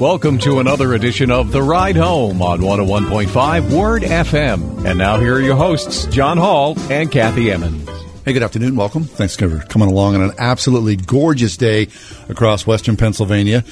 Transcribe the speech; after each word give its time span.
Welcome 0.00 0.36
to 0.40 0.58
another 0.60 0.92
edition 0.92 1.30
of 1.30 1.52
The 1.52 1.62
Ride 1.62 1.96
Home 1.96 2.42
on 2.42 2.60
101.5 2.60 3.74
Word 3.74 4.02
FM. 4.02 4.84
And 4.84 4.98
now 4.98 5.18
here 5.18 5.36
are 5.36 5.40
your 5.40 5.56
hosts, 5.56 6.04
John 6.06 6.36
Hall 6.36 6.76
and 6.90 7.10
Kathy 7.10 7.50
Emmons. 7.50 7.88
Hey, 8.24 8.34
good 8.34 8.42
afternoon. 8.42 8.76
Welcome. 8.76 9.04
Thanks 9.04 9.36
for 9.36 9.58
coming 9.60 9.88
along 9.88 10.16
on 10.16 10.20
an 10.20 10.32
absolutely 10.38 10.96
gorgeous 10.96 11.56
day 11.56 11.88
across 12.28 12.66
western 12.66 12.98
Pennsylvania. 12.98 13.64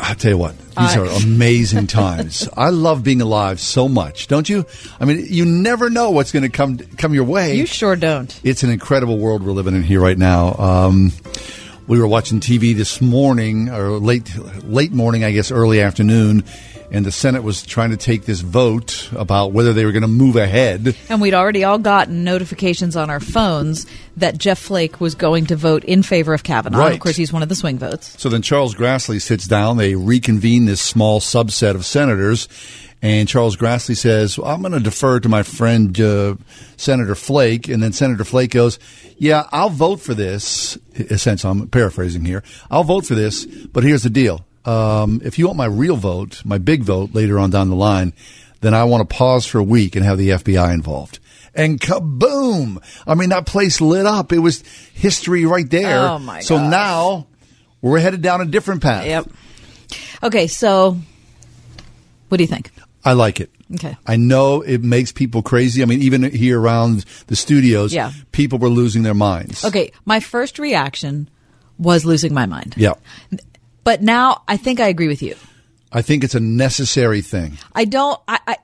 I 0.00 0.14
tell 0.14 0.32
you 0.32 0.38
what, 0.38 0.58
these 0.58 0.96
Uh, 0.96 1.02
are 1.02 1.22
amazing 1.24 1.86
times. 1.86 2.48
I 2.56 2.70
love 2.70 3.04
being 3.04 3.20
alive 3.20 3.60
so 3.60 3.88
much, 3.88 4.26
don't 4.26 4.48
you? 4.48 4.66
I 4.98 5.04
mean, 5.04 5.26
you 5.28 5.44
never 5.44 5.90
know 5.90 6.10
what's 6.10 6.32
going 6.32 6.42
to 6.42 6.48
come 6.48 6.78
come 6.78 7.14
your 7.14 7.22
way. 7.24 7.54
You 7.54 7.66
sure 7.66 7.94
don't. 7.94 8.36
It's 8.42 8.64
an 8.64 8.70
incredible 8.70 9.18
world 9.18 9.44
we're 9.44 9.52
living 9.52 9.76
in 9.76 9.84
here 9.84 10.00
right 10.00 10.18
now. 10.18 10.54
Um, 10.58 11.12
we 11.86 11.98
were 11.98 12.08
watching 12.08 12.40
TV 12.40 12.74
this 12.74 13.00
morning, 13.00 13.68
or 13.68 13.90
late 13.98 14.36
late 14.64 14.92
morning, 14.92 15.24
I 15.24 15.32
guess, 15.32 15.50
early 15.50 15.80
afternoon, 15.80 16.44
and 16.90 17.04
the 17.04 17.12
Senate 17.12 17.42
was 17.42 17.62
trying 17.62 17.90
to 17.90 17.96
take 17.96 18.24
this 18.24 18.40
vote 18.40 19.08
about 19.12 19.52
whether 19.52 19.72
they 19.72 19.84
were 19.84 19.92
going 19.92 20.02
to 20.02 20.08
move 20.08 20.36
ahead. 20.36 20.96
And 21.08 21.20
we'd 21.20 21.34
already 21.34 21.64
all 21.64 21.78
gotten 21.78 22.24
notifications 22.24 22.96
on 22.96 23.10
our 23.10 23.20
phones 23.20 23.86
that 24.16 24.38
Jeff 24.38 24.58
Flake 24.58 25.00
was 25.00 25.14
going 25.14 25.46
to 25.46 25.56
vote 25.56 25.84
in 25.84 26.02
favor 26.02 26.34
of 26.34 26.42
Kavanaugh. 26.42 26.78
Right. 26.78 26.94
Of 26.94 27.00
course, 27.00 27.16
he's 27.16 27.32
one 27.32 27.42
of 27.42 27.48
the 27.48 27.54
swing 27.54 27.78
votes. 27.78 28.20
So 28.20 28.28
then 28.28 28.42
Charles 28.42 28.74
Grassley 28.74 29.20
sits 29.20 29.46
down. 29.46 29.76
They 29.76 29.94
reconvene 29.94 30.66
this 30.66 30.80
small 30.80 31.20
subset 31.20 31.74
of 31.74 31.84
senators. 31.84 32.48
And 33.02 33.28
Charles 33.28 33.56
Grassley 33.56 33.96
says, 33.96 34.38
well, 34.38 34.48
I'm 34.50 34.62
going 34.62 34.72
to 34.72 34.80
defer 34.80 35.20
to 35.20 35.28
my 35.28 35.42
friend 35.42 35.98
uh, 36.00 36.36
Senator 36.76 37.14
Flake. 37.14 37.68
And 37.68 37.82
then 37.82 37.92
Senator 37.92 38.24
Flake 38.24 38.50
goes, 38.52 38.78
Yeah, 39.18 39.44
I'll 39.52 39.68
vote 39.70 40.00
for 40.00 40.14
this. 40.14 40.76
Essentially, 40.94 41.50
I'm 41.50 41.68
paraphrasing 41.68 42.24
here. 42.24 42.42
I'll 42.70 42.84
vote 42.84 43.06
for 43.06 43.14
this, 43.14 43.44
but 43.44 43.84
here's 43.84 44.02
the 44.02 44.10
deal. 44.10 44.44
Um, 44.64 45.20
if 45.24 45.38
you 45.38 45.46
want 45.46 45.58
my 45.58 45.66
real 45.66 45.96
vote, 45.96 46.42
my 46.44 46.58
big 46.58 46.82
vote 46.82 47.14
later 47.14 47.38
on 47.38 47.50
down 47.50 47.68
the 47.68 47.76
line, 47.76 48.12
then 48.62 48.74
I 48.74 48.84
want 48.84 49.08
to 49.08 49.14
pause 49.14 49.46
for 49.46 49.58
a 49.58 49.62
week 49.62 49.94
and 49.94 50.04
have 50.04 50.18
the 50.18 50.30
FBI 50.30 50.72
involved. 50.74 51.18
And 51.54 51.78
kaboom! 51.80 52.82
I 53.06 53.14
mean, 53.14 53.28
that 53.28 53.46
place 53.46 53.80
lit 53.80 54.06
up. 54.06 54.32
It 54.32 54.40
was 54.40 54.62
history 54.94 55.44
right 55.44 55.68
there. 55.70 56.00
Oh, 56.08 56.18
my 56.18 56.40
So 56.40 56.56
gosh. 56.56 56.70
now 56.70 57.26
we're 57.80 58.00
headed 58.00 58.22
down 58.22 58.40
a 58.40 58.46
different 58.46 58.82
path. 58.82 59.06
Yep. 59.06 59.30
Okay, 60.22 60.46
so 60.48 60.98
what 62.28 62.38
do 62.38 62.42
you 62.44 62.48
think? 62.48 62.70
I 63.06 63.12
like 63.14 63.40
it. 63.40 63.50
Okay. 63.74 63.96
I 64.06 64.16
know 64.16 64.60
it 64.62 64.82
makes 64.82 65.10
people 65.12 65.42
crazy. 65.42 65.82
I 65.82 65.86
mean, 65.86 66.02
even 66.02 66.22
here 66.30 66.60
around 66.60 67.04
the 67.28 67.36
studios, 67.36 67.92
Yeah. 67.92 68.12
people 68.32 68.58
were 68.58 68.68
losing 68.68 69.02
their 69.02 69.14
minds. 69.14 69.64
Okay, 69.64 69.90
my 70.04 70.20
first 70.20 70.58
reaction 70.58 71.28
was 71.78 72.04
losing 72.04 72.34
my 72.34 72.46
mind. 72.46 72.74
Yeah. 72.76 72.94
But 73.84 74.02
now 74.02 74.42
I 74.48 74.56
think 74.56 74.80
I 74.80 74.88
agree 74.88 75.08
with 75.08 75.22
you. 75.22 75.34
I 75.92 76.02
think 76.02 76.24
it's 76.24 76.34
a 76.34 76.40
necessary 76.40 77.22
thing. 77.22 77.58
I 77.74 77.84
don't. 77.86 78.20
I. 78.28 78.38
I 78.46 78.56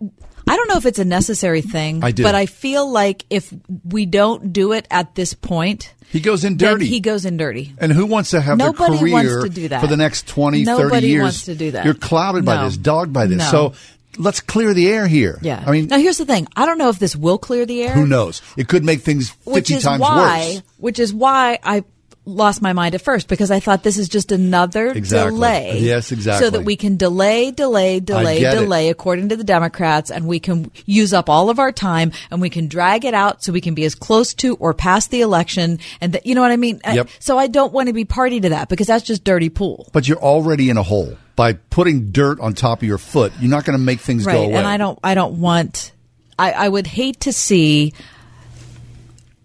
I 0.45 0.57
don't 0.57 0.69
know 0.69 0.77
if 0.77 0.87
it's 0.87 0.99
a 0.99 1.05
necessary 1.05 1.61
thing, 1.63 2.03
I 2.03 2.11
do. 2.11 2.25
but 2.25 2.35
I 2.35 2.47
feel 2.47 2.91
like 2.91 3.25
if 3.31 3.55
we 3.85 4.07
don't 4.07 4.53
do 4.53 4.73
it 4.73 4.89
at 4.91 5.15
this 5.15 5.35
point, 5.35 5.95
He 6.11 6.19
goes 6.19 6.43
in 6.45 6.57
then 6.57 6.73
dirty. 6.75 6.87
he 6.89 6.99
goes 6.99 7.25
in 7.25 7.37
dirty. 7.37 7.73
and 7.79 7.93
who 7.93 8.07
wants 8.07 8.31
to 8.31 8.41
have 8.41 8.59
Nobody 8.59 8.97
their 8.99 9.13
wants 9.13 9.31
career 9.31 9.43
to 9.45 9.49
do 9.49 9.69
that. 9.69 9.81
for 9.81 9.87
the 9.87 9.97
next 9.97 10.27
20, 10.27 10.65
30 10.65 10.83
Nobody 10.83 11.07
years? 11.09 11.23
wants 11.23 11.45
to 11.45 11.55
do 11.55 11.71
that. 11.71 11.85
You're 11.85 11.95
clouded 11.95 12.45
by 12.45 12.65
this, 12.65 12.77
dogged 12.77 13.13
by 13.13 13.27
this. 13.27 13.39
No. 13.39 13.51
So 13.53 13.73
let's 14.19 14.41
clear 14.41 14.75
the 14.75 14.89
air 14.89 15.07
here. 15.07 15.39
Yeah. 15.43 15.63
I 15.67 15.71
mean, 15.71 15.87
now 15.89 15.99
here's 15.99 16.19
the 16.19 16.27
thing. 16.27 16.47
I 16.57 16.67
don't 16.67 16.79
know 16.79 16.89
if 16.89 16.99
this 16.99 17.17
will 17.17 17.39
clear 17.39 17.67
the 17.67 17.83
air. 17.83 17.93
who 17.95 18.07
knows? 18.07 18.43
It 18.57 18.69
could 18.69 18.85
make 18.85 19.01
things 19.03 19.31
50 19.31 19.51
Which 19.51 19.71
is 19.71 19.83
times 19.85 20.01
why, 20.01 20.53
worse. 20.55 20.63
which 20.79 20.99
is 20.99 21.13
why 21.15 21.59
I 21.63 21.85
lost 22.25 22.63
my 22.63 22.73
mind 22.73 22.95
at 22.95 23.03
first 23.03 23.27
because 23.27 23.51
I 23.51 23.59
thought 23.59 23.83
this 23.83 23.99
is 23.99 24.09
just 24.09 24.31
another 24.31 24.87
Exactly. 24.93 25.33
delay. 25.33 25.79
Yes, 25.81 26.13
exactly. 26.13 26.47
So 26.47 26.51
that 26.51 26.65
we 26.65 26.77
can 26.77 26.97
delay, 26.97 27.51
delay, 27.51 27.99
delay, 27.99 28.39
get 28.39 28.55
it. 28.55 28.61
delay 28.61 28.91
according 28.91 29.31
to 29.31 29.37
the 29.37 29.43
Democrats 29.43 30.09
and 30.09 30.29
we 30.29 30.39
can 30.39 30.71
use 30.87 31.13
up 31.13 31.29
all 31.29 31.51
of 31.51 31.59
our 31.59 31.73
time 31.73 32.13
and 32.31 32.41
we 32.41 32.49
can 32.49 32.69
drag 32.69 33.05
it 33.05 33.13
out 33.13 33.43
so 33.43 33.53
we 33.53 33.61
can 33.61 33.75
be 33.75 33.85
as 33.85 33.97
close 33.97 34.35
to 34.35 34.55
or 34.61 34.73
past 34.73 35.11
the 35.11 35.21
election 35.21 35.81
and 36.01 36.13
that, 36.13 36.25
you 36.25 36.37
know 36.37 36.43
what 36.43 36.53
I 36.53 36.57
mean? 36.57 36.81
Uh, 36.87 36.93
Yep. 36.93 37.09
So 37.19 37.39
I 37.39 37.49
don't 37.49 37.73
want 37.73 37.89
to 37.89 37.93
be 37.93 38.05
party 38.05 38.39
to 38.39 38.51
that 38.51 38.69
because 38.69 38.87
that's 38.87 39.03
just 39.05 39.25
dirty 39.25 39.49
pool. 39.49 39.89
But 39.93 40.07
you're 40.07 40.19
already 40.23 40.71
in 40.71 40.77
a 40.77 40.85
hole. 40.85 41.17
By 41.35 41.55
putting 41.55 42.11
dirt 42.11 42.41
on 42.41 42.55
top 42.55 42.83
of 42.83 42.89
your 42.89 42.99
foot, 42.99 43.33
you're 43.41 43.51
not 43.51 43.65
going 43.65 43.79
to 43.79 43.83
make 43.83 44.01
things 44.01 44.27
right. 44.27 44.35
go 44.35 44.45
away. 44.45 44.55
And 44.55 44.67
I 44.67 44.77
don't 44.77 44.99
I 45.03 45.15
don't 45.15 45.41
want 45.41 45.93
I, 46.39 46.53
I 46.53 46.69
would 46.69 46.87
hate 46.87 47.21
to 47.21 47.33
see 47.33 47.93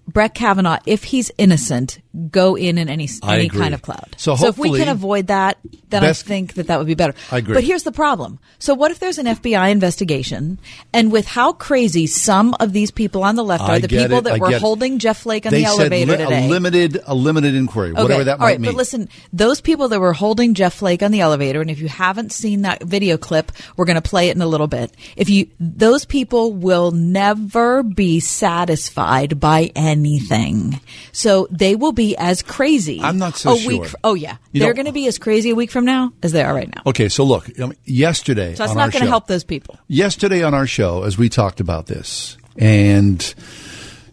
Brett 0.07 0.33
Kavanaugh, 0.33 0.79
if 0.85 1.03
he's 1.03 1.31
innocent, 1.37 1.99
go 2.29 2.55
in 2.55 2.77
in 2.77 2.89
any 2.89 3.07
any 3.23 3.49
kind 3.49 3.73
of 3.73 3.81
cloud. 3.81 4.15
So 4.17 4.35
if 4.47 4.57
we 4.57 4.77
can 4.77 4.87
avoid 4.89 5.27
that, 5.27 5.57
then 5.89 6.01
Best- 6.01 6.25
I 6.25 6.27
think 6.27 6.53
that 6.55 6.67
that 6.67 6.77
would 6.77 6.87
be 6.87 6.95
better. 6.95 7.13
I 7.31 7.37
agree. 7.39 7.53
But 7.53 7.63
here's 7.63 7.83
the 7.83 7.91
problem. 7.91 8.39
So 8.59 8.73
what 8.73 8.91
if 8.91 8.99
there's 8.99 9.17
an 9.17 9.25
FBI 9.25 9.69
investigation, 9.71 10.59
and 10.93 11.11
with 11.11 11.27
how 11.27 11.53
crazy 11.53 12.07
some 12.07 12.55
of 12.59 12.73
these 12.73 12.91
people 12.91 13.23
on 13.23 13.35
the 13.35 13.43
left 13.43 13.63
I 13.63 13.77
are, 13.77 13.79
the 13.79 13.87
people 13.87 14.17
it, 14.19 14.23
that 14.25 14.33
I 14.33 14.37
were 14.37 14.49
get 14.49 14.55
it. 14.57 14.61
holding 14.61 14.99
Jeff 14.99 15.19
Flake 15.19 15.45
on 15.45 15.51
they 15.51 15.59
the 15.61 15.65
elevator 15.65 16.11
li- 16.13 16.17
today, 16.17 16.45
a 16.45 16.49
limited, 16.49 16.99
a 17.05 17.15
limited 17.15 17.55
inquiry, 17.55 17.91
Okay, 17.91 18.01
whatever 18.03 18.23
that 18.25 18.33
all 18.33 18.37
might 18.39 18.45
right, 18.45 18.61
mean. 18.61 18.71
But 18.71 18.77
listen, 18.77 19.09
those 19.31 19.61
people 19.61 19.87
that 19.89 19.99
were 19.99 20.13
holding 20.13 20.53
Jeff 20.53 20.73
Flake 20.75 21.03
on 21.03 21.11
the 21.11 21.21
elevator, 21.21 21.61
and 21.61 21.69
if 21.69 21.79
you 21.79 21.87
haven't 21.87 22.31
seen 22.31 22.63
that 22.63 22.83
video 22.83 23.17
clip, 23.17 23.51
we're 23.75 23.85
going 23.85 23.95
to 23.95 24.01
play 24.01 24.29
it 24.29 24.35
in 24.35 24.41
a 24.41 24.47
little 24.47 24.67
bit. 24.67 24.91
If 25.15 25.29
you, 25.29 25.47
those 25.59 26.05
people 26.05 26.53
will 26.53 26.91
never 26.91 27.83
be 27.83 28.19
satisfied 28.19 29.39
by 29.39 29.71
anything. 29.75 30.79
So 31.11 31.47
they 31.51 31.75
will 31.75 31.91
be 31.91 32.06
as 32.15 32.43
crazy. 32.43 33.01
I'm 33.01 33.17
not 33.17 33.35
so 33.35 33.53
a 33.53 33.57
sure. 33.57 33.71
Week, 33.71 33.83
f- 33.83 33.95
oh 34.03 34.13
yeah, 34.13 34.37
You 34.51 34.61
they're 34.61 34.73
going 34.73 34.85
to 34.85 34.91
be 34.91 35.07
as 35.07 35.17
crazy 35.17 35.49
a 35.49 35.55
week 35.55 35.71
from 35.71 35.85
now 35.85 36.13
as 36.21 36.31
they 36.31 36.43
are 36.43 36.53
right 36.53 36.73
now. 36.73 36.83
Okay, 36.85 37.09
so 37.09 37.23
look, 37.23 37.47
um, 37.59 37.73
yesterday 37.85 38.53
So 38.53 38.63
that's 38.63 38.71
on 38.71 38.77
not 38.77 38.91
going 38.91 39.03
to 39.03 39.09
help 39.09 39.27
those 39.27 39.43
people. 39.43 39.77
Yesterday 39.87 40.43
on 40.43 40.53
our 40.53 40.67
show, 40.67 41.03
as 41.03 41.17
we 41.17 41.27
talked 41.27 41.59
about 41.59 41.87
this, 41.87 42.37
and 42.57 43.33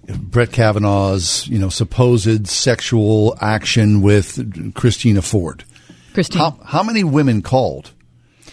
Brett 0.07 0.53
Kavanaugh's, 0.53 1.47
you 1.49 1.59
know, 1.59 1.69
supposed 1.69 2.47
sexual 2.49 3.37
action 3.41 4.03
with 4.03 4.75
Christina 4.75 5.23
Ford. 5.23 5.65
Christine. 6.13 6.39
How, 6.39 6.59
how 6.65 6.83
many 6.83 7.05
women 7.05 7.43
called 7.43 7.91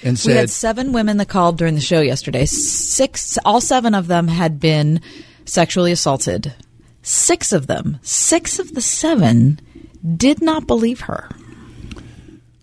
and 0.04 0.14
we 0.14 0.18
said, 0.18 0.36
had 0.36 0.50
seven 0.50 0.94
women 0.94 1.18
that 1.18 1.28
called 1.28 1.58
during 1.58 1.76
the 1.76 1.82
show 1.82 2.02
yesterday. 2.02 2.46
Six, 2.46 3.38
all 3.46 3.62
seven 3.62 3.94
of 3.94 4.08
them 4.08 4.28
had 4.28 4.60
been 4.60 5.02
sexually 5.46 5.92
assaulted. 5.92 6.54
Six 7.04 7.52
of 7.52 7.68
them, 7.68 8.00
six 8.02 8.60
of 8.60 8.74
the 8.74 8.82
seven, 8.82 9.60
did 10.18 10.42
not 10.42 10.68
believe 10.68 11.02
her. 11.02 11.30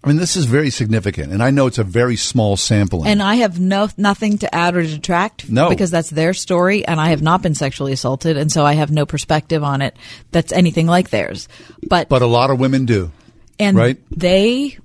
I 0.03 0.09
mean, 0.09 0.17
this 0.17 0.37
is 0.37 0.45
very 0.45 0.71
significant, 0.71 1.33
and 1.33 1.43
I 1.43 1.51
know 1.51 1.67
it's 1.67 1.79
a 1.79 1.85
very 1.85 2.17
small 2.17 2.57
sampling. 2.57 3.11
And 3.11 3.21
I 3.21 3.37
have 3.37 3.59
no 3.59 3.89
nothing 3.97 4.39
to 4.39 4.55
add 4.55 4.77
or 4.77 4.83
detract. 4.83 5.51
No. 5.51 5.69
because 5.69 5.91
that's 5.91 6.09
their 6.09 6.35
story, 6.35 6.87
and 6.87 7.01
I 7.01 7.11
have 7.11 7.21
not 7.21 7.43
been 7.43 7.55
sexually 7.55 7.93
assaulted, 7.93 8.37
and 8.37 8.51
so 8.51 8.65
I 8.65 8.75
have 8.75 8.93
no 8.93 9.07
perspective 9.07 9.65
on 9.65 9.83
it 9.83 9.97
that's 10.31 10.53
anything 10.53 10.87
like 10.87 11.11
theirs. 11.11 11.49
But 11.89 12.09
but 12.09 12.23
a 12.23 12.27
lot 12.27 12.51
of 12.51 12.61
women 12.61 12.87
do. 12.87 13.11
and 13.59 13.77
right? 13.77 13.99
they 14.11 14.79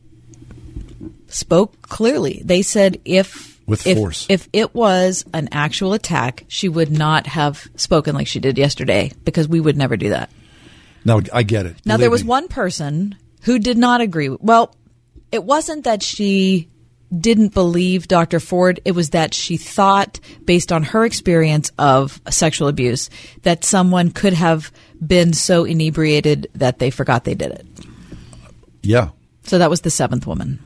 spoke 1.27 1.81
clearly. 1.83 2.41
They 2.43 2.63
said 2.63 2.99
if 3.05 3.52
With 3.65 3.87
if, 3.87 3.97
force. 3.97 4.25
if 4.29 4.49
it 4.51 4.75
was 4.75 5.23
an 5.33 5.47
actual 5.51 5.93
attack, 5.93 6.43
she 6.49 6.67
would 6.67 6.91
not 6.91 7.27
have 7.27 7.65
spoken 7.75 8.13
like 8.13 8.27
she 8.27 8.39
did 8.39 8.57
yesterday 8.57 9.11
because 9.23 9.47
we 9.47 9.61
would 9.61 9.77
never 9.77 9.95
do 9.95 10.09
that. 10.09 10.29
Now 11.05 11.21
I 11.31 11.43
get 11.43 11.65
it. 11.65 11.77
Now 11.85 11.93
Believe 11.93 11.99
there 12.01 12.11
was 12.11 12.23
me. 12.23 12.29
one 12.29 12.47
person 12.49 13.15
who 13.43 13.59
did 13.59 13.77
not 13.77 14.01
agree. 14.01 14.29
Well, 14.29 14.75
it 15.31 15.43
wasn't 15.43 15.85
that 15.85 16.03
she 16.03 16.67
didn't 17.17 17.53
believe 17.53 18.07
Dr. 18.07 18.39
Ford. 18.39 18.79
It 18.85 18.91
was 18.91 19.11
that 19.11 19.33
she 19.33 19.57
thought, 19.57 20.19
based 20.45 20.71
on 20.71 20.83
her 20.83 21.05
experience 21.05 21.71
of 21.77 22.21
sexual 22.29 22.67
abuse, 22.67 23.09
that 23.43 23.63
someone 23.63 24.11
could 24.11 24.33
have 24.33 24.71
been 25.05 25.33
so 25.33 25.63
inebriated 25.63 26.47
that 26.55 26.79
they 26.79 26.89
forgot 26.89 27.23
they 27.23 27.35
did 27.35 27.51
it. 27.51 27.67
Yeah. 28.81 29.09
So 29.43 29.57
that 29.57 29.69
was 29.69 29.81
the 29.81 29.91
seventh 29.91 30.25
woman. 30.25 30.59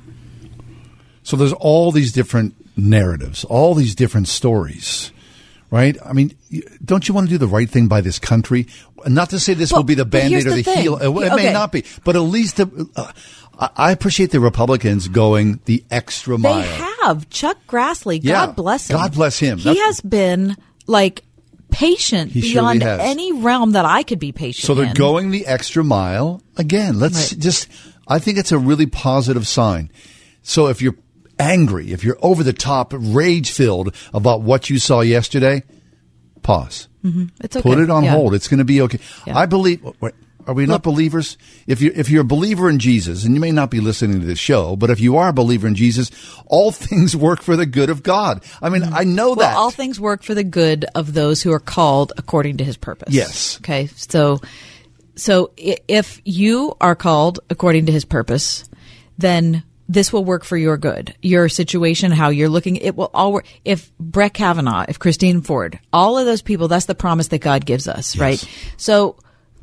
So 1.23 1.35
there's 1.35 1.53
all 1.53 1.91
these 1.91 2.13
different 2.13 2.55
narratives, 2.77 3.43
all 3.43 3.73
these 3.73 3.95
different 3.95 4.27
stories, 4.27 5.11
right? 5.71 5.97
I 6.05 6.13
mean, 6.13 6.37
don't 6.85 7.07
you 7.07 7.13
want 7.13 7.27
to 7.27 7.31
do 7.33 7.37
the 7.37 7.47
right 7.47 7.69
thing 7.69 7.87
by 7.87 8.01
this 8.01 8.19
country? 8.19 8.67
Not 9.05 9.29
to 9.31 9.39
say 9.39 9.53
this 9.53 9.71
Well, 9.71 9.79
will 9.81 9.85
be 9.85 9.95
the 9.95 10.05
band 10.05 10.33
aid 10.33 10.45
or 10.47 10.51
the 10.51 10.61
the 10.61 10.71
heel. 10.75 10.97
It, 10.97 11.09
it 11.27 11.35
may 11.35 11.51
not 11.53 11.71
be, 11.71 11.83
but 12.03 12.15
at 12.15 12.19
least 12.21 12.57
the, 12.57 12.89
uh, 12.95 13.11
I 13.59 13.69
I 13.75 13.91
appreciate 13.91 14.31
the 14.31 14.39
Republicans 14.39 15.07
going 15.07 15.59
the 15.65 15.83
extra 15.89 16.37
mile. 16.37 16.61
They 16.61 16.93
have 17.03 17.29
Chuck 17.29 17.57
Grassley. 17.67 18.19
Yeah. 18.21 18.45
God 18.47 18.55
bless 18.55 18.89
him. 18.89 18.97
God 18.97 19.13
bless 19.13 19.39
him. 19.39 19.57
He 19.57 19.63
That's- 19.65 19.85
has 19.85 20.01
been 20.01 20.55
like 20.87 21.23
patient 21.69 22.31
He 22.31 22.41
beyond 22.41 22.81
any 22.83 23.33
realm 23.33 23.73
that 23.73 23.85
I 23.85 24.03
could 24.03 24.19
be 24.19 24.31
patient. 24.31 24.65
So 24.65 24.73
they're 24.73 24.85
in. 24.87 24.93
going 24.93 25.31
the 25.31 25.45
extra 25.45 25.83
mile 25.83 26.41
again. 26.57 26.99
Let's 26.99 27.33
Right. 27.33 27.41
just. 27.41 27.67
I 28.07 28.19
think 28.19 28.37
it's 28.37 28.53
a 28.53 28.57
really 28.57 28.85
positive 28.85 29.45
sign. 29.47 29.91
So 30.43 30.67
if 30.67 30.81
you're 30.81 30.95
angry, 31.39 31.91
if 31.91 32.03
you're 32.03 32.17
over 32.21 32.43
the 32.43 32.53
top, 32.53 32.93
rage 32.95 33.51
filled 33.51 33.93
about 34.13 34.41
what 34.41 34.69
you 34.69 34.79
saw 34.79 35.01
yesterday, 35.01 35.63
pause. 36.41 36.87
It's 37.41 37.55
okay. 37.55 37.61
Put 37.69 37.79
it 37.79 37.89
on 37.89 38.03
Yeah. 38.03 38.11
hold. 38.11 38.33
It's 38.33 38.49
going 38.49 38.57
to 38.57 38.65
be 38.65 38.81
okay. 38.81 38.99
Yeah. 39.25 39.37
I 39.37 39.45
believe. 39.45 39.81
Wait, 40.01 40.13
are 40.45 40.53
we 40.53 40.65
not 40.65 40.83
believers? 40.83 41.37
If 41.65 41.81
you 41.81 41.91
if 41.95 42.09
you're 42.09 42.21
a 42.23 42.25
believer 42.25 42.69
in 42.69 42.79
Jesus, 42.79 43.23
and 43.23 43.33
you 43.33 43.39
may 43.39 43.51
not 43.53 43.69
be 43.71 43.79
listening 43.79 44.19
to 44.19 44.25
this 44.25 44.39
show, 44.39 44.75
but 44.75 44.89
if 44.89 44.99
you 44.99 45.15
are 45.15 45.29
a 45.29 45.33
believer 45.33 45.67
in 45.67 45.75
Jesus, 45.75 46.11
all 46.47 46.71
things 46.73 47.15
work 47.15 47.41
for 47.41 47.55
the 47.55 47.65
good 47.65 47.89
of 47.89 48.03
God. 48.03 48.43
I 48.61 48.67
mean, 48.69 48.83
I 48.83 49.05
know 49.05 49.31
Mm-hmm. 49.31 49.39
Well, 49.39 49.49
that. 49.49 49.55
all 49.57 49.71
things 49.71 50.01
work 50.01 50.21
for 50.23 50.33
the 50.33 50.43
good 50.43 50.83
of 50.95 51.13
those 51.13 51.41
who 51.43 51.51
are 51.53 51.59
called 51.61 52.11
according 52.17 52.57
to 52.57 52.65
His 52.65 52.75
purpose. 52.75 53.13
Yes. 53.13 53.57
Okay. 53.61 53.87
So, 53.95 54.41
so 55.15 55.51
if 55.57 56.21
you 56.25 56.75
are 56.81 56.95
called 56.95 57.39
according 57.49 57.85
to 57.85 57.93
His 57.93 58.03
purpose, 58.03 58.65
then 59.17 59.63
this 59.89 60.11
will 60.11 60.25
work 60.25 60.43
for 60.43 60.57
your 60.57 60.77
good. 60.77 61.15
Your 61.21 61.49
situation, 61.49 62.11
how 62.11 62.29
you're 62.29 62.49
looking, 62.49 62.75
it 62.75 62.95
will 62.95 63.09
all 63.13 63.31
work. 63.33 63.45
If 63.63 63.91
Brett 63.97 64.33
Kavanaugh, 64.33 64.85
if 64.87 64.99
Christine 64.99 65.41
Ford, 65.41 65.79
all 65.93 66.17
of 66.17 66.25
those 66.25 66.41
people, 66.41 66.67
that's 66.67 66.85
the 66.85 66.95
promise 66.95 67.29
that 67.29 67.39
God 67.39 67.65
gives 67.65 67.87
us, 67.87 68.17
right? 68.17 68.43
So 68.75 69.15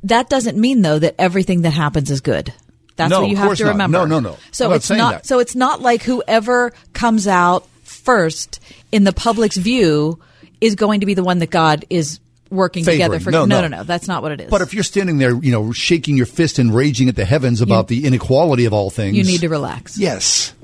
that 0.05 0.29
doesn't 0.29 0.59
mean 0.59 0.83
though 0.83 0.99
that 0.99 1.15
everything 1.19 1.63
that 1.63 1.71
happens 1.71 2.11
is 2.11 2.21
good. 2.21 2.53
That's 2.97 3.11
No, 3.11 3.23
what 3.23 3.31
you 3.31 3.37
have 3.37 3.57
to 3.57 3.65
not. 3.65 3.71
remember. 3.71 3.99
No, 3.99 4.05
no, 4.07 4.21
no. 4.21 4.37
So 4.53 4.71
I'm 4.71 4.77
it's 4.77 4.87
saying 4.87 4.99
not. 4.99 5.27
So 5.27 5.41
it's 5.41 5.55
not 5.57 5.83
like 5.83 6.03
whoever 6.03 6.73
comes 6.93 7.27
out 7.27 7.67
first 7.83 8.61
in 8.93 9.05
the 9.05 9.13
public's 9.13 9.57
view 9.57 10.21
is 10.61 10.75
going 10.77 11.01
to 11.01 11.07
be 11.07 11.15
the 11.15 11.25
one 11.25 11.41
that 11.41 11.51
God 11.51 11.85
is 11.91 12.21
working 12.55 12.85
together 12.85 13.21
for. 13.21 13.31
No, 13.31 13.45
no, 13.45 13.61
no. 13.61 13.69
no. 13.69 13.83
That's 13.85 14.09
not 14.09 14.23
what 14.23 14.33
it 14.33 14.41
is. 14.43 14.51
But 14.51 14.63
if 14.63 14.73
you're 14.73 14.85
standing 14.85 15.19
there, 15.19 15.35
you 15.35 15.53
know, 15.53 15.73
shaking 15.73 16.17
your 16.17 16.27
fist 16.27 16.59
and 16.59 16.75
raging 16.75 17.09
at 17.09 17.17
the 17.17 17.25
heavens 17.25 17.61
about 17.61 17.89
the 17.89 18.07
inequality 18.07 18.65
of 18.65 18.73
all 18.73 18.91
things, 18.91 19.17
you 19.17 19.25
need 19.25 19.41
to 19.41 19.49
relax. 19.49 19.99
Yes. 19.99 20.55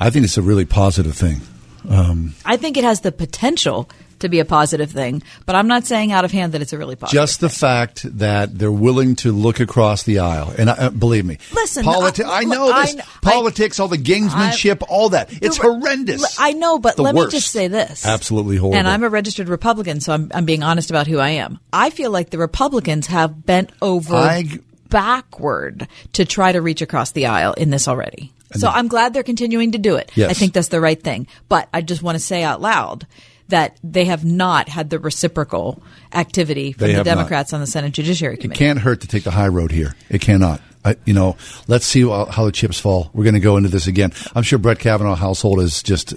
I 0.00 0.10
think 0.10 0.24
it's 0.24 0.38
a 0.38 0.42
really 0.42 0.64
positive 0.64 1.16
thing. 1.16 1.40
Um, 1.88 2.34
I 2.44 2.56
think 2.56 2.76
it 2.76 2.84
has 2.84 3.00
the 3.00 3.12
potential 3.12 3.88
to 4.20 4.28
be 4.28 4.38
a 4.40 4.44
positive 4.44 4.90
thing, 4.90 5.22
but 5.46 5.54
I'm 5.56 5.66
not 5.68 5.84
saying 5.84 6.12
out 6.12 6.24
of 6.24 6.32
hand 6.32 6.52
that 6.52 6.62
it's 6.62 6.72
a 6.72 6.78
really 6.78 6.96
positive. 6.96 7.20
Just 7.20 7.40
the 7.40 7.48
fact 7.48 8.02
that 8.18 8.58
they're 8.58 8.70
willing 8.72 9.16
to 9.16 9.32
look 9.32 9.60
across 9.60 10.02
the 10.02 10.18
aisle, 10.20 10.52
and 10.58 10.68
uh, 10.70 10.90
believe 10.90 11.24
me, 11.24 11.38
Listen, 11.52 11.84
politi- 11.84 12.24
I- 12.24 12.40
I, 12.40 12.44
know 12.44 12.70
I 12.70 12.86
this 12.86 12.96
I- 12.98 13.02
politics, 13.22 13.78
all 13.80 13.88
the 13.88 13.98
gamesmanship, 13.98 14.82
all 14.88 15.10
that. 15.10 15.30
It's 15.42 15.56
horrendous. 15.56 16.38
I 16.38 16.52
know, 16.52 16.78
but 16.78 16.96
The 16.96 17.02
let 17.02 17.14
worst. 17.14 17.32
me 17.32 17.38
just 17.38 17.50
say 17.52 17.68
this. 17.68 18.04
Absolutely 18.06 18.56
horrible. 18.56 18.78
And 18.78 18.88
I'm 18.88 19.04
a 19.04 19.08
registered 19.08 19.48
Republican, 19.48 20.00
so 20.00 20.12
I'm, 20.12 20.30
I'm 20.34 20.44
being 20.44 20.62
honest 20.62 20.90
about 20.90 21.06
who 21.06 21.18
I 21.18 21.30
am. 21.30 21.58
I 21.72 21.90
feel 21.90 22.10
like 22.10 22.30
the 22.30 22.38
Republicans 22.38 23.06
have 23.08 23.44
bent 23.46 23.70
over 23.82 24.14
I 24.14 24.44
backward 24.90 25.86
to 26.14 26.24
try 26.24 26.52
to 26.52 26.60
reach 26.60 26.82
across 26.82 27.12
the 27.12 27.26
aisle 27.26 27.52
in 27.54 27.70
this 27.70 27.88
already. 27.88 28.32
So 28.52 28.66
I'm 28.68 28.88
glad 28.88 29.12
they're 29.12 29.22
continuing 29.22 29.72
to 29.72 29.78
do 29.78 29.96
it. 29.96 30.10
Yes. 30.14 30.30
I 30.30 30.32
think 30.32 30.54
that's 30.54 30.68
the 30.68 30.80
right 30.80 31.00
thing. 31.00 31.26
But 31.50 31.68
I 31.74 31.82
just 31.82 32.02
want 32.02 32.16
to 32.16 32.18
say 32.18 32.42
out 32.42 32.62
loud 32.62 33.06
that 33.48 33.78
they 33.82 34.04
have 34.04 34.24
not 34.24 34.68
had 34.68 34.90
the 34.90 34.98
reciprocal 34.98 35.82
activity 36.12 36.72
from 36.72 36.86
They 36.86 36.92
the 36.92 36.98
have 36.98 37.06
not. 37.06 37.14
Democrats 37.14 37.52
on 37.52 37.60
the 37.60 37.66
Senate 37.66 37.92
Judiciary 37.92 38.36
Committee. 38.36 38.54
It 38.54 38.66
can't 38.66 38.78
hurt 38.78 39.00
to 39.02 39.08
take 39.08 39.24
the 39.24 39.30
high 39.30 39.48
road 39.48 39.72
here. 39.72 39.94
It 40.08 40.20
cannot. 40.20 40.60
I, 40.84 40.96
you 41.04 41.14
know, 41.14 41.36
let's 41.66 41.84
see 41.84 42.02
how, 42.02 42.26
how 42.26 42.44
the 42.44 42.52
chips 42.52 42.78
fall. 42.78 43.10
We're 43.12 43.24
going 43.24 43.34
to 43.34 43.40
go 43.40 43.56
into 43.56 43.68
this 43.68 43.86
again. 43.86 44.12
I'm 44.34 44.42
sure 44.42 44.58
Brett 44.58 44.78
Kavanaugh 44.78 45.16
household 45.16 45.60
is 45.60 45.82
just 45.82 46.14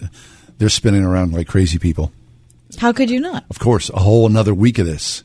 they're 0.57 0.69
spinning 0.69 1.03
around 1.03 1.33
like 1.33 1.47
crazy 1.47 1.79
people. 1.79 2.11
How 2.77 2.93
could 2.93 3.09
you 3.09 3.19
not? 3.19 3.43
Of 3.49 3.59
course, 3.59 3.89
a 3.89 3.99
whole 3.99 4.27
another 4.27 4.53
week 4.53 4.77
of 4.77 4.85
this. 4.85 5.23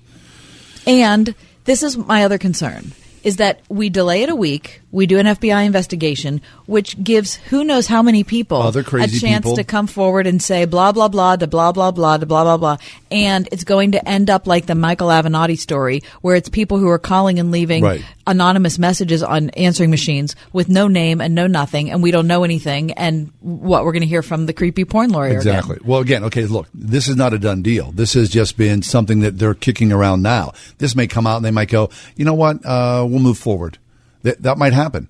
And 0.86 1.34
this 1.64 1.82
is 1.82 1.96
my 1.96 2.24
other 2.24 2.38
concern 2.38 2.92
is 3.22 3.36
that 3.36 3.60
we 3.68 3.90
delay 3.90 4.22
it 4.22 4.28
a 4.28 4.36
week, 4.36 4.80
we 4.96 5.06
do 5.06 5.18
an 5.18 5.26
FBI 5.26 5.66
investigation, 5.66 6.40
which 6.64 6.96
gives 7.04 7.34
who 7.34 7.64
knows 7.64 7.86
how 7.86 8.00
many 8.02 8.24
people 8.24 8.62
Other 8.62 8.82
crazy 8.82 9.18
a 9.18 9.20
chance 9.20 9.44
people. 9.44 9.56
to 9.56 9.62
come 9.64 9.86
forward 9.86 10.26
and 10.26 10.42
say 10.42 10.64
blah 10.64 10.90
blah 10.90 11.08
blah 11.08 11.36
to 11.36 11.46
blah 11.46 11.70
blah 11.70 11.90
blah 11.90 12.16
to 12.16 12.24
blah 12.24 12.44
blah 12.44 12.56
blah, 12.56 12.76
and 13.10 13.46
it's 13.52 13.64
going 13.64 13.92
to 13.92 14.08
end 14.08 14.30
up 14.30 14.46
like 14.46 14.64
the 14.64 14.74
Michael 14.74 15.08
Avenatti 15.08 15.58
story, 15.58 16.00
where 16.22 16.34
it's 16.34 16.48
people 16.48 16.78
who 16.78 16.88
are 16.88 16.98
calling 16.98 17.38
and 17.38 17.50
leaving 17.50 17.84
Right. 17.84 18.02
anonymous 18.26 18.78
messages 18.78 19.22
on 19.22 19.50
answering 19.50 19.90
machines 19.90 20.34
with 20.54 20.70
no 20.70 20.88
name 20.88 21.20
and 21.20 21.34
no 21.34 21.46
nothing, 21.46 21.90
and 21.90 22.02
we 22.02 22.10
don't 22.10 22.26
know 22.26 22.42
anything, 22.42 22.92
and 22.92 23.30
what 23.40 23.84
we're 23.84 23.92
going 23.92 24.00
to 24.00 24.08
hear 24.08 24.22
from 24.22 24.46
the 24.46 24.54
creepy 24.54 24.86
porn 24.86 25.10
lawyer 25.10 25.26
again. 25.38 25.56
Exactly. 25.58 25.78
Well, 25.84 26.00
again, 26.00 26.24
okay, 26.24 26.46
look, 26.46 26.68
this 26.72 27.06
is 27.06 27.16
not 27.16 27.34
a 27.34 27.38
done 27.38 27.60
deal. 27.60 27.92
This 27.92 28.14
has 28.14 28.30
just 28.30 28.56
been 28.56 28.80
something 28.80 29.20
that 29.20 29.38
they're 29.38 29.52
kicking 29.52 29.92
around 29.92 30.22
now. 30.22 30.52
This 30.78 30.96
may 30.96 31.06
come 31.06 31.26
out 31.26 31.36
and 31.36 31.44
they 31.44 31.50
might 31.50 31.68
go, 31.68 31.90
you 32.16 32.24
know 32.24 32.32
what, 32.32 32.64
uh, 32.64 33.04
we'll 33.06 33.20
move 33.20 33.36
forward. 33.36 33.76
That, 34.22 34.42
that 34.42 34.58
might 34.58 34.72
happen, 34.72 35.08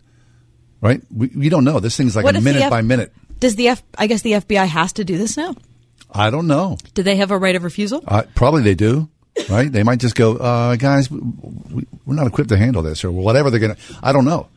right? 0.80 1.00
We, 1.14 1.28
we 1.28 1.48
don't 1.48 1.64
know. 1.64 1.80
This 1.80 1.96
thing's 1.96 2.16
like 2.16 2.24
What 2.24 2.36
a 2.36 2.40
minute 2.40 2.62
F- 2.62 2.70
by 2.70 2.82
minute. 2.82 3.12
Does 3.40 3.56
the 3.56 3.68
F? 3.68 3.82
I 3.96 4.06
guess 4.06 4.22
the 4.22 4.32
FBI 4.32 4.66
has 4.66 4.92
to 4.94 5.04
do 5.04 5.18
this 5.18 5.36
now. 5.36 5.54
I 6.10 6.30
don't 6.30 6.46
know. 6.46 6.78
Do 6.94 7.02
they 7.02 7.16
have 7.16 7.30
a 7.30 7.38
right 7.38 7.54
of 7.54 7.64
refusal? 7.64 8.02
Uh, 8.06 8.22
probably 8.34 8.62
they 8.62 8.74
do, 8.74 9.08
right? 9.50 9.70
They 9.70 9.82
might 9.82 9.98
just 9.98 10.14
go, 10.14 10.36
uh, 10.36 10.76
guys, 10.76 11.10
we, 11.10 11.86
we're 12.06 12.14
not 12.14 12.26
equipped 12.26 12.50
to 12.50 12.56
handle 12.56 12.82
this 12.82 13.04
or 13.04 13.10
whatever 13.10 13.50
they're 13.50 13.60
going 13.60 13.74
to. 13.74 13.82
I 14.02 14.12
don't 14.12 14.24
know. 14.24 14.48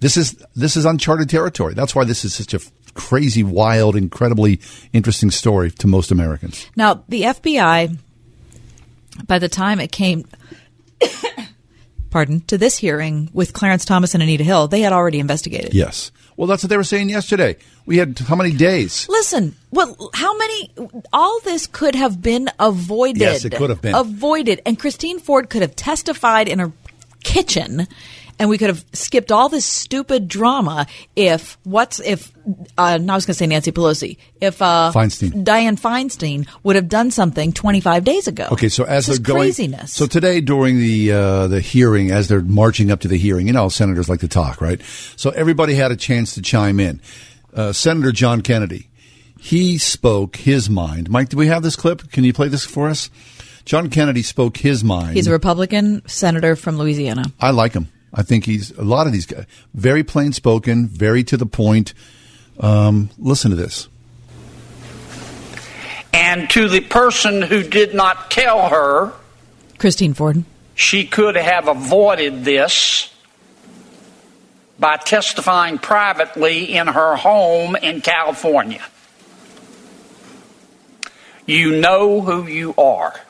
This 0.00 0.16
is 0.16 0.32
this 0.54 0.76
is 0.76 0.84
uncharted 0.84 1.30
territory. 1.30 1.74
That's 1.74 1.94
why 1.94 2.04
this 2.04 2.24
is 2.24 2.34
such 2.34 2.52
a 2.54 2.60
crazy, 2.94 3.42
wild, 3.42 3.96
incredibly 3.96 4.60
interesting 4.92 5.30
story 5.30 5.70
to 5.70 5.86
most 5.86 6.10
Americans. 6.10 6.68
Now, 6.76 7.04
the 7.08 7.22
FBI, 7.22 7.98
by 9.26 9.38
the 9.38 9.48
time 9.48 9.80
it 9.80 9.92
came, 9.92 10.26
pardon, 12.14 12.42
to 12.42 12.56
this 12.56 12.78
hearing 12.78 13.28
with 13.32 13.52
Clarence 13.52 13.84
Thomas 13.84 14.14
and 14.14 14.22
Anita 14.22 14.44
Hill, 14.44 14.68
they 14.68 14.82
had 14.82 14.92
already 14.92 15.18
investigated. 15.18 15.74
Yes. 15.74 16.12
Well, 16.36 16.46
that's 16.46 16.62
what 16.62 16.70
they 16.70 16.76
were 16.76 16.84
saying 16.84 17.08
yesterday. 17.08 17.56
We 17.86 17.98
had 17.98 18.16
how 18.20 18.36
many 18.36 18.52
days? 18.52 19.08
Listen, 19.08 19.56
well, 19.72 20.10
how 20.14 20.36
many? 20.38 20.70
All 21.12 21.40
this 21.40 21.66
could 21.66 21.96
have 21.96 22.22
been 22.22 22.48
avoided. 22.60 23.20
Yes, 23.20 23.44
it 23.44 23.56
could 23.56 23.68
have 23.68 23.82
been. 23.82 23.96
avoided, 23.96 24.62
and 24.64 24.78
Christine 24.78 25.18
Ford 25.18 25.50
could 25.50 25.62
have 25.62 25.74
testified 25.74 26.46
in 26.46 26.60
her 26.60 26.70
kitchen, 27.24 27.88
and 28.38 28.48
we 28.48 28.58
could 28.58 28.68
have 28.68 28.84
skipped 28.92 29.30
all 29.32 29.48
this 29.48 29.64
stupid 29.64 30.28
drama 30.28 30.86
if 31.16 31.58
what's 31.64 32.00
if 32.00 32.32
uh, 32.76 32.98
no, 32.98 33.12
I 33.14 33.16
was 33.16 33.24
going 33.26 33.32
to 33.32 33.38
say 33.38 33.46
Nancy 33.46 33.72
Pelosi 33.72 34.18
if 34.40 34.60
uh, 34.60 34.92
Feinstein. 34.94 35.44
Dianne 35.44 35.80
Feinstein 35.80 36.46
would 36.62 36.76
have 36.76 36.88
done 36.88 37.10
something 37.10 37.52
25 37.52 38.04
days 38.04 38.26
ago. 38.28 38.48
Okay, 38.52 38.68
so 38.68 38.84
as 38.84 39.06
This 39.06 39.18
they're 39.18 39.24
going, 39.34 39.40
craziness. 39.46 39.92
so 39.92 40.06
today 40.06 40.40
during 40.40 40.78
the 40.78 41.12
uh, 41.12 41.46
the 41.46 41.60
hearing, 41.60 42.10
as 42.10 42.28
they're 42.28 42.40
marching 42.42 42.90
up 42.90 43.00
to 43.00 43.08
the 43.08 43.18
hearing, 43.18 43.46
you 43.46 43.52
know, 43.52 43.68
senators 43.68 44.08
like 44.08 44.20
to 44.20 44.28
talk, 44.28 44.60
right? 44.60 44.80
So 45.16 45.30
everybody 45.30 45.74
had 45.74 45.92
a 45.92 45.96
chance 45.96 46.34
to 46.34 46.42
chime 46.42 46.80
in. 46.80 47.00
Uh, 47.54 47.72
Senator 47.72 48.10
John 48.10 48.40
Kennedy, 48.42 48.88
he 49.38 49.78
spoke 49.78 50.36
his 50.36 50.68
mind. 50.68 51.08
Mike, 51.08 51.28
do 51.28 51.36
we 51.36 51.46
have 51.46 51.62
this 51.62 51.76
clip? 51.76 52.10
Can 52.10 52.24
you 52.24 52.32
play 52.32 52.48
this 52.48 52.64
for 52.64 52.88
us? 52.88 53.10
John 53.64 53.88
Kennedy 53.88 54.22
spoke 54.22 54.56
his 54.58 54.84
mind. 54.84 55.14
He's 55.14 55.26
a 55.26 55.32
Republican 55.32 56.02
senator 56.06 56.56
from 56.56 56.76
Louisiana. 56.76 57.24
I 57.40 57.50
like 57.52 57.72
him. 57.72 57.88
I 58.14 58.22
think 58.22 58.46
he's 58.46 58.70
a 58.72 58.84
lot 58.84 59.06
of 59.06 59.12
these 59.12 59.26
guys 59.26 59.44
very 59.74 60.04
plain 60.04 60.32
spoken, 60.32 60.86
very 60.86 61.24
to 61.24 61.36
the 61.36 61.46
point. 61.46 61.94
Um, 62.60 63.10
listen 63.18 63.50
to 63.50 63.56
this. 63.56 63.88
And 66.12 66.48
to 66.50 66.68
the 66.68 66.80
person 66.80 67.42
who 67.42 67.64
did 67.64 67.92
not 67.92 68.30
tell 68.30 68.68
her 68.68 69.12
Christine 69.78 70.14
Ford. 70.14 70.44
she 70.76 71.04
could 71.04 71.34
have 71.34 71.66
avoided 71.66 72.44
this 72.44 73.12
by 74.78 74.96
testifying 74.96 75.78
privately 75.78 76.72
in 76.72 76.86
her 76.86 77.16
home 77.16 77.74
in 77.76 78.00
California. 78.00 78.84
You 81.46 81.80
know 81.80 82.20
who 82.20 82.46
you 82.46 82.74
are. 82.78 83.20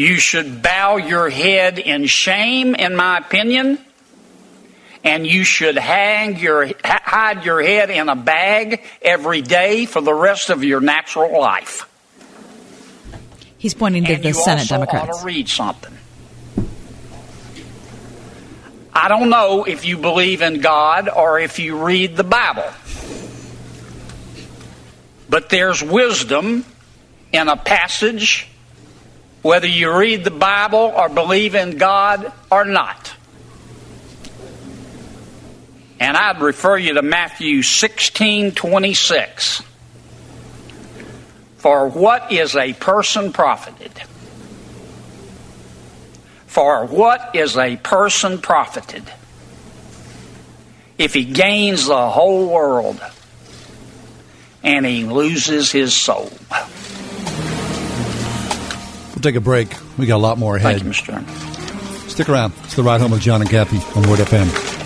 You 0.00 0.16
should 0.16 0.62
bow 0.62 0.96
your 0.96 1.28
head 1.28 1.78
in 1.78 2.06
shame, 2.06 2.74
in 2.74 2.96
my 2.96 3.18
opinion, 3.18 3.78
and 5.04 5.26
you 5.26 5.44
should 5.44 5.76
hang 5.76 6.38
your 6.38 6.70
hide 6.82 7.44
your 7.44 7.60
head 7.60 7.90
in 7.90 8.08
a 8.08 8.16
bag 8.16 8.82
every 9.02 9.42
day 9.42 9.84
for 9.84 10.00
the 10.00 10.14
rest 10.14 10.48
of 10.48 10.64
your 10.64 10.80
natural 10.80 11.38
life. 11.38 11.86
He's 13.58 13.74
pointing 13.74 14.06
to 14.06 14.14
and 14.14 14.22
the 14.22 14.32
Senate 14.32 14.68
Democrats. 14.68 15.18
ought 15.18 15.20
to 15.20 15.26
read 15.26 15.50
something. 15.50 15.92
I 18.94 19.08
don't 19.08 19.28
know 19.28 19.64
if 19.64 19.84
you 19.84 19.98
believe 19.98 20.40
in 20.40 20.62
God 20.62 21.10
or 21.10 21.38
if 21.38 21.58
you 21.58 21.76
read 21.76 22.16
the 22.16 22.24
Bible. 22.24 22.72
But 25.28 25.50
there's 25.50 25.82
wisdom 25.82 26.64
in 27.34 27.48
a 27.48 27.56
passage, 27.58 28.49
whether 29.42 29.66
you 29.66 29.96
read 29.96 30.24
the 30.24 30.30
Bible 30.30 30.92
or 30.94 31.08
believe 31.08 31.54
in 31.54 31.78
God 31.78 32.32
or 32.50 32.64
not. 32.64 33.14
And 35.98 36.16
I'd 36.16 36.40
refer 36.40 36.78
you 36.78 36.94
to 36.94 37.02
Matthew 37.02 37.62
16 37.62 38.52
26. 38.52 39.62
For 41.58 41.88
what 41.88 42.32
is 42.32 42.56
a 42.56 42.72
person 42.72 43.34
profited? 43.34 43.92
For 46.46 46.86
what 46.86 47.36
is 47.36 47.56
a 47.56 47.76
person 47.76 48.38
profited 48.38 49.04
if 50.96 51.14
he 51.14 51.24
gains 51.24 51.86
the 51.86 52.10
whole 52.10 52.48
world 52.48 53.00
and 54.62 54.86
he 54.86 55.04
loses 55.04 55.70
his 55.70 55.94
soul? 55.94 56.32
We'll 59.20 59.32
take 59.32 59.36
a 59.36 59.44
break. 59.44 59.74
We 59.98 60.06
got 60.06 60.16
a 60.16 60.24
lot 60.24 60.38
more 60.38 60.56
ahead. 60.56 60.80
Thank 60.80 60.84
you, 60.84 60.90
Mr. 60.90 61.04
Chairman. 61.04 62.08
Stick 62.08 62.30
around. 62.30 62.54
It's 62.64 62.74
the 62.74 62.82
ride 62.82 63.02
home 63.02 63.10
with 63.10 63.20
John 63.20 63.42
and 63.42 63.50
Kathy 63.50 63.76
on 64.00 64.08
Word 64.08 64.18
FM. 64.20 64.79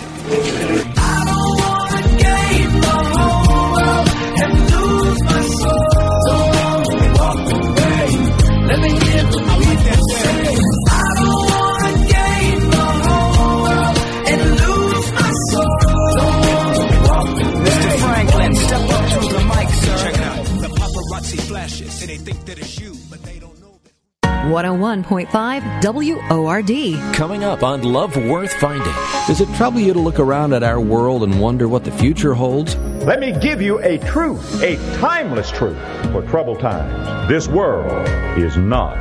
101.5 24.55 26.29
WORD. 26.29 27.13
Coming 27.13 27.43
up 27.43 27.61
on 27.61 27.83
Love 27.83 28.15
Worth 28.15 28.53
Finding. 28.53 28.93
Does 29.27 29.41
it 29.41 29.53
trouble 29.55 29.81
you 29.81 29.91
to 29.91 29.99
look 29.99 30.17
around 30.17 30.53
at 30.53 30.63
our 30.63 30.79
world 30.79 31.23
and 31.23 31.41
wonder 31.41 31.67
what 31.67 31.83
the 31.83 31.91
future 31.91 32.33
holds? 32.33 32.77
Let 33.03 33.19
me 33.19 33.37
give 33.37 33.61
you 33.61 33.79
a 33.81 33.97
truth, 33.97 34.63
a 34.63 34.77
timeless 34.97 35.51
truth 35.51 35.77
for 36.13 36.21
troubled 36.29 36.61
times. 36.61 37.27
This 37.27 37.49
world 37.49 38.07
is 38.39 38.55
not 38.55 38.95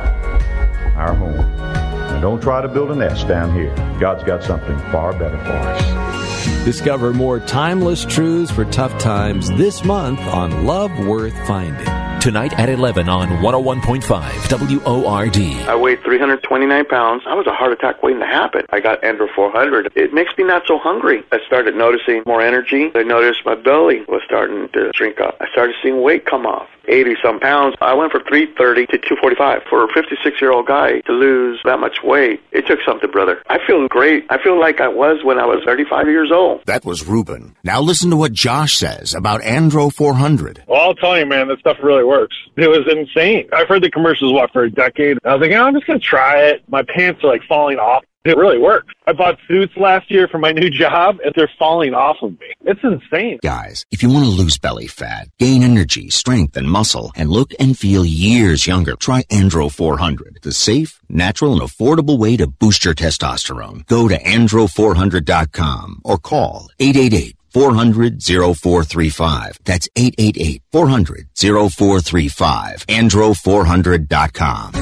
our 0.97 1.15
home. 1.15 1.39
And 1.39 2.21
don't 2.21 2.43
try 2.43 2.61
to 2.61 2.67
build 2.67 2.91
a 2.91 2.97
nest 2.97 3.29
down 3.29 3.53
here. 3.55 3.73
God's 4.01 4.25
got 4.25 4.43
something 4.43 4.77
far 4.91 5.13
better 5.13 5.39
for 5.39 5.53
us. 5.53 6.65
Discover 6.65 7.13
more 7.13 7.39
timeless 7.39 8.05
truths 8.05 8.51
for 8.51 8.65
tough 8.65 8.99
times 8.99 9.51
this 9.51 9.85
month 9.85 10.19
on 10.19 10.67
Love 10.67 10.91
Worth 11.07 11.37
Finding. 11.47 12.04
Tonight 12.25 12.59
at 12.59 12.71
11 12.71 13.07
on 13.07 13.29
101.5 13.29 14.81
WORD. 14.87 15.69
I 15.69 15.77
weighed 15.77 16.03
329 16.03 16.87
pounds. 16.87 17.23
I 17.27 17.35
was 17.35 17.47
a 17.47 17.53
heart 17.53 17.73
attack 17.73 18.03
waiting 18.03 18.21
to 18.21 18.27
happen. 18.27 18.65
I 18.71 18.81
got 18.81 19.03
Andro 19.03 19.29
400. 19.35 19.93
It 19.95 20.15
makes 20.15 20.31
me 20.39 20.45
not 20.45 20.63
so 20.67 20.79
hungry. 20.79 21.23
I 21.33 21.41
started 21.47 21.77
noticing 21.77 22.23
more 22.25 22.41
energy. 22.41 22.91
I 22.95 23.03
noticed 23.03 23.45
my 23.45 23.55
belly 23.55 24.07
was 24.09 24.23
starting 24.25 24.71
to 24.71 24.91
shrink 24.95 25.21
up. 25.21 25.37
I 25.43 25.51
started 25.53 25.77
seeing 25.83 26.01
weight 26.01 26.25
come 26.25 26.47
off. 26.47 26.67
80 26.89 27.17
some 27.23 27.41
pounds. 27.41 27.77
I 27.81 27.95
went 27.95 28.13
from 28.13 28.25
330 28.25 28.87
to 28.87 28.99
245. 28.99 29.63
For 29.69 29.85
a 29.85 29.89
56 29.93 30.41
year 30.41 30.53
old 30.53 30.67
guy 30.67 31.01
to 31.01 31.13
lose 31.13 31.61
that 31.65 31.79
much 31.79 32.03
weight, 32.03 32.43
it 32.53 32.67
took 32.67 32.81
something, 32.87 33.11
brother. 33.11 33.43
I 33.49 33.59
feel 33.67 33.87
great. 33.89 34.27
I 34.31 34.43
feel 34.43 34.59
like 34.59 34.81
I 34.81 34.89
was 34.89 35.25
when 35.25 35.39
I 35.39 35.47
was 35.47 35.63
35 35.65 36.09
years 36.09 36.31
old. 36.33 36.63
That 36.67 36.85
was 36.85 37.07
Ruben. 37.07 37.57
Now 37.65 37.81
listen 37.81 38.11
to 38.11 38.17
what 38.17 38.33
Josh 38.33 38.77
says 38.77 39.15
about 39.15 39.43
Andro 39.43 39.93
400. 39.93 40.65
Well, 40.67 40.81
I'll 40.81 40.95
tell 40.95 41.19
you, 41.19 41.27
man, 41.27 41.49
that 41.49 41.59
stuff 41.61 41.79
really 41.83 42.05
works. 42.05 42.14
It 42.57 42.69
was 42.69 42.87
insane. 42.91 43.49
I've 43.53 43.69
heard 43.69 43.83
the 43.83 43.91
commercials, 43.91 44.33
what, 44.33 44.53
for 44.53 44.65
a 44.65 44.71
decade. 44.71 45.19
I 45.25 45.35
was 45.35 45.41
like, 45.47 45.57
oh, 45.57 45.65
I'm 45.65 45.75
just 45.75 45.87
to 45.87 45.99
try 45.99 46.41
it. 46.43 46.63
My 46.69 46.83
pants 46.83 47.23
are 47.25 47.29
like 47.29 47.43
falling 47.49 47.79
off. 47.79 48.05
It 48.25 48.39
really 48.39 48.59
works. 48.59 48.91
I 49.07 49.13
bought 49.13 49.39
suits 49.47 49.77
last 49.77 50.11
year 50.11 50.27
for 50.29 50.39
my 50.39 50.51
new 50.53 50.71
job 50.85 51.19
and 51.23 51.35
they're 51.37 51.51
falling 51.59 51.93
off 51.93 52.17
of 52.23 52.31
me. 52.41 52.55
It's 52.63 52.81
insane. 52.83 53.39
Guys, 53.43 53.85
if 53.91 54.03
you 54.03 54.09
want 54.09 54.25
to 54.25 54.31
lose 54.31 54.57
belly 54.57 54.87
fat, 54.87 55.29
gain 55.39 55.63
energy, 55.63 56.09
strength, 56.09 56.57
and 56.57 56.71
muscle, 56.71 57.13
and 57.17 57.29
look 57.29 57.53
and 57.61 57.77
feel 57.77 58.05
years 58.05 58.67
younger, 58.67 58.97
try 58.97 59.25
Andro 59.25 59.71
400. 59.71 60.39
The 60.43 60.53
safe, 60.53 61.01
natural, 61.09 61.53
and 61.53 61.61
affordable 61.61 62.19
way 62.19 62.39
to 62.39 62.47
boost 62.47 62.87
your 62.87 62.95
testosterone. 62.95 63.85
Go 63.87 64.09
to 64.09 64.19
andro400.com 64.19 66.01
or 66.03 66.17
call 66.17 66.69
888 66.81 67.37
400 67.55 68.21
0435. 68.21 69.61
That's 69.65 69.89
888 69.95 70.63
400 70.73 71.29
0435. 71.37 72.87
Andro400.com. 72.89 74.73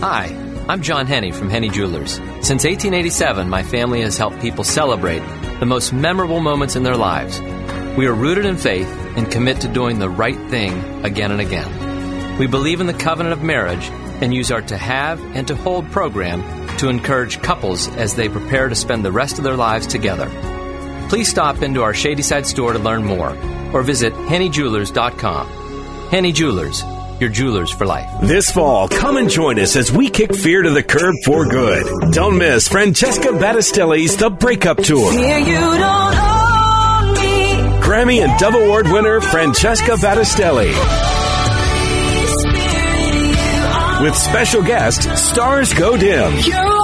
Hi, 0.00 0.26
I'm 0.68 0.82
John 0.82 1.06
Henne 1.08 1.32
from 1.32 1.50
Henne 1.50 1.72
Jewelers. 1.72 2.12
Since 2.42 2.64
1887, 2.64 3.48
my 3.50 3.64
family 3.64 4.02
has 4.02 4.16
helped 4.16 4.40
people 4.40 4.62
celebrate 4.62 5.22
the 5.58 5.66
most 5.66 5.92
memorable 5.92 6.38
moments 6.38 6.76
in 6.76 6.84
their 6.84 6.96
lives. 6.96 7.40
We 7.96 8.06
are 8.06 8.14
rooted 8.14 8.46
in 8.46 8.56
faith 8.56 8.88
and 9.16 9.30
commit 9.30 9.60
to 9.62 9.68
doing 9.68 9.98
the 9.98 10.08
right 10.08 10.38
thing 10.48 11.04
again 11.04 11.32
and 11.32 11.40
again. 11.40 12.38
We 12.38 12.46
believe 12.46 12.80
in 12.80 12.86
the 12.86 12.94
covenant 12.94 13.32
of 13.32 13.42
marriage 13.42 13.90
and 14.22 14.32
use 14.32 14.52
our 14.52 14.62
To 14.62 14.76
Have 14.76 15.20
and 15.36 15.48
To 15.48 15.56
Hold 15.56 15.90
program 15.90 16.40
to 16.78 16.88
encourage 16.88 17.42
couples 17.42 17.88
as 17.88 18.14
they 18.14 18.28
prepare 18.28 18.68
to 18.68 18.76
spend 18.76 19.04
the 19.04 19.12
rest 19.12 19.38
of 19.38 19.44
their 19.44 19.56
lives 19.56 19.88
together. 19.88 20.30
Please 21.12 21.28
stop 21.28 21.60
into 21.60 21.82
our 21.82 21.92
Shadyside 21.92 22.46
store 22.46 22.72
to 22.72 22.78
learn 22.78 23.04
more 23.04 23.36
or 23.74 23.82
visit 23.82 24.14
hennejewelers.com. 24.14 25.46
Henne 26.08 26.32
Jewelers, 26.32 26.82
your 27.20 27.28
jewelers 27.28 27.70
for 27.70 27.84
life. 27.84 28.08
This 28.22 28.50
fall, 28.50 28.88
come 28.88 29.18
and 29.18 29.28
join 29.28 29.58
us 29.58 29.76
as 29.76 29.92
we 29.92 30.08
kick 30.08 30.34
fear 30.34 30.62
to 30.62 30.70
the 30.70 30.82
curb 30.82 31.14
for 31.22 31.44
good. 31.44 32.14
Don't 32.14 32.38
miss 32.38 32.66
Francesca 32.66 33.28
Battistelli's 33.28 34.16
The 34.16 34.30
Breakup 34.30 34.78
Tour. 34.78 35.12
Grammy 37.82 38.24
and 38.24 38.40
Dove 38.40 38.54
Award 38.54 38.86
winner 38.86 39.20
Francesca 39.20 39.90
Battistelli. 39.96 40.72
With 44.02 44.16
special 44.16 44.62
guest, 44.62 45.14
Stars 45.18 45.74
Go 45.74 45.94
Dim. 45.98 46.81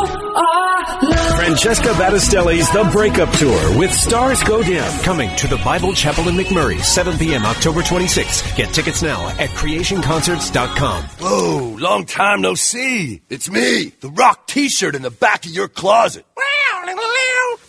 Francesca 1.49 1.88
Battistelli's 1.95 2.71
The 2.73 2.87
Breakup 2.93 3.33
Tour 3.33 3.78
with 3.78 3.90
Stars 3.90 4.43
Go 4.43 4.62
Dim. 4.62 4.85
Coming 5.00 5.35
to 5.37 5.49
the 5.49 5.57
Bible 5.64 5.95
Chapel 5.95 6.28
in 6.28 6.35
McMurray, 6.35 6.78
7 6.78 7.17
p.m. 7.17 7.47
October 7.47 7.81
26th. 7.81 8.55
Get 8.55 8.75
tickets 8.75 9.00
now 9.00 9.31
at 9.31 9.49
creationconcerts.com. 9.49 11.05
Whoa, 11.05 11.76
long 11.78 12.05
time 12.05 12.43
no 12.43 12.55
see. 12.55 13.23
It's 13.31 13.49
me, 13.50 13.95
the 14.00 14.11
rock 14.11 14.47
t-shirt 14.47 14.95
in 14.95 15.00
the 15.00 15.11
back 15.11 15.47
of 15.47 15.50
your 15.50 15.69
closet. 15.69 16.26
Wow, 16.37 16.95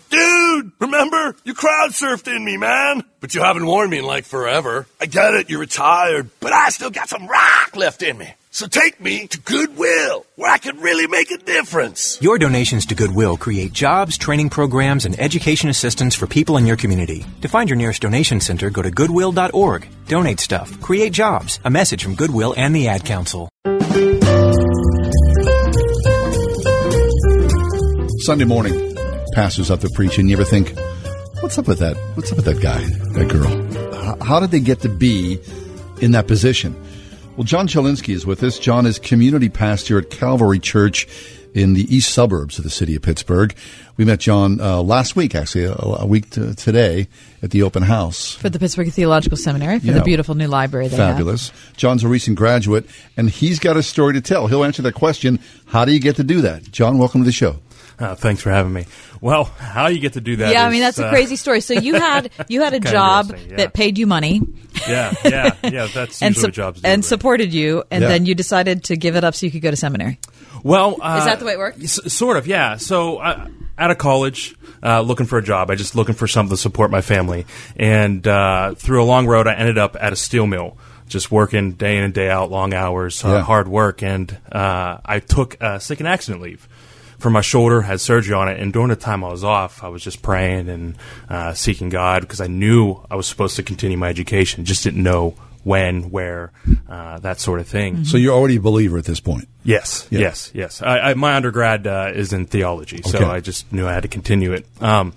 dude, 0.10 0.72
remember? 0.82 1.38
You 1.46 1.54
crowd 1.54 1.92
surfed 1.92 2.36
in 2.36 2.44
me, 2.44 2.58
man. 2.58 3.06
But 3.22 3.34
you 3.34 3.42
haven't 3.42 3.66
worn 3.66 3.90
me 3.90 4.00
in 4.00 4.06
like 4.06 4.26
forever. 4.26 4.88
I 5.00 5.06
get 5.06 5.36
it, 5.36 5.50
you're 5.50 5.62
retired, 5.62 6.32
but 6.42 6.52
I 6.52 6.68
still 6.72 6.90
got 6.90 7.08
some 7.08 7.28
rock 7.28 7.78
left 7.78 8.04
in 8.04 8.18
me. 8.18 8.34
So 8.52 8.66
take 8.66 9.00
me 9.00 9.28
to 9.28 9.40
Goodwill, 9.42 10.26
where 10.36 10.52
I 10.52 10.58
can 10.58 10.80
really 10.80 11.06
make 11.06 11.30
a 11.30 11.38
difference. 11.38 12.18
Your 12.20 12.40
donations 12.40 12.88
to 12.88 12.96
Goodwill 12.96 13.38
create 13.38 13.74
jobs, 13.74 14.18
training 14.18 14.50
programs, 14.50 15.06
and 15.06 15.20
education 15.20 15.70
assistance 15.70 16.16
for 16.16 16.26
people 16.26 16.58
in 16.58 16.66
your 16.66 16.76
community. 16.76 17.28
To 17.42 17.48
find 17.48 17.70
your 17.70 17.78
nearest 17.78 18.02
donation 18.02 18.42
center, 18.42 18.72
go 18.72 18.82
to 18.82 18.90
goodwill.org. 18.90 19.88
Donate 20.08 20.40
stuff, 20.40 20.82
create 20.82 21.14
jobs. 21.14 21.60
A 21.64 21.70
message 21.70 22.04
from 22.04 22.16
Goodwill 22.16 22.56
and 22.58 22.76
the 22.76 22.88
Ad 22.88 23.06
Council. 23.06 23.50
Sunday 28.26 28.46
morning, 28.46 28.96
pastors 29.36 29.70
up 29.70 29.82
there 29.82 29.92
preaching. 29.94 30.28
You 30.28 30.38
ever 30.38 30.44
think, 30.44 30.74
what's 31.42 31.60
up 31.60 31.68
with 31.68 31.78
that? 31.80 31.96
What's 32.16 32.32
up 32.32 32.38
with 32.38 32.46
that 32.46 32.62
guy, 32.62 32.80
that 33.14 33.30
girl? 33.30 34.18
How 34.24 34.40
did 34.40 34.50
they 34.50 34.60
get 34.60 34.80
to 34.82 34.90
be 34.90 35.40
in 36.02 36.12
that 36.12 36.28
position? 36.28 36.76
Well, 37.40 37.46
John 37.46 37.70
Chillinsky 37.70 38.14
is 38.14 38.26
with 38.26 38.44
us. 38.44 38.60
John 38.60 38.86
is 38.86 39.00
community 39.00 39.48
pastor 39.48 39.98
at 39.98 40.10
Calvary 40.10 40.60
Church 40.60 41.08
in 41.54 41.74
the 41.74 41.84
east 41.84 42.14
suburbs 42.14 42.58
of 42.58 42.66
the 42.66 42.70
city 42.70 42.98
of 42.98 43.02
Pittsburgh. 43.02 43.56
We 43.96 44.04
met 44.04 44.20
John 44.20 44.60
uh, 44.60 44.82
last 44.82 45.16
week, 45.16 45.36
actually, 45.36 45.64
a, 45.64 45.74
a 45.74 46.06
week 46.06 46.32
to 46.32 46.54
today 46.54 47.08
at 47.42 47.52
the 47.52 47.64
open 47.64 47.84
house. 47.84 48.34
For 48.34 48.50
the 48.50 48.60
Pittsburgh 48.60 48.92
Theological 48.92 49.38
Seminary, 49.38 49.80
for 49.80 49.86
Yeah. 49.86 49.94
the 49.94 50.02
beautiful 50.04 50.36
new 50.36 50.50
library 50.50 50.90
they 50.90 50.98
have. 50.98 51.14
Fabulous. 51.16 51.54
John's 51.78 52.04
a 52.04 52.10
recent 52.10 52.36
graduate, 52.38 52.86
and 53.16 53.30
he's 53.30 53.58
got 53.58 53.78
a 53.78 53.84
story 53.84 54.16
to 54.16 54.22
tell. 54.22 54.48
He'll 54.48 54.66
answer 54.66 54.82
that 54.82 54.96
question. 54.96 55.40
How 55.68 55.86
do 55.86 55.94
you 55.94 56.02
get 56.02 56.18
to 56.18 56.26
do 56.26 56.42
that? 56.42 56.70
John, 56.74 56.98
welcome 56.98 57.22
to 57.22 57.26
the 57.26 57.32
show. 57.32 57.60
Uh, 58.00 58.16
thanks 58.16 58.42
for 58.42 58.50
having 58.50 58.72
me. 58.72 58.86
Well, 59.22 59.44
how 59.44 59.88
you 59.88 60.00
get 60.00 60.14
to 60.14 60.22
do 60.22 60.38
that? 60.38 60.54
yeah, 60.54 60.66
I 60.66 60.70
mean 60.70 60.80
that's 60.80 61.00
a 61.00 61.08
uh, 61.08 61.10
crazy 61.10 61.36
story. 61.36 61.60
So 61.62 61.74
you 61.74 61.96
had 61.96 62.32
you 62.48 62.62
had 62.62 62.74
a 62.74 62.80
job 62.80 63.36
yeah. 63.50 63.58
that 63.58 63.74
paid 63.74 63.98
you 63.98 64.08
money. 64.08 64.42
Yeah, 64.88 65.14
yeah, 65.26 65.56
yeah. 65.64 65.88
That's 65.94 66.22
and 66.22 66.34
usually 66.36 66.42
sup- 66.42 66.44
what 66.48 66.54
jobs 66.54 66.82
do. 66.82 66.88
and 66.88 67.04
supported 67.04 67.54
you, 67.54 67.84
and 67.92 68.02
Yeah. 68.02 68.08
then 68.08 68.26
you 68.26 68.36
decided 68.36 68.86
to 68.86 68.96
give 68.96 69.16
it 69.18 69.24
up 69.24 69.36
so 69.36 69.46
you 69.46 69.52
could 69.52 69.62
go 69.62 69.72
to 69.72 69.76
seminary. 69.78 70.18
Well, 70.64 70.98
uh, 71.02 71.18
Is 71.20 71.26
that 71.26 71.40
the 71.40 71.46
way 71.46 71.54
it 71.54 71.58
worked? 71.60 71.84
s- 71.84 72.14
sort 72.14 72.36
of, 72.38 72.46
yeah. 72.48 72.76
So, 72.78 73.18
uh, 73.18 73.48
out 73.78 73.92
of 73.92 73.98
college, 73.98 74.56
uh, 74.84 75.00
looking 75.02 75.26
for 75.26 75.38
a 75.38 75.44
job, 75.44 75.70
I 75.72 75.76
just 75.76 75.96
looking 75.96 76.16
for 76.16 76.28
something 76.28 76.50
to 76.56 76.62
support 76.62 76.92
my 76.92 77.00
family, 77.02 77.46
and 77.78 78.26
uh, 78.28 78.74
through 78.76 79.02
a 79.02 79.06
long 79.06 79.26
road, 79.28 79.48
I 79.48 79.54
ended 79.56 79.78
up 79.78 79.96
at 80.00 80.12
a 80.14 80.18
steel 80.18 80.48
mill 80.48 80.78
just 81.08 81.32
working 81.32 81.72
day 81.74 81.98
in 81.98 82.04
and 82.04 82.14
day 82.14 82.30
out, 82.30 82.52
long 82.52 82.74
hours, 82.74 83.24
uh, 83.26 83.30
Yeah. 83.30 83.42
hard 83.42 83.68
work, 83.68 84.04
and 84.04 84.38
uh, 84.52 84.98
I 85.04 85.20
took 85.20 85.62
uh, 85.62 85.80
sick 85.80 86.00
and 86.00 86.08
accident 86.10 86.42
leave 86.42 86.68
for 87.20 87.30
my 87.30 87.42
shoulder, 87.42 87.82
had 87.82 88.00
surgery 88.02 88.34
on 88.34 88.48
it, 88.50 88.60
and 88.60 88.72
during 88.74 88.90
the 88.90 88.96
time 88.96 89.24
I 89.24 89.30
was 89.30 89.44
off, 89.44 89.84
I 89.84 89.90
was 89.90 90.04
just 90.04 90.22
praying 90.22 90.70
and 90.70 90.96
uh, 91.30 91.54
seeking 91.54 91.90
God 91.90 92.22
because 92.22 92.42
I 92.42 92.48
knew 92.48 93.02
I 93.12 93.16
was 93.16 93.28
supposed 93.28 93.56
to 93.58 93.64
continue 93.64 93.98
my 93.98 94.10
education, 94.10 94.66
just 94.66 94.84
didn't 94.84 95.04
know 95.04 95.36
when, 95.66 96.10
where, 96.10 96.52
uh, 96.88 97.20
that 97.20 97.40
sort 97.40 97.60
of 97.60 97.68
thing. 97.68 98.06
So 98.06 98.16
you're 98.18 98.34
already 98.34 98.56
a 98.56 98.62
believer 98.62 98.98
at 98.98 99.04
this 99.04 99.20
point. 99.20 99.50
Yes, 99.66 100.08
Yeah. 100.10 100.20
yes, 100.22 100.52
yes. 100.54 100.82
I, 100.82 101.00
I, 101.12 101.14
my 101.16 101.36
undergrad 101.36 101.86
uh, 101.86 102.12
is 102.16 102.32
in 102.32 102.46
theology, 102.46 103.02
so 103.04 103.18
Okay. 103.18 103.26
I 103.28 103.42
just 103.42 103.72
knew 103.72 103.86
I 103.86 103.94
had 103.94 104.04
to 104.04 104.08
continue 104.08 104.54
it. 104.54 104.66
Um, 104.82 105.12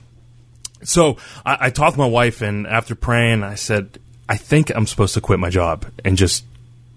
so 0.83 1.17
I, 1.47 1.67
I 1.67 1.71
talked 1.71 1.95
to 1.95 1.99
my 2.01 2.09
wife, 2.09 2.43
and 2.43 2.67
after 2.67 2.97
praying, 2.97 3.45
I 3.45 3.55
said, 3.55 3.99
I 4.29 4.37
think 4.37 4.71
I'm 4.75 4.87
supposed 4.89 5.15
to 5.15 5.21
quit 5.21 5.39
my 5.39 5.51
job 5.51 5.87
and 6.05 6.17
just 6.17 6.45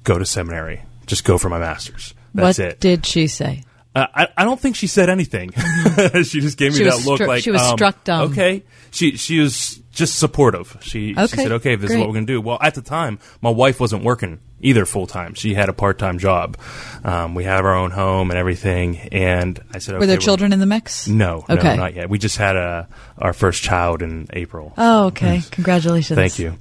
go 0.03 0.17
to 0.17 0.25
seminary, 0.25 0.81
just 1.05 1.23
go 1.23 1.37
for 1.37 1.49
my 1.49 1.59
master's. 1.59 2.15
That's 2.33 2.57
what 2.57 2.67
it. 2.67 2.79
did 2.79 3.05
she 3.05 3.27
say? 3.27 3.63
Uh, 3.95 4.07
I, 4.13 4.27
I 4.37 4.43
don't 4.43 4.59
think 4.59 4.75
she 4.75 4.87
said 4.87 5.09
anything. 5.09 5.51
she 6.23 6.41
just 6.41 6.57
gave 6.57 6.73
me 6.73 6.79
She 6.79 6.83
that 6.83 7.05
look 7.05 7.21
stru- 7.21 7.27
like 7.27 7.43
she 7.43 7.51
was 7.51 7.61
um, 7.61 7.77
struck 7.77 8.03
dumb. 8.03 8.31
Okay, 8.31 8.63
she 8.91 9.15
she 9.15 9.39
was 9.39 9.79
just 9.91 10.19
supportive. 10.19 10.77
She, 10.81 11.13
she 11.13 11.27
said, 11.27 11.53
"Okay, 11.53 11.75
this 11.75 11.91
is 11.91 11.97
what 11.97 12.07
we're 12.07 12.13
going 12.13 12.27
to 12.27 12.33
do." 12.33 12.41
Well, 12.41 12.57
at 12.61 12.75
the 12.75 12.81
time, 12.81 13.19
my 13.41 13.49
wife 13.49 13.79
wasn't 13.79 14.03
working 14.03 14.41
either 14.59 14.85
full 14.85 15.07
time. 15.07 15.33
She 15.33 15.53
had 15.53 15.69
a 15.69 15.73
part 15.73 15.97
time 15.97 16.17
job. 16.19 16.57
Um, 17.03 17.35
we 17.35 17.43
have 17.45 17.63
our 17.63 17.75
own 17.75 17.91
home 17.91 18.31
and 18.31 18.37
everything, 18.37 18.97
and 18.97 19.59
I 19.73 19.79
said, 19.79 19.93
Were 19.93 19.99
okay, 19.99 20.07
there 20.07 20.17
children 20.17 20.51
in 20.53 20.59
the 20.59 20.65
mix? 20.65 21.07
No, 21.07 21.45
Okay. 21.49 21.69
no, 21.69 21.75
not 21.75 21.93
yet. 21.95 22.09
We 22.09 22.17
just 22.17 22.37
had 22.37 22.55
a 22.55 22.87
our 23.17 23.31
first 23.33 23.63
child 23.63 24.01
in 24.01 24.27
April. 24.33 24.73
Oh, 24.77 25.05
okay. 25.07 25.41
Congratulations. 25.51 26.17
Thank 26.17 26.39
you. 26.39 26.57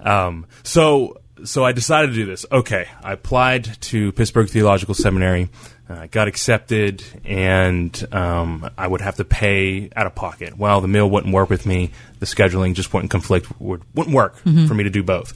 Um, 0.00 0.46
so, 0.62 1.16
so 1.44 1.64
I 1.64 1.72
decided 1.72 2.08
to 2.08 2.14
do 2.14 2.26
this. 2.26 2.44
Okay, 2.50 2.86
I 3.02 3.12
applied 3.12 3.80
to 3.82 4.12
Pittsburgh 4.12 4.48
Theological 4.48 4.94
Seminary, 4.94 5.48
uh, 5.88 6.06
got 6.10 6.28
accepted, 6.28 7.02
and 7.24 8.06
um, 8.12 8.68
I 8.76 8.86
would 8.86 9.00
have 9.00 9.16
to 9.16 9.24
pay 9.24 9.90
out 9.96 10.06
of 10.06 10.14
pocket. 10.14 10.56
Well, 10.58 10.80
the 10.80 10.88
meal 10.88 11.08
wouldn't 11.08 11.32
work 11.32 11.50
with 11.50 11.66
me. 11.66 11.90
The 12.20 12.26
scheduling 12.26 12.74
just 12.74 12.92
wouldn't 12.92 13.10
conflict. 13.10 13.46
Would, 13.60 13.82
wouldn't 13.94 14.14
work 14.14 14.42
Mhm. 14.44 14.68
for 14.68 14.74
me 14.74 14.84
to 14.84 14.90
do 14.90 15.02
both. 15.02 15.32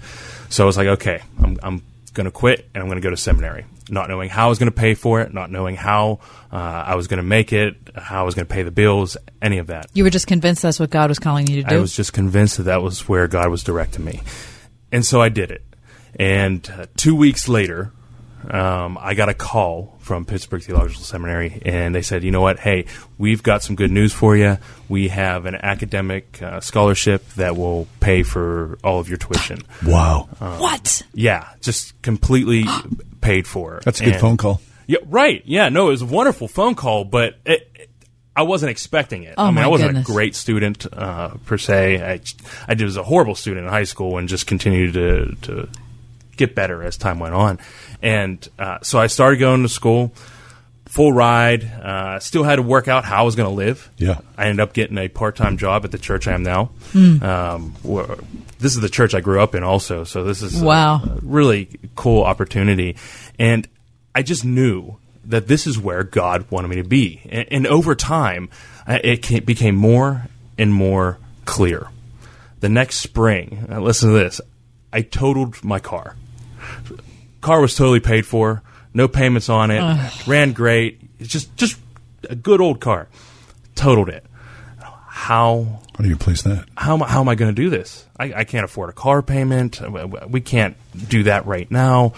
So 0.51 0.65
I 0.65 0.67
was 0.67 0.77
like, 0.77 0.89
okay, 0.89 1.23
I'm, 1.43 1.59
I'm 1.63 1.83
going 2.13 2.27
to 2.27 2.31
quit 2.31 2.69
and 2.75 2.83
I'm 2.83 2.89
going 2.89 3.01
to 3.01 3.03
go 3.03 3.09
to 3.09 3.17
seminary, 3.17 3.65
not 3.89 4.09
knowing 4.11 4.29
how 4.29 4.47
I 4.47 4.49
was 4.51 4.59
going 4.59 4.71
to 4.71 4.77
pay 4.77 4.93
for 4.93 5.23
it, 5.23 5.33
not 5.33 5.51
knowing 5.51 5.77
how 5.77 6.21
uh, 6.53 6.57
I 6.57 6.95
was 6.97 7.07
going 7.07 7.17
to 7.19 7.23
make 7.23 7.55
it, 7.55 7.75
how 7.97 8.21
I 8.21 8.25
was 8.25 8.35
going 8.35 8.47
to 8.47 8.53
pay 8.53 8.63
the 8.63 8.71
bills, 8.71 9.17
any 9.41 9.57
of 9.57 9.69
that. 9.69 9.87
You 9.95 10.05
were 10.05 10.11
just 10.11 10.27
convinced 10.27 10.61
that's 10.61 10.79
what 10.79 10.91
God 10.91 11.09
was 11.09 11.19
calling 11.19 11.47
you 11.47 11.63
to 11.63 11.69
do. 11.71 11.77
I 11.77 11.79
was 11.81 11.97
just 11.97 12.13
convinced 12.13 12.59
that 12.59 12.65
that 12.65 12.83
was 12.83 13.09
where 13.09 13.27
God 13.29 13.49
was 13.49 13.63
directing 13.65 14.05
me. 14.05 14.21
And 14.91 15.07
so 15.07 15.23
I 15.23 15.31
did 15.31 15.51
it. 15.51 15.63
And 16.19 16.69
uh, 16.71 16.87
two 16.97 17.15
weeks 17.15 17.49
later, 17.49 17.93
um, 18.51 18.99
I 19.01 19.15
got 19.15 19.29
a 19.29 19.35
call 19.35 19.97
from 20.01 20.25
Pittsburgh 20.25 20.63
Theological 20.63 21.03
Seminary, 21.05 21.63
and 21.65 21.95
they 21.95 22.03
said, 22.03 22.25
you 22.25 22.31
know 22.33 22.41
what? 22.41 22.59
Hey, 22.59 22.87
we've 23.19 23.43
got 23.43 23.63
some 23.63 23.77
good 23.77 23.91
news 23.93 24.13
for 24.13 24.37
you. 24.37 24.59
We 24.89 25.09
have 25.09 25.47
an 25.47 25.55
academic 25.55 26.43
uh, 26.43 26.61
scholarship 26.61 27.27
that 27.37 27.57
will 27.57 27.87
pay 28.01 28.23
for 28.25 28.79
all 28.83 28.99
of 28.99 29.09
your 29.09 29.19
tuition. 29.19 29.61
Wow. 29.87 30.29
Um, 30.41 30.59
what? 30.59 31.03
Yeah, 31.15 31.49
just 31.61 32.01
completely 32.03 32.65
paid 33.21 33.47
for. 33.47 33.81
That's 33.85 34.01
a 34.01 34.05
good 34.05 34.13
And- 34.15 34.21
phone 34.21 34.37
call. 34.37 34.61
Yeah, 34.89 34.99
right. 35.07 35.43
Yeah, 35.47 35.69
no, 35.69 35.87
it 35.87 35.91
was 35.93 36.03
a 36.03 36.07
wonderful 36.07 36.49
phone 36.49 36.75
call, 36.75 37.05
but 37.05 37.37
it, 37.47 37.71
it- 37.77 37.89
I 38.35 38.43
wasn't 38.43 38.71
expecting 38.71 39.25
it. 39.25 39.35
Oh, 39.39 39.45
I 39.45 39.47
mean, 39.49 39.55
my 39.57 39.65
I 39.65 39.67
wasn't 39.69 39.91
goodness. 39.91 40.09
a 40.09 40.13
great 40.13 40.35
student 40.35 40.87
uh, 40.91 41.35
per 41.45 41.59
se. 41.59 42.03
I, 42.03 42.21
I 42.67 42.83
was 42.83 42.97
a 42.97 43.03
horrible 43.03 43.35
student 43.35 43.67
in 43.67 43.71
high 43.71 43.85
school 43.85 44.17
and 44.17 44.27
just 44.27 44.47
continued 44.47 44.95
to, 44.95 45.37
to 45.43 45.69
get 46.37 46.55
better 46.55 46.83
as 46.83 46.97
time 46.97 47.19
went 47.19 47.35
on. 47.35 47.59
And 48.03 48.47
uh, 48.59 48.79
so 48.83 48.99
I 48.99 49.07
started 49.07 49.39
going 49.39 49.63
to 49.63 49.69
school, 49.69 50.13
full 50.87 51.13
ride. 51.13 51.65
Uh, 51.65 52.19
still 52.21 52.43
had 52.45 52.57
to 52.57 52.63
work 52.63 52.89
out 52.89 53.05
how 53.05 53.21
I 53.21 53.23
was 53.23 53.35
going 53.37 53.49
to 53.49 53.55
live. 53.55 53.91
Yeah. 53.99 54.19
I 54.37 54.47
ended 54.47 54.61
up 54.61 54.73
getting 54.73 54.99
a 54.99 55.09
part 55.09 55.37
time 55.37 55.57
job 55.57 55.85
at 55.85 55.91
the 55.93 55.99
church 55.99 56.27
I 56.27 56.33
am 56.33 56.43
now. 56.43 56.67
Hmm. 56.93 57.23
Um, 57.23 57.75
where- 57.83 58.17
this 58.59 58.77
is 58.77 58.81
the 58.81 58.89
church 58.89 59.13
I 59.13 59.21
grew 59.21 59.41
up 59.41 59.57
in, 59.57 59.65
also. 59.65 60.05
So 60.05 60.23
this 60.23 60.41
is 60.41 60.63
a- 60.63 60.65
Wow. 60.65 61.03
a 61.03 61.19
really 61.23 61.69
cool 61.97 62.23
opportunity. 62.23 62.95
And 63.37 63.67
I 64.15 64.23
just 64.23 64.45
knew 64.45 64.99
that 65.25 65.49
this 65.49 65.67
is 65.67 65.81
where 65.81 66.05
God 66.05 66.47
wanted 66.49 66.69
me 66.69 66.77
to 66.77 66.85
be. 66.85 67.23
And, 67.29 67.47
and 67.51 67.67
over 67.67 67.97
time, 67.97 68.51
uh, 68.87 68.99
it 69.03 69.45
became 69.47 69.75
more 69.75 70.29
and 70.59 70.73
more 70.73 71.19
clear. 71.45 71.89
The 72.61 72.69
next 72.69 72.99
spring, 73.01 73.67
uh, 73.69 73.81
listen 73.81 74.11
to 74.11 74.15
this, 74.17 74.41
I 74.93 75.01
totaled 75.03 75.65
my 75.65 75.81
car. 75.81 76.15
Car 77.41 77.61
was 77.61 77.75
totally 77.75 78.01
paid 78.01 78.25
for, 78.27 78.63
no 78.95 79.09
payments 79.09 79.49
on 79.49 79.71
it, 79.71 79.81
Ugh. 79.81 80.13
ran 80.29 80.53
great. 80.53 81.01
It's 81.19 81.31
just 81.31 81.55
just 81.57 81.79
a 82.29 82.35
good 82.37 82.61
old 82.61 82.81
car. 82.81 83.09
Totaled 83.75 84.09
it. 84.09 84.25
How 84.79 85.81
How 85.97 86.03
do 86.03 86.09
you 86.09 86.17
place 86.17 86.43
that? 86.43 86.67
how 86.77 86.95
am 86.95 87.03
I, 87.03 87.09
how 87.09 87.21
am 87.21 87.29
I 87.29 87.35
going 87.35 87.55
to 87.55 87.63
do 87.63 87.71
this? 87.71 88.07
I, 88.19 88.33
I 88.35 88.45
can't 88.45 88.65
afford 88.65 88.91
a 88.91 88.93
car 88.93 89.23
payment. 89.23 89.81
We 90.29 90.41
can't 90.41 90.77
do 91.09 91.25
that 91.25 91.47
right 91.47 91.71
now. 91.71 92.15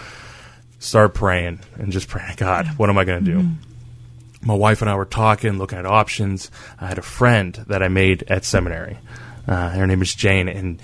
Start 0.79 1.13
praying 1.13 1.59
and 1.79 1.91
just 1.91 2.07
praying, 2.07 2.33
God, 2.37 2.67
what 2.77 2.89
am 2.89 2.97
I 2.97 3.05
going 3.05 3.23
to 3.23 3.31
do? 3.31 3.49
My 4.41 4.53
wife 4.53 4.81
and 4.81 4.89
I 4.91 4.95
were 4.95 5.05
talking, 5.05 5.57
looking 5.57 5.79
at 5.79 5.85
options. 5.87 6.51
I 6.79 6.85
had 6.87 6.99
a 6.99 7.03
friend 7.03 7.53
that 7.67 7.81
I 7.81 7.87
made 7.87 8.23
at 8.27 8.45
seminary. 8.45 8.99
Uh, 9.47 9.69
her 9.69 9.87
name 9.87 10.01
is 10.03 10.13
Jane, 10.13 10.47
and 10.47 10.79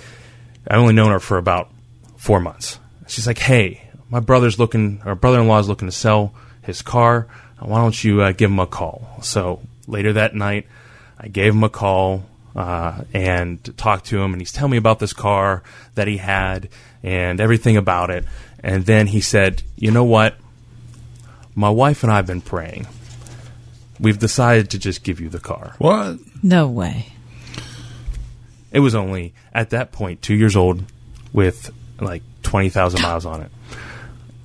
I 0.68 0.78
only 0.78 0.94
known 0.94 1.12
her 1.12 1.20
for 1.20 1.38
about 1.38 1.72
four 2.18 2.40
months. 2.40 2.80
She's 3.12 3.28
like, 3.28 3.40
"Hey, 3.40 3.82
my 4.10 4.22
brother's 4.22 4.58
looking, 4.58 5.02
or 5.06 5.16
brother-in-law 5.16 5.60
is 5.60 5.68
looking 5.68 5.90
to 5.90 5.92
sell 5.92 6.34
his 6.62 6.82
car. 6.82 7.28
Why 7.60 7.82
don't 7.82 8.02
you 8.02 8.22
uh, 8.22 8.32
give 8.32 8.50
him 8.50 8.60
a 8.60 8.66
call?" 8.66 9.20
So 9.22 9.60
later 9.86 10.14
that 10.14 10.34
night, 10.34 10.66
I 11.20 11.28
gave 11.28 11.54
him 11.54 11.66
a 11.66 11.70
call 11.70 12.24
uh, 12.56 13.02
and 13.14 13.78
talked 13.78 14.06
to 14.06 14.22
him, 14.22 14.32
and 14.32 14.42
he's 14.42 14.54
telling 14.54 14.72
me 14.72 14.78
about 14.78 15.00
this 15.00 15.12
car 15.12 15.62
that 15.96 16.08
he 16.08 16.18
had 16.18 16.70
and 17.04 17.42
everything 17.42 17.76
about 17.76 18.12
it. 18.12 18.24
And 18.64 18.86
then 18.86 19.08
he 19.08 19.20
said, 19.20 19.62
"You 19.76 19.92
know 19.92 20.06
what? 20.06 20.36
My 21.54 21.70
wife 21.70 22.04
and 22.04 22.14
I 22.14 22.16
have 22.16 22.28
been 22.28 22.40
praying. 22.40 22.88
We've 24.00 24.20
decided 24.20 24.70
to 24.70 24.80
just 24.80 25.04
give 25.04 25.20
you 25.20 25.28
the 25.28 25.40
car." 25.40 25.76
What? 25.80 26.20
No 26.42 26.70
way. 26.70 27.08
It 28.72 28.80
was 28.80 28.96
only 28.96 29.34
at 29.54 29.72
that 29.72 29.92
point 29.92 30.22
two 30.22 30.34
years 30.34 30.56
old, 30.56 30.86
with 31.34 31.72
like 32.00 32.24
twenty 32.52 32.70
thousand 32.70 33.02
miles 33.02 33.26
on 33.26 33.42
it, 33.42 33.52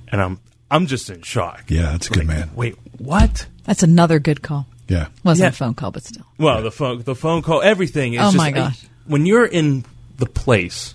and 0.07 0.21
I'm 0.21 0.39
I'm 0.71 0.87
just 0.87 1.09
in 1.09 1.21
shock. 1.23 1.65
Yeah, 1.67 1.91
that's 1.91 2.07
a 2.07 2.11
good 2.11 2.25
man. 2.25 2.49
Wait, 2.55 2.75
what? 2.97 3.45
That's 3.65 3.83
another 3.83 4.17
good 4.19 4.41
call. 4.41 4.65
Yeah. 4.87 5.07
Wasn't 5.25 5.43
Yeah. 5.43 5.49
a 5.49 5.51
phone 5.51 5.73
call, 5.73 5.91
but 5.91 6.03
still. 6.05 6.25
Well, 6.37 6.63
the 6.63 6.71
phone, 6.71 7.01
the 7.03 7.15
phone 7.15 7.41
call, 7.41 7.61
everything. 7.61 8.13
Is 8.13 8.21
Oh, 8.21 8.23
just, 8.27 8.37
my 8.37 8.51
gosh. 8.51 8.81
When 9.05 9.25
you're 9.25 9.45
in 9.45 9.83
the 10.17 10.25
place 10.25 10.93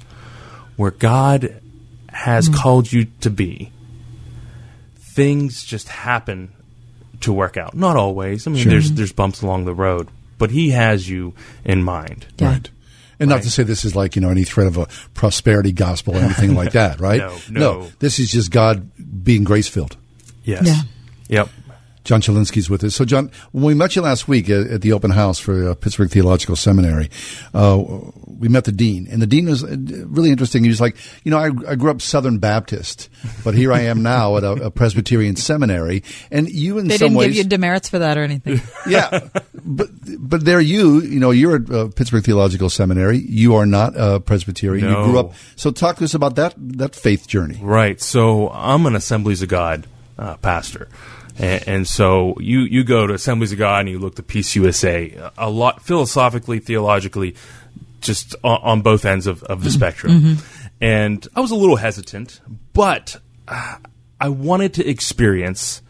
where 0.76 0.90
God 0.90 1.60
has 2.08 2.48
Mm. 2.48 2.54
called 2.54 2.90
you 2.90 3.06
to 3.20 3.28
be, 3.28 3.70
things 4.98 5.62
just 5.64 5.88
happen 5.88 6.52
to 7.20 7.32
work 7.32 7.58
out. 7.58 7.74
Not 7.74 7.96
always. 7.96 8.46
I 8.46 8.50
mean, 8.50 8.62
Sure. 8.62 8.72
there's 8.72 8.92
there's 8.92 9.12
bumps 9.12 9.42
along 9.42 9.66
the 9.66 9.74
road, 9.74 10.08
but 10.38 10.50
He 10.50 10.70
has 10.70 11.08
you 11.10 11.34
in 11.62 11.82
mind. 11.82 12.24
Right. 12.40 12.70
And 13.22 13.30
not 13.30 13.42
to 13.42 13.50
say 13.50 13.62
this 13.62 13.84
is 13.84 13.94
like, 13.96 14.16
you 14.16 14.22
know, 14.22 14.30
any 14.30 14.44
threat 14.44 14.66
of 14.66 14.76
a 14.76 14.86
prosperity 15.14 15.72
gospel 15.72 16.16
or 16.16 16.20
anything 16.20 16.54
like 16.54 16.72
that, 16.72 17.00
right? 17.00 17.18
No, 17.18 17.38
no. 17.50 17.92
This 17.98 18.18
is 18.18 18.30
just 18.30 18.50
God 18.50 18.90
being 19.24 19.44
grace 19.44 19.68
filled. 19.68 19.96
Yes. 20.44 20.66
Yeah. 20.66 20.80
Yep. 21.28 21.48
John 22.04 22.20
Chillinsky's 22.20 22.68
with 22.68 22.82
us. 22.84 22.94
So, 22.94 23.04
John, 23.04 23.30
when 23.52 23.64
we 23.64 23.74
met 23.74 23.94
you 23.96 24.02
last 24.02 24.28
week 24.28 24.50
at, 24.50 24.66
at 24.66 24.80
the 24.82 24.92
open 24.92 25.10
house 25.10 25.38
for 25.38 25.70
uh, 25.70 25.74
Pittsburgh 25.74 26.10
Theological 26.10 26.56
Seminary, 26.56 27.10
uh, 27.54 27.82
we 28.26 28.48
met 28.48 28.64
the 28.64 28.72
dean, 28.72 29.06
and 29.10 29.22
the 29.22 29.26
dean 29.26 29.48
was 29.48 29.62
uh, 29.64 29.76
really 30.06 30.30
interesting. 30.30 30.62
He 30.64 30.68
was 30.68 30.80
like, 30.80 30.96
you 31.24 31.30
know, 31.30 31.38
I, 31.38 31.50
I 31.68 31.74
grew 31.76 31.90
up 31.90 32.02
Southern 32.02 32.38
Baptist, 32.38 33.08
but 33.44 33.54
here 33.54 33.72
I 33.72 33.82
am 33.82 34.02
now 34.02 34.36
at 34.36 34.44
a, 34.44 34.52
a 34.52 34.70
Presbyterian 34.70 35.36
seminary, 35.36 36.02
and 36.30 36.48
you, 36.48 36.78
in 36.78 36.88
They 36.88 36.98
some 36.98 37.08
didn't 37.08 37.18
ways, 37.18 37.28
give 37.28 37.36
you 37.36 37.44
demerits 37.44 37.88
for 37.88 38.00
that 38.00 38.18
or 38.18 38.22
anything. 38.22 38.60
yeah, 38.88 39.28
but 39.64 39.88
but 40.18 40.44
there 40.44 40.60
you, 40.60 41.00
you 41.00 41.20
know, 41.20 41.30
you're 41.30 41.56
at 41.56 41.70
uh, 41.70 41.88
Pittsburgh 41.88 42.24
Theological 42.24 42.68
Seminary. 42.70 43.18
You 43.18 43.54
are 43.54 43.66
not 43.66 43.94
a 43.96 44.20
Presbyterian. 44.20 44.90
No. 44.90 45.00
You 45.00 45.10
grew 45.10 45.20
up. 45.20 45.34
So, 45.56 45.70
talk 45.70 45.96
to 45.98 46.04
us 46.04 46.14
about 46.14 46.36
that 46.36 46.54
that 46.58 46.94
faith 46.94 47.28
journey. 47.28 47.58
Right. 47.60 48.00
So 48.00 48.50
I'm 48.50 48.86
an 48.86 48.94
Assemblies 48.96 49.42
of 49.42 49.48
God 49.48 49.86
uh, 50.18 50.36
pastor. 50.38 50.88
And, 51.42 51.68
and 51.68 51.86
so 51.88 52.34
you, 52.38 52.60
you 52.60 52.84
go 52.84 53.06
to 53.06 53.14
Assemblies 53.14 53.52
of 53.52 53.58
God 53.58 53.80
and 53.80 53.88
you 53.90 53.98
look 53.98 54.14
to 54.16 54.22
PC 54.22 54.56
USA 54.56 55.30
a 55.36 55.50
lot 55.50 55.82
philosophically, 55.82 56.60
theologically, 56.60 57.34
just 58.00 58.34
on, 58.42 58.60
on 58.62 58.80
both 58.82 59.04
ends 59.04 59.26
of, 59.26 59.42
of 59.44 59.62
the 59.64 59.70
spectrum. 59.70 60.20
Mhm. 60.20 60.58
And 60.80 61.28
I 61.36 61.40
was 61.40 61.50
a 61.50 61.54
little 61.56 61.76
hesitant, 61.76 62.40
but 62.72 63.16
uh, 63.48 63.76
I 64.20 64.28
wanted 64.30 64.74
to 64.74 64.88
experience 64.88 65.82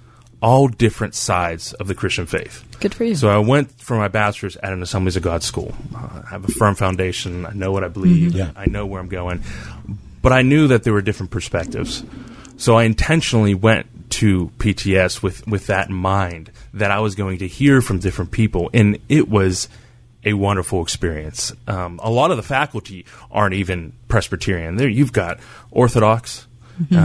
all 0.43 0.69
different 0.69 1.15
sides 1.15 1.73
of 1.75 1.87
the 1.87 1.95
Christian 1.95 2.27
faith. 2.27 2.65
Good 2.81 2.95
for 2.95 3.05
you. 3.05 3.15
So 3.15 3.29
I 3.31 3.39
went 3.39 3.71
for 3.81 3.97
my 3.97 4.09
bachelor's 4.09 4.57
at 4.57 4.73
an 4.73 4.83
Assemblies 4.83 5.17
of 5.17 5.23
God 5.23 5.43
school. 5.43 5.73
Uh, 5.95 6.23
I 6.27 6.31
have 6.31 6.45
a 6.45 6.49
firm 6.49 6.75
foundation. 6.75 7.47
I 7.47 7.53
know 7.53 7.71
what 7.73 7.85
I 7.85 7.89
believe. 7.89 8.33
Mhm. 8.33 8.37
Yeah. 8.37 8.51
I 8.57 8.67
know 8.67 8.85
where 8.87 9.01
I'm 9.01 9.09
going. 9.09 9.43
but 10.21 10.33
I 10.33 10.43
knew 10.43 10.69
that 10.69 10.83
there 10.85 10.93
were 10.93 11.03
different 11.03 11.31
perspectives. 11.31 12.05
So 12.57 12.77
I 12.77 12.85
intentionally 12.85 13.55
went 13.55 14.02
to 14.13 14.49
PTS 14.59 15.23
with, 15.23 15.47
with 15.47 15.67
that 15.67 15.89
in 15.89 15.95
mind 15.95 16.51
that 16.75 16.91
I 16.91 17.01
was 17.01 17.15
going 17.15 17.39
to 17.39 17.49
hear 17.49 17.81
from 17.81 17.99
different 17.99 18.31
people. 18.31 18.71
And 18.73 18.99
it 19.09 19.29
was 19.29 19.69
a 20.25 20.35
wonderful 20.35 20.83
experience. 20.83 21.53
Um, 21.67 22.01
a 22.03 22.11
lot 22.11 22.31
of 22.31 22.37
the 22.37 22.43
faculty 22.43 23.07
aren't 23.31 23.55
even 23.55 23.93
Presbyterian. 24.09 24.77
There, 24.77 24.89
you've 24.89 25.13
got 25.13 25.41
Orthodox 25.71 26.47
Mm-hmm. 26.81 26.97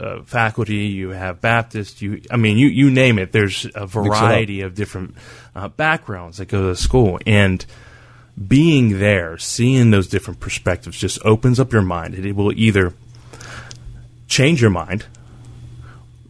uh, 0.00 0.04
uh, 0.04 0.22
faculty, 0.22 0.86
you 0.86 1.10
have 1.10 1.40
Baptist. 1.40 2.02
You, 2.02 2.22
I 2.30 2.36
mean, 2.36 2.56
you 2.56 2.68
you 2.68 2.88
name 2.88 3.18
it. 3.18 3.32
There's 3.32 3.66
a 3.74 3.84
variety 3.84 4.60
of 4.60 4.76
different 4.76 5.16
uh, 5.56 5.68
backgrounds 5.68 6.38
that 6.38 6.46
go 6.46 6.62
to 6.62 6.68
the 6.68 6.76
school, 6.76 7.18
and 7.26 7.66
being 8.46 9.00
there, 9.00 9.38
seeing 9.38 9.90
those 9.90 10.06
different 10.06 10.38
perspectives, 10.38 10.96
just 10.96 11.18
opens 11.24 11.58
up 11.58 11.72
your 11.72 11.82
mind. 11.82 12.14
It 12.14 12.36
will 12.36 12.52
either 12.52 12.94
change 14.28 14.62
your 14.62 14.70
mind 14.70 15.06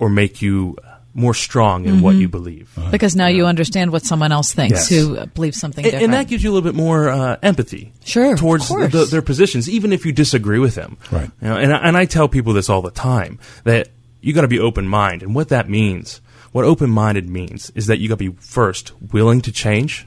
or 0.02 0.08
make 0.10 0.42
you 0.42 0.76
more 1.14 1.34
strong 1.34 1.84
in 1.84 2.00
what 2.00 2.16
Mhm. 2.16 2.20
you 2.20 2.28
believe. 2.28 2.70
Because 2.90 3.14
now 3.14 3.28
you 3.28 3.46
understand 3.46 3.92
what 3.92 4.02
someone 4.04 4.32
else 4.32 4.52
thinks 4.52 4.90
Yes. 4.90 5.06
who 5.06 5.26
believes 5.26 5.60
something 5.60 5.84
And, 5.84 5.92
different. 5.92 6.04
and 6.04 6.12
that 6.14 6.26
gives 6.26 6.42
you 6.42 6.50
a 6.50 6.52
little 6.54 6.66
bit 6.68 6.74
more 6.74 7.08
uh, 7.10 7.36
empathy, 7.42 7.92
sure, 8.04 8.34
towards 8.36 8.68
of 8.70 8.90
the, 8.90 9.04
their 9.04 9.22
positions, 9.22 9.68
even 9.68 9.92
if 9.92 10.04
you 10.06 10.10
disagree 10.12 10.58
with 10.58 10.74
them. 10.74 10.96
Right. 11.12 11.30
You 11.40 11.48
know, 11.48 11.56
and 11.56 11.72
I, 11.72 11.76
and 11.86 11.96
I 11.96 12.06
tell 12.06 12.28
people 12.28 12.52
this 12.54 12.68
all 12.68 12.82
the 12.82 12.90
time 12.90 13.38
that 13.64 13.88
you 14.22 14.32
got 14.32 14.40
to 14.40 14.48
be 14.48 14.58
open 14.58 14.88
minded, 14.88 15.26
and 15.26 15.34
what 15.36 15.50
that 15.50 15.68
means, 15.68 16.20
what 16.52 16.64
open 16.64 16.88
minded 16.90 17.28
means, 17.28 17.70
is 17.74 17.86
that 17.88 17.98
you 18.00 18.08
got 18.08 18.18
to 18.18 18.30
be 18.30 18.36
first 18.40 18.92
willing 19.12 19.40
to 19.42 19.52
change. 19.52 20.06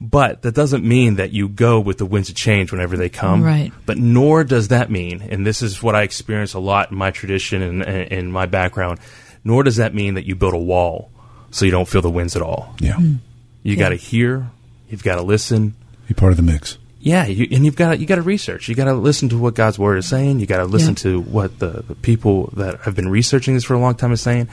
But 0.00 0.42
that 0.42 0.54
doesn't 0.54 0.84
mean 0.84 1.16
that 1.16 1.32
you 1.32 1.48
go 1.48 1.80
with 1.80 1.96
the 1.98 2.04
winds 2.06 2.28
of 2.28 2.34
change 2.36 2.70
whenever 2.70 2.96
they 2.98 3.08
come. 3.08 3.42
Right. 3.42 3.72
But 3.86 3.96
nor 3.96 4.44
does 4.44 4.68
that 4.68 4.90
mean, 4.90 5.22
and 5.22 5.46
this 5.46 5.62
is 5.62 5.82
what 5.82 5.94
I 5.94 6.02
experience 6.02 6.52
a 6.52 6.58
lot 6.58 6.90
in 6.90 6.98
my 6.98 7.10
tradition 7.10 7.62
and 7.62 7.82
and 7.82 8.12
in 8.12 8.30
my 8.32 8.44
background, 8.46 8.98
nor 9.42 9.62
does 9.62 9.76
that 9.76 9.94
mean 9.94 10.14
that 10.14 10.26
you 10.26 10.34
build 10.34 10.52
a 10.54 10.58
wall 10.58 11.10
so 11.50 11.64
you 11.64 11.70
don't 11.70 11.88
feel 11.88 12.02
the 12.02 12.10
winds 12.10 12.36
at 12.36 12.42
all. 12.42 12.74
Yeah. 12.78 12.94
Mm. 12.96 13.18
You 13.62 13.72
Yeah. 13.72 13.78
got 13.78 13.88
to 13.90 13.96
hear, 13.96 14.50
you've 14.90 15.02
got 15.02 15.16
to 15.16 15.22
listen. 15.22 15.74
Be 16.08 16.14
part 16.14 16.32
of 16.32 16.36
the 16.36 16.42
mix. 16.42 16.76
Yeah, 17.00 17.26
you, 17.26 17.46
and 17.52 17.64
you've 17.64 17.76
got 17.76 17.90
to, 17.90 17.98
you 17.98 18.04
got 18.06 18.16
to 18.16 18.22
research. 18.22 18.68
You 18.68 18.74
got 18.74 18.86
to 18.86 18.94
listen 18.94 19.28
to 19.28 19.38
what 19.38 19.54
God's 19.54 19.78
word 19.78 19.96
is 19.98 20.06
saying. 20.08 20.40
You 20.40 20.46
got 20.46 20.58
to 20.58 20.64
listen 20.64 20.90
Yeah. 20.90 21.02
to 21.04 21.20
what 21.20 21.58
the, 21.60 21.84
the 21.86 21.94
people 21.94 22.50
that 22.56 22.80
have 22.80 22.96
been 22.96 23.08
researching 23.08 23.54
this 23.54 23.62
for 23.64 23.74
a 23.74 23.78
long 23.78 23.94
time 23.94 24.10
is 24.12 24.20
saying, 24.20 24.48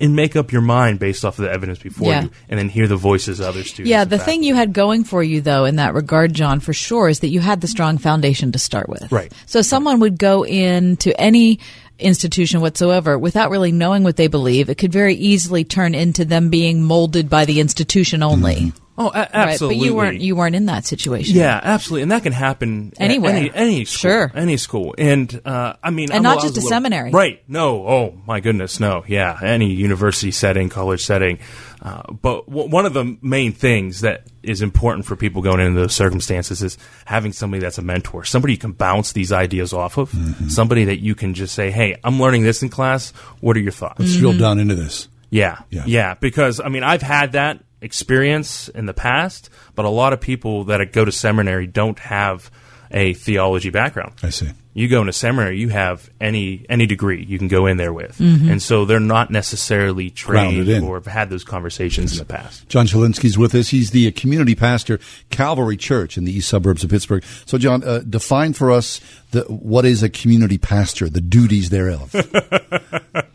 and 0.00 0.14
make 0.14 0.36
up 0.36 0.52
your 0.52 0.60
mind 0.62 0.98
based 0.98 1.24
off 1.24 1.38
of 1.38 1.44
the 1.44 1.50
evidence 1.50 1.78
before 1.78 2.10
Yeah. 2.10 2.22
you, 2.24 2.30
and 2.48 2.58
then 2.58 2.68
hear 2.68 2.86
the 2.86 2.96
voices 2.96 3.40
of 3.40 3.46
other 3.46 3.62
students. 3.64 3.88
Yeah, 3.90 4.04
the 4.04 4.18
faculty. 4.18 4.30
thing 4.30 4.42
you 4.42 4.54
had 4.54 4.72
going 4.72 5.04
for 5.04 5.22
you, 5.22 5.40
though, 5.40 5.64
in 5.64 5.76
that 5.76 5.94
regard, 5.94 6.34
John, 6.34 6.60
for 6.60 6.72
sure, 6.72 7.08
is 7.08 7.20
that 7.20 7.28
you 7.28 7.40
had 7.40 7.60
the 7.60 7.68
strong 7.68 7.96
foundation 7.98 8.52
to 8.52 8.58
start 8.58 8.88
with. 8.88 9.10
Right. 9.10 9.32
So 9.46 9.62
someone 9.62 10.00
would 10.00 10.18
go 10.18 10.44
into 10.44 11.18
any 11.20 11.58
institution 11.98 12.60
whatsoever 12.60 13.18
without 13.18 13.50
really 13.50 13.72
knowing 13.72 14.02
what 14.02 14.16
they 14.16 14.26
believe. 14.26 14.68
It 14.68 14.74
could 14.76 14.92
very 14.92 15.14
easily 15.14 15.64
turn 15.64 15.94
into 15.94 16.26
them 16.26 16.50
being 16.50 16.82
molded 16.82 17.30
by 17.30 17.46
the 17.46 17.58
institution 17.60 18.22
only. 18.22 18.56
Mm-hmm. 18.56 18.82
Oh, 18.98 19.08
a- 19.08 19.12
Right, 19.18 19.28
absolutely. 19.32 19.78
but 19.78 19.84
you 19.84 19.94
weren't 19.94 20.20
you 20.20 20.36
weren't 20.36 20.54
in 20.56 20.66
that 20.66 20.86
situation. 20.86 21.36
Yeah, 21.36 21.60
absolutely, 21.62 22.02
and 22.02 22.12
that 22.12 22.22
can 22.22 22.32
happen 22.32 22.92
Anywhere. 22.98 23.32
any, 23.34 23.50
any 23.54 23.84
school, 23.84 24.10
Sure. 24.10 24.32
any 24.34 24.56
school, 24.56 24.94
and 24.96 25.40
uh, 25.44 25.74
I 25.82 25.90
mean, 25.90 26.10
And 26.10 26.18
I'm 26.18 26.22
not 26.22 26.38
I 26.38 26.42
just 26.42 26.54
a 26.54 26.60
little- 26.60 26.68
seminary. 26.70 27.10
right? 27.10 27.42
No, 27.48 27.86
oh 27.86 28.14
my 28.26 28.40
goodness, 28.40 28.80
no, 28.80 29.04
yeah, 29.06 29.38
any 29.42 29.70
university 29.72 30.30
setting, 30.30 30.68
college 30.70 31.04
setting. 31.04 31.38
Uh, 31.82 32.02
but 32.10 32.46
w- 32.48 32.68
one 32.70 32.86
of 32.86 32.94
the 32.94 33.16
main 33.22 33.52
things 33.52 34.00
that 34.00 34.24
is 34.42 34.62
important 34.62 35.04
for 35.04 35.14
people 35.14 35.42
going 35.42 35.60
into 35.60 35.78
those 35.78 35.94
circumstances 35.94 36.62
is 36.62 36.78
having 37.04 37.32
somebody 37.32 37.60
that's 37.60 37.78
a 37.78 37.82
mentor, 37.82 38.24
somebody 38.24 38.54
you 38.54 38.58
can 38.58 38.72
bounce 38.72 39.12
these 39.12 39.30
ideas 39.30 39.72
off 39.74 39.98
of, 39.98 40.10
Mm-hmm. 40.10 40.48
somebody 40.48 40.84
that 40.86 41.00
you 41.00 41.14
can 41.14 41.34
just 41.34 41.54
say, 41.54 41.70
"Hey, 41.70 41.96
I'm 42.02 42.18
learning 42.18 42.42
this 42.44 42.62
in 42.62 42.70
class. 42.70 43.12
What 43.40 43.56
are 43.58 43.60
your 43.60 43.72
thoughts?" 43.72 44.00
Let's 44.00 44.16
drill 44.16 44.38
down 44.38 44.58
into 44.58 44.74
this. 44.74 45.08
Yeah, 45.28 45.58
Yeah. 45.70 45.82
yeah, 45.86 46.14
Because 46.14 46.60
I 46.60 46.68
mean, 46.68 46.82
I've 46.84 47.02
had 47.02 47.32
that 47.32 47.60
experience 47.80 48.68
in 48.68 48.86
the 48.86 48.94
past, 48.94 49.50
but 49.74 49.84
a 49.84 49.88
lot 49.90 50.12
of 50.12 50.20
people 50.20 50.64
that 50.64 50.92
go 50.92 51.04
to 51.04 51.12
seminary 51.12 51.66
don't 51.66 51.98
have 51.98 52.50
a 52.90 53.14
theology 53.14 53.70
background. 53.70 54.12
I 54.22 54.30
see. 54.30 54.48
You 54.72 54.88
go 54.88 55.00
into 55.00 55.12
seminary, 55.12 55.58
you 55.58 55.70
have 55.70 56.08
any 56.20 56.66
any 56.68 56.84
degree 56.86 57.24
you 57.24 57.38
can 57.38 57.48
go 57.48 57.64
in 57.66 57.78
there 57.78 57.92
with, 57.94 58.18
Mhm. 58.18 58.50
and 58.50 58.62
so 58.62 58.84
they're 58.84 59.00
not 59.00 59.30
necessarily 59.30 60.10
trained 60.10 60.68
or 60.84 60.96
have 60.96 61.06
had 61.06 61.30
those 61.30 61.44
conversations 61.44 62.12
in 62.12 62.18
the 62.18 62.24
past. 62.26 62.68
John 62.68 62.86
Chillinsky's 62.86 63.38
with 63.38 63.54
us. 63.54 63.68
He's 63.70 63.90
the 63.90 64.10
community 64.12 64.54
pastor, 64.54 65.00
Calvary 65.30 65.78
Church 65.78 66.18
in 66.18 66.24
the 66.24 66.36
east 66.36 66.48
suburbs 66.48 66.84
of 66.84 66.90
Pittsburgh. 66.90 67.24
So, 67.46 67.56
John, 67.56 67.82
uh, 67.84 68.00
define 68.08 68.52
for 68.52 68.70
us 68.70 69.00
the, 69.30 69.42
what 69.42 69.84
is 69.84 70.02
a 70.02 70.08
community 70.08 70.58
pastor, 70.58 71.08
the 71.08 71.20
duties 71.20 71.70
thereof. 71.70 72.12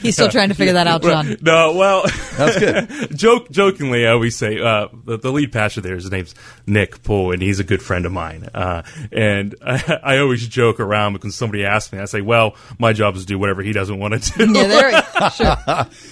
He's 0.00 0.14
still 0.14 0.28
trying 0.28 0.48
to 0.48 0.54
figure 0.54 0.74
that 0.74 0.86
out, 0.86 1.02
John. 1.02 1.36
No, 1.42 1.74
well, 1.74 2.04
That's 2.36 2.58
good. 2.58 3.16
Joke, 3.16 3.50
jokingly, 3.50 4.06
I 4.06 4.12
always 4.12 4.36
say 4.36 4.60
uh, 4.60 4.88
the, 5.04 5.18
the 5.18 5.32
lead 5.32 5.52
pastor 5.52 5.80
there, 5.80 5.94
his 5.94 6.10
name's 6.10 6.34
Nick 6.66 7.02
Poole, 7.02 7.32
and 7.32 7.42
he's 7.42 7.60
a 7.60 7.64
good 7.64 7.82
friend 7.82 8.06
of 8.06 8.12
mine. 8.12 8.48
Uh, 8.54 8.82
and 9.12 9.54
I, 9.60 9.98
I 10.04 10.18
always 10.18 10.46
joke 10.46 10.80
around 10.80 11.14
because 11.14 11.34
somebody 11.34 11.64
asks 11.64 11.92
me, 11.92 11.98
I 11.98 12.04
say, 12.06 12.20
"Well, 12.20 12.56
my 12.78 12.92
job 12.92 13.16
is 13.16 13.22
to 13.22 13.26
do 13.26 13.38
whatever 13.38 13.62
he 13.62 13.72
doesn't 13.72 13.98
want 13.98 14.22
to 14.22 14.46
do." 14.46 14.52
Yeah, 14.52 14.66
there 14.66 14.88
we 14.88 15.30
sure. 15.30 15.56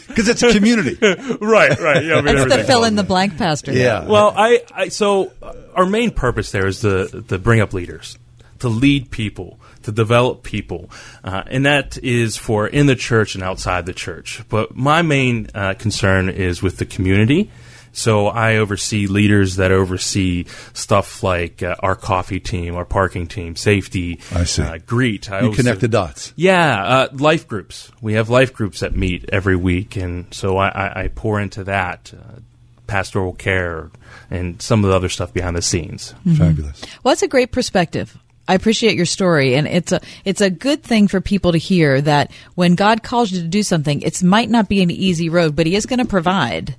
Because 0.08 0.28
it's 0.28 0.42
a 0.42 0.52
community. 0.52 0.98
right, 1.00 1.78
right. 1.78 2.04
Yeah, 2.04 2.16
I 2.16 2.20
mean, 2.22 2.36
That's 2.36 2.56
the 2.56 2.64
fill 2.64 2.84
in 2.84 2.96
the 2.96 3.04
blank 3.04 3.38
pastor. 3.38 3.72
Yeah. 3.72 4.04
Well, 4.06 4.32
I, 4.36 4.62
I 4.74 4.88
so 4.88 5.32
uh, 5.42 5.52
our 5.74 5.86
main 5.86 6.10
purpose 6.10 6.50
there 6.50 6.66
is 6.66 6.80
to 6.80 7.22
to 7.28 7.38
bring 7.38 7.60
up 7.60 7.72
leaders, 7.72 8.18
to 8.66 8.78
lead 8.78 9.10
people, 9.10 9.58
to 9.82 9.92
develop 9.92 10.42
people, 10.42 10.90
uh, 11.24 11.42
and 11.46 11.64
that 11.66 11.96
is 12.02 12.36
for 12.36 12.66
in 12.66 12.86
the 12.86 12.96
church 12.96 13.34
and 13.34 13.44
outside 13.44 13.86
the 13.86 13.92
church. 13.94 14.42
But 14.48 14.74
my 14.76 15.02
main 15.02 15.48
uh, 15.54 15.74
concern 15.74 16.28
is 16.28 16.62
with 16.62 16.78
the 16.78 16.84
community. 16.86 17.50
So 17.92 18.26
I 18.26 18.56
oversee 18.58 19.06
leaders 19.06 19.56
that 19.56 19.72
oversee 19.72 20.44
stuff 20.74 21.22
like 21.22 21.62
uh, 21.62 21.76
our 21.80 21.94
coffee 21.96 22.40
team, 22.40 22.74
our 22.76 22.84
parking 22.84 23.26
team, 23.26 23.56
safety. 23.56 24.20
I 24.34 24.44
see. 24.44 24.62
Uh, 24.62 24.78
greet. 24.84 25.30
I 25.32 25.40
You 25.40 25.46
also- 25.46 25.56
connect 25.62 25.80
the 25.80 25.88
dots. 25.88 26.34
yeah, 26.36 26.84
uh, 26.84 27.08
life 27.14 27.48
groups. 27.48 27.90
We 28.02 28.12
have 28.14 28.28
life 28.28 28.52
groups 28.52 28.80
that 28.80 28.94
meet 28.94 29.30
every 29.32 29.56
week, 29.56 29.96
and 29.96 30.26
so 30.34 30.58
I, 30.58 30.68
I, 30.68 31.02
I 31.04 31.08
pour 31.08 31.40
into 31.40 31.64
that 31.64 32.12
uh, 32.14 32.40
pastoral 32.86 33.32
care 33.32 33.90
and 34.30 34.60
some 34.60 34.84
of 34.84 34.90
the 34.90 34.96
other 34.96 35.08
stuff 35.08 35.32
behind 35.32 35.56
the 35.56 35.62
scenes. 35.62 36.14
Mhm. 36.26 36.36
Fabulous. 36.36 36.82
Well, 37.02 37.12
that's 37.12 37.22
a 37.22 37.28
great 37.28 37.50
perspective. 37.50 38.18
I 38.48 38.54
appreciate 38.54 38.96
your 38.96 39.06
story, 39.06 39.54
and 39.56 39.66
it's 39.66 39.92
a 39.92 40.00
it's 40.24 40.40
a 40.40 40.50
good 40.50 40.82
thing 40.82 41.08
for 41.08 41.20
people 41.20 41.52
to 41.52 41.58
hear 41.58 42.00
that 42.00 42.30
when 42.54 42.74
God 42.76 43.02
calls 43.02 43.30
you 43.32 43.40
to 43.42 43.48
do 43.48 43.62
something, 43.62 44.02
it 44.02 44.22
might 44.22 44.48
not 44.50 44.68
be 44.68 44.82
an 44.82 44.90
easy 44.90 45.28
road, 45.28 45.56
but 45.56 45.66
He 45.66 45.74
is 45.74 45.86
going 45.86 45.98
to 45.98 46.04
provide. 46.04 46.76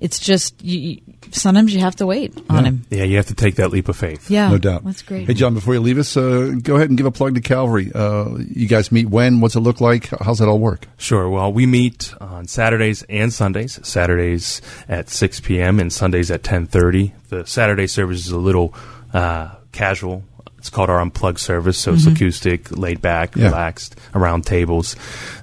It's 0.00 0.18
just 0.18 0.62
you, 0.62 0.78
you- 0.80 1.00
sometimes 1.30 1.72
you 1.72 1.80
have 1.80 1.94
to 1.96 2.06
wait 2.06 2.36
on 2.50 2.64
Him. 2.64 2.84
Yeah, 2.90 3.04
you 3.04 3.16
have 3.16 3.26
to 3.26 3.34
take 3.34 3.54
that 3.56 3.70
leap 3.70 3.88
of 3.88 3.96
faith. 3.96 4.28
Yeah, 4.28 4.48
no 4.50 4.58
doubt. 4.58 4.84
That's 4.84 5.02
great. 5.02 5.28
Hey, 5.28 5.34
John, 5.34 5.54
before 5.54 5.72
you 5.74 5.80
leave 5.80 5.98
us, 5.98 6.16
uh, 6.16 6.52
go 6.60 6.74
ahead 6.74 6.88
and 6.88 6.96
give 6.98 7.06
a 7.06 7.12
plug 7.12 7.36
to 7.36 7.40
Calvary. 7.40 7.92
Uh, 7.94 8.36
you 8.50 8.66
guys 8.66 8.90
meet 8.90 9.08
when? 9.08 9.40
What's 9.40 9.54
it 9.54 9.60
look 9.60 9.80
like? 9.80 10.08
How's 10.20 10.40
that 10.40 10.48
all 10.48 10.58
work? 10.58 10.86
Sure. 10.96 11.28
Well, 11.30 11.52
we 11.52 11.64
meet 11.64 12.12
on 12.20 12.48
Saturdays 12.48 13.04
and 13.08 13.32
Sundays. 13.32 13.78
Saturdays 13.86 14.60
at 14.88 15.08
6 15.10 15.40
p.m. 15.40 15.78
and 15.78 15.92
Sundays 15.92 16.28
at 16.32 16.42
10:30. 16.42 17.12
The 17.28 17.46
Saturday 17.46 17.86
service 17.86 18.26
is 18.26 18.32
a 18.32 18.38
little 18.38 18.74
uh, 19.14 19.54
casual. 19.70 20.24
It's 20.64 20.70
called 20.70 20.88
our 20.88 20.98
unplugged 20.98 21.40
service, 21.40 21.76
so 21.76 21.92
it's 21.92 22.06
Mhm. 22.06 22.14
acoustic, 22.16 22.74
laid 22.74 23.02
back, 23.02 23.36
Yeah. 23.36 23.48
relaxed, 23.48 23.96
around 24.14 24.46
tables. 24.46 24.96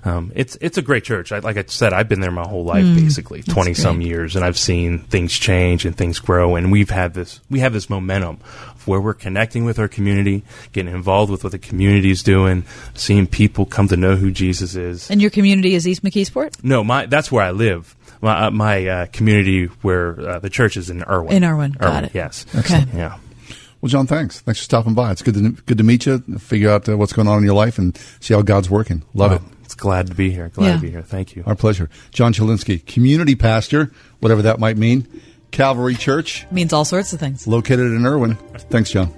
Um, 0.03 0.31
it's 0.34 0.57
it's 0.62 0.79
a 0.79 0.81
great 0.81 1.03
church. 1.03 1.31
I, 1.31 1.38
like 1.38 1.57
I 1.57 1.63
said, 1.67 1.93
I've 1.93 2.10
been 2.10 2.21
there 2.21 2.31
my 2.31 2.41
whole 2.47 2.65
life, 2.65 2.84
Mm, 2.84 2.95
basically 2.95 3.43
twenty 3.43 3.75
some 3.75 4.01
years, 4.01 4.36
and 4.36 4.43
I've 4.43 4.57
seen 4.57 4.97
things 5.12 5.34
change 5.38 5.86
and 5.86 5.95
things 5.95 6.17
grow. 6.17 6.55
And 6.55 6.71
we've 6.71 6.89
had 6.89 7.13
this 7.13 7.39
we 7.51 7.60
have 7.60 7.71
this 7.71 7.88
momentum 7.88 8.39
of 8.75 8.88
where 8.88 8.99
we're 8.99 9.13
connecting 9.13 9.63
with 9.63 9.77
our 9.77 9.88
community, 9.88 10.43
getting 10.73 10.91
involved 10.91 11.31
with 11.31 11.43
what 11.43 11.51
the 11.51 11.60
community 11.60 12.10
is 12.10 12.23
doing, 12.23 12.63
seeing 12.95 13.27
people 13.27 13.67
come 13.67 13.88
to 13.89 13.95
know 13.97 14.15
who 14.15 14.31
Jesus 14.31 14.73
is. 14.73 15.07
And 15.12 15.21
your 15.21 15.29
community 15.29 15.75
is 15.75 15.88
East 15.88 16.03
McKeesport. 16.03 16.55
No, 16.63 16.84
my 16.84 17.05
that's 17.05 17.31
where 17.31 17.45
I 17.45 17.51
live. 17.51 17.95
My 18.23 18.47
uh, 18.47 18.49
my 18.49 18.88
uh, 18.88 19.05
community 19.13 19.65
where 19.84 20.19
uh, 20.19 20.39
the 20.39 20.49
church 20.49 20.77
is 20.77 20.89
in 20.89 21.03
Irwin. 21.03 21.34
In 21.34 21.43
Irwin, 21.43 21.73
got 21.73 22.05
it. 22.05 22.12
Yes. 22.15 22.43
Okay. 22.55 22.86
Yeah. 22.95 23.17
Well, 23.81 23.89
John, 23.89 24.05
thanks. 24.07 24.39
Thanks 24.41 24.59
for 24.59 24.63
stopping 24.63 24.93
by. 24.93 25.11
It's 25.11 25.21
good 25.23 25.33
to 25.33 25.51
good 25.65 25.77
to 25.79 25.83
meet 25.83 26.05
you. 26.05 26.19
Figure 26.37 26.69
out 26.69 26.87
uh, 26.87 26.97
what's 26.97 27.13
going 27.13 27.27
on 27.27 27.39
in 27.39 27.43
your 27.43 27.55
life 27.55 27.77
and 27.79 27.97
see 28.19 28.33
how 28.33 28.41
God's 28.43 28.69
working. 28.69 29.01
Love 29.15 29.31
Wow. 29.31 29.37
it. 29.37 29.43
It's 29.63 29.73
glad 29.75 30.07
to 30.07 30.13
be 30.15 30.29
here. 30.31 30.49
Glad 30.49 30.67
Yeah. 30.67 30.75
to 30.75 30.81
be 30.81 30.91
here. 30.91 31.01
Thank 31.01 31.35
you. 31.35 31.43
Our 31.47 31.55
pleasure. 31.55 31.89
John 32.11 32.33
Chillinsky, 32.33 32.85
community 32.85 33.35
pastor, 33.35 33.91
whatever 34.19 34.43
that 34.43 34.59
might 34.59 34.77
mean. 34.77 35.07
Calvary 35.51 35.95
Church, 35.95 36.45
means 36.51 36.71
all 36.73 36.85
sorts 36.85 37.11
of 37.11 37.19
things. 37.19 37.45
located 37.47 37.91
in 37.91 38.05
Irwin. 38.05 38.35
Thanks, 38.69 38.91
John. 38.91 39.11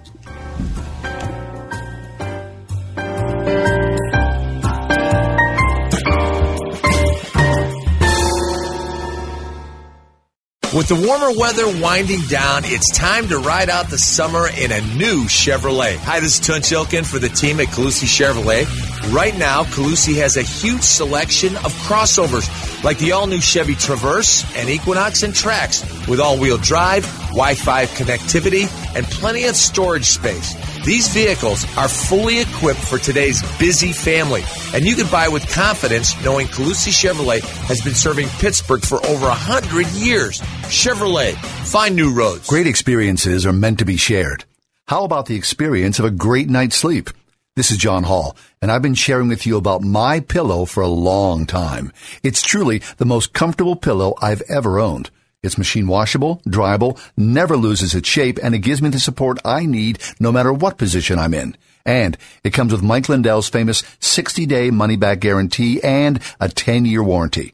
With 10.75 10.87
the 10.87 10.95
warmer 10.95 11.31
weather 11.31 11.67
winding 11.67 12.21
down, 12.21 12.63
it's 12.65 12.89
time 12.97 13.27
to 13.27 13.37
ride 13.37 13.69
out 13.69 13.91
the 13.91 13.99
summer 13.99 14.47
in 14.47 14.71
a 14.71 14.81
new 14.95 15.25
Chevrolet. 15.25 15.97
Hi, 15.97 16.19
this 16.19 16.39
is 16.39 16.47
Tunch 16.47 16.71
Ilkin 16.71 17.05
for 17.05 17.19
the 17.19 17.29
team 17.29 17.59
at 17.59 17.67
Calusi 17.67 18.07
Chevrolet. 18.07 18.65
Right 19.13 19.37
now, 19.37 19.65
Calusi 19.65 20.15
has 20.15 20.35
a 20.35 20.41
huge 20.41 20.81
selection 20.81 21.55
of 21.57 21.71
crossovers 21.85 22.49
like 22.83 22.97
the 22.97 23.11
all 23.11 23.27
new 23.27 23.39
Chevy 23.39 23.75
Traverse 23.75 24.43
and 24.57 24.67
Equinox 24.67 25.21
and 25.21 25.31
Trax 25.31 26.07
with 26.07 26.19
all 26.19 26.39
wheel 26.39 26.57
drive, 26.57 27.05
Wi 27.27 27.53
Fi 27.53 27.85
connectivity, 27.85 28.67
and 28.95 29.05
plenty 29.05 29.45
of 29.45 29.55
storage 29.55 30.05
space. 30.05 30.55
These 30.85 31.13
vehicles 31.13 31.65
are 31.77 31.87
fully 31.87 32.41
equipped 32.41 32.81
for 32.81 32.97
today's 32.97 33.41
busy 33.57 33.93
family, 33.93 34.43
and 34.73 34.83
you 34.83 34.95
can 34.97 35.09
buy 35.09 35.29
with 35.29 35.49
confidence 35.49 36.21
knowing 36.25 36.47
Calusi 36.47 36.91
Chevrolet 36.91 37.39
has 37.67 37.81
been 37.81 37.93
serving 37.93 38.27
Pittsburgh 38.39 38.83
for 38.83 38.97
over 39.05 39.27
100 39.27 39.87
years. 39.93 40.41
Chevrolet, 40.63 41.35
find 41.65 41.95
new 41.95 42.13
roads. 42.13 42.47
Great 42.47 42.67
experiences 42.67 43.45
are 43.45 43.53
meant 43.53 43.79
to 43.79 43.85
be 43.85 43.95
shared. 43.95 44.43
How 44.87 45.05
about 45.05 45.27
the 45.27 45.37
experience 45.37 45.99
of 45.99 46.05
a 46.05 46.11
great 46.11 46.49
night's 46.49 46.75
sleep? 46.75 47.09
This 47.55 47.71
is 47.71 47.77
John 47.77 48.03
Hall, 48.03 48.35
and 48.61 48.69
I've 48.69 48.81
been 48.81 48.93
sharing 48.93 49.29
with 49.29 49.45
you 49.45 49.55
about 49.55 49.83
my 49.83 50.19
pillow 50.19 50.65
for 50.65 50.83
a 50.83 50.87
long 50.87 51.45
time. 51.45 51.93
It's 52.23 52.41
truly 52.41 52.81
the 52.97 53.05
most 53.05 53.31
comfortable 53.31 53.77
pillow 53.77 54.15
I've 54.21 54.41
ever 54.49 54.81
owned. 54.81 55.11
It's 55.43 55.57
machine 55.57 55.87
washable, 55.87 56.41
dryable, 56.47 56.97
never 57.17 57.57
loses 57.57 57.93
its 57.93 58.07
shape, 58.07 58.39
and 58.41 58.55
it 58.55 58.59
gives 58.59 58.81
me 58.81 58.89
the 58.89 58.99
support 58.99 59.39
I 59.43 59.65
need 59.65 59.99
no 60.19 60.31
matter 60.31 60.53
what 60.53 60.77
position 60.77 61.19
I'm 61.19 61.33
in. 61.33 61.57
And 61.85 62.17
it 62.43 62.53
comes 62.53 62.71
with 62.71 62.81
Mike 62.81 63.09
Lindell's 63.09 63.49
famous 63.49 63.83
60 63.99 64.45
day 64.45 64.71
money 64.71 64.95
back 64.95 65.19
guarantee 65.19 65.81
and 65.83 66.21
a 66.39 66.47
10 66.47 66.85
year 66.85 67.03
warranty. 67.03 67.53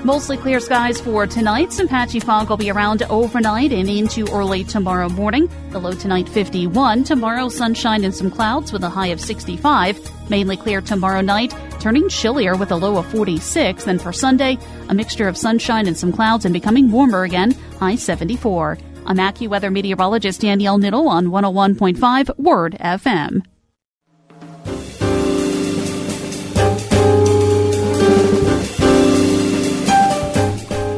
Mostly 0.09 0.37
clear 0.37 0.59
skies 0.59 0.99
for 0.99 1.27
tonight. 1.27 1.71
Some 1.71 1.87
patchy 1.87 2.19
fog 2.19 2.49
will 2.49 2.57
be 2.57 2.71
around 2.71 3.03
overnight 3.03 3.71
and 3.71 3.87
into 3.87 4.25
early 4.31 4.63
tomorrow 4.63 5.07
morning. 5.07 5.47
The 5.69 5.77
low 5.77 5.91
tonight 5.91 6.27
51. 6.27 7.03
Tomorrow 7.03 7.49
sunshine 7.49 8.03
and 8.03 8.13
some 8.13 8.31
clouds 8.31 8.73
with 8.73 8.83
a 8.83 8.89
high 8.89 9.09
of 9.09 9.21
65. 9.21 10.29
Mainly 10.31 10.57
clear 10.57 10.81
tomorrow 10.81 11.21
night, 11.21 11.53
turning 11.79 12.09
chillier 12.09 12.57
with 12.57 12.71
a 12.71 12.75
low 12.75 12.97
of 12.97 13.05
46. 13.11 13.83
Then 13.83 13.99
for 13.99 14.11
Sunday, 14.11 14.57
a 14.89 14.95
mixture 14.95 15.27
of 15.27 15.37
sunshine 15.37 15.85
and 15.85 15.95
some 15.95 16.11
clouds 16.11 16.43
and 16.43 16.53
becoming 16.53 16.89
warmer 16.89 17.21
again, 17.21 17.51
high 17.77 17.95
74. 17.95 18.79
I'm 19.05 19.17
AccuWeather 19.17 19.71
meteorologist 19.71 20.41
Danielle 20.41 20.79
Niddle 20.79 21.07
on 21.07 21.27
101.5 21.27 22.35
Word 22.39 22.75
FM. 22.79 23.43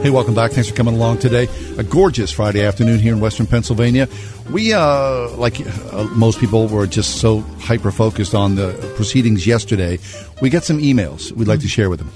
Hey, 0.01 0.09
welcome 0.09 0.33
back. 0.33 0.49
Thanks 0.49 0.67
for 0.67 0.75
coming 0.75 0.95
along 0.95 1.19
today. 1.19 1.47
A 1.77 1.83
gorgeous 1.83 2.31
Friday 2.31 2.65
afternoon 2.65 2.97
here 2.97 3.13
in 3.13 3.19
Western 3.19 3.45
Pennsylvania. 3.45 4.09
We, 4.49 4.73
uh, 4.73 5.29
like 5.37 5.61
uh, 5.93 6.05
most 6.15 6.39
people, 6.39 6.67
were 6.67 6.87
just 6.87 7.19
so 7.19 7.41
hyper 7.59 7.91
focused 7.91 8.33
on 8.33 8.55
the 8.55 8.73
proceedings 8.95 9.45
yesterday. 9.45 9.99
We 10.41 10.49
got 10.49 10.63
some 10.63 10.79
emails 10.79 11.31
we'd 11.33 11.47
like 11.47 11.59
to 11.59 11.67
share 11.67 11.87
with 11.91 11.99
them. 11.99 12.11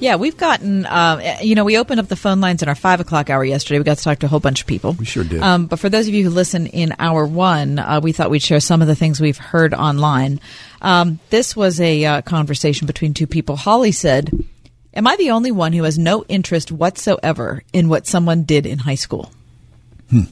Yeah, 0.00 0.16
we've 0.16 0.36
gotten, 0.36 0.84
uh, 0.84 1.38
you 1.40 1.54
know, 1.54 1.64
we 1.64 1.78
opened 1.78 1.98
up 2.00 2.08
the 2.08 2.16
phone 2.16 2.42
lines 2.42 2.62
in 2.62 2.68
our 2.68 2.74
five 2.74 3.00
o'clock 3.00 3.30
hour 3.30 3.42
yesterday. 3.42 3.78
We 3.78 3.84
got 3.84 3.96
to 3.96 4.04
talk 4.04 4.18
to 4.18 4.26
a 4.26 4.28
whole 4.28 4.40
bunch 4.40 4.60
of 4.60 4.66
people. 4.66 4.92
We 4.92 5.06
sure 5.06 5.24
did. 5.24 5.42
Um, 5.42 5.64
but 5.64 5.78
for 5.78 5.88
those 5.88 6.08
of 6.08 6.12
you 6.12 6.24
who 6.24 6.30
listen 6.30 6.66
in 6.66 6.94
hour 6.98 7.24
one, 7.24 7.78
uh, 7.78 8.00
we 8.02 8.12
thought 8.12 8.28
we'd 8.28 8.42
share 8.42 8.60
some 8.60 8.82
of 8.82 8.86
the 8.86 8.94
things 8.94 9.18
we've 9.18 9.38
heard 9.38 9.72
online. 9.72 10.40
Um, 10.82 11.20
this 11.30 11.56
was 11.56 11.80
a 11.80 12.04
uh, 12.04 12.20
conversation 12.20 12.86
between 12.86 13.14
two 13.14 13.26
people. 13.26 13.56
Holly 13.56 13.92
said, 13.92 14.30
Am 14.92 15.06
I 15.06 15.16
the 15.16 15.30
only 15.30 15.52
one 15.52 15.72
who 15.72 15.84
has 15.84 15.98
no 15.98 16.24
interest 16.28 16.72
whatsoever 16.72 17.62
in 17.72 17.88
what 17.88 18.08
someone 18.08 18.42
did 18.42 18.66
in 18.66 18.80
high 18.80 18.96
school? 18.96 19.32
Hmm. 20.10 20.22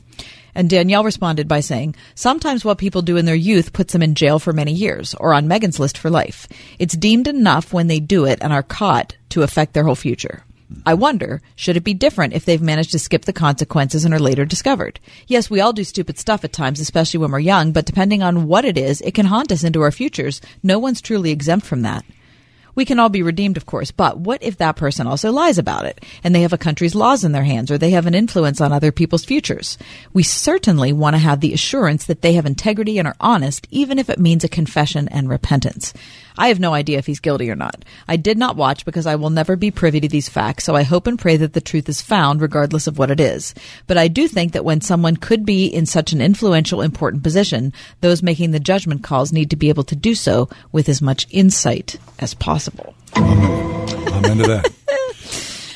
And 0.52 0.68
Danielle 0.68 1.04
responded 1.04 1.46
by 1.46 1.60
saying, 1.60 1.94
Sometimes 2.16 2.64
what 2.64 2.78
people 2.78 3.02
do 3.02 3.16
in 3.16 3.24
their 3.24 3.36
youth 3.36 3.72
puts 3.72 3.92
them 3.92 4.02
in 4.02 4.16
jail 4.16 4.40
for 4.40 4.52
many 4.52 4.72
years, 4.72 5.14
or 5.14 5.32
on 5.32 5.46
Megan's 5.46 5.78
list 5.78 5.96
for 5.96 6.10
life. 6.10 6.48
It's 6.80 6.96
deemed 6.96 7.28
enough 7.28 7.72
when 7.72 7.86
they 7.86 8.00
do 8.00 8.24
it 8.24 8.40
and 8.40 8.52
are 8.52 8.64
caught 8.64 9.16
to 9.28 9.44
affect 9.44 9.74
their 9.74 9.84
whole 9.84 9.94
future. 9.94 10.42
I 10.84 10.94
wonder, 10.94 11.40
should 11.54 11.76
it 11.76 11.84
be 11.84 11.94
different 11.94 12.34
if 12.34 12.44
they've 12.44 12.60
managed 12.60 12.90
to 12.92 12.98
skip 12.98 13.24
the 13.24 13.32
consequences 13.32 14.04
and 14.04 14.12
are 14.12 14.18
later 14.18 14.44
discovered? 14.44 14.98
Yes, 15.28 15.48
we 15.48 15.60
all 15.60 15.72
do 15.72 15.84
stupid 15.84 16.18
stuff 16.18 16.44
at 16.44 16.52
times, 16.52 16.80
especially 16.80 17.18
when 17.18 17.30
we're 17.30 17.38
young, 17.38 17.70
but 17.70 17.86
depending 17.86 18.24
on 18.24 18.48
what 18.48 18.64
it 18.64 18.76
is, 18.76 19.00
it 19.02 19.14
can 19.14 19.26
haunt 19.26 19.52
us 19.52 19.62
into 19.62 19.80
our 19.80 19.92
futures. 19.92 20.40
No 20.62 20.80
one's 20.80 21.00
truly 21.00 21.30
exempt 21.30 21.66
from 21.66 21.82
that. 21.82 22.04
We 22.74 22.84
can 22.84 22.98
all 22.98 23.08
be 23.08 23.22
redeemed, 23.22 23.56
of 23.56 23.66
course, 23.66 23.90
but 23.90 24.18
what 24.18 24.42
if 24.42 24.58
that 24.58 24.76
person 24.76 25.06
also 25.06 25.32
lies 25.32 25.58
about 25.58 25.84
it 25.84 26.04
and 26.22 26.34
they 26.34 26.42
have 26.42 26.52
a 26.52 26.58
country's 26.58 26.94
laws 26.94 27.24
in 27.24 27.32
their 27.32 27.44
hands 27.44 27.70
or 27.70 27.78
they 27.78 27.90
have 27.90 28.06
an 28.06 28.14
influence 28.14 28.60
on 28.60 28.72
other 28.72 28.92
people's 28.92 29.24
futures? 29.24 29.78
We 30.12 30.22
certainly 30.22 30.92
want 30.92 31.14
to 31.14 31.18
have 31.18 31.40
the 31.40 31.52
assurance 31.52 32.06
that 32.06 32.22
they 32.22 32.34
have 32.34 32.46
integrity 32.46 32.98
and 32.98 33.08
are 33.08 33.16
honest, 33.20 33.66
even 33.70 33.98
if 33.98 34.08
it 34.08 34.18
means 34.18 34.44
a 34.44 34.48
confession 34.48 35.08
and 35.08 35.28
repentance. 35.28 35.92
I 36.38 36.48
have 36.48 36.60
no 36.60 36.72
idea 36.72 36.98
if 36.98 37.06
he's 37.06 37.18
guilty 37.18 37.50
or 37.50 37.56
not. 37.56 37.84
I 38.06 38.16
did 38.16 38.38
not 38.38 38.54
watch 38.54 38.84
because 38.84 39.06
I 39.06 39.16
will 39.16 39.30
never 39.30 39.56
be 39.56 39.72
privy 39.72 39.98
to 40.00 40.08
these 40.08 40.28
facts, 40.28 40.62
so 40.62 40.76
I 40.76 40.84
hope 40.84 41.08
and 41.08 41.18
pray 41.18 41.36
that 41.36 41.52
the 41.52 41.60
truth 41.60 41.88
is 41.88 42.00
found 42.00 42.40
regardless 42.40 42.86
of 42.86 42.96
what 42.96 43.10
it 43.10 43.18
is. 43.18 43.54
But 43.88 43.98
I 43.98 44.06
do 44.06 44.28
think 44.28 44.52
that 44.52 44.64
when 44.64 44.80
someone 44.80 45.16
could 45.16 45.44
be 45.44 45.66
in 45.66 45.84
such 45.84 46.12
an 46.12 46.20
influential, 46.20 46.80
important 46.80 47.24
position, 47.24 47.72
those 48.02 48.22
making 48.22 48.52
the 48.52 48.60
judgment 48.60 49.02
calls 49.02 49.32
need 49.32 49.50
to 49.50 49.56
be 49.56 49.68
able 49.68 49.84
to 49.84 49.96
do 49.96 50.14
so 50.14 50.48
with 50.70 50.88
as 50.88 51.02
much 51.02 51.26
insight 51.30 51.96
as 52.20 52.34
possible. 52.34 52.67
Uh-huh. 53.14 54.10
I'm 54.14 54.24
into 54.24 54.46
that. 54.48 54.72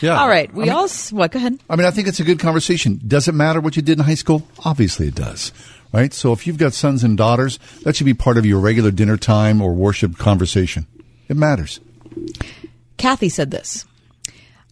Yeah. 0.03 0.21
All 0.21 0.29
right. 0.29 0.53
We 0.53 0.65
I 0.65 0.67
mean- 0.67 0.75
all, 0.75 0.89
what, 1.13 1.31
go 1.31 1.39
ahead. 1.39 1.61
I 1.71 1.77
mean, 1.77 1.87
I 1.87 1.93
think 1.93 2.09
it's 2.09 2.19
a 2.19 2.25
good 2.25 2.41
conversation. 2.41 3.01
Does 3.07 3.29
it 3.29 3.37
matter 3.37 3.61
what 3.61 3.77
you 3.77 3.83
did 3.83 4.01
in 4.01 4.05
high 4.05 4.17
school? 4.17 4.43
Obviously 4.65 5.07
it 5.07 5.15
does. 5.15 5.53
Right? 5.93 6.13
So 6.13 6.33
if 6.33 6.45
you've 6.45 6.59
got 6.59 6.73
sons 6.73 7.05
and 7.05 7.17
daughters, 7.17 7.61
that 7.85 7.95
should 7.95 8.07
be 8.07 8.13
part 8.13 8.37
of 8.37 8.45
your 8.45 8.59
regular 8.59 8.91
dinner 8.91 9.17
time 9.17 9.63
or 9.63 9.73
worship 9.75 10.19
conversation. 10.19 10.89
It 11.29 11.37
matters. 11.37 11.79
Kathy 12.97 13.29
said 13.29 13.53
this. 13.53 13.85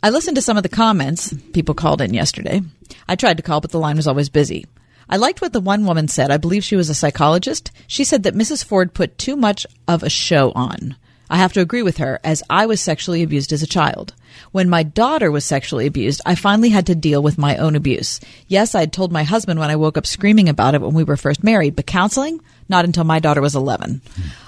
I 0.02 0.10
listened 0.10 0.34
to 0.34 0.42
some 0.42 0.56
of 0.56 0.64
the 0.64 0.68
comments 0.68 1.32
people 1.52 1.74
called 1.76 2.00
in 2.00 2.12
yesterday. 2.12 2.62
I 3.08 3.14
tried 3.14 3.36
to 3.36 3.42
call, 3.44 3.60
but 3.60 3.70
the 3.70 3.78
line 3.78 3.96
was 3.96 4.08
always 4.08 4.30
busy. 4.30 4.66
I 5.08 5.16
liked 5.16 5.40
what 5.42 5.52
the 5.52 5.60
one 5.60 5.84
woman 5.84 6.08
said. 6.08 6.32
I 6.32 6.38
believe 6.38 6.64
she 6.64 6.76
was 6.76 6.88
a 6.88 6.94
psychologist. 6.94 7.70
She 7.86 8.02
said 8.02 8.24
that 8.24 8.34
Mrs. 8.34 8.64
Ford 8.64 8.94
put 8.94 9.16
too 9.16 9.36
much 9.36 9.64
of 9.86 10.02
a 10.02 10.10
show 10.10 10.50
on. 10.56 10.96
I 11.30 11.36
have 11.36 11.52
to 11.52 11.60
agree 11.60 11.82
with 11.82 11.98
her, 11.98 12.18
as 12.24 12.42
I 12.50 12.66
was 12.66 12.80
sexually 12.80 13.22
abused 13.22 13.52
as 13.52 13.62
a 13.62 13.66
child. 13.66 14.14
When 14.50 14.68
my 14.68 14.82
daughter 14.82 15.30
was 15.30 15.44
sexually 15.44 15.86
abused, 15.86 16.20
I 16.26 16.34
finally 16.34 16.70
had 16.70 16.86
to 16.86 16.94
deal 16.96 17.22
with 17.22 17.38
my 17.38 17.56
own 17.56 17.76
abuse. 17.76 18.18
Yes, 18.48 18.74
I 18.74 18.80
had 18.80 18.92
told 18.92 19.12
my 19.12 19.22
husband 19.22 19.60
when 19.60 19.70
I 19.70 19.76
woke 19.76 19.96
up 19.96 20.06
screaming 20.06 20.48
about 20.48 20.74
it 20.74 20.80
when 20.80 20.92
we 20.92 21.04
were 21.04 21.16
first 21.16 21.44
married, 21.44 21.76
but 21.76 21.86
counseling? 21.86 22.40
Not 22.68 22.84
until 22.84 23.04
my 23.04 23.20
daughter 23.20 23.40
was 23.40 23.54
11. 23.54 24.02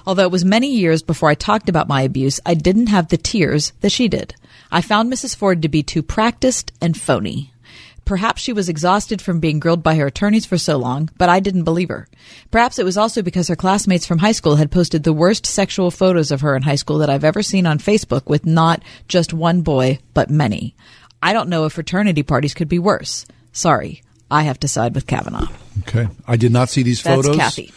Although 0.07 0.25
it 0.25 0.33
was 0.33 0.45
many 0.45 0.75
years 0.75 1.03
before 1.03 1.29
I 1.29 1.35
talked 1.35 1.69
about 1.69 1.89
my 1.89 2.03
abuse, 2.03 2.41
I 2.45 2.55
didn't 2.55 2.89
have 2.89 3.09
the 3.09 3.17
tears 3.17 3.73
that 3.81 3.93
she 3.93 4.09
did. 4.09 4.35
I 4.73 4.81
found 4.81 5.13
Mrs. 5.13 5.37
Ford 5.37 5.63
to 5.63 5.69
be 5.69 5.85
too 5.85 6.03
practiced 6.03 6.73
and 6.81 6.97
phony. 7.01 7.52
Perhaps 8.05 8.43
she 8.43 8.53
was 8.53 8.69
exhausted 8.69 9.23
from 9.23 9.41
being 9.41 9.61
grilled 9.61 9.83
by 9.83 9.95
her 9.95 10.07
attorneys 10.07 10.45
for 10.45 10.59
so 10.59 10.77
long, 10.77 11.09
but 11.17 11.29
I 11.29 11.41
didn't 11.41 11.65
believe 11.65 11.89
her. 11.89 12.09
Perhaps 12.51 12.79
it 12.79 12.85
was 12.85 12.99
also 12.99 13.23
because 13.23 13.49
her 13.49 13.57
classmates 13.57 14.07
from 14.07 14.19
high 14.19 14.33
school 14.33 14.57
had 14.57 14.71
posted 14.71 15.05
the 15.05 15.13
worst 15.13 15.47
sexual 15.47 15.91
photos 15.91 16.31
of 16.31 16.41
her 16.41 16.57
in 16.57 16.63
high 16.63 16.75
school 16.75 16.99
that 16.99 17.11
I've 17.11 17.25
ever 17.25 17.43
seen 17.43 17.67
on 17.67 17.79
Facebook 17.79 18.27
with 18.27 18.45
not 18.45 18.83
just 19.09 19.33
one 19.33 19.63
boy, 19.63 20.01
but 20.15 20.31
many. 20.31 20.75
I 21.23 21.33
don't 21.33 21.49
know 21.49 21.65
if 21.65 21.75
fraternity 21.75 22.23
parties 22.25 22.55
could 22.55 22.69
be 22.69 22.81
worse. 22.81 23.25
Sorry, 23.53 24.03
I 24.31 24.43
have 24.43 24.59
to 24.61 24.69
side 24.69 24.95
with 24.95 25.07
Kavanaugh. 25.07 25.49
Okay. 25.81 26.09
I 26.27 26.37
did 26.37 26.53
not 26.53 26.69
see 26.69 26.83
these 26.83 27.03
That's 27.03 27.23
photos. 27.23 27.37
Kathy. 27.37 27.73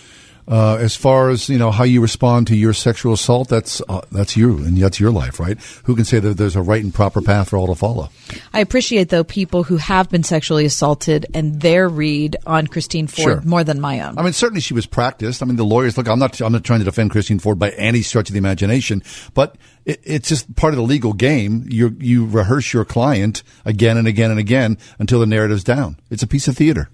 Uh, 0.47 0.77
as 0.79 0.95
far 0.95 1.29
as 1.29 1.49
you 1.49 1.57
know, 1.57 1.71
how 1.71 1.83
you 1.83 2.01
respond 2.01 2.45
to 2.47 2.55
your 2.55 2.71
sexual 2.71 3.13
assault, 3.13 3.49
that's 3.49 3.81
uh, 3.89 4.01
that's 4.11 4.37
you 4.37 4.57
and 4.59 4.77
that's 4.77 4.99
your 4.99 5.11
life, 5.11 5.39
right? 5.39 5.57
Who 5.85 5.95
can 5.95 6.05
say 6.05 6.19
that 6.19 6.37
there's 6.37 6.55
a 6.55 6.61
right 6.61 6.83
and 6.83 6.93
proper 6.93 7.19
path 7.21 7.49
for 7.49 7.57
all 7.57 7.65
to 7.67 7.75
follow? 7.75 8.09
I 8.53 8.59
appreciate 8.59 9.09
though 9.09 9.23
people 9.23 9.63
who 9.63 9.77
have 9.77 10.09
been 10.09 10.21
sexually 10.21 10.65
assaulted 10.65 11.25
and 11.33 11.61
their 11.61 11.89
read 11.89 12.37
on 12.45 12.67
Christine 12.67 13.07
Ford 13.07 13.25
Sure. 13.25 13.41
more 13.41 13.63
than 13.63 13.81
my 13.81 14.01
own. 14.01 14.19
I 14.19 14.21
mean, 14.21 14.33
certainly 14.33 14.61
she 14.61 14.75
was 14.75 14.85
practiced. 14.85 15.41
I 15.41 15.47
mean, 15.47 15.55
the 15.55 15.65
lawyers 15.65 15.97
look. 15.97 16.07
I'm 16.07 16.19
not. 16.19 16.39
I'm 16.41 16.51
not 16.51 16.63
trying 16.63 16.79
to 16.79 16.85
defend 16.85 17.09
Christine 17.09 17.39
Ford 17.39 17.57
by 17.57 17.71
any 17.71 18.03
stretch 18.03 18.29
of 18.29 18.33
the 18.33 18.39
imagination, 18.39 19.01
but 19.33 19.55
it, 19.83 19.99
it's 20.03 20.29
just 20.29 20.55
part 20.55 20.73
of 20.73 20.77
the 20.77 20.83
legal 20.83 21.13
game. 21.13 21.65
You 21.67 21.95
you 21.99 22.27
rehearse 22.27 22.71
your 22.71 22.85
client 22.85 23.41
again 23.65 23.97
and 23.97 24.07
again 24.07 24.29
and 24.29 24.39
again 24.39 24.77
until 24.99 25.19
the 25.19 25.25
narrative's 25.25 25.63
down. 25.63 25.97
It's 26.11 26.21
a 26.21 26.27
piece 26.27 26.47
of 26.47 26.55
theater. 26.55 26.89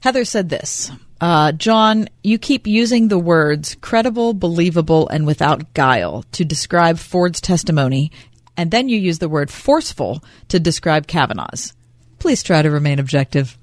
Heather 0.00 0.24
said 0.24 0.48
this 0.48 0.90
uh, 1.20 1.52
John, 1.52 2.08
you 2.22 2.38
keep 2.38 2.66
using 2.66 3.08
the 3.08 3.18
words 3.18 3.76
credible, 3.80 4.34
believable, 4.34 5.08
and 5.08 5.26
without 5.26 5.74
guile 5.74 6.24
to 6.32 6.44
describe 6.44 6.98
Ford's 6.98 7.40
testimony, 7.40 8.12
and 8.56 8.70
then 8.70 8.88
you 8.88 8.98
use 8.98 9.18
the 9.18 9.28
word 9.28 9.50
forceful 9.50 10.22
to 10.48 10.60
describe 10.60 11.06
Kavanaugh's. 11.06 11.74
Please 12.18 12.42
try 12.42 12.62
to 12.62 12.70
remain 12.70 12.98
objective. 12.98 13.58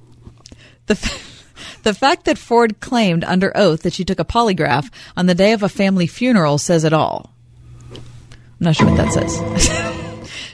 The, 0.88 0.94
f- 0.94 1.80
the 1.84 1.94
fact 1.94 2.26
that 2.26 2.38
Ford 2.38 2.80
claimed 2.80 3.24
under 3.24 3.56
oath 3.56 3.84
that 3.84 3.94
she 3.94 4.06
took 4.06 4.20
a 4.20 4.26
polygraph 4.26 4.90
on 5.16 5.26
the 5.26 5.36
day 5.36 5.54
of 5.54 5.64
a 5.64 5.70
family 5.70 6.08
funeral 6.08 6.58
says 6.58 6.84
it 6.84 6.94
all. 6.94 7.34
I'm 7.92 8.02
not 8.60 8.76
sure 8.76 8.88
what 8.90 8.98
that 8.98 9.14
says. 9.14 9.82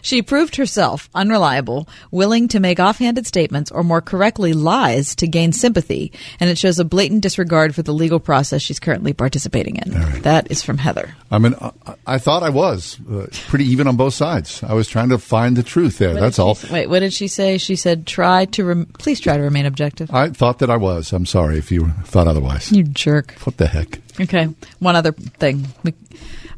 She 0.01 0.21
proved 0.21 0.55
herself 0.55 1.09
unreliable, 1.13 1.87
willing 2.11 2.47
to 2.49 2.59
make 2.59 2.79
offhanded 2.79 3.25
statements, 3.27 3.71
or 3.71 3.83
more 3.83 4.01
correctly, 4.01 4.53
lies 4.53 5.15
to 5.15 5.27
gain 5.27 5.51
sympathy, 5.51 6.11
and 6.39 6.49
it 6.49 6.57
shows 6.57 6.79
a 6.79 6.85
blatant 6.85 7.21
disregard 7.21 7.75
for 7.75 7.83
the 7.83 7.93
legal 7.93 8.19
process 8.19 8.61
she's 8.61 8.79
currently 8.79 9.13
participating 9.13 9.77
in. 9.77 10.21
That 10.21 10.49
is 10.51 10.61
from 10.63 10.77
Heather. 10.77 11.15
I 11.29 11.37
mean, 11.37 11.55
I, 11.61 11.71
I 12.07 12.17
thought 12.17 12.43
I 12.43 12.49
was 12.49 12.99
uh, 13.09 13.27
pretty 13.47 13.65
even 13.65 13.87
on 13.87 13.95
both 13.95 14.13
sides. 14.13 14.63
I 14.63 14.73
was 14.73 14.87
trying 14.87 15.09
to 15.09 15.17
find 15.17 15.55
the 15.55 15.63
truth 15.63 15.97
there. 15.97 16.13
What 16.13 16.19
That's 16.19 16.39
all. 16.39 16.57
wait, 16.71 16.87
what 16.87 16.99
did 16.99 17.13
she 17.13 17.27
say? 17.27 17.57
She 17.57 17.75
said, 17.75 18.07
"Try 18.07 18.45
to 18.45 18.65
rem- 18.65 18.85
please 18.97 19.19
try 19.19 19.37
to 19.37 19.43
remain 19.43 19.65
objective." 19.65 20.13
I 20.13 20.29
thought 20.29 20.59
that 20.59 20.69
I 20.69 20.77
was. 20.77 21.13
I'm 21.13 21.25
sorry 21.25 21.57
if 21.57 21.71
you 21.71 21.89
thought 22.05 22.27
otherwise. 22.27 22.71
You 22.71 22.83
jerk. 22.83 23.33
What 23.43 23.57
the 23.57 23.67
heck? 23.67 23.99
Okay, 24.19 24.49
one 24.79 24.95
other 24.95 25.11
thing. 25.11 25.67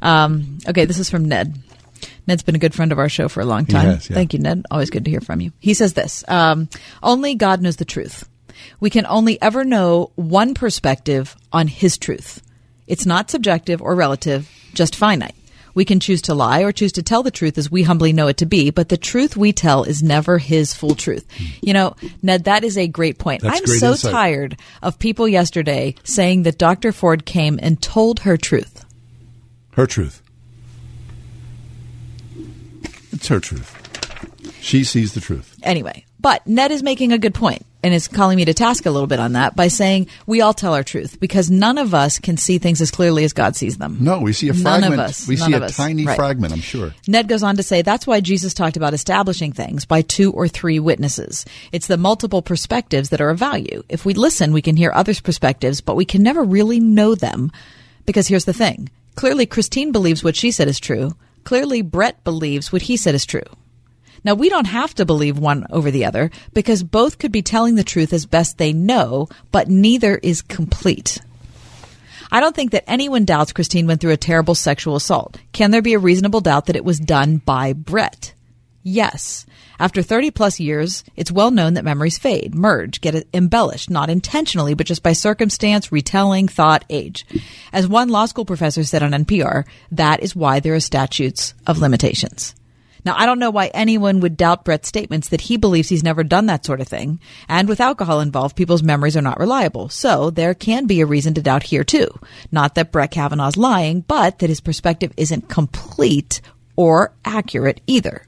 Um, 0.02 0.58
okay, 0.68 0.86
this 0.86 1.00
is 1.00 1.10
from 1.10 1.26
Ned. 1.26 1.56
Ned's 2.28 2.44
been 2.44 2.56
a 2.56 2.60
good 2.60 2.74
friend 2.74 2.92
of 2.92 3.00
our 3.00 3.10
show 3.10 3.28
for 3.28 3.42
a 3.42 3.46
long 3.46 3.66
time. 3.66 3.86
has, 3.86 4.10
yeah. 4.10 4.16
Thank 4.16 4.34
you, 4.34 4.40
Ned. 4.40 4.66
Always 4.72 4.90
good 4.90 5.06
to 5.06 5.12
hear 5.12 5.22
from 5.22 5.42
you. 5.42 5.52
He 5.60 5.74
says 5.74 5.94
this 5.94 6.24
um, 6.28 6.70
Only 7.02 7.36
God 7.36 7.62
knows 7.62 7.76
the 7.78 7.86
truth. 7.86 8.28
We 8.80 8.90
can 8.90 9.06
only 9.06 9.42
ever 9.42 9.64
know 9.64 10.12
one 10.16 10.54
perspective 10.54 11.36
on 11.52 11.68
His 11.68 11.98
truth. 11.98 12.42
It's 12.88 13.06
not 13.06 13.30
subjective 13.30 13.82
or 13.82 13.96
relative, 13.96 14.50
just 14.74 14.96
finite. 14.96 15.36
We 15.76 15.86
can 15.86 16.00
choose 16.00 16.22
to 16.24 16.36
lie 16.36 16.62
or 16.62 16.72
choose 16.72 16.92
to 16.94 17.04
tell 17.04 17.24
the 17.24 17.32
truth 17.32 17.58
as 17.58 17.72
we 17.72 17.84
humbly 17.84 18.14
know 18.14 18.28
it 18.28 18.38
to 18.38 18.46
be, 18.46 18.70
but 18.70 18.90
the 18.90 18.98
truth 18.98 19.36
we 19.36 19.54
tell 19.54 19.84
is 19.84 20.04
never 20.04 20.38
His 20.38 20.74
full 20.74 20.96
truth. 20.96 21.26
You 21.62 21.74
know, 21.74 21.96
Ned, 22.22 22.44
that 22.44 22.64
is 22.64 22.78
a 22.78 22.88
great 22.88 23.18
point. 23.18 23.42
That's 23.42 23.58
I'm 23.58 23.66
great 23.66 23.80
so 23.80 23.92
insight. 23.92 24.12
tired 24.12 24.58
of 24.82 25.00
people 25.00 25.28
yesterday 25.28 25.96
saying 26.04 26.44
that 26.44 26.60
Dr. 26.60 26.92
Ford 26.92 27.26
came 27.26 27.60
and 27.62 27.82
told 27.82 28.20
her 28.22 28.38
truth. 28.38 28.86
Her 29.72 29.88
truth. 29.88 30.22
It's 33.14 33.28
her 33.28 33.40
truth. 33.40 33.80
She 34.62 34.84
sees 34.84 35.14
the 35.14 35.22
truth. 35.22 35.56
Anyway, 35.64 36.06
but 36.20 36.46
Ned 36.48 36.72
is 36.72 36.84
making 36.84 37.12
a 37.12 37.18
good 37.18 37.34
point 37.34 37.66
and 37.84 37.94
is 37.94 38.08
calling 38.08 38.38
me 38.38 38.46
to 38.46 38.54
task 38.54 38.86
a 38.86 38.92
little 38.92 39.08
bit 39.08 39.20
on 39.20 39.34
that 39.34 39.56
by 39.58 39.68
saying 39.68 40.08
we 40.26 40.40
all 40.40 40.54
tell 40.54 40.74
our 40.74 40.84
truth 40.84 41.20
because 41.20 41.52
none 41.52 41.78
of 41.78 41.94
us 41.94 42.18
can 42.18 42.38
see 42.38 42.58
things 42.58 42.80
as 42.82 42.90
clearly 42.92 43.26
as 43.26 43.34
God 43.34 43.58
sees 43.58 43.78
them. 43.78 43.98
No, 44.00 44.20
we 44.22 44.32
see 44.32 44.48
a 44.48 44.54
fragment. 44.54 44.82
None 44.82 44.94
of 44.94 45.00
us. 45.00 45.28
We 45.28 45.36
None 45.36 45.50
see 45.50 45.54
a 45.58 45.62
us. 45.64 45.76
tiny 45.76 46.06
Right. 46.06 46.16
fragment, 46.16 46.54
I'm 46.54 46.62
sure. 46.62 46.94
Ned 47.08 47.28
goes 47.28 47.44
on 47.44 47.58
to 47.58 47.64
say 47.64 47.82
that's 47.82 48.08
why 48.08 48.22
Jesus 48.22 48.54
talked 48.54 48.78
about 48.78 48.94
establishing 48.94 49.52
things 49.52 49.84
by 49.86 50.02
two 50.02 50.32
or 50.32 50.48
three 50.48 50.80
witnesses. 50.80 51.46
It's 51.74 51.88
the 51.88 51.98
multiple 51.98 52.42
perspectives 52.42 53.10
that 53.10 53.20
are 53.22 53.30
of 53.30 53.40
value. 53.40 53.84
If 53.90 54.06
we 54.06 54.14
listen, 54.14 54.54
we 54.54 54.62
can 54.62 54.78
hear 54.78 54.92
others' 54.94 55.20
perspectives, 55.20 55.82
but 55.82 55.98
we 55.98 56.06
can 56.06 56.24
never 56.24 56.44
really 56.44 56.80
know 56.80 57.16
them. 57.16 57.52
Because 58.06 58.28
here's 58.28 58.46
the 58.46 58.54
thing. 58.54 58.90
Clearly 59.16 59.46
Christine 59.46 59.92
believes 59.92 60.24
what 60.24 60.36
she 60.38 60.52
said 60.52 60.68
is 60.70 60.80
true. 60.80 61.16
Clearly 61.44 61.82
Brett 61.82 62.24
believes 62.24 62.72
what 62.72 62.84
he 62.84 62.98
said 62.98 63.16
is 63.16 63.26
true. 63.26 63.44
Now, 64.24 64.36
we 64.36 64.50
don't 64.50 64.66
have 64.66 64.96
to 64.96 65.06
believe 65.06 65.38
one 65.38 65.68
over 65.70 65.92
the 65.92 66.06
other 66.06 66.32
because 66.54 66.82
both 66.82 67.20
could 67.20 67.32
be 67.32 67.42
telling 67.42 67.76
the 67.76 67.84
truth 67.84 68.14
as 68.14 68.26
best 68.26 68.58
they 68.58 68.72
know, 68.72 69.28
but 69.52 69.68
neither 69.68 70.16
is 70.16 70.42
complete. 70.42 71.20
I 72.32 72.40
don't 72.40 72.56
think 72.56 72.72
that 72.72 72.90
anyone 72.90 73.26
doubts 73.26 73.52
Christine 73.52 73.86
went 73.86 74.02
through 74.02 74.14
a 74.14 74.18
terrible 74.18 74.56
sexual 74.56 74.96
assault. 74.96 75.38
Can 75.52 75.72
there 75.72 75.82
be 75.82 75.94
a 75.94 76.00
reasonable 76.00 76.42
doubt 76.42 76.68
that 76.68 76.76
it 76.76 76.86
was 76.86 77.00
done 77.00 77.38
by 77.38 77.74
Brett? 77.74 78.34
Yes. 78.82 79.46
After 79.80 80.02
30 80.02 80.32
plus 80.32 80.60
years, 80.60 81.04
it's 81.16 81.32
well 81.32 81.52
known 81.52 81.74
that 81.74 81.84
memories 81.84 82.18
fade, 82.18 82.54
merge, 82.54 83.02
get 83.02 83.28
embellished, 83.34 83.90
not 83.90 84.10
intentionally, 84.10 84.74
but 84.74 84.88
just 84.88 85.04
by 85.04 85.14
circumstance, 85.14 85.92
retelling, 85.92 86.48
thought, 86.48 86.86
age. 86.90 87.26
As 87.72 87.88
one 87.88 88.10
law 88.10 88.26
school 88.26 88.46
professor 88.46 88.84
said 88.84 89.04
on 89.04 89.12
NPR, 89.12 89.66
that 89.92 90.22
is 90.22 90.36
why 90.36 90.60
there 90.60 90.76
are 90.76 90.80
statutes 90.80 91.54
of 91.66 91.80
limitations. 91.80 92.56
Now, 93.06 93.16
I 93.18 93.26
don't 93.26 93.40
know 93.40 93.52
why 93.52 93.68
anyone 93.74 94.22
would 94.22 94.38
doubt 94.38 94.64
Brett's 94.64 94.88
statements 94.88 95.30
that 95.30 95.42
he 95.42 95.58
believes 95.58 95.90
he's 95.90 96.04
never 96.04 96.24
done 96.24 96.46
that 96.46 96.66
sort 96.66 96.80
of 96.80 96.88
thing. 96.88 97.20
And 97.50 97.68
with 97.68 97.82
alcohol 97.82 98.22
involved, 98.22 98.56
people's 98.56 98.84
memories 98.84 99.18
are 99.18 99.22
not 99.22 99.40
reliable. 99.40 99.90
So 99.90 100.30
there 100.30 100.54
can 100.54 100.86
be 100.88 101.02
a 101.02 101.06
reason 101.06 101.34
to 101.34 101.42
doubt 101.42 101.64
here 101.64 101.84
too. 101.84 102.08
Not 102.52 102.76
that 102.76 102.92
Brett 102.92 103.12
Kavanaugh's 103.12 103.58
lying, 103.58 104.02
but 104.02 104.40
that 104.40 104.50
his 104.50 104.62
perspective 104.62 105.12
isn't 105.18 105.50
complete 105.50 106.40
or 106.78 107.14
accurate 107.26 107.82
either. 107.88 108.26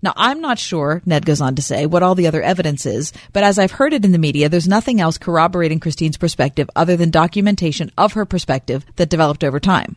Now, 0.00 0.12
I'm 0.16 0.40
not 0.40 0.58
sure, 0.58 1.02
Ned 1.04 1.26
goes 1.26 1.40
on 1.40 1.56
to 1.56 1.62
say, 1.62 1.86
what 1.86 2.02
all 2.02 2.14
the 2.14 2.28
other 2.28 2.42
evidence 2.42 2.86
is, 2.86 3.12
but 3.32 3.42
as 3.42 3.58
I've 3.58 3.72
heard 3.72 3.92
it 3.92 4.04
in 4.04 4.12
the 4.12 4.18
media, 4.18 4.48
there's 4.48 4.68
nothing 4.68 5.00
else 5.00 5.18
corroborating 5.18 5.80
Christine's 5.80 6.16
perspective 6.16 6.70
other 6.76 6.96
than 6.96 7.10
documentation 7.10 7.90
of 7.98 8.12
her 8.12 8.24
perspective 8.24 8.86
that 8.96 9.10
developed 9.10 9.42
over 9.42 9.58
time. 9.58 9.96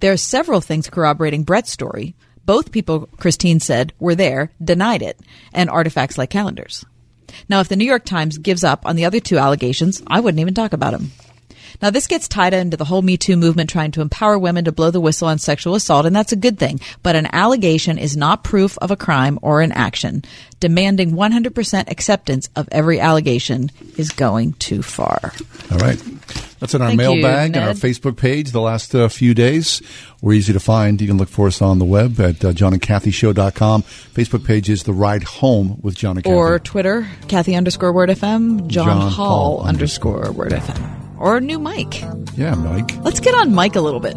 There 0.00 0.12
are 0.12 0.16
several 0.16 0.60
things 0.60 0.88
corroborating 0.88 1.44
Brett's 1.44 1.70
story. 1.70 2.14
Both 2.44 2.72
people 2.72 3.08
Christine 3.18 3.60
said 3.60 3.92
were 3.98 4.14
there 4.14 4.52
denied 4.62 5.02
it, 5.02 5.18
and 5.52 5.68
artifacts 5.68 6.16
like 6.16 6.30
calendars. 6.30 6.84
Now, 7.48 7.60
if 7.60 7.68
the 7.68 7.76
New 7.76 7.84
York 7.84 8.04
Times 8.04 8.38
gives 8.38 8.64
up 8.64 8.86
on 8.86 8.96
the 8.96 9.04
other 9.04 9.20
two 9.20 9.38
allegations, 9.38 10.02
I 10.06 10.20
wouldn't 10.20 10.40
even 10.40 10.54
talk 10.54 10.72
about 10.72 10.92
them. 10.92 11.12
Now, 11.82 11.90
this 11.90 12.06
gets 12.06 12.28
tied 12.28 12.54
into 12.54 12.76
the 12.76 12.84
whole 12.84 13.02
Me 13.02 13.16
Too 13.16 13.36
movement 13.36 13.70
trying 13.70 13.90
to 13.92 14.00
empower 14.00 14.38
women 14.38 14.64
to 14.64 14.72
blow 14.72 14.90
the 14.90 15.00
whistle 15.00 15.28
on 15.28 15.38
sexual 15.38 15.74
assault, 15.74 16.06
and 16.06 16.14
that's 16.14 16.32
a 16.32 16.36
good 16.36 16.58
thing. 16.58 16.80
But 17.02 17.16
an 17.16 17.28
allegation 17.32 17.98
is 17.98 18.16
not 18.16 18.44
proof 18.44 18.78
of 18.78 18.90
a 18.90 18.96
crime 18.96 19.38
or 19.42 19.60
an 19.60 19.72
action. 19.72 20.24
Demanding 20.60 21.12
100% 21.12 21.90
acceptance 21.90 22.48
of 22.56 22.68
every 22.72 22.98
allegation 22.98 23.70
is 23.96 24.10
going 24.10 24.54
too 24.54 24.82
far. 24.82 25.32
All 25.70 25.78
right. 25.78 26.02
That's 26.58 26.74
in 26.74 26.80
our 26.80 26.88
Thank 26.88 27.00
you, 27.00 27.06
mailbag 27.22 27.54
and 27.54 27.64
our 27.64 27.74
Facebook 27.74 28.16
page 28.16 28.50
the 28.50 28.60
last 28.60 28.94
uh, 28.94 29.08
few 29.08 29.34
days. 29.34 29.82
We're 30.22 30.32
easy 30.32 30.54
to 30.54 30.60
find. 30.60 31.00
You 31.00 31.06
can 31.06 31.18
look 31.18 31.28
for 31.28 31.46
us 31.46 31.60
on 31.60 31.78
the 31.78 31.84
web 31.84 32.18
at 32.18 32.42
uh, 32.44 32.52
johnandkathyshow.com. 32.52 33.82
Facebook 33.82 34.44
page 34.46 34.70
is 34.70 34.84
The 34.84 34.94
Ride 34.94 35.24
Home 35.24 35.78
with 35.82 35.96
John 35.96 36.16
and 36.16 36.24
Kathy. 36.24 36.34
Or 36.34 36.58
Twitter, 36.58 37.06
Kathy 37.28 37.54
underscore 37.54 37.92
Word 37.92 38.08
FM, 38.08 38.68
John, 38.68 38.86
John 38.86 39.00
Hall, 39.00 39.10
Hall 39.10 39.62
underscore 39.66 40.32
Word 40.32 40.52
FM. 40.52 41.05
Or 41.18 41.36
a 41.36 41.40
new 41.40 41.58
mic. 41.58 42.00
yeah, 42.36 42.54
Mike. 42.54 42.96
Let's 43.02 43.20
get 43.20 43.34
on 43.34 43.54
Mike 43.54 43.76
a 43.76 43.80
little 43.80 44.00
bit. 44.00 44.16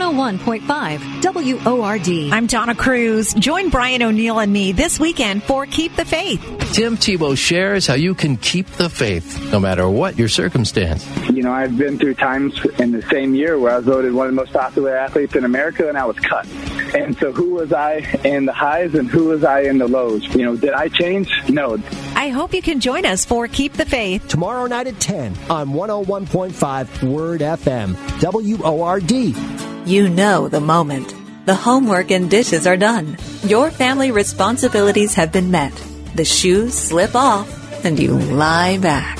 101.5 0.00 1.64
WORD. 1.64 2.32
I'm 2.32 2.46
Donna 2.46 2.74
Cruz. 2.74 3.34
Join 3.34 3.68
Brian 3.68 4.02
O'Neill 4.02 4.38
and 4.38 4.50
me 4.50 4.72
this 4.72 4.98
weekend 4.98 5.42
for 5.42 5.66
Keep 5.66 5.96
the 5.96 6.06
Faith. 6.06 6.40
Tim 6.72 6.96
Tebow 6.96 7.36
shares 7.36 7.86
how 7.86 7.94
you 7.94 8.14
can 8.14 8.38
keep 8.38 8.66
the 8.66 8.88
faith 8.88 9.52
no 9.52 9.60
matter 9.60 9.88
what 9.90 10.18
your 10.18 10.28
circumstance. 10.28 11.06
You 11.28 11.42
know, 11.42 11.52
I've 11.52 11.76
been 11.76 11.98
through 11.98 12.14
times 12.14 12.58
in 12.78 12.92
the 12.92 13.02
same 13.02 13.34
year 13.34 13.58
where 13.58 13.72
I 13.72 13.76
was 13.76 13.84
voted 13.84 14.14
one 14.14 14.26
of 14.28 14.32
the 14.32 14.36
most 14.36 14.54
popular 14.54 14.96
athletes 14.96 15.36
in 15.36 15.44
America 15.44 15.86
and 15.86 15.98
I 15.98 16.06
was 16.06 16.18
cut. 16.18 16.46
And 16.94 17.16
so 17.18 17.30
who 17.32 17.50
was 17.50 17.72
I 17.72 17.96
in 18.24 18.46
the 18.46 18.54
highs 18.54 18.94
and 18.94 19.06
who 19.08 19.26
was 19.26 19.44
I 19.44 19.60
in 19.62 19.78
the 19.78 19.86
lows? 19.86 20.24
You 20.34 20.46
know, 20.46 20.56
did 20.56 20.72
I 20.72 20.88
change? 20.88 21.30
No. 21.48 21.76
I 22.14 22.30
hope 22.30 22.54
you 22.54 22.62
can 22.62 22.80
join 22.80 23.04
us 23.04 23.26
for 23.26 23.46
Keep 23.48 23.74
the 23.74 23.84
Faith. 23.84 24.28
Tomorrow 24.28 24.66
night 24.66 24.86
at 24.86 24.98
10 24.98 25.36
on 25.50 25.68
101.5 25.70 27.02
Word 27.02 27.42
FM. 27.42 28.20
W-O-R-D. 28.20 29.69
You 29.86 30.08
know 30.08 30.48
the 30.48 30.60
moment. 30.60 31.14
The 31.46 31.54
homework 31.54 32.10
and 32.10 32.28
dishes 32.30 32.66
are 32.66 32.76
done. 32.76 33.16
Your 33.44 33.70
family 33.70 34.10
responsibilities 34.10 35.14
have 35.14 35.32
been 35.32 35.50
met. 35.50 35.72
The 36.14 36.24
shoes 36.24 36.74
slip 36.74 37.14
off 37.14 37.84
and 37.84 37.98
you 37.98 38.18
lie 38.18 38.78
back. 38.78 39.18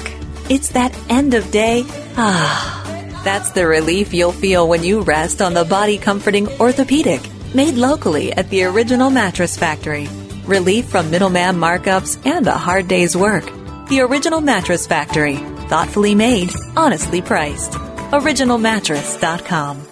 It's 0.49 0.69
that 0.71 0.97
end 1.09 1.35
of 1.35 1.51
day. 1.51 1.85
Ah. 2.17 2.77
That's 3.25 3.51
the 3.51 3.67
relief 3.67 4.15
you'll 4.15 4.33
feel 4.33 4.69
when 4.69 4.83
you 4.83 5.01
rest 5.01 5.43
on 5.43 5.55
the 5.55 5.65
body 5.65 5.99
comforting 5.99 6.49
orthopedic 6.61 7.21
made 7.55 7.75
locally 7.75 8.33
at 8.33 8.49
the 8.51 8.65
original 8.65 9.11
mattress 9.11 9.57
factory. 9.57 10.09
Relief 10.45 10.87
from 10.87 11.11
middleman 11.11 11.57
markups 11.57 12.25
and 12.25 12.47
a 12.47 12.53
hard 12.53 12.89
day's 12.89 13.17
work. 13.17 13.45
The 13.89 14.01
original 14.01 14.41
mattress 14.41 14.87
factory. 14.87 15.37
Thoughtfully 15.69 16.15
made, 16.15 16.51
honestly 16.77 17.23
priced. 17.23 17.73
OriginalMattress.com. 17.73 19.90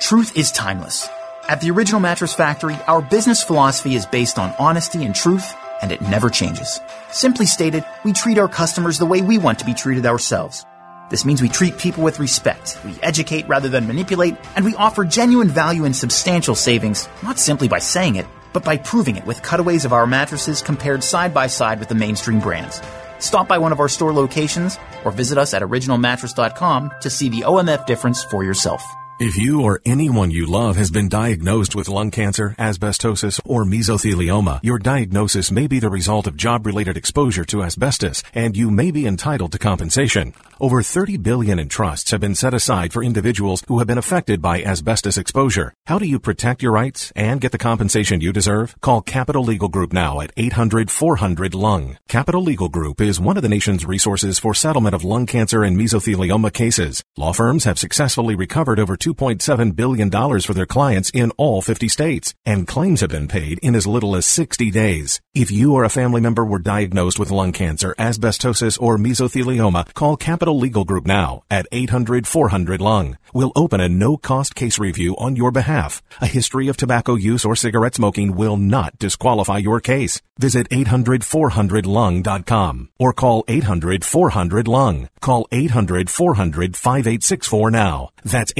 Truth 0.00 0.36
is 0.36 0.52
timeless. 0.52 1.08
At 1.48 1.60
the 1.60 1.70
Original 1.70 2.00
Mattress 2.00 2.34
Factory, 2.34 2.76
our 2.86 3.00
business 3.00 3.42
philosophy 3.42 3.94
is 3.94 4.04
based 4.04 4.38
on 4.38 4.54
honesty 4.58 5.04
and 5.04 5.14
truth, 5.14 5.54
and 5.80 5.90
it 5.90 6.02
never 6.02 6.28
changes. 6.28 6.80
Simply 7.10 7.46
stated, 7.46 7.84
we 8.04 8.12
treat 8.12 8.38
our 8.38 8.48
customers 8.48 8.98
the 8.98 9.06
way 9.06 9.22
we 9.22 9.38
want 9.38 9.58
to 9.60 9.64
be 9.64 9.74
treated 9.74 10.04
ourselves. 10.04 10.66
This 11.08 11.24
means 11.24 11.40
we 11.40 11.48
treat 11.48 11.78
people 11.78 12.04
with 12.04 12.20
respect, 12.20 12.78
we 12.84 12.94
educate 13.02 13.48
rather 13.48 13.68
than 13.68 13.86
manipulate, 13.86 14.36
and 14.54 14.64
we 14.64 14.74
offer 14.74 15.04
genuine 15.04 15.48
value 15.48 15.84
and 15.84 15.96
substantial 15.96 16.54
savings, 16.54 17.08
not 17.22 17.38
simply 17.38 17.66
by 17.66 17.78
saying 17.78 18.16
it, 18.16 18.26
but 18.52 18.64
by 18.64 18.76
proving 18.76 19.16
it 19.16 19.24
with 19.24 19.42
cutaways 19.42 19.84
of 19.84 19.92
our 19.92 20.06
mattresses 20.06 20.60
compared 20.60 21.02
side 21.02 21.32
by 21.32 21.46
side 21.46 21.78
with 21.78 21.88
the 21.88 21.94
mainstream 21.94 22.38
brands. 22.38 22.82
Stop 23.18 23.48
by 23.48 23.56
one 23.56 23.72
of 23.72 23.80
our 23.80 23.88
store 23.88 24.12
locations 24.12 24.78
or 25.04 25.10
visit 25.10 25.38
us 25.38 25.54
at 25.54 25.62
originalmattress.com 25.62 26.92
to 27.00 27.10
see 27.10 27.30
the 27.30 27.42
OMF 27.42 27.86
difference 27.86 28.22
for 28.24 28.44
yourself. 28.44 28.84
If 29.18 29.38
you 29.38 29.62
or 29.62 29.80
anyone 29.86 30.30
you 30.30 30.44
love 30.44 30.76
has 30.76 30.90
been 30.90 31.08
diagnosed 31.08 31.74
with 31.74 31.88
lung 31.88 32.10
cancer, 32.10 32.54
asbestosis, 32.58 33.40
or 33.46 33.64
mesothelioma, 33.64 34.60
your 34.62 34.78
diagnosis 34.78 35.50
may 35.50 35.66
be 35.66 35.78
the 35.78 35.88
result 35.88 36.26
of 36.26 36.36
job-related 36.36 36.98
exposure 36.98 37.46
to 37.46 37.62
asbestos, 37.62 38.22
and 38.34 38.54
you 38.54 38.70
may 38.70 38.90
be 38.90 39.06
entitled 39.06 39.52
to 39.52 39.58
compensation. 39.58 40.34
Over 40.60 40.82
30 40.82 41.16
billion 41.16 41.58
in 41.58 41.70
trusts 41.70 42.10
have 42.10 42.20
been 42.20 42.34
set 42.34 42.52
aside 42.52 42.92
for 42.92 43.02
individuals 43.02 43.62
who 43.68 43.78
have 43.78 43.86
been 43.86 43.96
affected 43.96 44.42
by 44.42 44.62
asbestos 44.62 45.16
exposure. 45.16 45.72
How 45.86 45.98
do 45.98 46.04
you 46.04 46.18
protect 46.18 46.62
your 46.62 46.72
rights 46.72 47.10
and 47.16 47.40
get 47.40 47.52
the 47.52 47.58
compensation 47.58 48.20
you 48.20 48.34
deserve? 48.34 48.78
Call 48.82 49.00
Capital 49.00 49.42
Legal 49.42 49.70
Group 49.70 49.94
now 49.94 50.20
at 50.20 50.34
800-400-LUNG. 50.34 51.96
Capital 52.06 52.42
Legal 52.42 52.68
Group 52.68 53.00
is 53.00 53.18
one 53.18 53.38
of 53.38 53.42
the 53.42 53.48
nation's 53.48 53.86
resources 53.86 54.38
for 54.38 54.52
settlement 54.52 54.94
of 54.94 55.04
lung 55.04 55.24
cancer 55.24 55.62
and 55.62 55.78
mesothelioma 55.78 56.52
cases. 56.52 57.02
Law 57.16 57.32
firms 57.32 57.64
have 57.64 57.78
successfully 57.78 58.34
recovered 58.34 58.78
over 58.78 58.94
$2.7 59.06 59.76
billion 59.76 60.10
for 60.40 60.52
their 60.52 60.66
clients 60.66 61.10
in 61.10 61.30
all 61.36 61.62
50 61.62 61.86
states, 61.88 62.34
and 62.44 62.66
claims 62.66 63.02
have 63.02 63.10
been 63.10 63.28
paid 63.28 63.60
in 63.60 63.76
as 63.76 63.86
little 63.86 64.16
as 64.16 64.26
60 64.26 64.72
days. 64.72 65.20
If 65.32 65.52
you 65.52 65.74
or 65.74 65.84
a 65.84 65.88
family 65.88 66.20
member 66.20 66.44
were 66.44 66.58
diagnosed 66.58 67.20
with 67.20 67.30
lung 67.30 67.52
cancer, 67.52 67.94
asbestosis, 67.98 68.80
or 68.80 68.98
mesothelioma, 68.98 69.94
call 69.94 70.16
Capital 70.16 70.58
Legal 70.58 70.84
Group 70.84 71.06
now 71.06 71.44
at 71.50 71.70
800-400-LUNG. 71.70 73.16
We'll 73.32 73.52
open 73.54 73.80
a 73.80 73.88
no-cost 73.88 74.56
case 74.56 74.78
review 74.78 75.16
on 75.18 75.36
your 75.36 75.52
behalf. 75.52 76.02
A 76.20 76.26
history 76.26 76.68
of 76.68 76.76
tobacco 76.76 77.14
use 77.14 77.44
or 77.44 77.54
cigarette 77.54 77.94
smoking 77.94 78.34
will 78.34 78.56
not 78.56 78.98
disqualify 78.98 79.58
your 79.58 79.80
case. 79.80 80.20
Visit 80.38 80.68
800-400-LUNG.com 80.70 82.88
or 82.98 83.12
call 83.12 83.44
800-400-LUNG. 83.44 85.08
Call 85.20 85.46
800-400-5864 85.52 87.70
now. 87.70 88.08
That's 88.24 88.52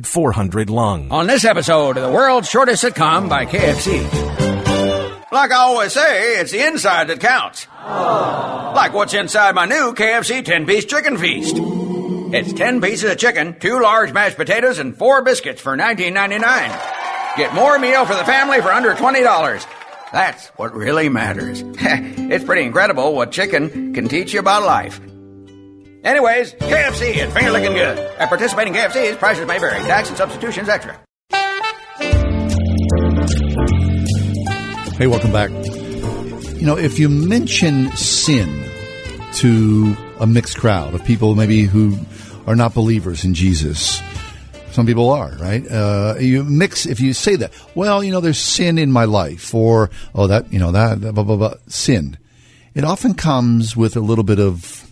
800-400-LUNG. 0.00 1.10
On 1.10 1.26
this 1.26 1.44
episode 1.44 1.96
of 1.96 2.02
the 2.02 2.10
world's 2.10 2.48
shortest 2.48 2.84
sitcom 2.84 3.28
by 3.28 3.44
KFC. 3.44 4.02
Like 5.30 5.50
I 5.50 5.56
always 5.56 5.92
say, 5.92 6.40
it's 6.40 6.52
the 6.52 6.66
inside 6.66 7.08
that 7.08 7.20
counts. 7.20 7.66
Like 7.84 8.92
what's 8.92 9.14
inside 9.14 9.54
my 9.54 9.66
new 9.66 9.94
KFC 9.94 10.44
10 10.44 10.66
piece 10.66 10.84
chicken 10.84 11.16
feast. 11.18 11.56
It's 11.58 12.52
10 12.52 12.80
pieces 12.80 13.10
of 13.10 13.18
chicken, 13.18 13.58
two 13.58 13.80
large 13.80 14.12
mashed 14.12 14.36
potatoes, 14.36 14.78
and 14.78 14.96
four 14.96 15.22
biscuits 15.22 15.60
for 15.60 15.76
$19.99. 15.76 17.36
Get 17.36 17.54
more 17.54 17.78
meal 17.78 18.06
for 18.06 18.14
the 18.14 18.24
family 18.24 18.60
for 18.60 18.70
under 18.70 18.94
$20. 18.94 19.66
That's 20.12 20.48
what 20.48 20.74
really 20.74 21.08
matters. 21.08 21.62
it's 21.66 22.44
pretty 22.44 22.62
incredible 22.62 23.14
what 23.14 23.32
chicken 23.32 23.94
can 23.94 24.08
teach 24.08 24.32
you 24.32 24.40
about 24.40 24.62
life. 24.62 25.00
Anyways, 26.04 26.54
KFC, 26.54 27.14
it's 27.14 27.32
finger 27.32 27.52
licking 27.52 27.74
good. 27.74 27.96
At 28.18 28.28
participating 28.28 28.74
KFCs, 28.74 29.18
prices 29.18 29.46
may 29.46 29.60
vary. 29.60 29.78
Tax 29.84 30.08
and 30.08 30.18
substitutions 30.18 30.68
extra. 30.68 30.98
Hey, 34.98 35.06
welcome 35.06 35.30
back. 35.30 35.50
You 35.50 36.66
know, 36.66 36.76
if 36.76 36.98
you 36.98 37.08
mention 37.08 37.94
sin 37.96 38.68
to 39.34 39.96
a 40.18 40.26
mixed 40.26 40.58
crowd 40.58 40.92
of 40.92 41.04
people 41.04 41.36
maybe 41.36 41.62
who 41.62 41.96
are 42.48 42.56
not 42.56 42.74
believers 42.74 43.24
in 43.24 43.34
Jesus, 43.34 44.02
some 44.72 44.86
people 44.86 45.08
are, 45.10 45.36
right? 45.40 45.64
Uh, 45.70 46.16
you 46.18 46.42
mix, 46.42 46.84
if 46.84 46.98
you 46.98 47.12
say 47.12 47.36
that, 47.36 47.52
well, 47.76 48.02
you 48.02 48.10
know, 48.10 48.20
there's 48.20 48.38
sin 48.38 48.76
in 48.76 48.90
my 48.90 49.04
life, 49.04 49.54
or, 49.54 49.88
oh, 50.16 50.26
that, 50.26 50.52
you 50.52 50.58
know, 50.58 50.72
that, 50.72 51.00
blah, 51.00 51.22
blah, 51.22 51.36
blah, 51.36 51.54
sin. 51.68 52.18
It 52.74 52.82
often 52.82 53.14
comes 53.14 53.76
with 53.76 53.96
a 53.96 54.00
little 54.00 54.24
bit 54.24 54.40
of 54.40 54.91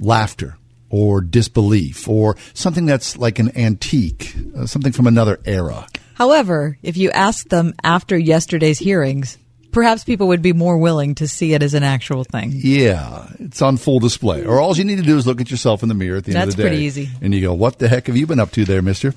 laughter 0.00 0.56
or 0.88 1.20
disbelief 1.20 2.08
or 2.08 2.36
something 2.52 2.86
that's 2.86 3.16
like 3.16 3.38
an 3.38 3.56
antique, 3.56 4.34
uh, 4.56 4.66
something 4.66 4.92
from 4.92 5.06
another 5.06 5.38
era. 5.44 5.86
However, 6.14 6.78
if 6.82 6.96
you 6.96 7.10
ask 7.12 7.48
them 7.48 7.74
after 7.82 8.18
yesterday's 8.18 8.78
hearings, 8.78 9.38
perhaps 9.72 10.04
people 10.04 10.28
would 10.28 10.42
be 10.42 10.52
more 10.52 10.78
willing 10.78 11.14
to 11.16 11.28
see 11.28 11.54
it 11.54 11.62
as 11.62 11.74
an 11.74 11.82
actual 11.82 12.24
thing. 12.24 12.52
Yeah, 12.54 13.28
it's 13.38 13.62
on 13.62 13.76
full 13.76 14.00
display. 14.00 14.44
Or 14.44 14.60
all 14.60 14.76
you 14.76 14.84
need 14.84 14.96
to 14.96 15.02
do 15.02 15.16
is 15.16 15.26
look 15.26 15.40
at 15.40 15.50
yourself 15.50 15.82
in 15.82 15.88
the 15.88 15.94
mirror 15.94 16.18
at 16.18 16.24
the 16.24 16.32
end 16.32 16.42
That's 16.42 16.54
of 16.54 16.56
the 16.56 16.62
day. 16.62 16.68
That's 16.68 16.74
pretty 16.74 16.84
easy. 16.84 17.10
And 17.22 17.34
you 17.34 17.40
go, 17.40 17.54
what 17.54 17.78
the 17.78 17.88
heck 17.88 18.06
have 18.06 18.16
you 18.16 18.26
been 18.26 18.40
up 18.40 18.50
to 18.52 18.64
there, 18.64 18.82
mister? 18.82 19.14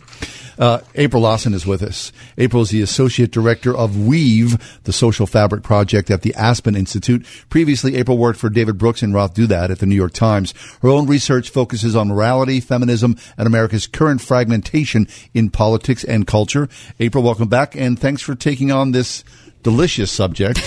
Uh, 0.58 0.82
April 0.94 1.24
Lawson 1.24 1.56
is 1.56 1.66
with 1.66 1.82
us. 1.82 2.12
April 2.38 2.62
is 2.62 2.70
the 2.70 2.82
Associate 2.82 3.32
Director 3.32 3.76
of 3.76 4.06
Weave, 4.06 4.82
the 4.84 4.94
social 4.94 5.26
fabric 5.26 5.64
project 5.64 6.12
at 6.12 6.22
the 6.22 6.34
Aspen 6.36 6.76
Institute. 6.76 7.26
Previously, 7.50 7.96
April 7.96 8.20
worked 8.20 8.40
for 8.40 8.50
David 8.50 8.78
Brooks 8.78 9.02
and 9.02 9.16
Ross 9.16 9.32
Douthat 9.32 9.72
at 9.72 9.80
the 9.80 9.88
New 9.88 9.96
York 9.96 10.14
Times. 10.14 10.54
Her 10.84 10.90
own 10.90 11.08
research 11.08 11.50
focuses 11.50 11.96
on 11.96 12.10
morality, 12.10 12.60
feminism, 12.60 13.18
and 13.36 13.48
America's 13.48 13.88
current 13.88 14.22
fragmentation 14.22 15.08
in 15.34 15.50
politics 15.50 16.04
and 16.04 16.28
culture. 16.28 16.70
April, 17.00 17.24
welcome 17.24 17.48
back, 17.48 17.76
and 17.76 17.98
thanks 17.98 18.22
for 18.22 18.36
taking 18.36 18.72
on 18.72 18.92
this 18.92 19.24
delicious 19.64 20.12
subject 20.12 20.60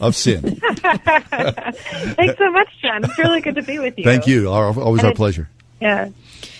of 0.00 0.16
sin. 0.16 0.42
Thanks 0.60 2.38
so 2.38 2.50
much, 2.50 2.68
John. 2.82 3.04
It's 3.04 3.18
really 3.18 3.40
good 3.40 3.54
to 3.56 3.62
be 3.62 3.78
with 3.78 3.98
you. 3.98 4.04
Thank 4.04 4.26
you. 4.26 4.50
Our, 4.50 4.78
always 4.78 5.00
And 5.00 5.10
our 5.10 5.14
pleasure. 5.14 5.48
Yeah, 5.80 6.10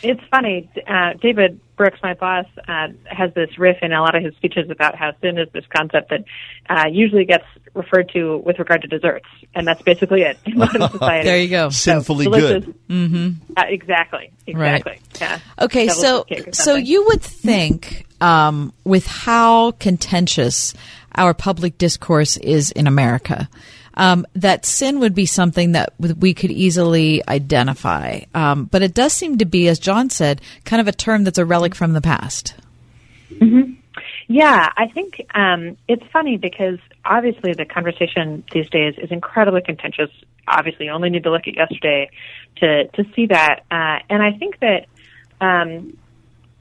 it's 0.02 0.20
funny. 0.30 0.70
Uh, 0.86 1.14
David 1.14 1.60
Brooks, 1.76 1.98
my 2.02 2.14
boss, 2.14 2.46
uh, 2.68 2.88
has 3.06 3.32
this 3.34 3.58
riff 3.58 3.78
in 3.82 3.92
a 3.92 4.00
lot 4.00 4.14
of 4.14 4.22
his 4.22 4.34
speeches 4.36 4.70
about 4.70 4.94
how 4.94 5.12
sin 5.20 5.38
is 5.38 5.48
this 5.52 5.64
concept 5.74 6.10
that 6.10 6.24
uh, 6.68 6.88
usually 6.88 7.24
gets 7.24 7.44
referred 7.74 8.10
to 8.10 8.38
with 8.38 8.58
regard 8.58 8.82
to 8.82 8.88
desserts, 8.88 9.26
and 9.54 9.66
that's 9.66 9.82
basically 9.82 10.22
it 10.22 10.38
in 10.44 10.58
modern 10.58 10.88
society. 10.90 11.24
There 11.26 11.38
you 11.38 11.48
go. 11.48 11.70
Sinfully 11.70 12.24
delicious. 12.24 12.64
good. 12.64 12.74
Mm-hmm. 12.88 13.52
Uh, 13.56 13.62
exactly. 13.68 14.32
Right. 14.52 14.76
Exactly. 14.76 15.00
Yeah. 15.20 15.38
Okay, 15.60 15.86
Devil's 15.86 16.00
so 16.00 16.26
so 16.52 16.74
you 16.76 17.06
would 17.06 17.22
think 17.22 18.06
um, 18.20 18.72
with 18.84 19.06
how 19.06 19.72
contentious 19.72 20.74
our 21.18 21.34
public 21.34 21.78
discourse 21.78 22.36
is 22.36 22.70
in 22.70 22.86
America. 22.86 23.48
Um, 23.94 24.26
that 24.34 24.64
sin 24.64 25.00
would 25.00 25.14
be 25.14 25.26
something 25.26 25.72
that 25.72 25.92
we 25.98 26.32
could 26.32 26.52
easily 26.52 27.22
identify. 27.26 28.20
Um, 28.32 28.66
but 28.66 28.82
it 28.82 28.94
does 28.94 29.12
seem 29.12 29.38
to 29.38 29.44
be, 29.44 29.66
as 29.68 29.80
John 29.80 30.08
said, 30.08 30.40
kind 30.64 30.80
of 30.80 30.86
a 30.86 30.92
term 30.92 31.24
that's 31.24 31.38
a 31.38 31.44
relic 31.44 31.74
from 31.74 31.94
the 31.94 32.00
past. 32.00 32.54
hmm 33.36 33.72
Yeah, 34.28 34.68
I 34.76 34.86
think 34.86 35.26
um, 35.34 35.76
it's 35.88 36.04
funny 36.12 36.36
because 36.36 36.78
obviously 37.04 37.54
the 37.54 37.64
conversation 37.64 38.44
these 38.52 38.70
days 38.70 38.94
is 38.98 39.10
incredibly 39.10 39.62
contentious. 39.62 40.10
Obviously, 40.46 40.86
you 40.86 40.92
only 40.92 41.10
need 41.10 41.24
to 41.24 41.30
look 41.32 41.48
at 41.48 41.56
yesterday 41.56 42.08
to 42.58 42.86
to 42.86 43.04
see 43.16 43.26
that. 43.26 43.64
Uh, 43.70 43.98
and 44.08 44.22
I 44.22 44.32
think 44.38 44.60
that 44.60 44.86
um, 45.40 45.96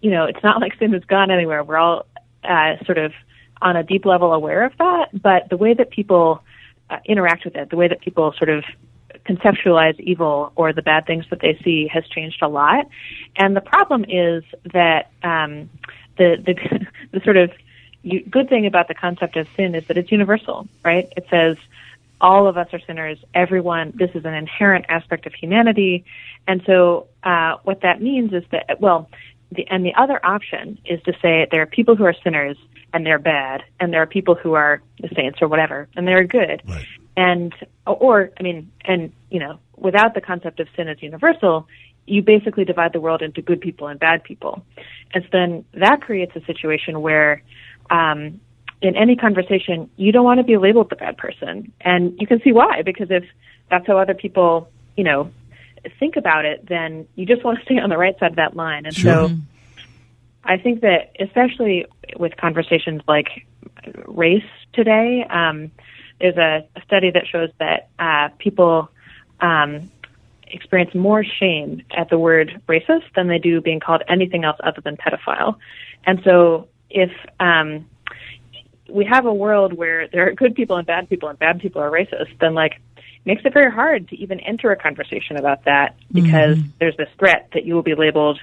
you 0.02 0.12
know, 0.12 0.26
it's 0.26 0.44
not 0.44 0.62
like 0.62 0.78
sin 0.80 0.94
has 0.94 1.04
gone 1.04 1.32
anywhere. 1.32 1.64
We're 1.64 1.78
all 1.78 2.06
uh, 2.44 2.84
sort 2.86 2.98
of 2.98 3.14
on 3.62 3.76
a 3.76 3.84
deep 3.84 4.06
level 4.06 4.34
aware 4.34 4.66
of 4.66 4.78
that, 4.78 5.10
but 5.20 5.50
the 5.50 5.58
way 5.58 5.74
that 5.74 5.90
people 5.90 6.44
uh, 6.90 6.98
interact 7.06 7.46
with 7.46 7.56
it, 7.56 7.70
the 7.70 7.76
way 7.76 7.88
that 7.88 8.02
people 8.02 8.34
sort 8.38 8.50
of 8.50 8.64
conceptualize 9.26 10.00
evil 10.00 10.52
or 10.56 10.74
the 10.74 10.82
bad 10.82 11.06
things 11.06 11.26
that 11.30 11.40
they 11.42 11.60
see 11.64 11.88
has 11.88 12.08
changed 12.08 12.42
a 12.42 12.48
lot. 12.48 12.88
And 13.36 13.56
the 13.56 13.62
problem 13.62 14.06
is 14.08 14.44
that 14.74 15.12
um, 15.24 15.70
the 16.18 16.38
the 16.46 16.88
the 17.12 17.24
sort 17.24 17.38
of 17.38 17.52
good 18.30 18.48
thing 18.48 18.66
about 18.66 18.88
the 18.88 18.94
concept 18.94 19.36
of 19.36 19.48
sin 19.56 19.76
is 19.76 19.86
that 19.88 19.98
it's 19.98 20.12
universal, 20.12 20.68
right? 20.84 21.12
It 21.18 21.28
says 21.30 21.58
all 22.22 22.48
of 22.48 22.58
us 22.58 22.68
are 22.74 22.80
sinners. 22.80 23.20
Everyone, 23.34 23.94
this 23.96 24.12
is 24.16 24.26
an 24.26 24.34
inherent 24.34 24.86
aspect 24.90 25.26
of 25.26 25.34
humanity, 25.34 26.06
and 26.48 26.64
so 26.66 27.08
uh, 27.24 27.58
what 27.64 27.82
that 27.82 28.02
means 28.02 28.34
is 28.34 28.44
that 28.52 28.80
well, 28.80 29.10
the, 29.52 29.68
and 29.68 29.86
the 29.86 29.94
other 29.96 30.24
option 30.26 30.80
is 30.86 31.02
to 31.04 31.14
say 31.22 31.48
there 31.52 31.62
are 31.62 31.68
people 31.68 31.96
who 31.96 32.06
are 32.06 32.16
sinners 32.24 32.58
and 32.94 33.06
they're 33.06 33.20
bad, 33.20 33.64
and 33.80 33.94
there 33.94 34.02
are 34.02 34.08
people 34.08 34.36
who 34.36 34.54
are 34.54 34.82
the 35.00 35.10
saints 35.16 35.40
or 35.42 35.48
whatever, 35.48 35.88
and 35.96 36.08
they're 36.08 36.24
good. 36.24 36.62
Right. 36.68 36.86
And 37.16 37.54
or 37.86 38.32
I 38.40 38.44
mean, 38.44 38.72
and 38.86 39.12
you 39.30 39.40
know, 39.40 39.60
without 39.76 40.14
the 40.14 40.22
concept 40.22 40.60
of 40.60 40.68
sin 40.76 40.88
as 40.88 41.02
universal, 41.02 41.68
you 42.06 42.22
basically 42.22 42.66
divide 42.66 42.94
the 42.94 43.00
world 43.00 43.22
into 43.22 43.42
good 43.42 43.62
people 43.62 43.88
and 43.88 44.00
bad 44.00 44.24
people, 44.24 44.64
and 45.14 45.24
so 45.24 45.30
then 45.32 45.66
that 45.74 46.02
creates 46.02 46.36
a 46.36 46.44
situation 46.46 47.02
where. 47.02 47.42
Um, 47.90 48.42
in 48.80 48.96
any 48.96 49.16
conversation, 49.16 49.90
you 49.98 50.12
don't 50.12 50.24
want 50.24 50.40
to 50.40 50.44
be 50.44 50.56
labeled 50.56 50.92
the 50.92 50.96
bad 50.96 51.18
person. 51.18 51.74
And 51.82 52.16
you 52.20 52.28
can 52.28 52.40
see 52.44 52.52
why, 52.52 52.84
because 52.84 53.08
if 53.10 53.24
that's 53.72 53.88
how 53.88 53.98
other 53.98 54.14
people, 54.14 54.70
you 54.96 55.04
know, 55.04 55.32
think 56.00 56.16
about 56.16 56.46
it, 56.46 56.68
then 56.68 57.08
you 57.16 57.26
just 57.26 57.44
want 57.44 57.58
to 57.58 57.66
stay 57.66 57.80
on 57.80 57.90
the 57.90 57.98
right 57.98 58.18
side 58.20 58.32
of 58.32 58.36
that 58.36 58.56
line. 58.56 58.86
And 58.86 58.94
Sure. 58.94 59.30
so 59.30 59.36
I 60.48 60.58
think 60.58 60.82
that 60.82 61.12
especially 61.20 61.86
with 62.18 62.38
conversations 62.38 63.02
like 63.08 63.46
race 64.08 64.44
today, 64.74 65.26
um, 65.30 65.72
there's 66.20 66.38
a, 66.38 66.66
a 66.76 66.82
study 66.84 67.12
that 67.12 67.28
shows 67.28 67.50
that 67.60 67.90
uh, 68.00 68.30
people 68.40 68.90
um, 69.42 69.92
experience 70.48 70.96
more 70.96 71.24
shame 71.24 71.84
at 71.92 72.10
the 72.10 72.18
word 72.18 72.62
racist 72.68 73.04
than 73.16 73.28
they 73.28 73.40
do 73.40 73.62
being 73.62 73.82
called 73.82 74.04
anything 74.08 74.46
else 74.46 74.58
other 74.64 74.82
than 74.82 74.96
pedophile. 74.96 75.58
And 76.06 76.22
so 76.24 76.70
if 76.90 77.12
um, 77.42 77.86
we 78.90 79.04
have 79.06 79.26
a 79.26 79.34
world 79.34 79.74
where 79.74 80.08
there 80.08 80.28
are 80.28 80.34
good 80.34 80.56
people 80.56 80.78
and 80.78 80.88
bad 80.88 81.10
people 81.10 81.28
and 81.28 81.38
bad 81.38 81.60
people 81.60 81.82
are 81.82 81.92
racist, 81.92 82.40
then 82.40 82.54
like 82.54 82.74
it 82.96 83.26
makes 83.26 83.44
it 83.44 83.54
very 83.54 83.72
hard 83.72 84.08
to 84.10 84.16
even 84.16 84.40
enter 84.40 84.72
a 84.72 84.78
conversation 84.78 85.36
about 85.36 85.66
that 85.66 85.98
because 86.14 86.58
there's 86.80 86.96
this 86.96 87.10
threat 87.20 87.50
that 87.54 87.66
you 87.66 87.76
will 87.76 87.84
be 87.84 87.96
labeled 87.96 88.40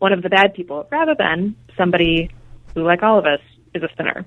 one 0.00 0.12
of 0.12 0.22
the 0.22 0.28
bad 0.28 0.52
people 0.54 0.86
rather 0.90 1.14
than 1.16 1.54
somebody 1.76 2.30
who, 2.74 2.82
like 2.82 3.02
all 3.04 3.18
of 3.18 3.24
us, 3.26 3.40
is 3.74 3.82
a 3.84 3.88
sinner. 3.96 4.26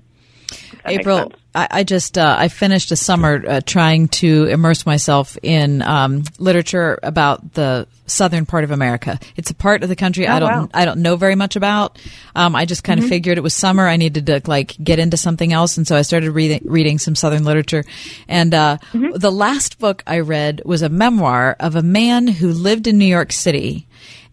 If 0.51 0.83
that 0.83 0.85
makes 0.85 0.99
April. 1.01 1.31
I, 1.55 1.67
I 1.69 1.83
just 1.83 2.17
uh, 2.17 2.35
I 2.37 2.47
finished 2.47 2.91
a 2.91 2.95
summer 2.95 3.43
uh, 3.47 3.61
trying 3.65 4.07
to 4.09 4.45
immerse 4.45 4.85
myself 4.85 5.37
in 5.43 5.81
um, 5.81 6.23
literature 6.39 6.99
about 7.03 7.53
the 7.53 7.87
southern 8.05 8.45
part 8.45 8.63
of 8.63 8.71
America. 8.71 9.19
It's 9.35 9.49
a 9.49 9.55
part 9.55 9.81
of 9.83 9.89
the 9.89 9.95
country 9.95 10.27
I 10.27 10.37
Oh, 10.37 10.39
don't 10.41 10.49
wow. 10.51 10.69
I 10.73 10.85
don't 10.85 11.01
know 11.01 11.15
very 11.15 11.35
much 11.35 11.55
about. 11.55 11.97
Um, 12.35 12.55
I 12.55 12.65
just 12.65 12.83
kind 12.83 12.99
of 12.99 13.05
Mhm. 13.05 13.09
figured 13.09 13.37
it 13.37 13.41
was 13.41 13.53
summer. 13.55 13.87
I 13.87 13.97
needed 13.97 14.25
to 14.27 14.41
like 14.45 14.75
get 14.83 14.99
into 14.99 15.15
something 15.17 15.53
else, 15.53 15.77
and 15.77 15.87
so 15.87 15.95
I 15.95 16.01
started 16.03 16.31
reading 16.31 16.61
reading 16.65 16.99
some 16.99 17.15
southern 17.15 17.43
literature. 17.45 17.83
And 18.27 18.53
uh, 18.53 18.77
Mm-hmm. 18.93 19.17
the 19.17 19.31
last 19.31 19.79
book 19.79 20.03
I 20.05 20.19
read 20.19 20.61
was 20.65 20.81
a 20.81 20.89
memoir 20.89 21.55
of 21.59 21.75
a 21.75 21.81
man 21.83 22.27
who 22.27 22.51
lived 22.51 22.87
in 22.87 22.97
New 22.97 23.05
York 23.05 23.31
City 23.31 23.87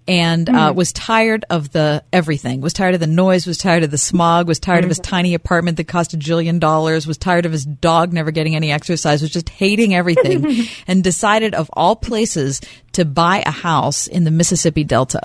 and 0.08 0.48
uh, 0.48 0.72
Mhm. 0.72 0.74
was 0.74 0.92
tired 0.92 1.44
of 1.50 1.70
the 1.72 2.02
everything. 2.12 2.60
Was 2.60 2.72
tired 2.72 2.94
of 2.94 3.00
the 3.00 3.06
noise. 3.06 3.46
Was 3.46 3.58
tired 3.58 3.82
of 3.84 3.90
the 3.90 3.98
smog. 3.98 4.48
Was 4.48 4.58
tired 4.58 4.82
of 4.84 4.88
his 4.90 4.98
tiny 4.98 5.34
apartment 5.34 5.76
that 5.76 5.84
cost 5.88 6.14
a 6.14 6.16
jillion 6.16 6.58
dollars. 6.58 7.06
Was 7.06 7.18
tired 7.18 7.46
of 7.46 7.52
his 7.52 7.64
dog 7.64 8.12
never 8.12 8.30
getting 8.30 8.56
any 8.56 8.72
exercise. 8.72 9.22
Was 9.22 9.30
just 9.30 9.48
hating 9.50 9.94
everything, 9.94 10.66
and 10.88 11.04
decided 11.04 11.54
of 11.54 11.70
all 11.74 11.94
places 11.96 12.60
to 12.92 13.04
buy 13.04 13.42
a 13.46 13.50
house 13.52 14.06
in 14.06 14.24
the 14.24 14.30
Mississippi 14.30 14.84
Delta. 14.84 15.20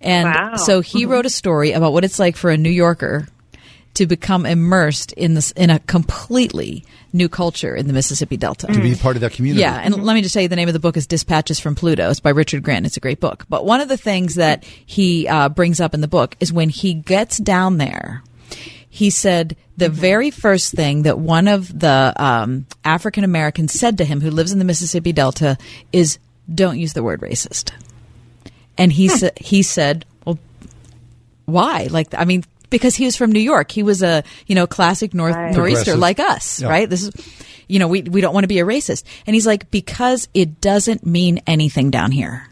And 0.00 0.24
Wow. 0.28 0.56
so 0.56 0.80
he 0.80 1.06
wrote 1.06 1.26
a 1.26 1.30
story 1.30 1.70
about 1.72 1.92
what 1.92 2.02
it's 2.04 2.18
like 2.18 2.36
for 2.36 2.50
a 2.50 2.56
New 2.56 2.70
Yorker 2.70 3.28
to 3.94 4.06
become 4.06 4.46
immersed 4.46 5.12
in 5.12 5.34
this 5.34 5.52
in 5.52 5.70
a 5.70 5.78
completely 5.78 6.84
new 7.12 7.28
culture 7.28 7.74
in 7.76 7.86
the 7.86 7.92
Mississippi 7.92 8.36
Delta. 8.36 8.66
to 8.68 8.80
be 8.80 8.94
part 8.94 9.16
of 9.16 9.20
that 9.20 9.32
community. 9.32 9.60
Yeah, 9.60 9.78
and 9.82 10.02
let 10.02 10.14
me 10.14 10.22
just 10.22 10.32
tell 10.32 10.42
you, 10.42 10.48
the 10.48 10.56
name 10.56 10.68
of 10.68 10.72
the 10.74 10.80
book 10.80 10.96
is 10.96 11.06
Dispatches 11.06 11.60
from 11.60 11.74
Pluto. 11.74 12.10
It's 12.10 12.20
by 12.20 12.30
Richard 12.30 12.62
Grant. 12.62 12.86
It's 12.86 12.96
a 12.96 13.00
great 13.00 13.20
book. 13.20 13.44
But 13.48 13.64
one 13.64 13.80
of 13.80 13.88
the 13.88 13.96
things 13.96 14.36
that 14.36 14.64
he 14.64 15.28
uh, 15.28 15.48
brings 15.50 15.80
up 15.80 15.94
in 15.94 16.00
the 16.00 16.08
book 16.08 16.36
is 16.40 16.52
when 16.52 16.68
he 16.70 16.94
gets 16.94 17.38
down 17.38 17.76
there, 17.78 18.22
he 18.88 19.10
said 19.10 19.56
the 19.76 19.88
very 19.88 20.30
first 20.30 20.72
thing 20.72 21.02
that 21.02 21.18
one 21.18 21.48
of 21.48 21.78
the 21.78 22.12
um, 22.16 22.66
African 22.84 23.24
Americans 23.24 23.72
said 23.72 23.98
to 23.98 24.04
him, 24.04 24.20
who 24.20 24.30
lives 24.30 24.52
in 24.52 24.58
the 24.58 24.64
Mississippi 24.64 25.12
Delta, 25.12 25.56
is 25.92 26.18
"Don't 26.52 26.78
use 26.78 26.92
the 26.92 27.02
word 27.02 27.20
racist." 27.20 27.72
And 28.78 28.92
he 28.92 29.08
sa- 29.08 29.30
he 29.36 29.62
said, 29.62 30.04
"Well, 30.24 30.38
why? 31.46 31.88
Like, 31.90 32.08
I 32.16 32.24
mean, 32.24 32.44
because 32.72 32.96
he 32.96 33.04
was 33.04 33.14
from 33.14 33.30
New 33.30 33.38
York. 33.40 33.70
He 33.70 33.84
was 33.84 34.02
a, 34.02 34.24
you 34.48 34.56
know, 34.56 34.66
classic 34.66 35.14
North, 35.14 35.36
Right. 35.36 35.54
nor'easter 35.54 35.96
like 35.96 36.18
us, 36.18 36.60
Yeah. 36.60 36.68
right? 36.68 36.90
This 36.90 37.04
is, 37.04 37.12
you 37.68 37.78
know, 37.78 37.86
we, 37.86 38.02
we 38.02 38.20
don't 38.20 38.34
want 38.34 38.42
to 38.42 38.48
be 38.48 38.58
a 38.58 38.64
racist. 38.66 39.04
And 39.28 39.34
he's 39.34 39.46
like, 39.46 39.70
because 39.70 40.26
it 40.34 40.60
doesn't 40.60 41.06
mean 41.06 41.40
anything 41.46 41.90
down 41.90 42.10
here. 42.10 42.48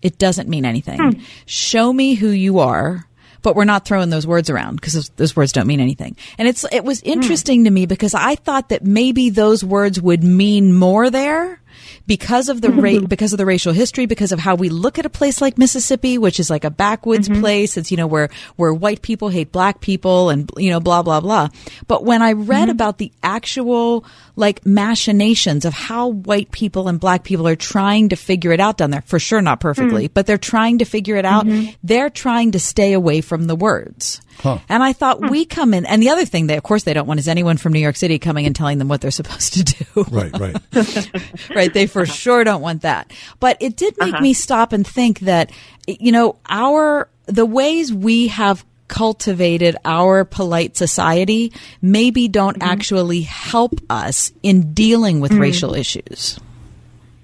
It 0.00 0.16
doesn't 0.18 0.48
mean 0.48 0.64
anything. 0.64 0.98
Hmm. 0.98 1.20
Show 1.44 1.92
me 1.92 2.14
who 2.14 2.28
you 2.30 2.60
are. 2.60 3.06
But 3.42 3.56
we're 3.56 3.64
not 3.66 3.84
throwing 3.84 4.08
those 4.08 4.26
words 4.26 4.48
around 4.48 4.76
because 4.76 4.94
those, 4.94 5.08
those 5.16 5.36
words 5.36 5.52
don't 5.52 5.66
mean 5.66 5.80
anything. 5.80 6.16
And 6.38 6.48
it's 6.48 6.64
it 6.72 6.82
was 6.82 7.02
interesting 7.02 7.64
to 7.64 7.70
me 7.70 7.84
because 7.84 8.14
I 8.14 8.36
thought 8.36 8.70
that 8.70 8.82
maybe 8.84 9.28
those 9.28 9.62
words 9.62 10.00
would 10.00 10.24
mean 10.24 10.72
more 10.72 11.10
there 11.10 11.60
because 12.06 12.48
of 12.48 12.60
the 12.60 12.70
ra- 12.70 12.90
mm-hmm. 12.90 13.06
because 13.06 13.32
of 13.32 13.38
the 13.38 13.46
racial 13.46 13.72
history, 13.72 14.06
because 14.06 14.32
of 14.32 14.38
how 14.38 14.54
we 14.54 14.68
look 14.68 14.98
at 14.98 15.06
a 15.06 15.10
place 15.10 15.40
like 15.40 15.58
Mississippi, 15.58 16.18
which 16.18 16.40
is 16.40 16.50
like 16.50 16.64
a 16.64 16.70
backwoods 16.70 17.28
mm-hmm. 17.28 17.40
place. 17.40 17.76
It's 17.76 17.90
you 17.90 17.96
know 17.96 18.06
where 18.06 18.28
where 18.56 18.72
white 18.72 19.02
people 19.02 19.28
hate 19.28 19.52
black 19.52 19.80
people 19.80 20.30
and 20.30 20.50
you 20.56 20.70
know 20.70 20.80
blah 20.80 21.02
blah 21.02 21.20
blah. 21.20 21.48
But 21.86 22.04
when 22.04 22.22
I 22.22 22.32
read 22.32 22.62
mm-hmm. 22.62 22.70
about 22.70 22.98
the 22.98 23.12
actual 23.22 24.04
like 24.36 24.64
machinations 24.66 25.64
of 25.64 25.72
how 25.72 26.08
white 26.08 26.50
people 26.50 26.88
and 26.88 26.98
black 26.98 27.24
people 27.24 27.46
are 27.48 27.56
trying 27.56 28.08
to 28.10 28.16
figure 28.16 28.52
it 28.52 28.60
out 28.60 28.76
down 28.76 28.90
there, 28.90 29.02
for 29.02 29.18
sure 29.18 29.40
not 29.40 29.60
perfectly, 29.60 30.08
mm. 30.08 30.14
but 30.14 30.26
they're 30.26 30.38
trying 30.38 30.78
to 30.78 30.84
figure 30.84 31.16
it 31.16 31.24
out. 31.24 31.46
They're 31.82 32.10
trying 32.10 32.52
to 32.52 32.58
stay 32.58 32.92
away 32.92 33.20
from 33.20 33.44
the 33.44 33.56
words. 33.56 34.20
Huh. 34.38 34.58
And 34.68 34.82
I 34.82 34.92
thought 34.92 35.18
hmm. 35.18 35.28
we 35.28 35.44
come 35.44 35.74
in, 35.74 35.86
and 35.86 36.02
the 36.02 36.10
other 36.10 36.24
thing 36.24 36.46
they, 36.46 36.56
of 36.56 36.62
course, 36.62 36.84
they 36.84 36.94
don't 36.94 37.06
want 37.06 37.20
is 37.20 37.28
anyone 37.28 37.56
from 37.56 37.72
New 37.72 37.80
York 37.80 37.96
City 37.96 38.18
coming 38.18 38.46
and 38.46 38.54
telling 38.54 38.78
them 38.78 38.88
what 38.88 39.00
they're 39.00 39.10
supposed 39.22 39.54
to 39.54 39.64
do. 39.64 40.04
Right, 40.10 40.38
right. 40.38 40.56
right. 41.54 41.72
They 41.72 41.86
for 41.86 42.06
sure 42.06 42.44
don't 42.44 42.62
want 42.62 42.82
that. 42.82 43.12
But 43.40 43.56
it 43.60 43.76
did 43.76 43.96
make 43.98 44.14
uh-huh. 44.14 44.22
me 44.22 44.34
stop 44.34 44.72
and 44.72 44.86
think 44.86 45.20
that, 45.20 45.50
you 45.86 46.12
know, 46.12 46.36
our, 46.48 47.08
the 47.26 47.46
ways 47.46 47.92
we 47.92 48.28
have 48.28 48.64
cultivated 48.88 49.76
our 49.84 50.24
polite 50.24 50.76
society 50.76 51.52
maybe 51.80 52.28
don't 52.28 52.58
mm-hmm. 52.58 52.68
actually 52.68 53.22
help 53.22 53.80
us 53.88 54.32
in 54.42 54.72
dealing 54.72 55.20
with 55.20 55.32
Mhm. 55.32 55.40
racial 55.40 55.74
issues. 55.74 56.38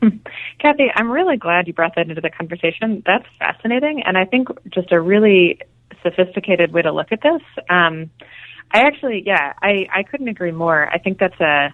Hmm. 0.03 0.09
Kathy, 0.59 0.91
I'm 0.95 1.11
really 1.11 1.37
glad 1.37 1.67
you 1.67 1.75
brought 1.75 1.95
that 1.97 2.09
into 2.09 2.21
the 2.21 2.31
conversation. 2.31 3.03
That's 3.05 3.27
fascinating, 3.39 4.03
and 4.03 4.17
I 4.17 4.25
think 4.25 4.49
just 4.71 4.93
a 4.93 5.01
really 5.01 5.61
sophisticated 6.03 6.73
way 6.73 6.83
to 6.83 6.93
look 6.93 7.13
at 7.13 7.21
this. 7.23 7.43
Um, 7.69 8.11
I 8.71 8.83
actually, 8.83 9.23
yeah, 9.27 9.55
I, 9.63 9.87
I 9.93 10.03
couldn't 10.05 10.29
agree 10.29 10.53
more. 10.53 10.89
I 10.89 10.99
think 10.99 11.19
that's 11.19 11.41
a 11.41 11.73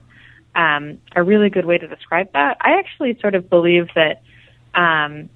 um, 0.57 0.99
a 1.15 1.23
really 1.23 1.51
good 1.51 1.67
way 1.67 1.77
to 1.77 1.87
describe 1.87 2.33
that. 2.33 2.57
I 2.63 2.79
actually 2.79 3.19
sort 3.21 3.35
of 3.35 3.51
believe 3.51 3.89
that, 3.95 4.23
um, 4.75 5.29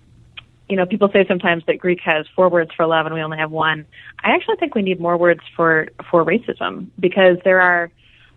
you 0.66 0.76
know, 0.76 0.86
people 0.86 1.10
say 1.12 1.26
sometimes 1.28 1.62
that 1.66 1.78
Greek 1.78 2.00
has 2.04 2.24
four 2.34 2.48
words 2.48 2.70
for 2.74 2.86
love 2.86 3.04
and 3.04 3.14
we 3.14 3.20
only 3.20 3.36
have 3.36 3.50
one. 3.50 3.84
I 4.24 4.30
actually 4.30 4.56
think 4.56 4.74
we 4.74 4.82
need 4.82 4.98
more 4.98 5.18
words 5.18 5.42
for 5.54 5.88
for 6.10 6.24
racism 6.24 6.86
because 6.98 7.36
there 7.44 7.60
are 7.60 7.90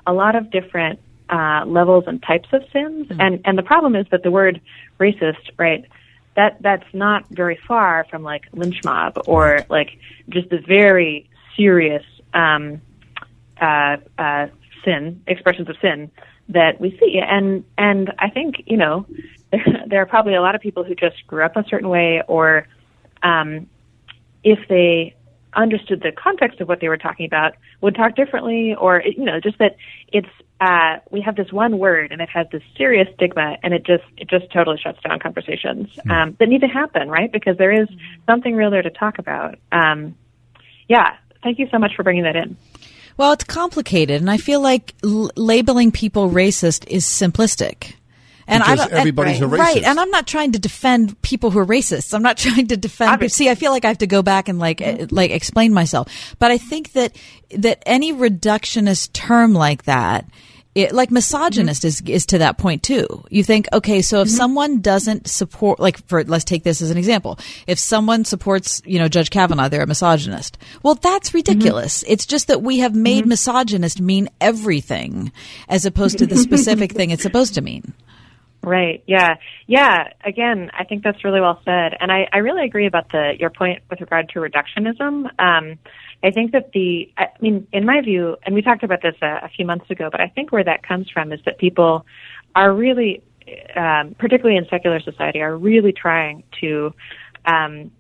a 0.06 0.12
lot 0.12 0.36
of 0.36 0.52
different 0.52 1.00
uh, 1.30 1.64
levels 1.66 2.04
and 2.06 2.22
types 2.22 2.50
of 2.52 2.64
sins, 2.74 3.08
and 3.12 3.42
and 3.46 3.58
the 3.58 3.64
problem 3.64 3.96
is 3.96 4.06
that 4.12 4.24
the 4.24 4.32
word 4.32 4.60
racist, 5.00 5.52
right? 5.58 5.86
That 6.36 6.58
that's 6.62 6.86
not 6.94 7.26
very 7.30 7.60
far 7.68 8.06
from 8.10 8.24
like 8.24 8.46
lynch 8.54 8.84
mob 8.84 9.22
or 9.28 9.66
like 9.70 9.90
just 10.30 10.50
the 10.50 10.60
very 10.60 11.30
serious 11.56 12.04
um, 12.34 12.82
uh, 13.62 13.98
uh, 14.18 14.48
sin 14.84 15.22
expressions 15.28 15.70
of 15.70 15.76
sin 15.82 16.12
that 16.50 16.80
we 16.80 16.98
see, 17.00 17.20
and 17.20 17.64
and 17.78 18.12
I 18.20 18.30
think 18.30 18.64
you 18.66 18.78
know 18.78 19.06
there, 19.52 19.66
there 19.88 20.02
are 20.02 20.06
probably 20.06 20.36
a 20.36 20.42
lot 20.42 20.56
of 20.56 20.62
people 20.62 20.84
who 20.84 20.96
just 20.96 21.26
grew 21.28 21.44
up 21.44 21.56
a 21.56 21.64
certain 21.70 21.90
way, 21.90 22.22
or 22.28 22.68
um, 23.22 23.68
if 24.44 24.60
they 24.68 25.16
understood 25.56 26.02
the 26.02 26.12
context 26.12 26.60
of 26.62 26.68
what 26.68 26.80
they 26.80 26.90
were 26.90 26.98
talking 26.98 27.26
about, 27.26 27.54
would 27.82 27.96
talk 27.96 28.16
differently, 28.16 28.76
or 28.76 29.04
you 29.06 29.24
know, 29.24 29.40
just 29.40 29.58
that 29.60 29.76
it's 30.12 30.28
uh, 30.64 31.00
we 31.12 31.20
have 31.20 31.36
this 31.36 31.52
one 31.52 31.78
word 31.78 32.12
and 32.14 32.22
it 32.22 32.30
has 32.30 32.48
this 32.52 32.64
serious 32.78 33.08
stigma, 33.16 33.58
and 33.64 33.74
it 33.74 33.86
just 33.86 34.04
it 34.18 34.30
just 34.30 34.50
totally 34.54 34.78
shuts 34.82 35.00
down 35.02 35.20
conversations 35.20 35.90
um, 36.10 36.38
that 36.40 36.48
need 36.48 36.62
to 36.62 36.68
happen, 36.68 37.10
right? 37.10 37.32
Because 37.32 37.58
there 37.58 37.72
is 37.82 37.88
something 38.26 38.56
real 38.56 38.72
there 38.72 38.82
to 38.82 38.90
talk 38.90 39.20
about. 39.20 39.56
Um, 39.74 40.16
yeah, 40.88 41.16
thank 41.44 41.60
you 41.60 41.68
so 41.70 41.80
much 41.80 41.92
for 41.96 42.04
bringing 42.04 42.24
that 42.24 42.38
in. 42.38 42.56
Well, 43.18 43.34
it's 43.34 43.44
complicated, 43.44 44.22
and 44.22 44.32
I 44.32 44.38
feel 44.38 44.62
like 44.62 44.94
l- 45.04 45.32
labeling 45.36 45.92
people 45.92 46.30
racist 46.30 46.88
is 46.88 47.04
simplistic. 47.06 47.96
And 48.48 48.62
Because 48.62 48.80
I 48.80 48.88
don't, 48.88 48.94
everybody's 48.94 49.42
and, 49.42 49.54
a 49.54 49.56
racist. 49.56 49.60
right? 49.60 49.84
And 49.84 50.00
I'm 50.00 50.10
not 50.10 50.28
trying 50.28 50.52
to 50.54 50.60
defend 50.60 51.22
people 51.22 51.50
who 51.52 51.60
are 51.60 51.66
racists. 51.66 52.14
I'm 52.14 52.24
not 52.24 52.38
trying 52.46 52.68
to 52.68 52.78
defend. 52.78 53.32
See, 53.32 53.50
I 53.50 53.56
feel 53.56 53.72
like 53.72 53.86
I 53.86 53.90
have 53.90 54.00
to 54.00 54.08
go 54.08 54.22
back 54.22 54.50
and 54.50 54.60
like 54.60 54.82
eh, 54.82 55.08
like 55.12 55.32
explain 55.32 55.74
myself. 55.74 56.36
But 56.40 56.52
I 56.52 56.58
think 56.58 56.94
that 56.94 57.16
that 57.52 57.84
any 57.86 58.14
reductionist 58.14 59.12
term 59.14 59.54
like 59.54 59.84
that. 59.84 60.26
It, 60.76 60.92
like 60.92 61.12
misogynist 61.12 61.84
mm-hmm. 61.84 62.08
is 62.08 62.24
is 62.24 62.26
to 62.28 62.40
that 62.40 62.58
point 62.58 62.82
too. 62.82 63.24
You 63.30 63.44
think, 63.44 63.68
okay, 63.72 64.02
so 64.02 64.22
if 64.22 64.28
mm-hmm. 64.28 64.38
someone 64.38 64.82
doesn't 64.82 65.28
support, 65.28 65.80
like 65.80 66.04
for 66.08 66.24
let's 66.24 66.44
take 66.44 66.64
this 66.64 66.82
as 66.82 66.90
an 66.90 66.98
example, 66.98 67.38
if 67.68 67.78
someone 67.78 68.26
supports, 68.26 68.82
you 68.86 68.98
know, 68.98 69.08
Judge 69.08 69.30
Kavanaugh, 69.30 69.70
they're 69.70 69.84
a 69.84 69.88
misogynist. 69.88 70.58
Well, 70.82 70.96
that's 70.96 71.30
mm-hmm. 71.30 71.38
ridiculous. 71.38 72.04
It's 72.08 72.26
just 72.26 72.48
that 72.48 72.62
we 72.64 72.80
have 72.80 72.96
made 72.96 73.26
misogynist 73.28 74.02
mean 74.02 74.30
everything, 74.42 75.32
as 75.70 75.86
opposed 75.86 76.18
to 76.18 76.26
the 76.26 76.38
specific 76.48 76.92
thing 76.94 77.12
it's 77.12 77.24
supposed 77.24 77.54
to 77.56 77.62
mean. 77.62 77.94
Right. 78.64 79.04
Yeah. 79.06 79.36
Yeah. 79.68 80.08
Again, 80.24 80.72
I 80.74 80.86
think 80.86 81.04
that's 81.04 81.24
really 81.26 81.42
well 81.42 81.62
said, 81.66 81.98
and 82.00 82.12
I, 82.12 82.28
I 82.32 82.38
really 82.38 82.66
agree 82.66 82.88
about 82.88 83.12
the 83.12 83.34
your 83.38 83.50
point 83.50 83.84
with 83.90 84.00
regard 84.00 84.30
to 84.30 84.40
reductionism. 84.40 85.28
Um, 85.38 85.78
I 86.24 86.32
think 86.32 86.54
that 86.54 86.72
the, 86.72 87.12
I 87.18 87.28
mean, 87.42 87.68
in 87.74 87.86
my 87.86 88.02
view, 88.02 88.38
and 88.44 88.56
we 88.56 88.62
talked 88.62 88.84
about 88.84 89.02
this 89.02 89.16
a, 89.22 89.42
a 89.44 89.50
few 89.50 89.66
months 89.66 89.90
ago, 89.90 90.10
but 90.10 90.22
I 90.22 90.28
think 90.30 90.52
where 90.52 90.64
that 90.64 90.88
comes 90.88 91.10
from 91.10 91.34
is 91.34 91.42
that 91.46 91.58
people 91.58 92.06
are 92.56 92.74
really, 92.74 93.22
um, 93.76 94.16
particularly 94.18 94.58
in 94.58 94.66
secular 94.70 95.02
society, 95.02 95.42
are 95.42 95.58
really 95.58 95.92
trying 95.92 96.44
to 96.62 96.94
um, 97.46 97.92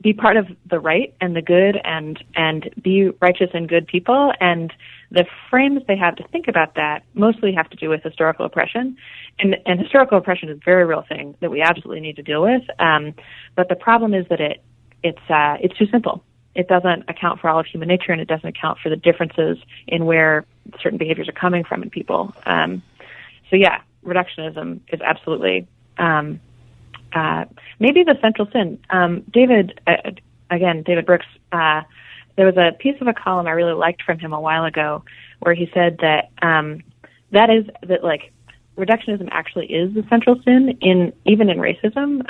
be 0.00 0.12
part 0.12 0.36
of 0.36 0.46
the 0.68 0.78
right 0.78 1.14
and 1.20 1.34
the 1.34 1.42
good 1.42 1.80
and 1.84 2.22
and 2.34 2.70
be 2.82 3.10
righteous 3.20 3.50
and 3.52 3.68
good 3.68 3.86
people. 3.86 4.32
And 4.40 4.72
the 5.10 5.26
frames 5.50 5.82
they 5.86 5.96
have 5.96 6.16
to 6.16 6.28
think 6.28 6.48
about 6.48 6.74
that 6.74 7.04
mostly 7.14 7.52
have 7.54 7.68
to 7.70 7.76
do 7.76 7.88
with 7.88 8.02
historical 8.02 8.44
oppression. 8.44 8.96
And 9.38 9.56
and 9.66 9.80
historical 9.80 10.18
oppression 10.18 10.48
is 10.50 10.58
a 10.58 10.64
very 10.64 10.84
real 10.84 11.04
thing 11.08 11.36
that 11.40 11.50
we 11.50 11.62
absolutely 11.62 12.00
need 12.00 12.16
to 12.16 12.22
deal 12.22 12.42
with. 12.42 12.62
Um, 12.78 13.14
but 13.56 13.68
the 13.68 13.76
problem 13.76 14.14
is 14.14 14.26
that 14.28 14.40
it 14.40 14.62
it's 15.02 15.30
uh, 15.30 15.56
it's 15.60 15.76
too 15.76 15.86
simple 15.90 16.22
it 16.54 16.68
doesn't 16.68 17.04
account 17.08 17.40
for 17.40 17.48
all 17.48 17.58
of 17.58 17.66
human 17.66 17.88
nature 17.88 18.12
and 18.12 18.20
it 18.20 18.28
doesn't 18.28 18.48
account 18.48 18.78
for 18.78 18.88
the 18.88 18.96
differences 18.96 19.58
in 19.86 20.04
where 20.04 20.44
certain 20.80 20.98
behaviors 20.98 21.28
are 21.28 21.32
coming 21.32 21.64
from 21.64 21.82
in 21.82 21.90
people 21.90 22.34
um, 22.46 22.82
so 23.50 23.56
yeah 23.56 23.80
reductionism 24.04 24.80
is 24.88 25.00
absolutely 25.00 25.66
um, 25.98 26.40
uh, 27.14 27.44
maybe 27.78 28.04
the 28.04 28.16
central 28.20 28.48
sin. 28.52 28.78
Um, 28.90 29.22
David, 29.30 29.80
uh, 29.86 29.96
again, 30.50 30.82
David 30.82 31.06
Brooks, 31.06 31.26
uh, 31.52 31.82
there 32.36 32.46
was 32.46 32.56
a 32.56 32.72
piece 32.78 33.00
of 33.00 33.08
a 33.08 33.12
column 33.12 33.46
I 33.46 33.50
really 33.50 33.74
liked 33.74 34.02
from 34.02 34.18
him 34.18 34.32
a 34.32 34.40
while 34.40 34.64
ago 34.64 35.04
where 35.40 35.54
he 35.54 35.70
said 35.74 35.98
that 36.00 36.30
um, 36.40 36.82
that 37.32 37.50
is 37.50 37.66
that 37.86 38.02
like 38.02 38.32
reductionism 38.76 39.28
actually 39.30 39.66
is 39.66 39.92
the 39.92 40.04
central 40.08 40.40
sin 40.42 40.78
in 40.80 41.12
even 41.26 41.50
in 41.50 41.58
racism 41.58 42.22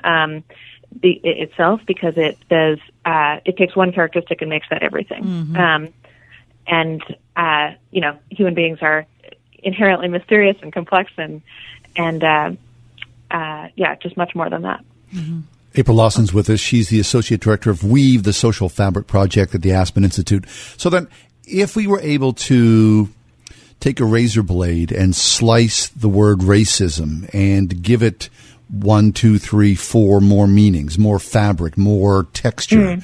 the, 1.01 1.21
itself 1.25 1.81
because 1.87 2.15
it 2.17 2.39
says 2.49 2.79
uh, 3.05 3.39
it 3.45 3.57
takes 3.57 3.75
one 3.75 3.93
characteristic 3.93 4.41
and 4.41 4.51
makes 4.51 4.67
that 4.71 4.83
everything. 4.83 5.25
Mhm. 5.25 5.59
Um, 5.59 5.89
and 6.67 7.03
uh, 7.37 7.73
you 7.91 8.01
know, 8.01 8.19
human 8.31 8.55
beings 8.55 8.79
are 8.83 9.07
inherently 9.63 10.09
mysterious 10.09 10.57
and 10.63 10.73
complex 10.73 11.11
and 11.17 11.43
and 11.97 12.25
uh, 12.25 12.51
uh, 13.31 13.69
yeah, 13.77 13.95
just 13.97 14.17
much 14.17 14.35
more 14.35 14.49
than 14.49 14.63
that. 14.63 14.85
April 15.75 15.97
Lawson's 15.97 16.33
with 16.33 16.51
us. 16.51 16.61
She's 16.61 16.89
the 16.89 17.01
associate 17.01 17.41
director 17.41 17.71
of 17.71 17.83
Weave, 17.83 18.25
the 18.25 18.33
social 18.33 18.69
fabric 18.69 19.07
project 19.07 19.55
at 19.55 19.63
the 19.63 19.73
Aspen 19.73 20.05
Institute. 20.05 20.47
So 20.77 20.91
then, 20.91 21.09
if 21.47 21.77
we 21.77 21.87
were 21.87 22.01
able 22.01 22.33
to 22.35 23.09
take 23.81 23.99
a 23.99 24.05
razor 24.05 24.43
blade 24.43 24.93
and 24.93 25.15
slice 25.15 25.89
the 25.89 26.09
word 26.09 26.39
racism 26.39 27.29
and 27.35 27.83
give 27.83 28.03
it 28.03 28.29
one, 28.73 29.13
two, 29.13 29.39
three, 29.39 29.75
four 29.75 30.21
more 30.21 30.47
meanings, 30.47 30.99
more 30.99 31.19
fabric, 31.19 31.77
more 31.77 32.25
texture, 32.33 33.01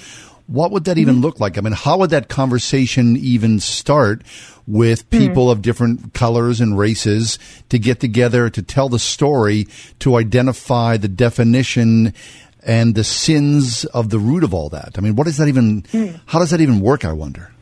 what 0.47 0.71
would 0.71 0.85
that 0.85 0.97
even 0.97 1.21
look 1.21 1.41
like? 1.41 1.59
I 1.59 1.61
mean, 1.61 1.75
how 1.75 1.99
would 1.99 2.11
that 2.11 2.29
conversation 2.29 3.17
even 3.17 3.61
start 3.61 4.23
with 4.67 5.09
people 5.11 5.51
of 5.51 5.61
different 5.61 6.15
colors 6.15 6.61
and 6.61 6.79
races 6.79 7.39
to 7.69 7.79
get 7.79 8.01
together 8.01 8.49
to 8.49 8.63
tell 8.63 8.89
the 8.89 8.99
story, 8.99 9.69
to 9.99 10.17
identify 10.17 10.97
the 10.97 11.09
definition 11.09 12.15
and 12.63 12.95
the 12.95 13.05
sins 13.05 13.85
of 13.87 14.09
the 14.09 14.19
root 14.19 14.43
of 14.43 14.55
all 14.55 14.71
that? 14.71 14.95
I 14.97 15.03
mean, 15.03 15.17
what 15.17 15.27
is 15.27 15.37
that 15.37 15.49
even, 15.49 15.85
how 16.27 16.39
does 16.39 16.51
that 16.51 16.63
even 16.63 16.81
work, 16.81 17.05
I 17.05 17.13
wonder? 17.13 17.53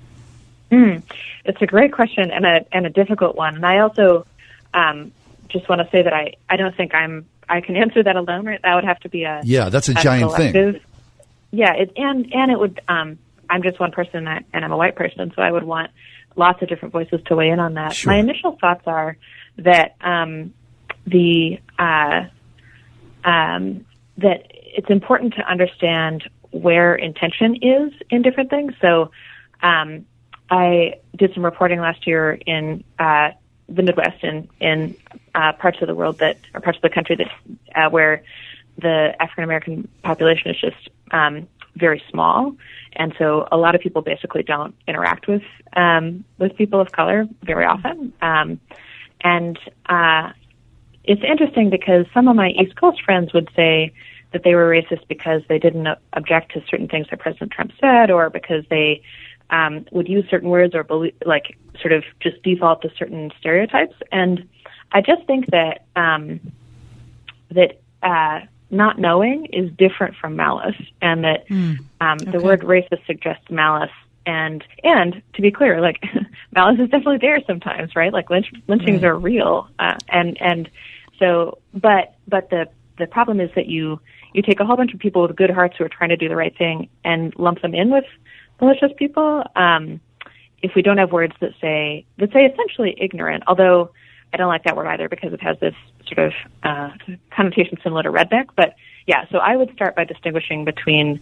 Mm. 0.70 1.02
It's 1.44 1.60
a 1.60 1.66
great 1.66 1.92
question 1.92 2.30
and 2.30 2.44
a 2.44 2.66
and 2.72 2.86
a 2.86 2.90
difficult 2.90 3.36
one. 3.36 3.54
And 3.54 3.64
I 3.64 3.78
also 3.78 4.26
um, 4.74 5.12
just 5.48 5.68
want 5.68 5.80
to 5.80 5.88
say 5.90 6.02
that 6.02 6.12
I, 6.12 6.34
I 6.48 6.56
don't 6.56 6.76
think 6.76 6.94
I'm 6.94 7.24
I 7.48 7.60
can 7.60 7.76
answer 7.76 8.02
that 8.02 8.16
alone. 8.16 8.46
Right? 8.46 8.60
That 8.62 8.74
would 8.74 8.84
have 8.84 9.00
to 9.00 9.08
be 9.08 9.24
a 9.24 9.40
Yeah, 9.44 9.68
that's 9.68 9.88
a 9.88 9.94
giant 9.94 10.34
thing. 10.34 10.80
Yeah, 11.50 11.74
it, 11.74 11.92
and 11.96 12.32
and 12.32 12.50
it 12.50 12.58
would. 12.58 12.80
Um, 12.88 13.18
I'm 13.48 13.62
just 13.62 13.78
one 13.78 13.92
person, 13.92 14.26
and 14.26 14.44
and 14.52 14.64
I'm 14.64 14.72
a 14.72 14.76
white 14.76 14.96
person, 14.96 15.32
so 15.34 15.42
I 15.42 15.50
would 15.50 15.64
want 15.64 15.90
lots 16.36 16.62
of 16.62 16.68
different 16.68 16.92
voices 16.92 17.20
to 17.26 17.36
weigh 17.36 17.50
in 17.50 17.60
on 17.60 17.74
that. 17.74 17.94
Sure. 17.94 18.12
My 18.12 18.18
initial 18.18 18.56
thoughts 18.60 18.82
are 18.86 19.16
that 19.58 19.96
um, 20.00 20.52
the 21.06 21.60
uh, 21.78 22.24
um, 23.24 23.86
that 24.18 24.46
it's 24.52 24.90
important 24.90 25.34
to 25.34 25.42
understand 25.42 26.28
where 26.50 26.94
intention 26.94 27.56
is 27.62 27.92
in 28.10 28.22
different 28.22 28.50
things. 28.50 28.74
So, 28.80 29.10
um, 29.62 30.06
I 30.50 30.94
did 31.16 31.34
some 31.34 31.44
reporting 31.44 31.80
last 31.80 32.06
year 32.06 32.32
in 32.46 32.84
uh, 32.98 33.30
the 33.68 33.82
Midwest 33.82 34.22
in 34.22 34.48
in 34.60 34.96
uh, 35.36 35.52
parts 35.52 35.78
of 35.80 35.86
the 35.86 35.94
world 35.94 36.18
that 36.18 36.38
or 36.54 36.60
parts 36.60 36.78
of 36.78 36.82
the 36.82 36.90
country 36.90 37.16
that 37.16 37.30
uh, 37.76 37.90
where 37.90 38.22
the 38.78 39.14
African 39.20 39.44
American 39.44 39.88
population 40.02 40.50
is 40.50 40.60
just 40.60 40.90
um, 41.12 41.46
very 41.76 42.02
small, 42.10 42.56
and 42.94 43.14
so 43.18 43.46
a 43.52 43.56
lot 43.56 43.74
of 43.74 43.80
people 43.80 44.02
basically 44.02 44.42
don't 44.42 44.74
interact 44.88 45.28
with 45.28 45.42
um, 45.74 46.24
with 46.38 46.56
people 46.56 46.80
of 46.80 46.90
color 46.92 47.26
very 47.42 47.64
often. 47.64 48.12
Um, 48.20 48.60
and 49.22 49.58
uh, 49.86 50.32
it's 51.04 51.22
interesting 51.22 51.70
because 51.70 52.06
some 52.12 52.28
of 52.28 52.36
my 52.36 52.48
East 52.48 52.76
Coast 52.76 53.02
friends 53.02 53.32
would 53.32 53.48
say 53.54 53.92
that 54.32 54.42
they 54.42 54.54
were 54.54 54.68
racist 54.68 55.06
because 55.08 55.42
they 55.48 55.58
didn't 55.58 55.86
object 56.12 56.52
to 56.52 56.62
certain 56.68 56.88
things 56.88 57.06
that 57.10 57.20
President 57.20 57.52
Trump 57.52 57.72
said, 57.80 58.10
or 58.10 58.30
because 58.30 58.64
they 58.68 59.02
um, 59.50 59.86
would 59.92 60.08
use 60.08 60.24
certain 60.30 60.48
words 60.48 60.74
or 60.74 60.82
believe, 60.82 61.14
like 61.24 61.56
sort 61.80 61.92
of 61.92 62.04
just 62.20 62.42
default 62.42 62.82
to 62.82 62.90
certain 62.98 63.30
stereotypes. 63.38 63.94
And 64.10 64.48
I 64.92 65.00
just 65.00 65.26
think 65.26 65.46
that 65.50 65.84
um, 65.96 66.40
that 67.50 67.80
uh, 68.02 68.40
not 68.70 68.98
knowing 68.98 69.46
is 69.46 69.70
different 69.76 70.16
from 70.16 70.36
malice, 70.36 70.76
and 71.00 71.24
that 71.24 71.46
um, 72.00 72.24
the 72.24 72.40
word 72.40 72.60
racist 72.62 73.04
suggests 73.06 73.50
malice. 73.50 73.90
And 74.26 74.64
and 74.82 75.22
to 75.34 75.42
be 75.42 75.50
clear, 75.50 75.80
like 75.80 76.02
malice 76.54 76.80
is 76.80 76.90
definitely 76.90 77.18
there 77.18 77.40
sometimes, 77.46 77.94
right? 77.94 78.12
Like 78.12 78.28
lynch, 78.30 78.50
lynchings 78.68 79.02
Right. 79.02 79.08
are 79.08 79.18
real, 79.18 79.68
uh, 79.78 79.94
and 80.08 80.36
and 80.40 80.70
so 81.18 81.58
but 81.74 82.14
but 82.26 82.50
the 82.50 82.68
the 82.98 83.06
problem 83.06 83.40
is 83.40 83.50
that 83.54 83.66
you 83.66 84.00
you 84.32 84.42
take 84.42 84.60
a 84.60 84.64
whole 84.64 84.76
bunch 84.76 84.92
of 84.92 85.00
people 85.00 85.22
with 85.22 85.36
good 85.36 85.50
hearts 85.50 85.76
who 85.78 85.84
are 85.84 85.88
trying 85.88 86.10
to 86.10 86.16
do 86.16 86.28
the 86.28 86.36
right 86.36 86.56
thing 86.56 86.88
and 87.04 87.34
lump 87.38 87.62
them 87.62 87.74
in 87.74 87.90
with 87.90 88.04
malicious 88.60 88.90
people. 88.96 89.44
Um, 89.54 90.00
if 90.62 90.72
we 90.74 90.82
don't 90.82 90.98
have 90.98 91.12
words 91.12 91.34
that 91.40 91.52
say 91.60 92.04
that 92.18 92.32
say 92.32 92.46
essentially 92.46 92.96
ignorant, 92.98 93.44
although 93.46 93.90
I 94.32 94.36
don't 94.36 94.48
like 94.48 94.64
that 94.64 94.76
word 94.76 94.86
either 94.86 95.08
because 95.08 95.32
it 95.32 95.42
has 95.42 95.58
this 95.60 95.74
sort 96.06 96.28
of 96.28 96.32
uh, 96.62 96.90
connotation 97.30 97.78
similar 97.82 98.02
to 98.02 98.10
redneck. 98.10 98.46
But 98.56 98.74
yeah, 99.06 99.26
so 99.30 99.38
I 99.38 99.56
would 99.56 99.72
start 99.72 99.94
by 99.96 100.04
distinguishing 100.04 100.64
between 100.64 101.20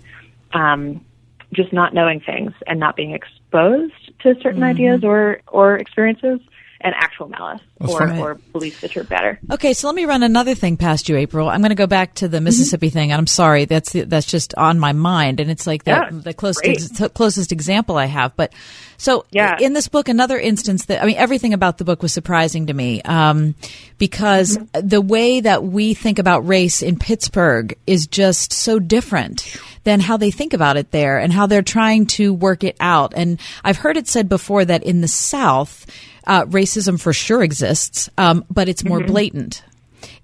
um, 0.53 1.05
just 1.53 1.73
not 1.73 1.95
knowing 1.95 2.21
things 2.21 2.53
and 2.67 2.81
not 2.81 2.97
being 2.97 3.13
exposed 3.13 3.93
to 4.21 4.35
certain 4.41 4.63
Mhm. 4.63 4.71
ideas 4.71 5.05
or 5.05 5.41
or 5.49 5.77
experiences, 5.77 6.41
and 6.85 6.95
actual 6.97 7.29
malice 7.29 7.63
That's 7.81 7.93
or, 7.93 7.99
right. 8.01 8.19
or 8.21 8.35
beliefs 8.53 8.83
that 8.83 8.95
you're 8.95 9.05
better. 9.05 9.41
Okay, 9.51 9.73
so 9.73 9.87
let 9.89 9.97
me 9.97 10.05
run 10.05 10.23
another 10.23 10.55
thing 10.55 10.77
past 10.77 11.09
you, 11.09 11.17
April. 11.17 11.49
I'm 11.49 11.61
going 11.63 11.71
to 11.71 11.75
go 11.75 11.87
back 11.87 12.15
to 12.17 12.29
the 12.29 12.43
Mississippi 12.43 12.91
thing, 12.91 13.11
and 13.11 13.19
I'm 13.19 13.27
sorry 13.27 13.65
that's 13.65 13.93
the, 13.93 14.03
that's 14.03 14.27
just 14.27 14.55
on 14.55 14.79
my 14.79 14.93
mind, 14.93 15.41
and 15.41 15.51
it's 15.51 15.67
like 15.67 15.85
the, 15.85 15.93
Yeah, 15.93 16.09
the 16.13 16.35
closest 16.35 17.01
ex- 17.01 17.13
closest 17.15 17.53
example 17.53 17.97
I 17.97 18.05
have. 18.05 18.37
But 18.37 18.53
so 18.99 19.25
Yeah. 19.31 19.57
in 19.59 19.73
this 19.73 19.89
book, 19.89 20.09
another 20.11 20.39
instance 20.39 20.85
that 20.87 21.03
I 21.03 21.07
mean, 21.07 21.17
everything 21.17 21.55
about 21.55 21.79
the 21.79 21.85
book 21.85 22.03
was 22.03 22.13
surprising 22.13 22.67
to 22.67 22.75
me 22.75 23.01
um, 23.03 23.55
because 23.99 24.59
the 24.75 25.01
way 25.01 25.41
that 25.41 25.65
we 25.65 25.95
think 25.95 26.19
about 26.19 26.47
race 26.47 26.83
in 26.83 26.99
Pittsburgh 26.99 27.77
is 27.87 28.07
just 28.07 28.53
so 28.53 28.79
different 28.79 29.57
than 29.85 30.01
how 30.01 30.17
they 30.17 30.31
think 30.31 30.53
about 30.53 30.77
it 30.77 30.91
there, 30.91 31.19
and 31.19 31.33
how 31.33 31.47
they're 31.47 31.63
trying 31.63 32.07
to 32.07 32.33
work 32.33 32.65
it 32.65 32.77
out. 32.81 33.13
And 33.15 33.39
I've 33.63 33.77
heard 33.79 33.97
it 33.97 34.09
said 34.09 34.29
before 34.29 34.65
that 34.65 34.83
in 34.83 35.01
the 35.01 35.09
South. 35.09 35.87
Uh, 36.27 36.47
racism 36.47 36.99
for 36.99 37.13
sure 37.13 37.43
exists, 37.43 38.09
um, 38.17 38.47
but 38.51 38.67
it's 38.67 38.83
more 38.83 38.99
Mhm. 39.01 39.09
blatant. 39.09 39.63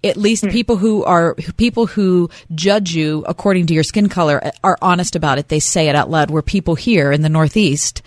At 0.02 0.16
least 0.16 0.48
people 0.48 0.76
who 0.76 1.04
are 1.04 1.34
people 1.56 1.86
who 1.86 2.30
judge 2.54 2.94
you 2.94 3.24
according 3.28 3.66
to 3.66 3.74
your 3.74 3.82
skin 3.82 4.08
color 4.08 4.50
are 4.64 4.78
honest 4.80 5.14
about 5.16 5.38
it. 5.38 5.48
They 5.48 5.60
say 5.60 5.88
it 5.88 5.94
out 5.94 6.10
loud. 6.10 6.30
Where 6.30 6.42
people 6.42 6.74
here 6.74 7.12
in 7.12 7.22
the 7.22 7.28
Northeast 7.28 8.02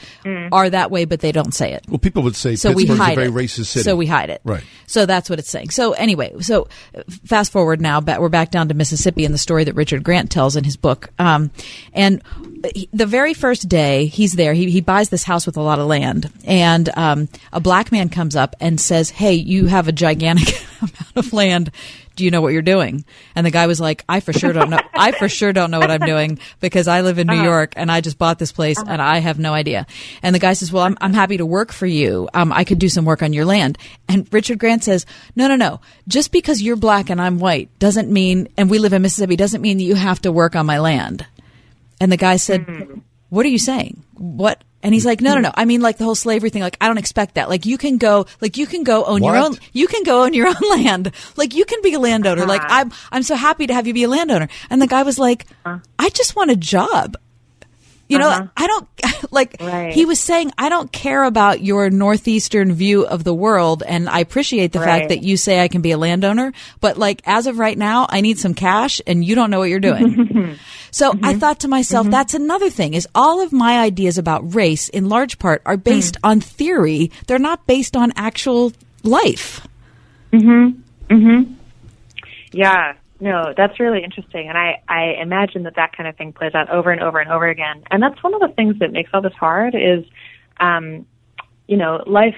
are 0.51 0.69
that 0.69 0.89
way, 0.91 1.05
but 1.05 1.19
they 1.19 1.31
don't 1.31 1.53
say 1.53 1.73
it. 1.73 1.85
Well, 1.87 1.99
people 1.99 2.23
would 2.23 2.35
say 2.35 2.55
So 2.55 2.71
we 2.71 2.83
Pittsburgh's 2.85 2.99
hide 2.99 3.11
a 3.13 3.15
very 3.15 3.27
it. 3.27 3.33
racist 3.47 3.65
city. 3.67 3.83
So 3.83 3.95
we 3.95 4.05
hide 4.07 4.29
it. 4.29 4.41
Right. 4.43 4.63
So 4.87 5.05
that's 5.05 5.29
what 5.29 5.39
it's 5.39 5.49
saying. 5.49 5.69
So 5.71 5.93
anyway, 5.93 6.33
so 6.39 6.67
fast 7.25 7.51
forward 7.51 7.81
now, 7.81 8.01
ba- 8.01 8.17
we're 8.19 8.29
back 8.29 8.51
down 8.51 8.67
to 8.69 8.73
Mississippi 8.73 9.25
and 9.25 9.33
the 9.33 9.37
story 9.39 9.63
that 9.65 9.73
Richard 9.75 10.03
Grant 10.03 10.31
tells 10.31 10.55
in 10.55 10.63
his 10.63 10.77
book. 10.77 11.09
Um, 11.19 11.51
and 11.93 12.21
he- 12.43 12.52
the 12.93 13.05
very 13.05 13.33
first 13.33 13.67
day 13.69 14.05
he's 14.05 14.33
there, 14.33 14.53
he, 14.53 14.69
he 14.71 14.81
buys 14.81 15.09
this 15.09 15.23
house 15.23 15.45
with 15.45 15.57
a 15.57 15.61
lot 15.61 15.79
of 15.79 15.87
land, 15.87 16.31
and 16.45 16.89
um, 16.97 17.27
a 17.51 17.59
black 17.59 17.91
man 17.91 18.09
comes 18.09 18.35
up 18.35 18.55
and 18.59 18.79
says, 18.79 19.09
"Hey, 19.09 19.33
you 19.33 19.67
have 19.67 19.87
a 19.87 19.91
gigantic 19.91 20.55
amount 20.81 21.15
of 21.15 21.33
land." 21.33 21.71
Do 22.15 22.23
you 22.23 22.29
know 22.29 22.41
what 22.41 22.53
you're 22.53 22.61
doing? 22.61 23.05
And 23.35 23.43
the 23.43 23.49
guy 23.49 23.65
was 23.65 23.81
like, 23.81 24.05
I 24.07 24.19
for 24.19 24.33
sure 24.33 24.53
don't 24.53 24.69
know. 24.69 24.79
I 24.93 25.13
for 25.13 25.27
sure 25.27 25.51
don't 25.51 25.71
know 25.71 25.79
what 25.79 25.89
I'm 25.89 26.01
doing 26.05 26.37
because 26.59 26.87
I 26.87 27.01
live 27.01 27.17
in 27.17 27.25
New 27.25 27.33
Uh-huh. 27.33 27.43
York 27.43 27.73
and 27.75 27.91
I 27.91 28.01
just 28.01 28.19
bought 28.19 28.37
this 28.37 28.51
place 28.51 28.77
and 28.77 29.01
I 29.01 29.17
have 29.17 29.39
no 29.39 29.51
idea. 29.55 29.87
And 30.21 30.35
the 30.35 30.39
guy 30.39 30.53
says, 30.53 30.71
well, 30.71 30.83
I'm, 30.83 30.95
I'm 31.01 31.13
happy 31.13 31.37
to 31.37 31.45
work 31.47 31.71
for 31.73 31.87
you. 31.87 32.29
Um, 32.35 32.53
I 32.53 32.65
could 32.65 32.77
do 32.77 32.87
some 32.87 33.03
work 33.03 33.23
on 33.23 33.33
your 33.33 33.45
land. 33.45 33.79
And 34.07 34.31
Richard 34.31 34.59
Grant 34.59 34.83
says, 34.83 35.07
no, 35.35 35.47
no, 35.47 35.55
no. 35.55 35.81
Just 36.07 36.31
because 36.31 36.61
you're 36.61 36.75
black 36.75 37.09
and 37.09 37.19
I'm 37.19 37.39
white 37.39 37.69
doesn't 37.79 38.11
mean, 38.11 38.47
and 38.57 38.69
we 38.69 38.77
live 38.77 38.93
in 38.93 39.01
Mississippi, 39.01 39.35
doesn't 39.35 39.63
mean 39.63 39.77
that 39.79 39.83
you 39.83 39.95
have 39.95 40.21
to 40.21 40.31
work 40.31 40.55
on 40.55 40.67
my 40.67 40.77
land. 40.77 41.25
And 42.03 42.11
the 42.11 42.17
guy 42.17 42.35
said, 42.35 42.65
Mm-hmm. 42.67 42.99
what 43.29 43.45
are 43.45 43.49
you 43.49 43.57
saying? 43.59 44.03
What? 44.15 44.63
And 44.83 44.93
he's 44.93 45.05
like, 45.05 45.21
no, 45.21 45.35
no, 45.35 45.39
no. 45.39 45.51
I 45.55 45.63
mean, 45.63 45.79
like 45.79 45.97
the 45.97 46.03
whole 46.03 46.13
slavery 46.15 46.49
thing. 46.49 46.61
Like, 46.61 46.75
I 46.81 46.87
don't 46.87 46.97
expect 46.97 47.35
that. 47.35 47.47
Like, 47.47 47.65
you 47.65 47.77
can 47.77 47.97
go, 47.97 48.25
like, 48.41 48.57
you 48.57 48.67
can 48.67 48.83
go 48.83 49.05
own 49.05 49.23
your 49.23 49.37
own, 49.37 49.57
you 49.71 49.87
can 49.87 50.03
go 50.03 50.23
own 50.23 50.33
your 50.33 50.47
own 50.53 50.69
land. 50.83 51.11
Like, 51.37 51.53
you 51.55 51.63
can 51.63 51.81
be 51.81 51.93
a 51.93 51.99
landowner. 51.99 52.45
Like, 52.45 52.61
Uh-huh. 52.63 52.79
I'm, 52.81 52.91
I'm 53.11 53.23
so 53.23 53.35
happy 53.35 53.65
to 53.67 53.73
have 53.73 53.87
you 53.87 53.93
be 53.93 54.03
a 54.03 54.09
landowner. 54.09 54.49
And 54.69 54.81
the 54.81 54.87
guy 54.87 55.03
was 55.03 55.17
like, 55.17 55.45
I 55.65 56.09
just 56.09 56.35
want 56.35 56.51
a 56.51 56.57
job. 56.57 57.15
You 58.13 58.19
know, 58.19 58.29
Uh-huh. 58.29 58.47
I 58.55 58.67
don't 58.67 58.87
like. 59.31 59.59
He 59.93 60.05
was 60.05 60.19
saying, 60.19 60.51
I 60.57 60.69
don't 60.69 60.91
care 60.91 61.23
about 61.23 61.61
your 61.61 61.89
northeastern 61.89 62.73
view 62.73 63.05
of 63.05 63.23
the 63.23 63.33
world, 63.33 63.81
and 63.85 64.07
I 64.07 64.19
appreciate 64.19 64.71
the 64.71 64.79
Right. 64.79 64.85
fact 64.85 65.09
that 65.09 65.23
you 65.23 65.35
say 65.37 65.61
I 65.61 65.67
can 65.67 65.81
be 65.81 65.91
a 65.91 65.97
landowner. 65.97 66.53
But 66.79 66.97
like, 66.97 67.21
as 67.25 67.47
of 67.47 67.57
right 67.59 67.77
now, 67.77 68.05
I 68.09 68.21
need 68.21 68.37
some 68.39 68.53
cash, 68.53 69.01
and 69.07 69.25
you 69.25 69.33
don't 69.35 69.49
know 69.49 69.59
what 69.59 69.69
you're 69.69 69.79
doing. 69.79 70.57
so 70.91 71.13
I 71.23 71.33
thought 71.33 71.59
to 71.61 71.67
myself, 71.67 72.07
that's 72.09 72.33
another 72.35 72.69
thing: 72.69 72.93
is 72.93 73.07
all 73.15 73.41
of 73.41 73.51
my 73.51 73.79
ideas 73.79 74.17
about 74.17 74.53
race, 74.55 74.89
in 74.89 75.09
large 75.09 75.39
part, 75.39 75.61
are 75.65 75.77
based 75.77 76.17
on 76.23 76.39
theory. 76.39 77.11
They're 77.27 77.39
not 77.39 77.65
based 77.67 77.95
on 77.97 78.13
actual 78.15 78.71
life. 79.03 79.65
Mhm. 80.31 80.75
Mhm. 81.09 81.53
Yeah. 82.51 82.93
No, 83.23 83.53
that's 83.55 83.79
really 83.79 84.03
interesting, 84.03 84.49
and 84.49 84.57
I 84.57 84.81
I 84.89 85.15
imagine 85.21 85.63
that 85.63 85.77
that 85.77 85.95
kind 85.95 86.09
of 86.09 86.17
thing 86.17 86.33
plays 86.33 86.53
out 86.53 86.69
over 86.69 86.91
and 86.91 87.01
over 87.01 87.19
and 87.21 87.31
over 87.31 87.47
again. 87.47 87.81
And 87.89 88.03
that's 88.03 88.21
one 88.21 88.33
of 88.33 88.41
the 88.41 88.49
things 88.49 88.79
that 88.79 88.91
makes 88.91 89.11
all 89.13 89.21
this 89.21 89.31
hard 89.31 89.75
is, 89.75 90.03
um, 90.59 91.05
you 91.65 91.77
know, 91.77 92.03
life. 92.05 92.35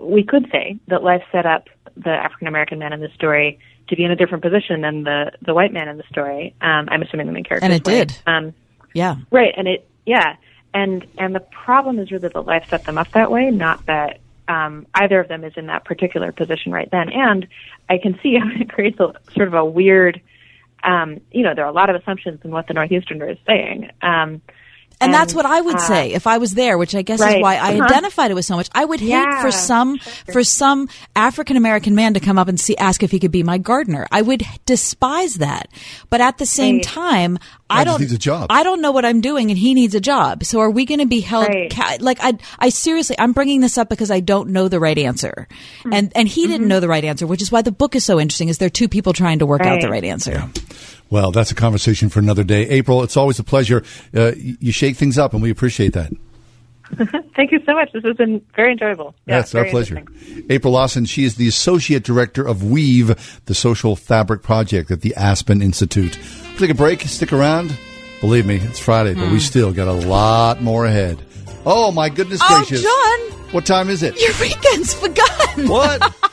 We 0.00 0.22
could 0.22 0.46
say 0.52 0.78
that 0.86 1.02
life 1.02 1.24
set 1.32 1.44
up 1.44 1.66
the 1.96 2.10
African 2.10 2.46
American 2.46 2.78
man 2.78 2.92
in 2.92 3.00
this 3.00 3.12
story 3.14 3.58
to 3.88 3.96
be 3.96 4.04
in 4.04 4.12
a 4.12 4.16
different 4.16 4.44
position 4.44 4.80
than 4.82 5.02
the 5.02 5.32
the 5.42 5.54
white 5.54 5.72
man 5.72 5.88
in 5.88 5.96
the 5.96 6.04
story. 6.08 6.54
Um, 6.60 6.88
I'm 6.88 7.02
assuming 7.02 7.26
the 7.26 7.32
main 7.32 7.42
character. 7.42 7.64
And 7.64 7.74
it 7.74 7.82
did. 7.82 8.16
Um, 8.24 8.54
Yeah. 8.94 9.16
Right, 9.32 9.52
and 9.56 9.66
it 9.66 9.88
yeah, 10.06 10.36
and 10.72 11.04
and 11.18 11.34
the 11.34 11.40
problem 11.40 11.98
is 11.98 12.12
really 12.12 12.28
that 12.28 12.46
life 12.46 12.66
set 12.70 12.84
them 12.84 12.96
up 12.96 13.10
that 13.10 13.32
way, 13.32 13.50
not 13.50 13.86
that 13.86 14.20
um, 14.48 14.86
either 14.94 15.20
of 15.20 15.28
them 15.28 15.44
is 15.44 15.52
in 15.56 15.66
that 15.66 15.84
particular 15.84 16.32
position 16.32 16.72
right 16.72 16.90
then. 16.90 17.10
And 17.10 17.46
I 17.88 17.98
can 17.98 18.18
see 18.22 18.36
how 18.38 18.48
it 18.48 18.70
creates 18.70 18.98
a 18.98 19.12
sort 19.34 19.48
of 19.48 19.54
a 19.54 19.64
weird, 19.64 20.20
um, 20.82 21.20
you 21.30 21.42
know, 21.42 21.54
there 21.54 21.64
are 21.64 21.70
a 21.70 21.72
lot 21.72 21.90
of 21.90 21.96
assumptions 21.96 22.40
in 22.44 22.50
what 22.50 22.66
the 22.66 22.74
Northeasterner 22.74 23.30
is 23.30 23.38
saying. 23.46 23.90
Um, 24.02 24.42
And, 25.00 25.14
that's 25.14 25.32
what 25.34 25.46
I 25.46 25.60
would 25.60 25.76
uh, 25.76 25.78
say 25.78 26.12
if 26.12 26.26
I 26.26 26.38
was 26.38 26.54
there, 26.54 26.76
which 26.76 26.94
I 26.94 27.02
guess 27.02 27.20
is 27.20 27.40
why 27.40 27.56
I 27.56 27.74
Uh-huh. 27.74 27.84
identified 27.84 28.30
it 28.30 28.34
with 28.34 28.44
so 28.44 28.56
much. 28.56 28.68
I 28.74 28.84
would 28.84 29.00
hate 29.00 29.08
Yeah, 29.10 29.40
for 29.42 29.50
some 29.52 29.98
for 30.32 30.42
some 30.44 30.88
African 31.14 31.56
American 31.56 31.94
man 31.94 32.14
to 32.14 32.20
come 32.20 32.38
up 32.38 32.48
and 32.48 32.58
see 32.58 32.76
ask 32.76 33.02
if 33.02 33.10
he 33.10 33.18
could 33.20 33.30
be 33.30 33.42
my 33.42 33.58
gardener. 33.58 34.06
I 34.10 34.22
would 34.22 34.42
despise 34.66 35.34
that. 35.34 35.68
But 36.10 36.20
at 36.20 36.38
the 36.38 36.46
same 36.46 36.76
Right. 36.76 36.84
time, 36.84 37.38
I 37.70 37.80
I 37.82 37.84
don't 37.84 38.00
needs 38.00 38.12
a 38.12 38.18
job. 38.18 38.46
I 38.50 38.62
don't 38.62 38.80
know 38.80 38.90
what 38.92 39.04
I'm 39.04 39.20
doing 39.20 39.50
and 39.50 39.58
he 39.58 39.74
needs 39.74 39.94
a 39.94 40.00
job. 40.00 40.42
So 40.44 40.58
are 40.60 40.70
we 40.70 40.84
going 40.84 41.00
to 41.00 41.06
be 41.06 41.20
held 41.20 41.48
Right. 41.48 41.70
ca- 41.70 41.98
like 42.00 42.18
I 42.20 42.32
I 42.58 42.68
seriously 42.70 43.14
I'm 43.18 43.32
bringing 43.32 43.60
this 43.60 43.76
up 43.78 43.88
because 43.88 44.10
I 44.10 44.20
don't 44.20 44.50
know 44.50 44.68
the 44.68 44.80
right 44.80 44.98
answer. 44.98 45.46
Hmm. 45.84 45.92
And 45.92 46.12
and 46.14 46.26
he 46.28 46.46
didn't 46.46 46.66
know 46.68 46.80
the 46.80 46.88
right 46.88 47.04
answer, 47.04 47.26
which 47.26 47.42
is 47.42 47.52
why 47.52 47.62
the 47.62 47.72
book 47.72 47.94
is 47.94 48.04
so 48.04 48.18
interesting 48.18 48.48
is 48.48 48.58
there 48.58 48.66
are 48.66 48.70
two 48.70 48.88
people 48.88 49.12
trying 49.12 49.38
to 49.40 49.46
work 49.46 49.60
out 49.62 49.80
the 49.80 49.86
Right. 49.88 50.02
right 50.02 50.04
answer. 50.04 50.48
Well, 51.10 51.30
that's 51.32 51.50
a 51.50 51.54
conversation 51.54 52.08
for 52.08 52.18
another 52.18 52.44
day. 52.44 52.68
April, 52.68 53.02
it's 53.02 53.16
always 53.16 53.38
a 53.38 53.44
pleasure. 53.44 53.82
Uh, 54.14 54.32
you 54.36 54.72
shake 54.72 54.96
things 54.96 55.16
up, 55.18 55.32
and 55.32 55.42
we 55.42 55.50
appreciate 55.50 55.94
that. 55.94 56.12
Thank 57.36 57.52
you 57.52 57.60
so 57.66 57.74
much. 57.74 57.92
This 57.92 58.02
has 58.04 58.16
been 58.16 58.40
very 58.56 58.72
enjoyable. 58.72 59.14
Yeah, 59.26 59.38
That's 59.38 59.54
our 59.54 59.66
pleasure. 59.66 60.02
April 60.48 60.72
Lawson, 60.72 61.04
she 61.04 61.24
is 61.24 61.34
the 61.36 61.46
Associate 61.48 62.02
Director 62.02 62.46
of 62.46 62.64
Weave, 62.64 63.40
the 63.44 63.54
Social 63.54 63.94
Fabric 63.94 64.42
Project 64.42 64.90
at 64.90 65.02
the 65.02 65.14
Aspen 65.14 65.60
Institute. 65.62 66.18
We'll 66.48 66.56
take 66.58 66.70
a 66.70 66.74
break. 66.74 67.02
Stick 67.02 67.32
around. 67.32 67.76
Believe 68.20 68.46
me, 68.46 68.56
it's 68.56 68.78
Friday, 68.78 69.14
but 69.14 69.24
we 69.24 69.34
Hmm. 69.34 69.38
still 69.38 69.72
got 69.72 69.86
a 69.86 69.92
lot 69.92 70.62
more 70.62 70.86
ahead. 70.86 71.22
Oh, 71.66 71.92
my 71.92 72.08
goodness 72.08 72.40
Oh, 72.42 72.56
gracious. 72.64 72.82
John, 72.82 73.20
What 73.52 73.64
time 73.66 73.90
is 73.90 74.02
it? 74.02 74.18
your 74.20 74.32
weekend's 74.40 74.94
forgotten. 74.94 75.68
What? 75.68 76.14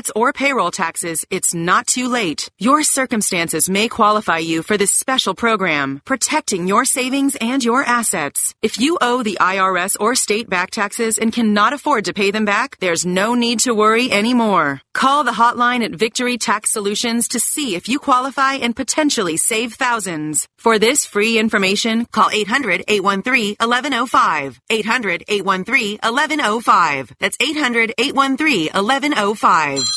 or 0.15 0.33
payroll 0.33 0.71
taxes, 0.71 1.25
it's 1.29 1.53
not 1.53 1.85
too 1.85 2.07
late. 2.07 2.49
Your 2.57 2.81
circumstances 2.81 3.69
may 3.69 3.89
qualify 3.89 4.37
you 4.37 4.63
for 4.63 4.77
this 4.77 4.93
special 4.93 5.35
program, 5.35 6.01
protecting 6.05 6.65
your 6.65 6.85
savings 6.85 7.35
and 7.41 7.61
your 7.63 7.83
assets. 7.83 8.55
If 8.61 8.79
you 8.79 8.97
owe 9.01 9.21
the 9.21 9.37
IRS 9.41 9.97
or 9.99 10.15
state 10.15 10.49
back 10.49 10.71
taxes 10.71 11.17
and 11.17 11.33
cannot 11.33 11.73
afford 11.73 12.05
to 12.05 12.13
pay 12.13 12.31
them 12.31 12.45
back, 12.45 12.77
there's 12.79 13.05
no 13.05 13.35
need 13.35 13.59
to 13.59 13.73
worry 13.73 14.09
anymore. 14.11 14.81
Call 14.93 15.23
the 15.23 15.31
hotline 15.31 15.83
at 15.83 15.91
Victory 15.91 16.37
Tax 16.37 16.71
Solutions 16.71 17.27
to 17.27 17.39
see 17.39 17.75
if 17.75 17.89
you 17.89 17.99
qualify 17.99 18.53
and 18.55 18.75
potentially 18.75 19.37
save 19.37 19.73
thousands. 19.73 20.47
For 20.57 20.79
this 20.79 21.05
free 21.05 21.37
information, 21.37 22.05
call 22.05 22.29
800-813-1105. 22.29 24.57
800-813-1105. 24.71 27.11
That's 27.19 27.37
800-813-1105. 27.37 29.90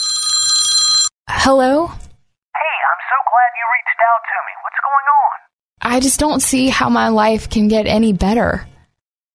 Hello? 1.28 1.86
Hey, 1.86 2.76
I'm 2.84 3.02
so 3.08 3.18
glad 3.30 3.50
you 3.56 3.66
reached 3.72 4.00
out 4.04 4.22
to 4.28 4.36
me. 4.44 4.52
What's 4.62 4.80
going 4.84 5.08
on? 5.08 5.96
I 5.96 6.00
just 6.00 6.20
don't 6.20 6.40
see 6.40 6.68
how 6.68 6.88
my 6.90 7.08
life 7.08 7.48
can 7.48 7.68
get 7.68 7.86
any 7.86 8.12
better. 8.12 8.50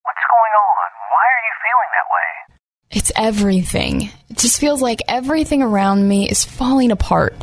What's 0.04 0.26
going 0.30 0.54
on? 0.54 0.88
Why 1.10 1.26
are 1.34 1.44
you 1.46 1.56
feeling 1.66 1.92
that 1.98 2.10
way? 2.14 2.30
It's 2.92 3.12
everything. 3.16 4.12
It 4.30 4.38
just 4.38 4.60
feels 4.60 4.82
like 4.82 5.02
everything 5.08 5.62
around 5.64 6.08
me 6.08 6.30
is 6.30 6.46
falling 6.46 6.92
apart. 6.92 7.34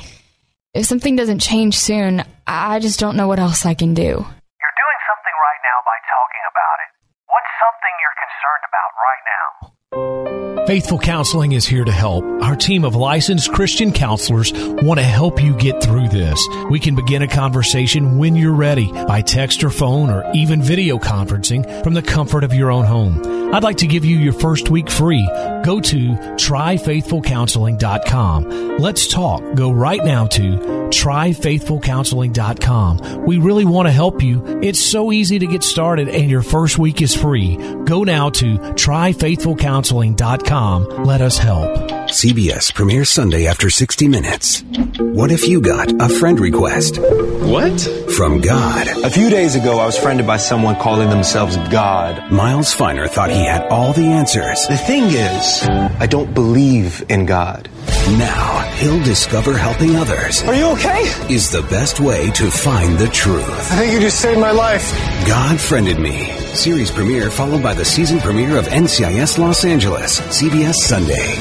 If 0.74 0.86
something 0.86 1.16
doesn't 1.16 1.40
change 1.40 1.76
soon, 1.76 2.22
I 2.46 2.78
just 2.78 3.00
don't 3.00 3.16
know 3.16 3.26
what 3.26 3.40
else 3.40 3.66
I 3.66 3.74
can 3.74 3.94
do. 3.94 4.02
You're 4.02 4.76
doing 4.78 5.00
something 5.10 5.36
right 5.42 5.62
now 5.66 5.78
by 5.82 5.98
talking 6.06 6.44
about 6.52 6.78
it. 6.84 6.90
What's 7.26 7.52
something 7.58 7.94
you're 7.98 8.18
concerned 8.22 8.64
about 8.70 8.90
right 9.02 9.24
now? 9.26 10.55
Faithful 10.66 10.98
Counseling 10.98 11.52
is 11.52 11.64
here 11.64 11.84
to 11.84 11.92
help. 11.92 12.24
Our 12.42 12.56
team 12.56 12.84
of 12.84 12.96
licensed 12.96 13.52
Christian 13.52 13.92
counselors 13.92 14.52
want 14.52 14.98
to 14.98 15.06
help 15.06 15.40
you 15.40 15.56
get 15.56 15.80
through 15.80 16.08
this. 16.08 16.44
We 16.68 16.80
can 16.80 16.96
begin 16.96 17.22
a 17.22 17.28
conversation 17.28 18.18
when 18.18 18.34
you're 18.34 18.52
ready 18.52 18.90
by 18.90 19.22
text 19.22 19.62
or 19.62 19.70
phone 19.70 20.10
or 20.10 20.28
even 20.34 20.60
video 20.60 20.98
conferencing 20.98 21.84
from 21.84 21.94
the 21.94 22.02
comfort 22.02 22.42
of 22.42 22.52
your 22.52 22.72
own 22.72 22.84
home. 22.84 23.22
I'd 23.54 23.62
like 23.62 23.76
to 23.76 23.86
give 23.86 24.04
you 24.04 24.18
your 24.18 24.32
first 24.32 24.68
week 24.68 24.90
free. 24.90 25.24
Go 25.64 25.80
to 25.80 26.08
tryfaithfulcounseling.com. 26.34 28.78
Let's 28.78 29.06
talk. 29.06 29.54
Go 29.54 29.70
right 29.70 30.04
now 30.04 30.26
to 30.26 30.58
tryfaithfulcounseling.com. 30.88 33.24
We 33.24 33.38
really 33.38 33.64
want 33.64 33.86
to 33.86 33.92
help 33.92 34.20
you. 34.20 34.44
It's 34.62 34.80
so 34.80 35.12
easy 35.12 35.38
to 35.38 35.46
get 35.46 35.62
started 35.62 36.08
and 36.08 36.28
your 36.28 36.42
first 36.42 36.76
week 36.76 37.02
is 37.02 37.14
free. 37.14 37.56
Go 37.84 38.02
now 38.02 38.30
to 38.30 38.58
tryfaithfulcounseling.com. 38.58 40.55
Let 40.56 41.20
us 41.20 41.36
help. 41.36 41.68
CBS 42.08 42.72
premieres 42.72 43.10
Sunday 43.10 43.46
after 43.46 43.68
60 43.68 44.08
Minutes. 44.08 44.64
What 44.98 45.30
if 45.30 45.46
you 45.46 45.60
got 45.60 45.92
a 46.00 46.08
friend 46.08 46.40
request? 46.40 46.96
What? 46.96 47.78
From 48.16 48.40
God. 48.40 48.88
A 49.04 49.10
few 49.10 49.28
days 49.28 49.54
ago, 49.54 49.78
I 49.78 49.84
was 49.84 49.98
friended 49.98 50.26
by 50.26 50.38
someone 50.38 50.76
calling 50.76 51.10
themselves 51.10 51.58
God. 51.68 52.32
Miles 52.32 52.72
Finer 52.72 53.06
thought 53.06 53.28
he 53.28 53.44
had 53.44 53.66
all 53.68 53.92
the 53.92 54.06
answers. 54.06 54.66
The 54.66 54.78
thing 54.78 55.04
is, 55.04 55.68
I 56.00 56.06
don't 56.06 56.32
believe 56.32 57.04
in 57.10 57.26
God. 57.26 57.68
Now, 58.18 58.60
he'll 58.76 59.02
discover 59.02 59.56
helping 59.56 59.96
others. 59.96 60.42
Are 60.44 60.54
you 60.54 60.66
okay? 60.72 61.02
Is 61.32 61.50
the 61.50 61.62
best 61.62 61.98
way 62.00 62.30
to 62.32 62.50
find 62.50 62.98
the 62.98 63.08
truth. 63.08 63.72
I 63.72 63.76
think 63.76 63.92
you 63.92 64.00
just 64.00 64.20
saved 64.20 64.40
my 64.40 64.52
life. 64.52 64.92
God 65.26 65.60
Friended 65.60 65.98
Me. 65.98 66.30
Series 66.54 66.90
premiere 66.90 67.30
followed 67.30 67.62
by 67.62 67.74
the 67.74 67.84
season 67.84 68.18
premiere 68.20 68.56
of 68.58 68.66
NCIS 68.66 69.38
Los 69.38 69.64
Angeles. 69.64 70.20
CBS 70.20 70.74
Sunday. 70.74 71.34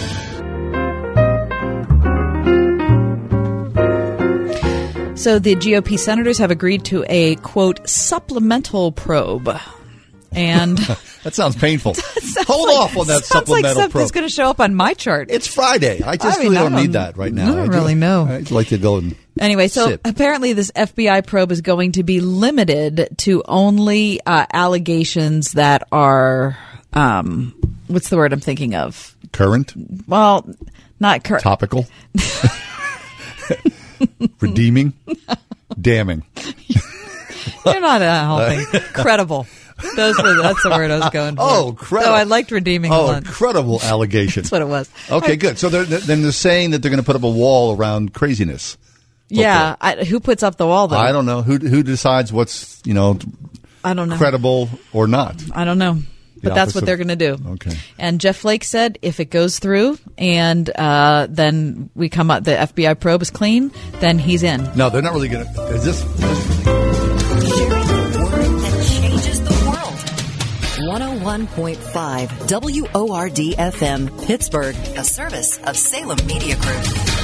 So 5.16 5.40
the 5.40 5.56
GOP 5.56 5.98
senators 5.98 6.38
have 6.38 6.52
agreed 6.52 6.84
to 6.86 7.04
a 7.10 7.36
quote 7.38 7.90
supplemental 7.90 8.92
probe. 8.92 9.58
And 10.32 10.78
that 11.26 11.36
sounds 11.36 11.58
painful. 11.58 11.94
sounds 11.96 12.48
Hold 12.48 12.70
like- 12.70 12.78
off 12.78 12.98
on 12.98 13.08
that 13.08 13.26
sounds 13.26 13.50
like 13.50 13.66
supplemental 13.66 13.82
something's 13.82 14.12
probe. 14.12 14.14
going 14.14 14.28
to 14.28 14.34
show 14.34 14.50
up 14.50 14.62
on 14.62 14.74
my 14.76 14.94
chart. 14.94 15.30
It's 15.30 15.48
Friday. 15.48 16.02
I 16.02 16.16
just 16.16 16.40
I 16.40 16.44
mean, 16.44 16.52
really 16.52 16.58
I 16.58 16.62
don't, 16.64 16.72
don't- 16.72 16.82
need 16.84 16.94
that 16.94 17.18
right 17.18 17.34
now. 17.34 17.52
I 17.52 17.56
don't 17.56 17.66
do- 17.66 17.72
really 17.78 17.96
know. 17.96 18.26
I'd 18.26 18.52
like 18.52 18.68
to 18.70 18.78
go 18.78 18.98
and 18.98 19.16
Anyway, 19.38 19.68
so 19.68 19.88
Sip. 19.90 20.02
apparently 20.06 20.54
this 20.54 20.72
FBI 20.72 21.28
probe 21.28 21.52
is 21.52 21.60
going 21.60 21.92
to 21.94 22.04
be 22.04 22.22
limited 22.22 23.10
to 23.18 23.44
only 23.46 24.22
uh, 24.26 24.46
allegations 24.54 25.52
that 25.54 25.86
are, 25.92 26.58
um, 26.94 27.54
what's 27.88 28.08
the 28.08 28.16
word 28.16 28.32
I'm 28.32 28.40
thinking 28.40 28.76
of? 28.76 29.14
current, 29.34 29.74
Well, 30.08 30.50
not 31.02 31.26
current. 31.26 31.44
topical, 31.44 31.86
redeeming, 34.40 34.94
damning. 35.82 36.24
You're 37.66 37.82
not 37.82 38.02
a 38.02 38.26
whole 38.26 38.40
thing. 38.48 38.82
credible. 38.94 39.48
Those 39.96 40.18
were 40.22 40.42
that's 40.42 40.62
the 40.64 40.70
word 40.70 40.92
I 40.92 41.00
was 41.00 41.10
going 41.10 41.36
for. 41.36 41.42
Oh, 41.46 41.74
credible. 41.74 42.12
So 42.12 42.14
I 42.16 42.24
liked 42.24 42.52
redeeming 42.52 42.92
Oh, 42.94 43.08
one. 43.08 43.18
incredible 43.18 43.80
allegation. 43.84 44.44
That's 44.44 44.52
what 44.52 44.62
it 44.62 44.68
was. 44.68 44.90
Okay, 45.12 45.36
good. 45.36 45.58
So 45.58 45.70
they're, 45.70 45.84
then 45.86 46.22
they're 46.22 46.32
saying 46.32 46.72
that 46.72 46.82
they're 46.82 46.92
going 46.92 47.02
to 47.02 47.06
put 47.06 47.16
up 47.16 47.24
a 47.24 47.30
wall 47.30 47.76
around 47.76 48.14
craziness. 48.14 48.78
Yeah, 49.28 49.76
I, 49.82 50.04
who 50.06 50.20
puts 50.20 50.44
up 50.44 50.58
the 50.58 50.68
wall 50.68 50.88
though? 50.88 50.98
I 50.98 51.12
don't 51.12 51.26
know 51.26 51.42
who 51.42 51.58
who 51.58 51.82
decides 51.82 52.32
what's 52.32 52.80
you 52.86 52.94
know 52.94 53.18
I 53.84 53.94
don't 53.96 54.08
know. 54.10 54.18
credible 54.18 54.70
or 54.94 55.08
not. 55.08 55.42
I 55.54 55.66
don't 55.66 55.80
know. 55.80 56.00
But 56.44 56.54
that's 56.54 56.76
what 56.76 56.84
of- 56.84 56.86
they're 56.86 56.98
going 56.98 57.08
to 57.08 57.16
do. 57.16 57.38
Okay. 57.54 57.76
And 57.98 58.22
Jeff 58.22 58.38
Flake 58.38 58.64
said 58.64 59.00
if 59.02 59.20
it 59.20 59.32
goes 59.32 59.58
through 59.58 59.98
and 60.16 60.70
uh, 60.76 61.26
then 61.28 61.90
we 61.96 62.08
come 62.10 62.30
up, 62.30 62.44
the 62.44 62.52
FBI 62.52 63.00
probe 63.00 63.24
is 63.24 63.32
clean, 63.32 63.72
then 64.00 64.20
he's 64.20 64.44
in. 64.44 64.70
No, 64.76 64.92
they're 64.92 65.02
not 65.02 65.14
really 65.14 65.30
going 65.30 65.44
to. 65.52 65.62
Is 65.70 65.84
this? 65.86 66.75
101.5 71.36 73.10
WORD 73.10 73.58
FM, 73.58 74.26
Pittsburgh, 74.26 74.76
a 74.98 75.04
service 75.04 75.58
of 75.66 75.76
Salem 75.76 76.26
Media 76.26 76.56
Group. 76.56 77.15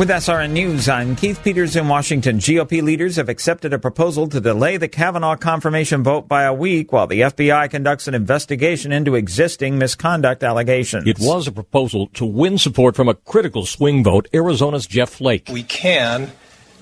With 0.00 0.08
SRN 0.08 0.52
News, 0.52 0.88
I'm 0.88 1.14
Keith 1.14 1.44
Peters 1.44 1.76
in 1.76 1.86
Washington. 1.86 2.38
GOP 2.38 2.82
leaders 2.82 3.16
have 3.16 3.28
accepted 3.28 3.74
a 3.74 3.78
proposal 3.78 4.28
to 4.28 4.40
delay 4.40 4.78
the 4.78 4.88
Kavanaugh 4.88 5.36
confirmation 5.36 6.02
vote 6.02 6.26
by 6.26 6.44
a 6.44 6.54
week 6.54 6.90
while 6.90 7.06
the 7.06 7.20
FBI 7.20 7.68
conducts 7.68 8.08
an 8.08 8.14
investigation 8.14 8.92
into 8.92 9.14
existing 9.14 9.76
misconduct 9.76 10.42
allegations. 10.42 11.06
It 11.06 11.18
was 11.20 11.46
a 11.46 11.52
proposal 11.52 12.06
to 12.14 12.24
win 12.24 12.56
support 12.56 12.96
from 12.96 13.10
a 13.10 13.14
critical 13.14 13.66
swing 13.66 14.02
vote, 14.02 14.26
Arizona's 14.32 14.86
Jeff 14.86 15.10
Flake. 15.10 15.50
we 15.52 15.64
can 15.64 16.32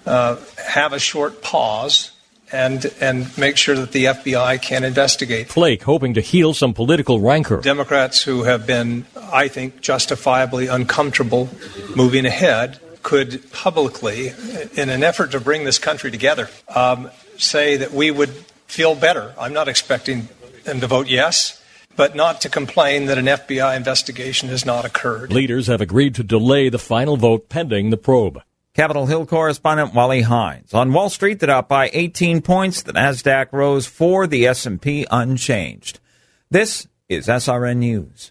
uh, 0.07 0.37
have 0.69 0.93
a 0.93 1.01
short 1.01 1.43
pause 1.43 2.13
and 2.53 2.87
and 3.01 3.37
make 3.37 3.57
sure 3.57 3.75
that 3.75 3.91
the 3.91 4.05
FBI 4.05 4.63
can 4.63 4.85
investigate. 4.85 5.49
Flake 5.49 5.83
hoping 5.83 6.15
to 6.15 6.21
heal 6.21 6.55
some 6.55 6.73
political 6.73 7.21
rancor. 7.21 7.61
Democrats 7.63 8.23
who 8.23 8.45
have 8.45 8.65
been, 8.65 9.07
I 9.33 9.49
think, 9.49 9.81
justifiably 9.81 10.69
uncomfortable 10.69 11.49
moving 11.97 12.25
ahead 12.25 12.79
could 13.03 13.51
publicly, 13.53 14.33
in 14.75 14.89
an 14.89 15.03
effort 15.03 15.33
to 15.33 15.41
bring 15.41 15.65
this 15.65 15.79
country 15.79 16.11
together, 16.11 16.49
um, 16.75 17.11
say 17.37 17.77
that 17.77 17.93
we 17.93 18.11
would 18.11 18.31
feel 18.67 18.95
better. 18.95 19.35
I'm 19.39 19.53
not 19.53 19.69
expecting 19.69 20.29
them 20.65 20.81
to 20.81 20.87
vote 20.87 21.09
yes, 21.09 21.63
but 21.97 22.15
not 22.15 22.41
to 22.43 22.49
complain 22.49 23.07
that 23.07 23.19
an 23.19 23.27
FBI 23.27 23.77
investigation 23.77 24.49
has 24.51 24.65
not 24.65 24.85
occurred. 24.85 25.33
Leaders 25.33 25.67
have 25.67 25.81
agreed 25.81 26.15
to 26.17 26.23
delay 26.23 26.69
the 26.69 26.79
final 26.79 27.17
vote 27.17 27.49
pending 27.49 27.91
the 27.91 27.97
probe. 27.97 28.41
Capitol 28.75 29.07
Hill 29.07 29.27
correspondent 29.27 29.93
Wally 29.93 30.21
Hines. 30.21 30.73
On 30.73 30.93
Wall 30.93 31.11
Street, 31.11 31.41
they're 31.41 31.51
up 31.51 31.69
by 31.69 31.91
18 31.93 32.43
points. 32.43 32.83
The 32.83 32.93
Nasdaq 32.93 33.49
rose 33.51 33.87
four. 33.87 34.29
The 34.29 34.47
S&P 34.47 35.05
unchanged. 35.11 35.99
This 36.51 36.87
is 37.09 37.27
SRN 37.27 37.79
News. 37.79 38.31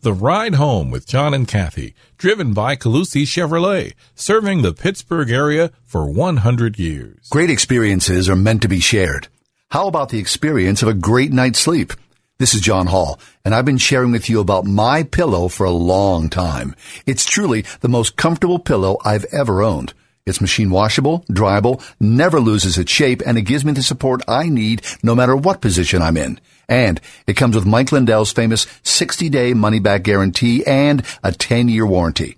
The 0.00 0.12
Ride 0.12 0.54
Home 0.54 0.92
with 0.92 1.08
John 1.08 1.34
and 1.34 1.48
Kathy, 1.48 1.92
driven 2.18 2.52
by 2.52 2.76
Colussy 2.76 3.24
Chevrolet, 3.24 3.94
serving 4.14 4.62
the 4.62 4.72
Pittsburgh 4.72 5.28
area 5.28 5.72
for 5.84 6.08
100 6.08 6.78
years. 6.78 7.26
Great 7.30 7.50
experiences 7.50 8.28
are 8.28 8.36
meant 8.36 8.62
to 8.62 8.68
be 8.68 8.78
shared. 8.78 9.26
How 9.72 9.88
about 9.88 10.10
the 10.10 10.20
experience 10.20 10.82
of 10.82 10.88
a 10.88 10.94
great 10.94 11.32
night's 11.32 11.58
sleep? 11.58 11.92
This 12.38 12.54
is 12.54 12.60
John 12.60 12.86
Hall, 12.86 13.18
and 13.44 13.52
I've 13.52 13.64
been 13.64 13.76
sharing 13.76 14.12
with 14.12 14.30
you 14.30 14.38
about 14.38 14.64
my 14.64 15.02
pillow 15.02 15.48
for 15.48 15.66
a 15.66 15.72
long 15.72 16.30
time. 16.30 16.76
It's 17.04 17.24
truly 17.24 17.64
the 17.80 17.88
most 17.88 18.14
comfortable 18.14 18.60
pillow 18.60 18.98
I've 19.04 19.24
ever 19.32 19.64
owned. 19.64 19.94
It's 20.28 20.40
machine 20.40 20.70
washable, 20.70 21.24
dryable, 21.30 21.82
never 21.98 22.38
loses 22.38 22.76
its 22.76 22.92
shape, 22.92 23.22
and 23.24 23.38
it 23.38 23.42
gives 23.42 23.64
me 23.64 23.72
the 23.72 23.82
support 23.82 24.22
I 24.28 24.48
need 24.48 24.82
no 25.02 25.14
matter 25.14 25.34
what 25.34 25.60
position 25.60 26.02
I'm 26.02 26.16
in. 26.16 26.38
And 26.68 27.00
it 27.26 27.34
comes 27.34 27.56
with 27.56 27.66
Mike 27.66 27.92
Lindell's 27.92 28.32
famous 28.32 28.66
60 28.82 29.30
day 29.30 29.54
money 29.54 29.80
back 29.80 30.02
guarantee 30.02 30.64
and 30.66 31.02
a 31.24 31.32
10 31.32 31.68
year 31.68 31.86
warranty. 31.86 32.36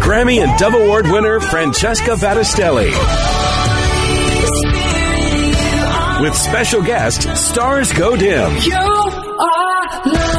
Grammy 0.00 0.44
and 0.44 0.56
Dove 0.60 0.74
Award 0.74 1.06
winner 1.06 1.40
Francesca 1.40 2.10
Battistelli. 2.10 2.92
With 6.24 6.34
special 6.34 6.80
guest, 6.80 7.36
Stars 7.36 7.92
Go 7.92 8.16
Dim. 8.16 8.93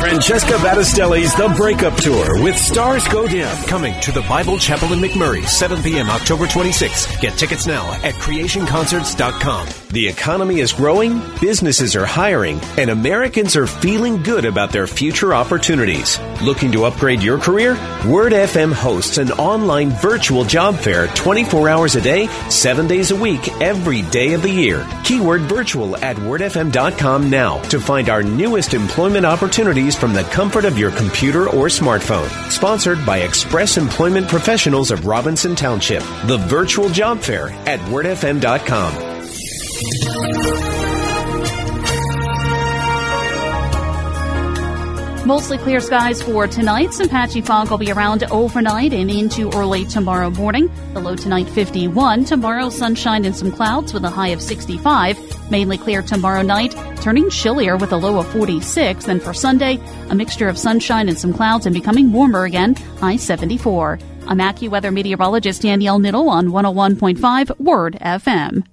Francesca 0.06 0.54
Battistelli's 0.58 1.36
The 1.36 1.52
Breakup 1.58 1.96
Tour 1.96 2.44
with 2.44 2.56
Stars 2.56 3.08
Go 3.08 3.28
Dim. 3.28 3.50
Coming 3.66 4.00
to 4.02 4.12
the 4.12 4.22
Bible 4.22 4.60
Chapel 4.60 4.94
in 4.94 5.00
McMurray, 5.00 5.44
7 5.48 5.82
p.m. 5.82 6.12
October 6.12 6.46
26th. 6.46 7.20
Get 7.20 7.34
tickets 7.40 7.66
now 7.66 7.92
at 8.04 8.14
creationconcerts.com. 8.14 9.68
The 9.90 10.08
economy 10.08 10.60
is 10.60 10.74
growing, 10.74 11.22
businesses 11.42 11.96
are 11.96 12.06
hiring, 12.06 12.60
and 12.78 12.92
Americans 12.92 13.56
are 13.56 13.66
feeling 13.66 14.22
good 14.22 14.46
about 14.46 14.72
their 14.72 14.86
future 14.86 15.34
opportunities. 15.34 16.20
Looking 16.42 16.72
to 16.74 16.86
upgrade 16.86 17.24
your 17.24 17.40
career? 17.40 17.74
Word 18.06 18.34
FM 18.34 18.74
hosts 18.74 19.18
an 19.18 19.32
online 19.32 19.90
virtual 19.90 20.44
job 20.44 20.76
fair 20.76 21.08
24 21.08 21.68
hours 21.68 21.96
a 21.96 22.02
day, 22.02 22.28
7 22.50 22.88
days 22.88 23.10
a 23.10 23.16
week, 23.16 23.50
every 23.60 24.04
day 24.04 24.34
of 24.34 24.44
the 24.44 24.52
year. 24.52 24.86
Keyword 25.04 25.42
virtual 25.42 25.96
at 25.98 26.18
wordfm.com 26.18 27.30
now 27.30 27.60
to 27.64 27.80
find 27.80 28.10
our 28.10 28.22
newest 28.22 28.74
employment 28.74 29.26
opportunities 29.26 29.96
from 30.06 30.14
the 30.14 30.22
comfort 30.26 30.66
of 30.66 30.78
your 30.78 30.92
computer 30.92 31.50
or 31.50 31.66
smartphone. 31.66 32.30
Sponsored 32.52 33.04
by 33.08 33.22
Express 33.22 33.76
Employment 33.76 34.28
Professionals 34.28 34.92
of 34.92 35.08
Robinson 35.08 35.56
Township. 35.56 36.04
The 36.28 36.38
virtual 36.46 36.90
job 36.90 37.22
fair 37.22 37.50
at 37.66 37.80
wordfm.com. 37.90 39.16
Mostly 45.26 45.58
clear 45.58 45.80
skies 45.80 46.22
for 46.22 46.48
tonight. 46.48 46.94
Some 46.94 47.10
patchy 47.10 47.42
fog 47.42 47.72
will 47.72 47.80
be 47.80 47.92
around 47.92 48.24
overnight 48.26 48.94
and 48.94 49.10
into 49.10 49.50
early 49.56 49.84
tomorrow 49.86 50.30
morning. 50.30 50.70
The 50.94 51.00
low 51.00 51.16
tonight 51.16 51.50
51. 51.50 52.26
Tomorrow 52.26 52.70
sunshine 52.70 53.26
and 53.26 53.36
some 53.36 53.52
clouds 53.52 53.92
with 53.92 54.04
a 54.04 54.10
high 54.10 54.28
of 54.28 54.42
65. 54.42 55.50
Mainly 55.50 55.80
clear 55.80 56.04
tomorrow 56.04 56.44
night, 56.44 56.76
turning 57.02 57.32
chillier 57.32 57.76
with 57.76 57.92
a 57.92 57.98
low 57.98 58.20
of 58.20 58.28
46. 58.28 59.06
Then 59.06 59.20
for 59.20 59.34
Sunday, 59.34 59.80
a 60.12 60.16
mixture 60.16 60.48
of 60.48 60.60
sunshine 60.60 61.10
and 61.10 61.18
some 61.18 61.34
clouds 61.34 61.66
and 61.66 61.74
becoming 61.74 62.12
warmer 62.12 62.44
again, 62.44 62.76
high 63.00 63.16
74. 63.16 63.98
I'm 64.28 64.38
AccuWeather 64.38 64.94
meteorologist 64.94 65.64
Danielle 65.64 66.00
Niddle 66.00 66.30
on 66.30 66.50
101.5 66.50 67.60
Word 67.60 67.98
FM. 68.00 68.64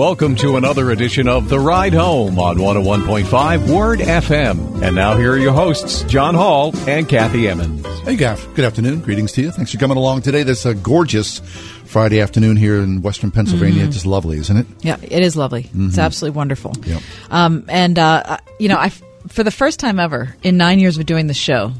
Welcome 0.00 0.34
to 0.36 0.56
another 0.56 0.92
edition 0.92 1.28
of 1.28 1.50
The 1.50 1.60
Ride 1.60 1.92
Home 1.92 2.38
on 2.38 2.56
101.5 2.56 3.68
Word 3.70 3.98
FM. 3.98 4.80
And 4.82 4.96
now 4.96 5.14
here 5.14 5.32
are 5.34 5.36
your 5.38 5.52
hosts, 5.52 6.04
John 6.04 6.34
Hall 6.34 6.72
and 6.88 7.06
Kathy 7.06 7.46
Emmons. 7.46 7.84
Hey, 8.00 8.16
Gaff. 8.16 8.48
Good 8.54 8.64
afternoon. 8.64 9.00
Greetings 9.02 9.32
to 9.32 9.42
you. 9.42 9.50
Thanks 9.50 9.72
for 9.72 9.76
coming 9.76 9.98
along 9.98 10.22
today. 10.22 10.42
This 10.42 10.60
is 10.60 10.64
a 10.66 10.74
gorgeous 10.74 11.40
Friday 11.84 12.18
afternoon 12.18 12.56
here 12.56 12.80
in 12.80 13.02
Western 13.02 13.30
Pennsylvania. 13.30 13.86
Mhm. 13.88 13.92
Just 13.92 14.06
lovely, 14.06 14.38
isn't 14.38 14.56
it? 14.56 14.66
Yeah, 14.80 14.96
it 15.02 15.22
is 15.22 15.36
lovely. 15.36 15.64
It's 15.74 15.96
Mhm. 15.96 16.02
absolutely 16.02 16.34
wonderful. 16.38 16.72
Yep. 16.86 17.02
Um, 17.30 17.64
and 17.68 17.98
uh, 17.98 18.38
you 18.58 18.70
know, 18.70 18.78
I 18.78 18.90
for 19.28 19.44
the 19.44 19.50
first 19.50 19.78
time 19.78 20.00
ever 20.00 20.34
in 20.42 20.56
nine 20.56 20.78
years 20.78 20.96
of 20.96 21.04
doing 21.04 21.26
the 21.26 21.34
show, 21.34 21.72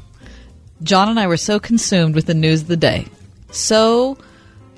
John 0.82 1.08
and 1.08 1.18
I 1.18 1.26
were 1.26 1.38
so 1.38 1.58
consumed 1.58 2.14
with 2.14 2.26
the 2.26 2.34
news 2.34 2.60
of 2.60 2.66
the 2.68 2.76
day, 2.76 3.06
so 3.50 4.18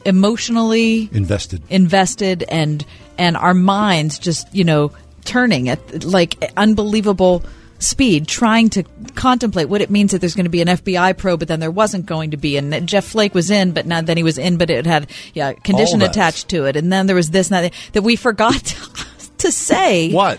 emotionally 0.05 1.09
Invested. 1.13 1.63
invested, 1.69 2.45
and 2.49 2.85
and 3.19 3.37
our 3.37 3.55
minds 3.55 4.19
just 4.19 4.53
you 4.55 4.65
know 4.65 4.93
turning 5.25 5.69
at 5.69 6.05
like 6.05 6.53
unbelievable 6.57 7.45
speed 7.79 8.29
trying 8.29 8.71
to 8.71 8.85
contemplate 9.17 9.69
what 9.69 9.81
it 9.81 9.91
means 9.91 10.13
that 10.13 10.21
there's 10.21 10.37
going 10.37 10.45
to 10.45 10.51
be 10.51 10.63
an 10.63 10.69
FBI 10.69 11.17
probe 11.19 11.41
but 11.41 11.49
then 11.49 11.59
there 11.59 11.71
wasn't 11.71 12.07
going 12.07 12.31
to 12.31 12.37
be 12.37 12.57
and 12.57 12.89
Jeff 12.89 13.05
Flake 13.05 13.35
was 13.35 13.51
in 13.51 13.73
but 13.73 13.87
now 13.87 14.01
then 14.01 14.17
he 14.17 14.23
was 14.23 14.39
in 14.39 14.57
but 14.57 14.71
it 14.71 14.87
had 14.87 15.11
yeah 15.35 15.53
condition 15.53 16.01
attached 16.01 16.49
to 16.51 16.65
it 16.67 16.77
and 16.77 16.93
then 16.93 17.07
there 17.07 17.17
was 17.17 17.31
this 17.31 17.51
and 17.51 17.65
that 17.65 17.73
that 17.93 18.03
we 18.03 18.15
forgot 18.15 18.63
to 19.39 19.51
say 19.51 20.13
What? 20.13 20.39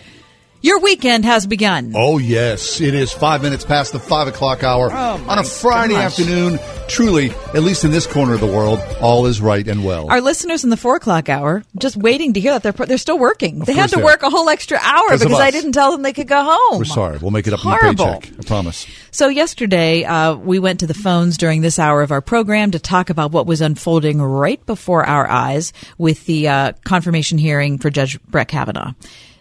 Your 0.63 0.79
weekend 0.79 1.25
has 1.25 1.45
begun 1.45 1.91
Oh, 1.95 2.17
yes. 2.17 2.81
It 2.81 2.95
is 2.95 3.11
five 3.11 3.43
minutes 3.43 3.63
past 3.65 3.91
the 3.93 3.99
five 3.99 4.27
o'clock 4.27 4.63
hour 4.63 4.89
Oh, 4.91 5.23
on 5.27 5.37
a 5.37 5.43
Friday 5.43 5.93
gosh. 5.93 6.19
afternoon. 6.19 6.57
Truly, 6.87 7.29
at 7.53 7.63
least 7.63 7.85
in 7.85 7.91
this 7.91 8.05
corner 8.07 8.33
of 8.33 8.39
the 8.41 8.47
world, 8.47 8.79
all 8.99 9.25
is 9.25 9.39
right 9.41 9.65
and 9.67 9.85
well. 9.85 10.09
our 10.09 10.19
listeners 10.21 10.63
in 10.63 10.69
the 10.69 10.77
four 10.77 10.95
o'clock 10.97 11.29
hour 11.29 11.63
just 11.77 11.95
waiting 11.95 12.33
to 12.33 12.39
hear 12.39 12.57
that 12.57 12.63
they're 12.75 12.85
they're 12.87 12.97
still 12.97 13.17
working. 13.19 13.59
they 13.59 13.73
had 13.73 13.89
to 13.91 13.97
they 13.97 14.03
work 14.03 14.23
a 14.23 14.29
whole 14.29 14.49
extra 14.49 14.77
hour 14.81 15.09
'Cause 15.09 15.23
because 15.23 15.39
I 15.39 15.51
didn't 15.51 15.71
tell 15.73 15.91
them 15.91 16.01
they 16.01 16.11
could 16.13 16.27
go 16.27 16.43
home. 16.43 16.79
We're 16.79 16.85
sorry. 16.85 17.17
We'll 17.19 17.31
make 17.31 17.45
it 17.47 17.53
up 17.53 17.63
in 17.63 17.69
your 17.71 17.79
paycheck. 17.93 18.31
I 18.39 18.43
promise. 18.45 18.85
So 19.11 19.27
yesterday, 19.29 20.03
uh, 20.05 20.35
we 20.35 20.59
went 20.59 20.79
to 20.81 20.87
the 20.87 20.93
phones 20.93 21.37
during 21.37 21.61
this 21.61 21.77
hour 21.79 22.01
of 22.01 22.11
our 22.11 22.21
program 22.21 22.71
to 22.71 22.79
talk 22.79 23.09
about 23.09 23.31
what 23.31 23.45
was 23.47 23.61
unfolding 23.61 24.21
right 24.21 24.63
before 24.65 25.05
our 25.05 25.29
eyes 25.29 25.71
with 25.97 26.25
the 26.25 26.47
uh, 26.47 26.71
confirmation 26.83 27.37
hearing 27.37 27.77
for 27.77 27.89
Judge 27.89 28.19
Brett 28.23 28.47
Kavanaugh. 28.47 28.93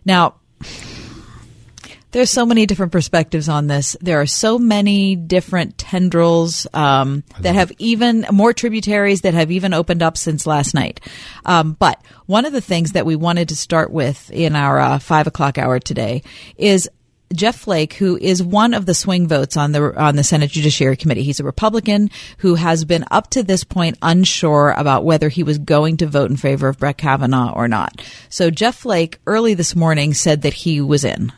Now, 0.04 0.34
there's 2.12 2.30
so 2.30 2.46
many 2.46 2.66
different 2.66 2.92
perspectives 2.92 3.48
on 3.48 3.66
this. 3.66 3.96
There 4.00 4.20
are 4.20 4.26
so 4.26 4.58
many 4.58 5.16
different 5.16 5.78
tendrils 5.78 6.66
um, 6.72 7.24
that 7.40 7.54
have 7.54 7.72
even 7.78 8.26
more 8.30 8.52
tributaries 8.52 9.22
that 9.22 9.34
have 9.34 9.50
even 9.50 9.74
opened 9.74 10.02
up 10.02 10.16
since 10.16 10.46
last 10.46 10.74
night. 10.74 11.00
Um, 11.44 11.72
but 11.72 12.00
one 12.26 12.44
of 12.44 12.52
the 12.52 12.60
things 12.60 12.92
that 12.92 13.06
we 13.06 13.16
wanted 13.16 13.48
to 13.48 13.56
start 13.56 13.90
with 13.90 14.30
in 14.30 14.54
our 14.54 14.78
uh, 14.78 14.98
five 14.98 15.26
o'clock 15.26 15.58
hour 15.58 15.80
today 15.80 16.22
is 16.56 16.88
Jeff 17.32 17.56
Flake, 17.60 17.94
who 17.94 18.18
is 18.18 18.42
one 18.42 18.74
of 18.74 18.84
the 18.84 18.94
swing 18.94 19.26
votes 19.26 19.56
on 19.56 19.72
the 19.72 19.98
on 19.98 20.16
the 20.16 20.24
Senate 20.24 20.50
Judiciary 20.50 20.96
Committee. 20.96 21.22
He's 21.22 21.40
a 21.40 21.44
Republican 21.44 22.10
who 22.38 22.56
has 22.56 22.84
been 22.84 23.06
up 23.10 23.30
to 23.30 23.42
this 23.42 23.64
point 23.64 23.96
unsure 24.02 24.74
about 24.76 25.04
whether 25.04 25.30
he 25.30 25.42
was 25.42 25.56
going 25.56 25.96
to 25.98 26.06
vote 26.06 26.30
in 26.30 26.36
favor 26.36 26.68
of 26.68 26.78
Brett 26.78 26.98
Kavanaugh 26.98 27.54
or 27.54 27.68
not. 27.68 28.02
So 28.28 28.50
Jeff 28.50 28.76
Flake 28.76 29.18
early 29.26 29.54
this 29.54 29.74
morning 29.74 30.12
said 30.12 30.42
that 30.42 30.52
he 30.52 30.80
was 30.82 31.04
in. 31.04 31.32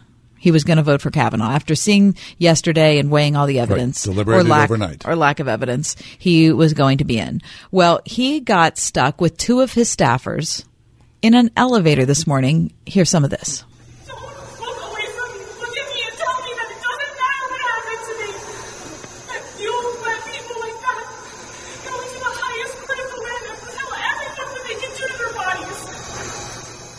He 0.45 0.51
was 0.51 0.63
going 0.63 0.77
to 0.77 0.83
vote 0.83 1.01
for 1.01 1.11
Kavanaugh 1.11 1.53
after 1.53 1.75
seeing 1.75 2.19
yesterday 2.37 2.99
and 2.99 3.11
weighing 3.11 3.35
all 3.35 3.47
the 3.47 3.61
evidence 3.61 4.03
deliberated 4.03 4.45
or 4.45 4.49
lack 4.51 4.71
overnight. 4.71 5.09
or 5.09 5.17
lack 5.17 5.41
of 5.41 5.49
evidence. 5.49 5.97
He 6.19 6.53
was 6.53 6.75
going 6.75 6.99
to 6.99 7.05
be 7.07 7.19
in. 7.19 7.41
Well, 7.71 8.03
he 8.05 8.41
got 8.41 8.77
stuck 8.77 9.23
with 9.23 9.39
two 9.39 9.63
of 9.63 9.73
his 9.73 9.89
staffers 9.89 10.63
in 11.23 11.33
an 11.33 11.51
elevator 11.57 12.05
this 12.05 12.27
morning. 12.27 12.75
Here's 12.85 13.09
some 13.09 13.25
of 13.25 13.31
this. 13.31 13.65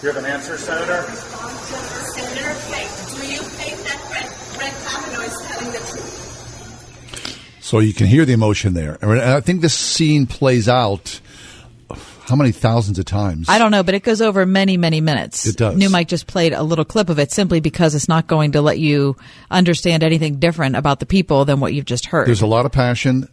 Do 0.02 0.08
you 0.08 0.14
have 0.14 0.24
an 0.24 0.30
answer, 0.30 0.58
Senator? 0.58 1.02
Senator 2.14 2.54
Flake, 2.68 2.93
do 3.20 3.28
you 3.32 3.41
think 3.41 3.78
that 3.88 3.98
Brett, 4.10 4.30
Brett 4.56 4.76
Kavanaugh 4.86 5.26
is 5.26 5.41
telling 5.48 5.72
the 5.72 5.80
truth? 5.80 7.58
So 7.76 7.82
you 7.82 7.93
can 7.93 8.07
hear 8.07 8.23
the 8.23 8.32
emotion 8.32 8.73
there. 8.73 8.97
And 9.01 9.19
I 9.19 9.41
think 9.41 9.59
this 9.59 9.73
scene 9.73 10.28
plays 10.28 10.69
out 10.69 11.19
uh, 11.89 11.95
how 12.21 12.38
many 12.38 12.53
thousands 12.53 12.99
of 12.99 13.03
times? 13.03 13.49
I 13.49 13.59
don't 13.59 13.69
know, 13.69 13.84
but 13.84 13.93
it 13.93 14.01
goes 14.01 14.21
over 14.21 14.45
many, 14.45 14.78
many 14.78 15.01
minutes. 15.01 15.45
It 15.45 15.57
does. 15.57 15.76
New 15.76 15.89
Mike 15.89 16.07
just 16.07 16.26
played 16.26 16.53
a 16.53 16.63
little 16.63 16.86
clip 16.86 17.09
of 17.09 17.19
it 17.19 17.34
simply 17.34 17.59
because 17.59 17.93
it's 17.93 18.07
not 18.07 18.28
going 18.28 18.53
to 18.53 18.61
let 18.61 18.80
you 18.80 19.17
understand 19.51 20.03
anything 20.03 20.39
different 20.39 20.78
about 20.78 21.01
the 21.01 21.05
people 21.05 21.43
than 21.43 21.59
what 21.59 21.73
you've 21.73 21.84
just 21.84 22.05
heard. 22.05 22.30
There's 22.30 22.41
a 22.41 22.47
lot 22.47 22.65
of 22.65 22.71
passion, 22.71 23.28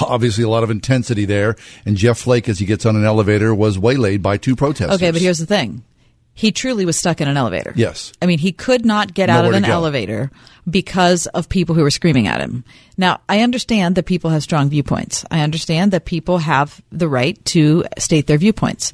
obviously 0.00 0.42
a 0.42 0.48
lot 0.48 0.62
of 0.62 0.70
intensity 0.70 1.26
there. 1.26 1.54
And 1.84 1.98
Jeff 1.98 2.16
Flake, 2.16 2.48
as 2.48 2.60
he 2.60 2.64
gets 2.64 2.86
on 2.86 2.96
an 2.96 3.04
elevator, 3.04 3.54
was 3.54 3.78
waylaid 3.78 4.22
by 4.22 4.38
two 4.38 4.56
protesters. 4.56 4.96
okay, 4.96 5.10
but 5.10 5.20
here's 5.20 5.38
the 5.38 5.44
thing. 5.44 5.84
He 6.32 6.50
truly 6.52 6.86
was 6.86 6.96
stuck 6.96 7.20
in 7.20 7.28
an 7.28 7.36
elevator. 7.36 7.74
Yes. 7.76 8.14
I 8.22 8.26
mean, 8.26 8.38
he 8.38 8.52
could 8.52 8.86
not 8.86 9.12
get 9.12 9.28
out 9.28 9.44
of 9.44 9.52
an 9.52 9.64
go. 9.64 9.72
elevator 9.72 10.30
because 10.70 11.26
of 11.28 11.48
people 11.48 11.74
who 11.74 11.82
were 11.82 11.90
screaming 11.90 12.26
at 12.26 12.40
him. 12.40 12.64
Now, 12.96 13.20
I 13.28 13.40
understand 13.40 13.94
that 13.96 14.06
people 14.06 14.30
have 14.30 14.42
strong 14.42 14.70
viewpoints. 14.70 15.24
I 15.30 15.40
understand 15.40 15.92
that 15.92 16.04
people 16.04 16.38
have 16.38 16.80
the 16.90 17.08
right 17.08 17.42
to 17.46 17.84
state 17.98 18.26
their 18.26 18.38
viewpoints. 18.38 18.92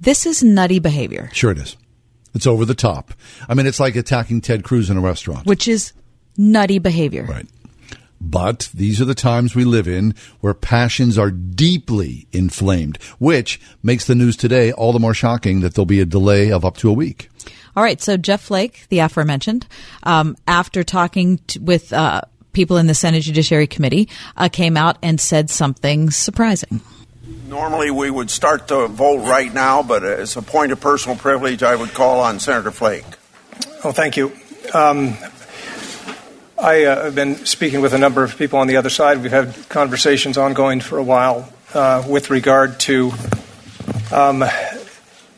This 0.00 0.26
is 0.26 0.42
nutty 0.42 0.78
behavior, 0.78 1.30
Sure 1.32 1.50
it 1.52 1.58
is. 1.58 1.76
It's 2.34 2.46
over 2.46 2.64
the 2.64 2.74
top. 2.74 3.14
I 3.48 3.54
mean, 3.54 3.66
it's 3.66 3.80
like 3.80 3.96
attacking 3.96 4.42
Ted 4.42 4.62
Cruz 4.62 4.90
in 4.90 4.96
a 4.96 5.00
restaurant. 5.00 5.46
which 5.46 5.66
is 5.66 5.92
nutty 6.36 6.78
behavior. 6.78 7.24
Right. 7.24 7.46
But 8.20 8.70
these 8.74 9.00
are 9.00 9.04
the 9.06 9.14
times 9.14 9.54
we 9.54 9.64
live 9.64 9.86
in 9.86 10.14
where 10.40 10.54
passions 10.54 11.18
are 11.18 11.30
deeply 11.30 12.26
inflamed, 12.32 12.96
which 13.18 13.60
makes 13.82 14.06
the 14.06 14.14
news 14.14 14.36
today 14.36 14.72
all 14.72 14.92
the 14.92 14.98
more 14.98 15.14
shocking 15.14 15.60
that 15.60 15.74
there'll 15.74 15.86
be 15.86 16.00
a 16.00 16.06
delay 16.06 16.50
of 16.50 16.64
up 16.64 16.76
to 16.78 16.88
a 16.90 16.94
week. 16.94 17.28
All 17.76 17.82
right. 17.82 18.00
So 18.00 18.16
Jeff 18.16 18.42
Flake, 18.42 18.86
the 18.88 19.00
aforementioned, 19.00 19.66
um, 20.02 20.36
after 20.48 20.82
talking 20.82 21.38
to, 21.48 21.60
with 21.60 21.92
uh, 21.92 22.22
people 22.52 22.78
in 22.78 22.86
the 22.86 22.94
Senate 22.94 23.22
Judiciary 23.22 23.66
Committee, 23.66 24.08
uh, 24.36 24.48
came 24.48 24.76
out 24.76 24.96
and 25.02 25.20
said 25.20 25.50
something 25.50 26.10
surprising. 26.10 26.80
Normally, 27.48 27.90
we 27.90 28.10
would 28.10 28.30
start 28.30 28.66
the 28.66 28.86
vote 28.88 29.28
right 29.28 29.52
now, 29.52 29.82
but 29.82 30.04
as 30.04 30.36
a 30.36 30.42
point 30.42 30.72
of 30.72 30.80
personal 30.80 31.16
privilege, 31.16 31.62
I 31.62 31.76
would 31.76 31.92
call 31.92 32.20
on 32.20 32.40
Senator 32.40 32.70
Flake. 32.70 33.04
Oh, 33.84 33.92
thank 33.92 34.16
you. 34.16 34.32
Um, 34.74 35.16
I 36.58 36.84
uh, 36.84 37.04
have 37.04 37.14
been 37.14 37.36
speaking 37.44 37.82
with 37.82 37.92
a 37.92 37.98
number 37.98 38.24
of 38.24 38.36
people 38.38 38.58
on 38.58 38.66
the 38.66 38.78
other 38.78 38.88
side. 38.90 39.22
We've 39.22 39.30
had 39.30 39.54
conversations 39.68 40.38
ongoing 40.38 40.80
for 40.80 40.98
a 40.98 41.02
while 41.02 41.52
uh, 41.74 42.04
with 42.08 42.30
regard 42.30 42.80
to 42.80 43.12
um, 44.10 44.42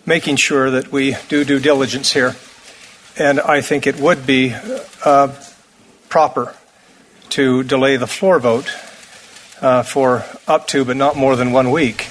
making 0.09 0.37
sure 0.37 0.71
that 0.71 0.91
we 0.91 1.15
do 1.29 1.45
due 1.45 1.61
diligence 1.61 2.13
here. 2.13 2.35
And 3.19 3.39
I 3.39 3.61
think 3.61 3.87
it 3.87 4.01
would 4.01 4.27
be 4.27 4.55
uh, 5.05 5.35
proper 6.09 6.55
to 7.31 7.63
delay 7.63 7.97
the 7.97 8.07
floor 8.07 8.41
vote 8.41 8.75
uh, 9.61 9.83
for 9.83 10.25
up 10.47 10.67
to, 10.69 10.85
but 10.85 10.97
not 10.97 11.17
more 11.17 11.37
than 11.37 11.53
one 11.53 11.71
week, 11.71 12.09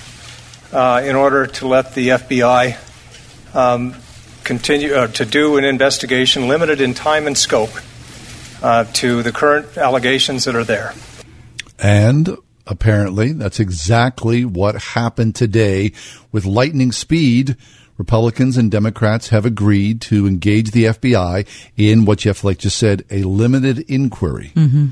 uh, 0.72 1.02
in 1.04 1.16
order 1.16 1.48
to 1.48 1.68
let 1.68 1.96
the 1.96 2.10
FBI 2.10 2.78
um, 3.56 3.96
continue 4.44 4.94
uh, 4.94 5.08
to 5.08 5.26
do 5.26 5.58
an 5.58 5.66
investigation 5.66 6.48
limited 6.48 6.80
in 6.80 6.94
time 6.94 7.26
and 7.26 7.38
scope 7.38 7.72
uh, 8.62 8.86
to 8.94 9.24
the 9.24 9.32
current 9.32 9.78
allegations 9.78 10.46
that 10.46 10.56
are 10.56 10.64
there. 10.64 10.94
And 11.80 12.38
apparently, 12.66 13.34
that's 13.34 13.60
exactly 13.60 14.46
what 14.46 14.76
happened 14.76 15.36
today 15.36 15.94
with 16.32 16.46
lightning 16.46 16.92
speed. 16.92 17.56
Republicans 17.98 18.58
and 18.58 18.70
Democrats 18.72 19.30
have 19.30 19.46
agreed 19.46 20.02
to 20.02 20.28
engage 20.28 20.72
the 20.72 20.86
FBI 20.86 21.48
in 21.76 22.06
what 22.06 22.20
Jeff 22.20 22.38
Flake 22.38 22.60
just 22.60 22.78
said, 22.78 23.04
a 23.10 23.24
limited 23.24 23.80
inquiry. 23.90 24.52
Mm-hmm. 24.56 24.88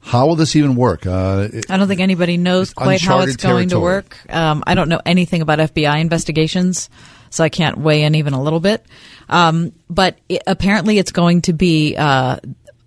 How 0.00 0.28
will 0.28 0.36
this 0.36 0.54
even 0.54 0.76
work? 0.76 1.04
Uh, 1.04 1.48
I 1.68 1.76
don't 1.76 1.88
think 1.88 2.00
anybody 2.00 2.36
knows 2.36 2.72
quite 2.72 3.00
how 3.00 3.20
it's 3.22 3.36
going 3.36 3.70
to 3.70 3.80
work. 3.80 4.16
Um, 4.32 4.62
I 4.64 4.74
don't 4.74 4.88
know 4.88 5.00
anything 5.04 5.42
about 5.42 5.58
FBI 5.58 6.00
investigations, 6.00 6.88
so 7.28 7.42
I 7.42 7.48
can't 7.48 7.78
weigh 7.78 8.04
in 8.04 8.14
even 8.14 8.32
a 8.32 8.40
little 8.40 8.60
bit. 8.60 8.86
Um, 9.28 9.72
but 9.90 10.16
it, 10.28 10.42
apparently, 10.46 10.98
it's 10.98 11.10
going 11.10 11.42
to 11.42 11.52
be 11.52 11.96
uh, 11.96 12.36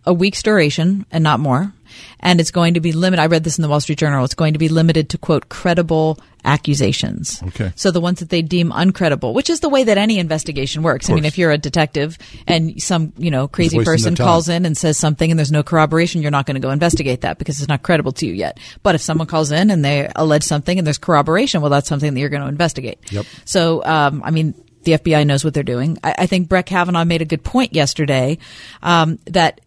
a 0.05 0.13
week's 0.13 0.41
duration 0.43 1.05
and 1.11 1.21
not 1.21 1.41
more. 1.41 1.73
And 2.19 2.39
it's 2.39 2.51
going 2.51 2.73
to 2.75 2.79
be 2.79 2.91
limited. 2.91 3.21
I 3.21 3.27
read 3.27 3.43
this 3.43 3.57
in 3.57 3.61
the 3.61 3.69
Wall 3.69 3.79
Street 3.79 3.99
Journal. 3.99 4.25
It's 4.25 4.35
going 4.35 4.53
to 4.53 4.59
be 4.59 4.69
limited 4.69 5.09
to 5.09 5.17
quote 5.17 5.49
credible 5.49 6.19
accusations. 6.45 7.41
Okay. 7.43 7.71
So 7.75 7.91
the 7.91 8.01
ones 8.01 8.19
that 8.19 8.29
they 8.29 8.41
deem 8.41 8.71
uncredible, 8.71 9.33
which 9.33 9.49
is 9.49 9.59
the 9.59 9.69
way 9.69 9.83
that 9.83 9.97
any 9.97 10.19
investigation 10.19 10.83
works. 10.83 11.09
I 11.09 11.13
mean, 11.13 11.25
if 11.25 11.37
you're 11.37 11.51
a 11.51 11.57
detective 11.57 12.17
and 12.47 12.81
some, 12.81 13.13
you 13.17 13.31
know, 13.31 13.47
crazy 13.47 13.83
person 13.83 14.15
calls 14.15 14.49
in 14.49 14.65
and 14.65 14.77
says 14.77 14.97
something 14.97 15.29
and 15.29 15.37
there's 15.37 15.51
no 15.51 15.63
corroboration, 15.63 16.21
you're 16.21 16.31
not 16.31 16.45
going 16.45 16.55
to 16.55 16.61
go 16.61 16.71
investigate 16.71 17.21
that 17.21 17.37
because 17.37 17.59
it's 17.59 17.67
not 17.67 17.83
credible 17.83 18.11
to 18.13 18.25
you 18.25 18.33
yet. 18.33 18.59
But 18.83 18.95
if 18.95 19.01
someone 19.01 19.27
calls 19.27 19.51
in 19.51 19.69
and 19.69 19.83
they 19.83 20.09
allege 20.15 20.43
something 20.43 20.77
and 20.77 20.85
there's 20.87 20.97
corroboration, 20.97 21.61
well, 21.61 21.71
that's 21.71 21.89
something 21.89 22.13
that 22.13 22.19
you're 22.19 22.29
going 22.29 22.43
to 22.43 22.49
investigate. 22.49 22.99
Yep. 23.11 23.25
So, 23.45 23.83
um, 23.83 24.21
I 24.23 24.31
mean, 24.31 24.53
the 24.83 24.93
FBI 24.93 25.25
knows 25.25 25.43
what 25.43 25.53
they're 25.53 25.63
doing. 25.63 25.97
I, 26.03 26.15
I 26.19 26.25
think 26.25 26.47
Brett 26.47 26.65
Kavanaugh 26.65 27.05
made 27.05 27.21
a 27.21 27.25
good 27.25 27.43
point 27.43 27.73
yesterday 27.73 28.37
um, 28.81 29.19
that 29.25 29.61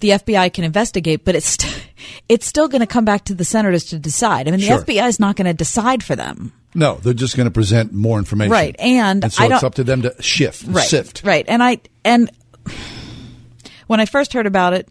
the 0.00 0.10
FBI 0.10 0.52
can 0.52 0.64
investigate, 0.64 1.24
but 1.24 1.34
it's 1.34 1.46
st- 1.46 1.88
it's 2.28 2.46
still 2.46 2.68
going 2.68 2.80
to 2.80 2.86
come 2.86 3.04
back 3.04 3.24
to 3.26 3.34
the 3.34 3.44
senators 3.44 3.84
to 3.86 3.98
decide. 3.98 4.46
I 4.48 4.50
mean, 4.50 4.60
the 4.60 4.66
Sure. 4.66 4.82
FBI 4.82 5.08
is 5.08 5.18
not 5.20 5.36
going 5.36 5.46
to 5.46 5.54
decide 5.54 6.02
for 6.04 6.14
them, 6.16 6.52
no, 6.74 6.96
they're 6.96 7.14
just 7.14 7.36
going 7.38 7.46
to 7.46 7.50
present 7.50 7.94
more 7.94 8.18
information. 8.18 8.52
right? 8.52 8.76
And, 8.78 9.24
And 9.24 9.32
so 9.32 9.44
I 9.44 9.54
it's 9.54 9.64
up 9.64 9.76
to 9.76 9.84
them 9.84 10.02
to 10.02 10.14
shift, 10.22 10.64
right, 10.68 10.86
sift. 10.86 11.22
right. 11.24 11.44
And 11.48 11.62
I 11.62 11.80
and 12.04 12.30
when 13.86 13.98
I 14.00 14.04
first 14.06 14.32
heard 14.34 14.46
about 14.46 14.74
it, 14.74 14.86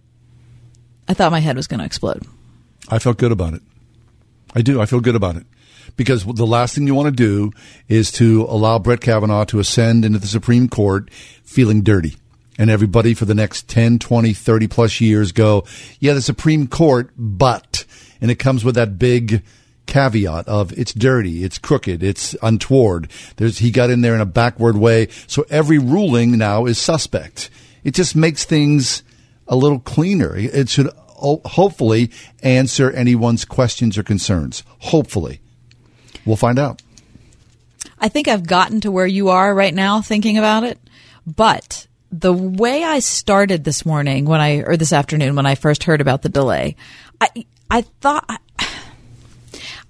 I 1.08 1.14
thought 1.14 1.32
my 1.32 1.40
head 1.42 1.56
was 1.56 1.68
going 1.68 1.80
to 1.80 1.86
explode. 1.86 2.24
I 2.90 2.98
felt 3.00 3.18
good 3.18 3.32
about 3.32 3.54
it. 3.54 3.62
I 4.56 4.62
do. 4.62 4.82
I 4.82 4.86
feel 4.88 5.00
good 5.02 5.16
about 5.16 5.36
it. 5.36 5.46
Because 5.98 6.26
the 6.26 6.48
last 6.48 6.74
thing 6.76 6.88
you 6.88 6.96
want 6.96 7.16
to 7.16 7.24
do 7.24 7.52
is 7.88 8.12
to 8.14 8.44
allow 8.50 8.80
Brett 8.80 9.02
Kavanaugh 9.02 9.46
to 9.46 9.60
ascend 9.60 10.04
into 10.06 10.18
the 10.20 10.28
Supreme 10.28 10.68
Court 10.68 11.10
feeling 11.44 11.84
dirty. 11.84 12.16
And 12.58 12.70
everybody 12.70 13.14
for 13.14 13.26
the 13.26 13.36
next 13.36 13.68
10, 13.68 14.00
20, 14.00 14.34
30 14.34 14.68
plus 14.68 15.02
years 15.02 15.32
go, 15.32 15.66
yeah, 16.00 16.14
the 16.14 16.22
Supreme 16.22 16.68
Court, 16.68 17.12
but, 17.18 17.86
and 18.22 18.32
it 18.32 18.36
comes 18.36 18.64
with 18.64 18.76
that 18.76 18.98
big 18.98 19.44
caveat 19.86 20.48
of 20.48 20.72
it's 20.78 20.94
dirty, 20.94 21.44
it's 21.44 21.58
crooked, 21.58 22.02
it's 22.02 22.36
untoward. 22.42 23.10
There's, 23.38 23.60
he 23.60 23.72
got 23.72 23.90
in 23.90 24.02
there 24.02 24.16
in 24.16 24.22
a 24.22 24.26
backward 24.26 24.78
way. 24.78 25.10
So 25.28 25.46
every 25.50 25.80
ruling 25.80 26.38
now 26.38 26.66
is 26.66 26.78
suspect. 26.78 27.50
It 27.84 27.94
just 27.94 28.16
makes 28.16 28.46
things 28.46 29.04
a 29.48 29.56
little 29.56 29.80
cleaner. 29.80 30.36
It 30.36 30.70
should 30.70 30.90
hopefully 31.18 32.12
answer 32.42 32.92
anyone's 32.92 33.46
questions 33.46 33.98
or 33.98 34.04
concerns. 34.04 34.64
Hopefully. 34.80 35.42
We'll 36.26 36.36
find 36.36 36.58
out. 36.58 36.82
I 38.00 38.10
think 38.10 38.28
I've 38.28 38.48
gotten 38.48 38.82
to 38.82 38.92
where 38.92 39.08
you 39.08 39.30
are 39.30 39.54
right 39.54 39.74
now 39.74 40.02
thinking 40.02 40.38
about 40.38 40.64
it, 40.64 40.80
but 41.26 41.88
the 42.12 42.34
way 42.34 42.84
I 42.84 43.00
started 43.00 43.64
this 43.64 43.86
morning 43.86 44.26
when 44.26 44.42
I 44.42 44.58
or 44.58 44.78
this 44.78 44.94
afternoon 44.94 45.36
when 45.36 45.46
I 45.46 45.56
first 45.56 45.84
heard 45.84 46.02
about 46.02 46.22
the 46.22 46.30
delay, 46.30 46.76
I 47.20 47.46
I 47.70 47.82
thought 47.82 48.26
I, 48.30 48.38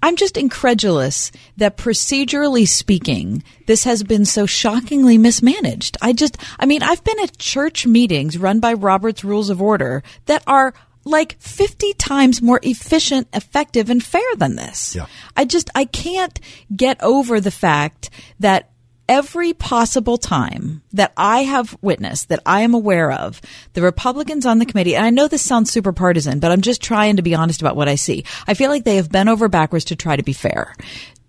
I'm 0.02 0.16
just 0.16 0.36
incredulous 0.36 1.32
that 1.56 1.76
procedurally 1.76 2.68
speaking, 2.68 3.42
this 3.66 3.84
has 3.84 4.02
been 4.02 4.24
so 4.24 4.46
shockingly 4.46 5.18
mismanaged. 5.18 5.96
I 6.00 6.12
just, 6.12 6.36
I 6.60 6.66
mean, 6.66 6.82
I've 6.82 7.02
been 7.02 7.18
at 7.20 7.38
church 7.38 7.86
meetings 7.86 8.38
run 8.38 8.60
by 8.60 8.74
Robert's 8.74 9.24
Rules 9.24 9.50
of 9.50 9.60
Order 9.60 10.02
that 10.26 10.44
are 10.46 10.74
like 11.04 11.36
50 11.40 11.94
times 11.94 12.42
more 12.42 12.60
efficient, 12.62 13.28
effective, 13.32 13.90
and 13.90 14.02
fair 14.02 14.36
than 14.36 14.56
this. 14.56 14.94
Yeah. 14.94 15.06
I 15.36 15.44
just, 15.44 15.70
I 15.74 15.84
can't 15.84 16.38
get 16.74 17.02
over 17.02 17.40
the 17.40 17.50
fact 17.50 18.10
that 18.40 18.70
every 19.08 19.52
possible 19.52 20.18
time 20.18 20.82
that 20.92 21.12
I 21.16 21.44
have 21.44 21.76
witnessed, 21.82 22.28
that 22.28 22.42
I 22.46 22.60
am 22.60 22.74
aware 22.74 23.12
of, 23.12 23.40
the 23.74 23.82
Republicans 23.82 24.46
on 24.46 24.58
the 24.58 24.66
committee, 24.66 24.96
and 24.96 25.04
I 25.04 25.10
know 25.10 25.28
this 25.28 25.42
sounds 25.42 25.70
super 25.70 25.92
partisan, 25.92 26.40
but 26.40 26.50
I'm 26.50 26.60
just 26.60 26.82
trying 26.82 27.16
to 27.16 27.22
be 27.22 27.34
honest 27.34 27.60
about 27.60 27.76
what 27.76 27.88
I 27.88 27.94
see. 27.94 28.24
I 28.46 28.54
feel 28.54 28.70
like 28.70 28.84
they 28.84 28.96
have 28.96 29.10
bent 29.10 29.28
over 29.28 29.48
backwards 29.48 29.86
to 29.86 29.96
try 29.96 30.16
to 30.16 30.22
be 30.22 30.32
fair. 30.32 30.74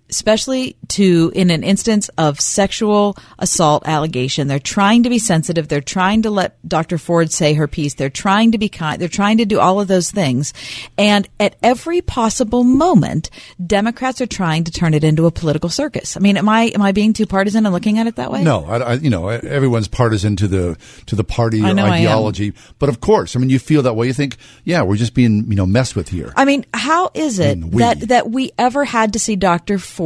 Especially 0.09 0.77
to 0.89 1.31
in 1.35 1.49
an 1.51 1.63
instance 1.63 2.09
of 2.17 2.39
sexual 2.39 3.17
assault 3.39 3.87
allegation, 3.87 4.47
they're 4.47 4.59
trying 4.59 5.03
to 5.03 5.09
be 5.09 5.19
sensitive. 5.19 5.67
They're 5.67 5.81
trying 5.81 6.23
to 6.23 6.29
let 6.29 6.57
Dr. 6.67 6.97
Ford 6.97 7.31
say 7.31 7.53
her 7.53 7.67
piece. 7.67 7.93
They're 7.93 8.09
trying 8.09 8.53
to 8.53 8.57
be 8.57 8.69
kind. 8.69 9.01
They're 9.01 9.09
trying 9.09 9.37
to 9.37 9.45
do 9.45 9.59
all 9.59 9.79
of 9.79 9.87
those 9.87 10.09
things. 10.09 10.53
And 10.97 11.27
at 11.39 11.55
every 11.61 12.01
possible 12.01 12.63
moment, 12.63 13.29
Democrats 13.65 14.21
are 14.21 14.27
trying 14.27 14.63
to 14.63 14.71
turn 14.71 14.93
it 14.93 15.03
into 15.03 15.25
a 15.25 15.31
political 15.31 15.69
circus. 15.69 16.17
I 16.17 16.19
mean, 16.19 16.37
am 16.37 16.49
I 16.49 16.63
am 16.73 16.81
I 16.81 16.93
being 16.93 17.13
too 17.13 17.25
partisan 17.25 17.65
and 17.65 17.73
looking 17.73 17.99
at 17.99 18.07
it 18.07 18.15
that 18.15 18.31
way? 18.31 18.43
No, 18.43 18.65
I, 18.65 18.77
I, 18.77 18.93
you 18.93 19.09
know, 19.09 19.27
everyone's 19.27 19.87
partisan 19.87 20.35
to 20.37 20.47
the 20.47 20.77
to 21.07 21.15
the 21.15 21.23
party 21.23 21.61
or 21.61 21.67
I 21.67 21.97
ideology, 21.97 22.53
but 22.79 22.89
of 22.89 23.01
course, 23.01 23.35
I 23.35 23.39
mean, 23.39 23.49
you 23.49 23.59
feel 23.59 23.81
that 23.83 23.95
way. 23.95 24.07
You 24.07 24.13
think, 24.13 24.37
yeah, 24.63 24.83
we're 24.83 24.95
just 24.95 25.13
being, 25.13 25.45
you 25.49 25.55
know, 25.55 25.65
messed 25.65 25.95
with 25.95 26.09
here. 26.09 26.33
I 26.35 26.45
mean, 26.45 26.65
how 26.73 27.11
is 27.13 27.39
it 27.39 27.57
we. 27.59 27.79
that 27.79 27.99
that 28.07 28.31
we 28.31 28.51
ever 28.57 28.85
had 28.85 29.13
to 29.13 29.19
see 29.19 29.35
Dr. 29.35 29.77
Ford 29.77 29.96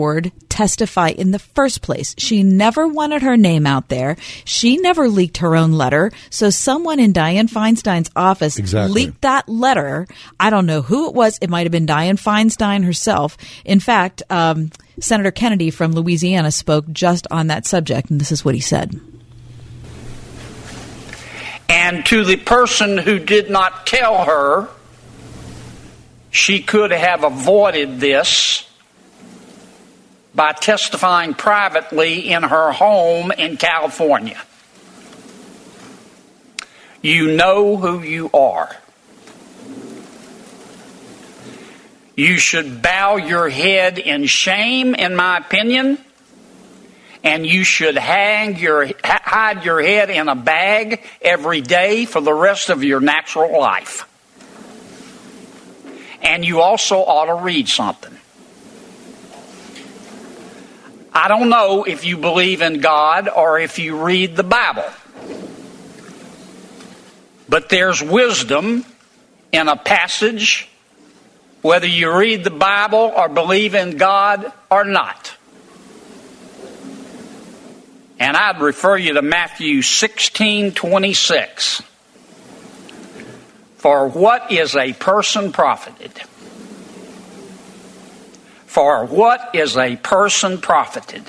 testify 0.50 1.10
in 1.10 1.32
the 1.32 1.40
first 1.40 1.82
place? 1.82 2.16
She 2.18 2.44
never 2.44 2.88
wanted 2.88 3.22
her 3.22 3.38
name 3.38 3.66
out 3.68 3.90
there. 3.90 4.16
She 4.46 4.78
never 4.78 5.08
leaked 5.08 5.38
her 5.38 5.56
own 5.56 5.74
letter. 5.74 6.12
So 6.30 6.50
someone 6.50 7.00
in 7.00 7.14
Dianne 7.14 7.50
Feinstein's 7.50 8.10
office 8.16 8.58
Exactly. 8.58 9.06
leaked 9.06 9.22
that 9.22 9.48
letter. 9.50 10.08
I 10.40 10.50
don't 10.50 10.66
know 10.66 10.82
who 10.82 11.08
it 11.10 11.14
was. 11.16 11.38
It 11.42 11.50
might 11.50 11.64
have 11.64 11.72
been 11.72 11.86
Dianne 11.88 12.22
Feinstein 12.22 12.84
herself. 12.86 13.38
In 13.66 13.80
fact, 13.80 14.24
um, 14.30 14.72
Senator 15.00 15.32
Kennedy 15.32 15.72
from 15.72 15.94
Louisiana 15.94 16.52
spoke 16.52 16.86
just 16.92 17.28
on 17.32 17.48
that 17.48 17.66
subject, 17.66 18.10
and 18.10 18.20
this 18.22 18.32
is 18.32 18.46
what 18.46 18.56
he 18.56 18.62
said. 18.62 19.00
And 21.70 22.06
to 22.08 22.24
the 22.26 22.36
person 22.38 22.98
who 22.98 23.18
did 23.18 23.50
not 23.50 23.88
tell 23.88 24.26
her, 24.26 24.68
she 26.30 26.62
could 26.62 26.92
have 26.92 27.24
avoided 27.24 28.00
this 28.00 28.68
by 30.34 30.54
testifying 30.54 31.34
privately 31.34 32.32
in 32.32 32.44
her 32.44 32.72
home 32.72 33.32
in 33.32 33.58
California. 33.58 34.42
You 37.02 37.32
know 37.32 37.78
who 37.78 38.02
you 38.02 38.30
are. 38.34 38.76
You 42.16 42.38
should 42.38 42.82
bow 42.82 43.16
your 43.16 43.50
head 43.50 43.98
in 43.98 44.26
shame, 44.26 44.94
in 44.94 45.16
my 45.16 45.38
opinion, 45.38 45.98
and 47.24 47.46
you 47.46 47.64
should 47.64 47.98
hang 47.98 48.58
your 48.58 48.88
hide 49.04 49.66
your 49.66 49.82
head 49.82 50.10
in 50.10 50.28
a 50.28 50.36
bag 50.36 51.04
every 51.22 51.62
day 51.62 52.06
for 52.06 52.22
the 52.22 52.34
rest 52.34 52.70
of 52.70 52.84
your 52.84 53.00
natural 53.00 53.60
life. 53.60 54.08
And 56.22 56.46
you 56.46 56.62
also 56.62 56.98
ought 56.98 57.26
to 57.26 57.44
read 57.44 57.68
something. 57.68 58.16
I 61.14 61.28
don't 61.28 61.50
know 61.50 61.84
if 61.84 62.06
you 62.06 62.18
believe 62.18 62.62
in 62.62 62.80
God 62.80 63.28
or 63.28 63.60
if 63.60 63.80
you 63.80 64.02
read 64.02 64.36
the 64.36 64.44
Bible. 64.44 64.86
But 67.50 67.68
there's 67.68 68.02
wisdom 68.02 68.86
in 69.52 69.68
a 69.68 69.76
passage, 69.76 70.70
whether 71.62 71.88
you 71.88 72.18
read 72.18 72.46
the 72.46 72.50
Bible 72.50 73.12
or 73.16 73.28
believe 73.28 73.76
in 73.76 73.98
God 73.98 74.54
or 74.70 74.86
not. 74.86 75.36
And 78.18 78.38
I'd 78.38 78.62
refer 78.62 78.96
you 78.96 79.14
to 79.14 79.22
Matthew 79.22 79.82
16 79.82 80.72
26. 80.74 81.82
For 83.78 84.08
what 84.08 84.52
is 84.52 84.76
a 84.76 84.94
person 84.94 85.52
profited? 85.52 86.22
For 88.72 89.04
what 89.06 89.54
is 89.54 89.76
a 89.76 89.98
person 89.98 90.58
profited 90.58 91.26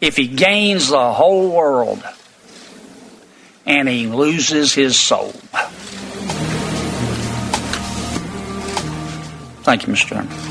if 0.00 0.16
he 0.16 0.26
gains 0.26 0.88
the 0.88 1.12
whole 1.12 1.52
world 1.52 2.02
and 3.64 3.88
he 3.88 4.08
loses 4.08 4.74
his 4.74 4.98
soul? 4.98 5.30
Thank 9.62 9.86
you, 9.86 9.92
Mr. 9.92 10.08
Chairman. 10.08 10.44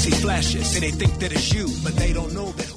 Paparazzi 0.00 0.22
flashes, 0.22 0.74
and 0.74 0.82
they 0.82 0.90
think 0.90 1.18
that 1.18 1.32
it's 1.32 1.52
you, 1.52 1.68
but 1.82 1.94
they 1.96 2.12
don't 2.12 2.32
know 2.32 2.52
that 2.52 2.69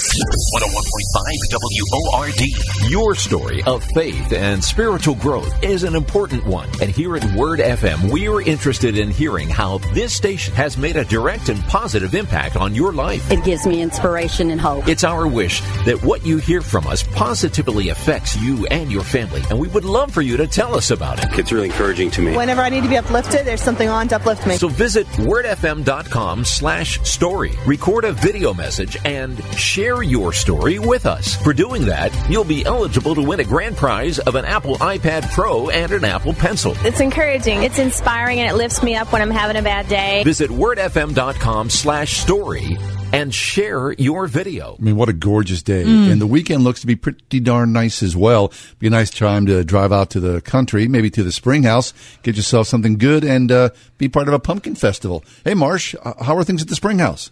101.5 0.00 1.90
WORD. 1.92 2.90
Your 2.90 3.14
story 3.14 3.62
of 3.64 3.84
faith 3.94 4.32
and 4.32 4.64
spiritual 4.64 5.14
growth 5.14 5.62
is 5.62 5.84
an 5.84 5.94
important 5.94 6.44
one. 6.46 6.68
And 6.80 6.90
here 6.90 7.16
at 7.16 7.34
Word 7.34 7.60
FM, 7.60 8.10
we 8.10 8.26
are 8.26 8.40
interested 8.40 8.96
in 8.96 9.10
hearing 9.10 9.50
how 9.50 9.76
this 9.92 10.14
station 10.14 10.54
has 10.54 10.78
made 10.78 10.96
a 10.96 11.04
direct 11.04 11.50
and 11.50 11.62
positive 11.64 12.14
impact 12.14 12.56
on 12.56 12.74
your 12.74 12.94
life. 12.94 13.30
It 13.30 13.44
gives 13.44 13.66
me 13.66 13.82
inspiration 13.82 14.50
and 14.50 14.58
hope. 14.58 14.88
It's 14.88 15.04
our 15.04 15.26
wish 15.28 15.60
that 15.84 16.02
what 16.02 16.24
you 16.24 16.38
hear 16.38 16.62
from 16.62 16.86
us 16.86 17.02
positively 17.02 17.90
affects 17.90 18.36
you 18.38 18.66
and 18.70 18.90
your 18.90 19.04
family. 19.04 19.42
And 19.50 19.58
we 19.58 19.68
would 19.68 19.84
love 19.84 20.12
for 20.12 20.22
you 20.22 20.38
to 20.38 20.46
tell 20.46 20.74
us 20.74 20.90
about 20.90 21.22
it. 21.22 21.38
It's 21.38 21.52
really 21.52 21.66
encouraging 21.66 22.10
to 22.12 22.22
me. 22.22 22.34
Whenever 22.34 22.62
I 22.62 22.70
need 22.70 22.84
to 22.84 22.88
be 22.88 22.96
uplifted, 22.96 23.46
there's 23.46 23.62
something 23.62 23.90
on 23.90 24.08
to 24.08 24.16
uplift 24.16 24.46
me. 24.46 24.56
So 24.56 24.68
visit 24.68 25.06
wordfm.com 25.08 26.46
slash 26.46 27.02
story, 27.02 27.52
record 27.66 28.04
a 28.04 28.12
video 28.12 28.54
message, 28.54 28.96
and 29.04 29.42
share 29.54 29.89
your 29.96 30.32
story 30.32 30.78
with 30.78 31.06
us. 31.06 31.36
For 31.36 31.52
doing 31.52 31.84
that, 31.86 32.10
you'll 32.30 32.44
be 32.44 32.64
eligible 32.64 33.14
to 33.14 33.22
win 33.22 33.40
a 33.40 33.44
grand 33.44 33.76
prize 33.76 34.18
of 34.18 34.34
an 34.34 34.44
Apple 34.44 34.76
iPad 34.76 35.30
Pro 35.32 35.68
and 35.70 35.90
an 35.92 36.04
Apple 36.04 36.32
Pencil. 36.32 36.74
It's 36.84 37.00
encouraging. 37.00 37.62
It's 37.62 37.78
inspiring 37.78 38.40
and 38.40 38.50
it 38.50 38.56
lifts 38.56 38.82
me 38.82 38.94
up 38.94 39.12
when 39.12 39.20
I'm 39.20 39.30
having 39.30 39.56
a 39.56 39.62
bad 39.62 39.88
day. 39.88 40.22
Visit 40.24 40.50
wordfm.com 40.50 41.70
slash 41.70 42.18
story 42.18 42.78
and 43.12 43.34
share 43.34 43.92
your 43.92 44.26
video. 44.26 44.76
I 44.78 44.82
mean, 44.82 44.96
what 44.96 45.08
a 45.08 45.12
gorgeous 45.12 45.62
day. 45.62 45.84
Mm. 45.84 46.12
And 46.12 46.20
the 46.20 46.26
weekend 46.26 46.64
looks 46.64 46.80
to 46.82 46.86
be 46.86 46.96
pretty 46.96 47.40
darn 47.40 47.72
nice 47.72 48.02
as 48.02 48.16
well. 48.16 48.52
Be 48.78 48.86
a 48.86 48.90
nice 48.90 49.10
time 49.10 49.46
to 49.46 49.64
drive 49.64 49.92
out 49.92 50.10
to 50.10 50.20
the 50.20 50.40
country, 50.40 50.88
maybe 50.88 51.10
to 51.10 51.22
the 51.24 51.32
spring 51.32 51.64
house, 51.64 51.92
get 52.22 52.36
yourself 52.36 52.66
something 52.68 52.98
good, 52.98 53.24
and 53.24 53.50
uh, 53.50 53.70
be 53.98 54.08
part 54.08 54.28
of 54.28 54.34
a 54.34 54.38
pumpkin 54.38 54.74
festival. 54.74 55.24
Hey, 55.44 55.54
Marsh, 55.54 55.94
how 56.20 56.36
are 56.36 56.44
things 56.44 56.62
at 56.62 56.68
the 56.68 56.76
spring 56.76 56.98
house? 56.98 57.30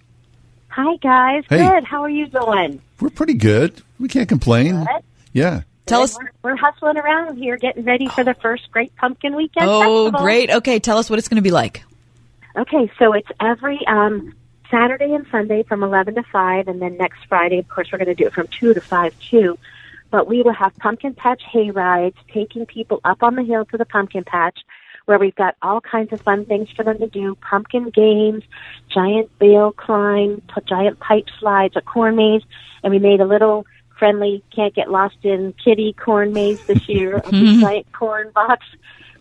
Hi, 0.80 0.94
guys. 0.98 1.42
Hey. 1.50 1.58
Good. 1.58 1.82
How 1.82 2.02
are 2.02 2.08
you 2.08 2.28
doing? 2.28 2.80
We're 3.00 3.10
pretty 3.10 3.34
good. 3.34 3.82
We 3.98 4.06
can't 4.06 4.28
complain. 4.28 4.84
Good. 4.84 5.02
Yeah. 5.32 5.62
Tell 5.86 6.02
us. 6.02 6.16
We're, 6.16 6.30
we're 6.52 6.56
hustling 6.56 6.96
around 6.96 7.36
here, 7.36 7.56
getting 7.56 7.82
ready 7.82 8.06
for 8.06 8.22
the 8.22 8.34
first 8.34 8.70
Great 8.70 8.94
Pumpkin 8.94 9.34
Weekend. 9.34 9.66
Oh, 9.68 10.04
Festival. 10.04 10.20
great. 10.20 10.50
Okay, 10.52 10.78
tell 10.78 10.96
us 10.96 11.10
what 11.10 11.18
it's 11.18 11.26
going 11.26 11.34
to 11.34 11.42
be 11.42 11.50
like. 11.50 11.82
Okay, 12.56 12.88
so 12.96 13.12
it's 13.12 13.28
every 13.40 13.84
um, 13.88 14.36
Saturday 14.70 15.12
and 15.12 15.26
Sunday 15.32 15.64
from 15.64 15.82
11 15.82 16.14
to 16.14 16.22
5, 16.22 16.68
and 16.68 16.80
then 16.80 16.96
next 16.96 17.26
Friday, 17.28 17.58
of 17.58 17.68
course, 17.68 17.88
we're 17.90 17.98
going 17.98 18.06
to 18.06 18.14
do 18.14 18.28
it 18.28 18.32
from 18.32 18.46
2 18.46 18.74
to 18.74 18.80
5 18.80 19.18
too. 19.18 19.58
But 20.12 20.28
we 20.28 20.42
will 20.42 20.52
have 20.52 20.76
pumpkin 20.76 21.12
patch 21.12 21.42
hay 21.50 21.72
rides, 21.72 22.16
taking 22.32 22.66
people 22.66 23.00
up 23.02 23.24
on 23.24 23.34
the 23.34 23.42
hill 23.42 23.64
to 23.64 23.76
the 23.76 23.84
pumpkin 23.84 24.22
patch, 24.22 24.60
where 25.08 25.18
we've 25.18 25.34
got 25.34 25.56
all 25.62 25.80
kinds 25.80 26.12
of 26.12 26.20
fun 26.20 26.44
things 26.44 26.68
for 26.76 26.84
them 26.84 26.98
to 26.98 27.06
do: 27.06 27.34
pumpkin 27.36 27.88
games, 27.88 28.44
giant 28.92 29.30
bale 29.38 29.72
climb, 29.72 30.42
p- 30.54 30.60
giant 30.68 31.00
pipe 31.00 31.24
slides, 31.40 31.76
a 31.76 31.80
corn 31.80 32.14
maze, 32.14 32.42
and 32.82 32.92
we 32.92 32.98
made 32.98 33.22
a 33.22 33.24
little 33.24 33.64
friendly 33.98 34.42
can't 34.54 34.74
get 34.74 34.90
lost 34.90 35.16
in 35.22 35.54
kitty 35.64 35.94
corn 35.94 36.34
maze 36.34 36.58
this 36.66 36.86
year 36.90 37.16
of 37.16 37.30
the 37.30 37.58
giant 37.62 37.90
corn 37.92 38.30
box. 38.34 38.66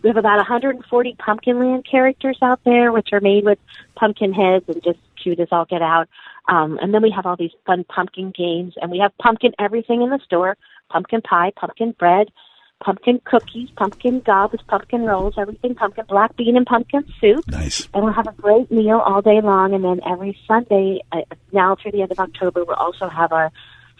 We 0.02 0.08
have 0.08 0.18
about 0.18 0.36
140 0.36 1.16
pumpkin 1.18 1.58
land 1.58 1.86
characters 1.90 2.36
out 2.42 2.60
there, 2.64 2.92
which 2.92 3.08
are 3.12 3.20
made 3.20 3.46
with 3.46 3.58
pumpkin 3.96 4.34
heads 4.34 4.66
and 4.68 4.82
just 4.84 4.98
cute 5.20 5.40
as 5.40 5.48
all 5.50 5.64
get 5.64 5.80
out. 5.80 6.06
Um, 6.48 6.78
and 6.82 6.92
then 6.92 7.02
we 7.02 7.10
have 7.10 7.24
all 7.24 7.36
these 7.36 7.50
fun 7.64 7.84
pumpkin 7.84 8.30
games, 8.30 8.74
and 8.80 8.90
we 8.90 8.98
have 8.98 9.16
pumpkin 9.16 9.54
everything 9.58 10.02
in 10.02 10.10
the 10.10 10.20
store: 10.22 10.58
pumpkin 10.90 11.22
pie, 11.22 11.50
pumpkin 11.56 11.92
bread, 11.98 12.28
pumpkin 12.84 13.20
cookies, 13.24 13.70
pumpkin 13.76 14.20
gobs, 14.20 14.62
pumpkin 14.68 15.02
rolls, 15.02 15.34
everything 15.36 15.74
pumpkin, 15.74 16.04
black 16.08 16.36
bean 16.36 16.56
and 16.56 16.66
pumpkin 16.66 17.04
soup. 17.20 17.46
Nice. 17.48 17.88
And 17.92 18.04
we'll 18.04 18.12
have 18.12 18.26
a 18.26 18.32
great 18.32 18.70
meal 18.70 18.98
all 18.98 19.22
day 19.22 19.40
long. 19.40 19.74
And 19.74 19.84
then 19.84 20.00
every 20.06 20.38
Sunday, 20.46 21.00
uh, 21.12 21.22
now 21.52 21.76
through 21.76 21.92
the 21.92 22.02
end 22.02 22.12
of 22.12 22.20
October, 22.20 22.64
we'll 22.64 22.76
also 22.76 23.08
have 23.08 23.32
our 23.32 23.50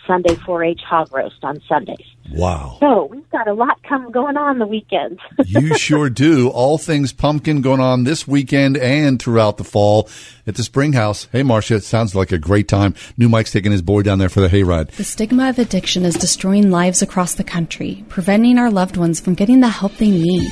Sunday 0.09 0.35
4-H 0.35 0.81
hog 0.89 1.13
roast 1.13 1.45
on 1.45 1.61
Sundays. 1.69 2.07
Wow. 2.33 2.79
So 2.81 3.05
we've 3.05 3.29
got 3.31 3.47
a 3.47 3.53
lot 3.53 3.81
come 3.89 4.11
going 4.11 4.37
on 4.37 4.59
the 4.59 4.67
weekend. 4.67 5.21
You 5.47 5.77
sure 5.77 6.11
do. 6.11 6.49
All 6.49 6.79
things 6.79 7.13
pumpkin 7.13 7.63
going 7.63 7.81
on 7.81 8.05
this 8.05 8.27
weekend 8.29 8.77
and 8.77 9.21
throughout 9.21 9.57
the 9.57 9.65
fall 9.65 10.09
at 10.47 10.57
the 10.57 10.63
Spring 10.63 10.93
House. 10.93 11.27
Hey, 11.33 11.43
Marcia, 11.43 11.77
it 11.77 11.85
sounds 11.85 12.15
like 12.15 12.33
a 12.33 12.39
great 12.39 12.69
time. 12.69 12.95
New 13.17 13.29
Mike's 13.29 13.53
taking 13.53 13.73
his 13.73 13.83
boy 13.83 14.03
down 14.03 14.19
there 14.19 14.29
for 14.29 14.41
the 14.41 14.49
hayride. 14.49 14.91
The 14.93 15.05
stigma 15.05 15.49
of 15.49 15.59
addiction 15.59 16.05
is 16.05 16.15
destroying 16.15 16.71
lives 16.71 17.03
across 17.03 17.35
the 17.35 17.45
country, 17.45 18.05
preventing 18.09 18.59
our 18.59 18.71
loved 18.71 18.97
ones 18.97 19.21
from 19.21 19.35
getting 19.35 19.61
the 19.61 19.69
help 19.69 19.97
they 19.97 20.11
need. 20.11 20.51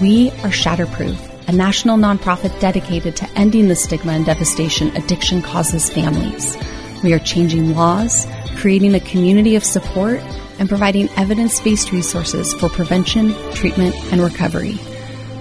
We 0.00 0.30
are 0.42 0.50
Shatterproof, 0.50 1.48
a 1.48 1.52
national 1.52 1.96
nonprofit 1.98 2.58
dedicated 2.60 3.16
to 3.16 3.30
ending 3.38 3.68
the 3.68 3.76
stigma 3.76 4.12
and 4.12 4.26
devastation 4.26 4.94
addiction 4.96 5.42
causes 5.42 5.90
families. 5.90 6.56
We 7.02 7.12
are 7.12 7.18
changing 7.18 7.74
laws, 7.74 8.26
creating 8.56 8.94
a 8.94 9.00
community 9.00 9.56
of 9.56 9.64
support, 9.64 10.20
and 10.58 10.68
providing 10.68 11.08
evidence 11.16 11.60
based 11.60 11.90
resources 11.90 12.54
for 12.54 12.68
prevention, 12.68 13.34
treatment, 13.52 13.94
and 14.12 14.20
recovery. 14.20 14.78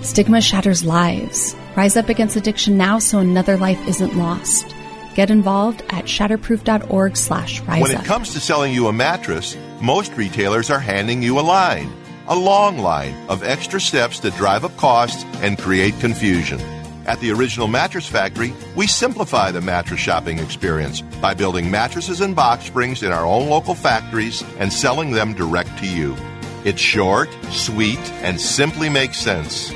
Stigma 0.01 0.41
shatters 0.41 0.83
lives. 0.83 1.55
Rise 1.75 1.95
up 1.95 2.09
against 2.09 2.35
addiction 2.35 2.77
now 2.77 2.97
so 2.99 3.19
another 3.19 3.57
life 3.57 3.87
isn't 3.87 4.17
lost. 4.17 4.73
Get 5.13 5.29
involved 5.29 5.83
at 5.89 6.05
shatterproof.org 6.05 7.15
slash 7.17 7.61
rise 7.61 7.81
When 7.81 7.91
it 7.91 8.05
comes 8.05 8.33
to 8.33 8.39
selling 8.39 8.73
you 8.73 8.87
a 8.87 8.93
mattress, 8.93 9.55
most 9.81 10.13
retailers 10.13 10.69
are 10.71 10.79
handing 10.79 11.21
you 11.21 11.39
a 11.39 11.41
line. 11.41 11.91
A 12.27 12.35
long 12.35 12.79
line 12.79 13.13
of 13.29 13.43
extra 13.43 13.79
steps 13.79 14.19
that 14.21 14.35
drive 14.35 14.65
up 14.65 14.75
costs 14.77 15.23
and 15.41 15.57
create 15.57 15.99
confusion. 15.99 16.59
At 17.07 17.19
the 17.19 17.31
Original 17.31 17.67
Mattress 17.67 18.07
Factory, 18.07 18.53
we 18.75 18.85
simplify 18.85 19.51
the 19.51 19.61
mattress 19.61 19.99
shopping 19.99 20.37
experience 20.37 21.01
by 21.01 21.33
building 21.33 21.71
mattresses 21.71 22.21
and 22.21 22.35
box 22.35 22.65
springs 22.65 23.01
in 23.01 23.11
our 23.11 23.25
own 23.25 23.49
local 23.49 23.73
factories 23.73 24.43
and 24.59 24.71
selling 24.71 25.11
them 25.11 25.33
direct 25.33 25.77
to 25.79 25.87
you. 25.87 26.15
It's 26.63 26.79
short, 26.79 27.29
sweet, 27.49 27.99
and 28.21 28.39
simply 28.39 28.87
makes 28.87 29.17
sense. 29.17 29.73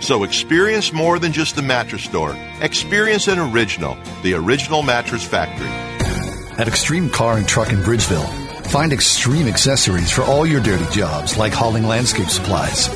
So 0.00 0.24
experience 0.24 0.92
more 0.92 1.20
than 1.20 1.32
just 1.32 1.54
the 1.54 1.62
mattress 1.62 2.02
store. 2.02 2.36
Experience 2.60 3.28
an 3.28 3.38
original, 3.38 3.96
the 4.22 4.34
Original 4.34 4.82
Mattress 4.82 5.24
Factory. 5.24 5.68
At 6.58 6.66
Extreme 6.66 7.10
Car 7.10 7.36
and 7.38 7.46
Truck 7.46 7.70
in 7.70 7.78
Bridgeville, 7.78 8.28
find 8.66 8.92
extreme 8.92 9.46
accessories 9.46 10.10
for 10.10 10.22
all 10.22 10.44
your 10.44 10.60
dirty 10.60 10.86
jobs 10.90 11.36
like 11.36 11.52
hauling 11.52 11.84
landscape 11.84 12.28
supplies. 12.28 12.88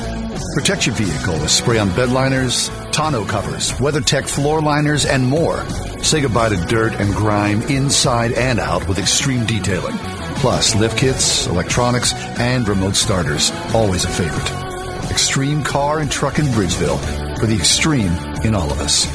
Protect 0.53 0.85
your 0.85 0.95
vehicle 0.95 1.33
with 1.33 1.49
spray 1.49 1.79
on 1.79 1.89
bed 1.95 2.09
liners, 2.09 2.69
tonneau 2.91 3.27
covers, 3.27 3.71
WeatherTech 3.73 4.29
floor 4.29 4.61
liners, 4.61 5.03
and 5.03 5.25
more. 5.25 5.65
Say 6.03 6.21
goodbye 6.21 6.49
to 6.49 6.65
dirt 6.67 6.93
and 6.93 7.11
grime 7.15 7.63
inside 7.63 8.33
and 8.33 8.59
out 8.59 8.87
with 8.87 8.99
extreme 8.99 9.47
detailing. 9.47 9.97
Plus, 10.37 10.75
lift 10.75 10.99
kits, 10.99 11.47
electronics, 11.47 12.13
and 12.37 12.67
remote 12.67 12.95
starters. 12.95 13.51
Always 13.73 14.05
a 14.05 14.09
favorite. 14.09 15.09
Extreme 15.09 15.63
Car 15.63 15.99
and 15.99 16.11
Truck 16.11 16.37
in 16.37 16.45
Bridgeville 16.45 16.99
for 17.39 17.47
the 17.47 17.55
extreme 17.55 18.11
in 18.43 18.53
all 18.53 18.71
of 18.71 18.79
us. 18.79 19.07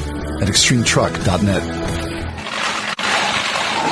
At 0.42 0.48
extremetruck.net. 0.48 1.62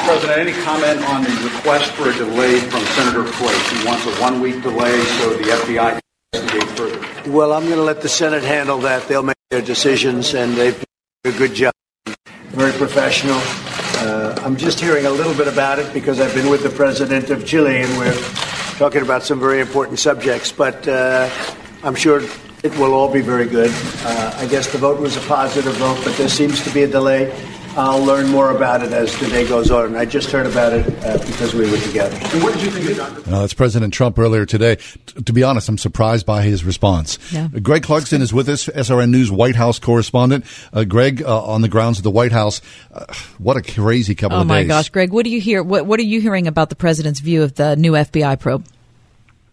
President, 0.05 0.39
any 0.39 0.53
comment 0.65 1.01
on 1.09 1.23
the 1.23 1.31
request 1.45 1.93
for 1.93 2.11
a 2.11 2.15
delay 2.15 2.59
from 2.59 2.81
Senator 2.81 3.25
Flake? 3.25 3.81
He 3.81 3.87
wants 3.87 4.05
a 4.07 4.11
one 4.21 4.41
week 4.41 4.61
delay 4.63 5.01
so 5.21 5.35
the 5.35 5.45
FBI. 5.45 6.01
Well, 6.33 7.53
I'm 7.53 7.65
going 7.65 7.77
to 7.77 7.83
let 7.83 8.03
the 8.03 8.09
Senate 8.09 8.45
handle 8.45 8.79
that. 8.79 9.09
They'll 9.09 9.25
make 9.25 9.37
their 9.51 9.61
decisions, 9.61 10.33
and 10.33 10.55
they've 10.55 10.77
done 10.77 11.35
a 11.35 11.37
good 11.37 11.55
job. 11.55 11.73
Very 12.51 12.73
professional. 12.73 13.41
Uh, 13.99 14.41
I'm 14.45 14.57
just 14.57 14.79
hearing 14.79 15.07
a 15.07 15.11
little 15.11 15.35
bit 15.35 15.49
about 15.49 15.81
it 15.81 15.93
because 15.93 16.21
I've 16.21 16.33
been 16.35 16.49
with 16.49 16.63
the 16.63 16.71
president 16.71 17.31
of 17.31 17.45
Chile, 17.45 17.79
and 17.79 17.99
we're 17.99 18.17
talking 18.79 19.03
about 19.03 19.25
some 19.25 19.41
very 19.41 19.61
important 19.61 19.99
subjects. 19.99 20.53
But 20.53 20.87
uh, 20.87 21.29
I'm 21.83 21.97
sure 21.97 22.23
it 22.63 22.79
will 22.79 22.95
all 22.95 23.13
be 23.13 23.23
very 23.23 23.47
good. 23.47 23.73
Uh, 24.05 24.35
I 24.37 24.47
guess 24.47 24.71
the 24.71 24.79
vote 24.79 25.01
was 25.01 25.17
a 25.17 25.21
positive 25.23 25.75
vote, 25.75 26.01
but 26.05 26.17
there 26.17 26.29
seems 26.29 26.63
to 26.63 26.71
be 26.71 26.85
a 26.85 26.89
delay. 26.89 27.35
I'll 27.77 28.03
learn 28.03 28.29
more 28.29 28.51
about 28.51 28.83
it 28.83 28.93
as 28.93 29.15
the 29.19 29.27
day 29.29 29.47
goes 29.47 29.71
on. 29.71 29.87
And 29.87 29.99
I 29.99 30.07
just 30.07 30.31
heard 30.31 30.47
about 30.47 30.73
it 30.73 30.87
uh, 31.05 31.19
because 31.19 31.55
we 31.55 31.71
were 31.71 31.77
together. 31.79 32.17
And 32.33 32.43
what 32.43 32.55
did 32.55 32.63
you 32.63 32.71
think 32.71 32.91
of 32.91 32.97
Dr. 32.97 33.21
That's 33.31 33.53
President 33.55 33.93
Trump 33.93 34.19
earlier 34.19 34.47
today. 34.47 34.77
T- 34.77 35.23
to 35.23 35.33
be 35.33 35.43
honest, 35.43 35.69
I'm 35.69 35.77
surprised 35.77 36.25
by 36.25 36.43
his 36.43 36.65
response. 36.65 37.19
Yeah. 37.33 37.49
Greg 37.49 37.83
Clugston 37.83 38.21
is 38.23 38.33
with 38.33 38.49
us, 38.49 38.67
SRN 38.67 39.11
News 39.11 39.31
White 39.31 39.57
House 39.57 39.79
correspondent. 39.79 40.47
Uh, 40.73 40.85
Greg, 40.85 41.23
uh, 41.23 41.45
on 41.45 41.61
the 41.61 41.69
grounds 41.69 41.99
of 41.99 42.05
the 42.05 42.11
White 42.11 42.33
House, 42.33 42.63
uh, 42.93 43.05
what 43.39 43.57
a 43.57 43.63
crazy 43.63 44.15
couple 44.15 44.39
Oh 44.39 44.41
of 44.41 44.47
my 44.47 44.65
gosh, 44.65 44.89
Greg, 44.89 45.13
what 45.13 45.25
do 45.25 45.31
you 45.31 45.41
hear? 45.41 45.63
What 45.63 45.85
What 45.87 46.01
are 46.01 46.05
you 46.05 46.21
hearing 46.21 46.47
about 46.47 46.71
the 46.71 46.77
president's 46.77 47.21
view 47.21 47.43
of 47.43 47.55
the 47.55 47.77
new 47.77 47.93
FBI 47.93 48.41
probe? 48.41 48.65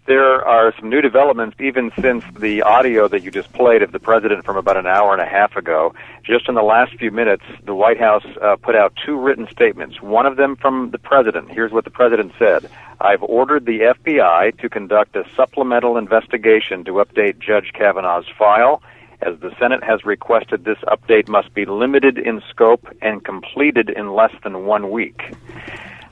There 0.06 0.46
are 0.46 0.74
some 0.78 0.90
new 0.90 1.00
developments 1.00 1.56
even 1.62 1.90
since 2.02 2.26
the 2.38 2.62
audio 2.64 3.08
that 3.08 3.24
you 3.24 3.32
just 3.32 3.54
played 3.54 3.82
of 3.82 3.94
the 3.94 4.00
president 4.00 4.44
from 4.44 4.58
about 4.58 4.76
an 4.76 4.86
hour 4.86 5.14
and 5.14 5.22
a 5.22 5.26
half 5.26 5.56
ago. 5.56 5.96
Just 6.26 6.50
in 6.50 6.56
the 6.56 6.62
last 6.62 6.94
few 6.96 7.10
minutes, 7.10 7.44
the 7.64 7.74
White 7.74 8.02
House 8.02 8.26
uh, 8.42 8.58
put 8.58 8.76
out 8.76 8.94
two 9.06 9.18
written 9.18 9.48
statements. 9.50 10.02
One 10.02 10.26
of 10.26 10.36
them 10.36 10.58
from 10.58 10.92
the 10.92 10.98
president. 10.98 11.52
Here's 11.52 11.72
what 11.72 11.86
the 11.86 11.90
president 11.90 12.34
said. 12.38 12.70
I've 13.00 13.24
ordered 13.24 13.66
the 13.66 13.96
FBI 13.98 14.60
to 14.60 14.70
conduct 14.70 15.16
a 15.16 15.24
supplemental 15.38 15.96
investigation 15.96 16.84
to 16.84 16.94
update 16.94 17.40
Judge 17.40 17.72
Kavanaugh's 17.74 18.28
file. 18.38 18.84
As 19.22 19.40
the 19.40 19.56
Senate 19.58 19.86
has 19.86 20.04
requested, 20.04 20.66
this 20.66 20.80
update 20.80 21.30
must 21.30 21.54
be 21.54 21.64
limited 21.64 22.18
in 22.18 22.42
scope 22.50 22.86
and 23.02 23.24
completed 23.24 23.90
in 23.90 24.14
less 24.14 24.34
than 24.44 24.66
one 24.66 24.92
week. 24.92 25.34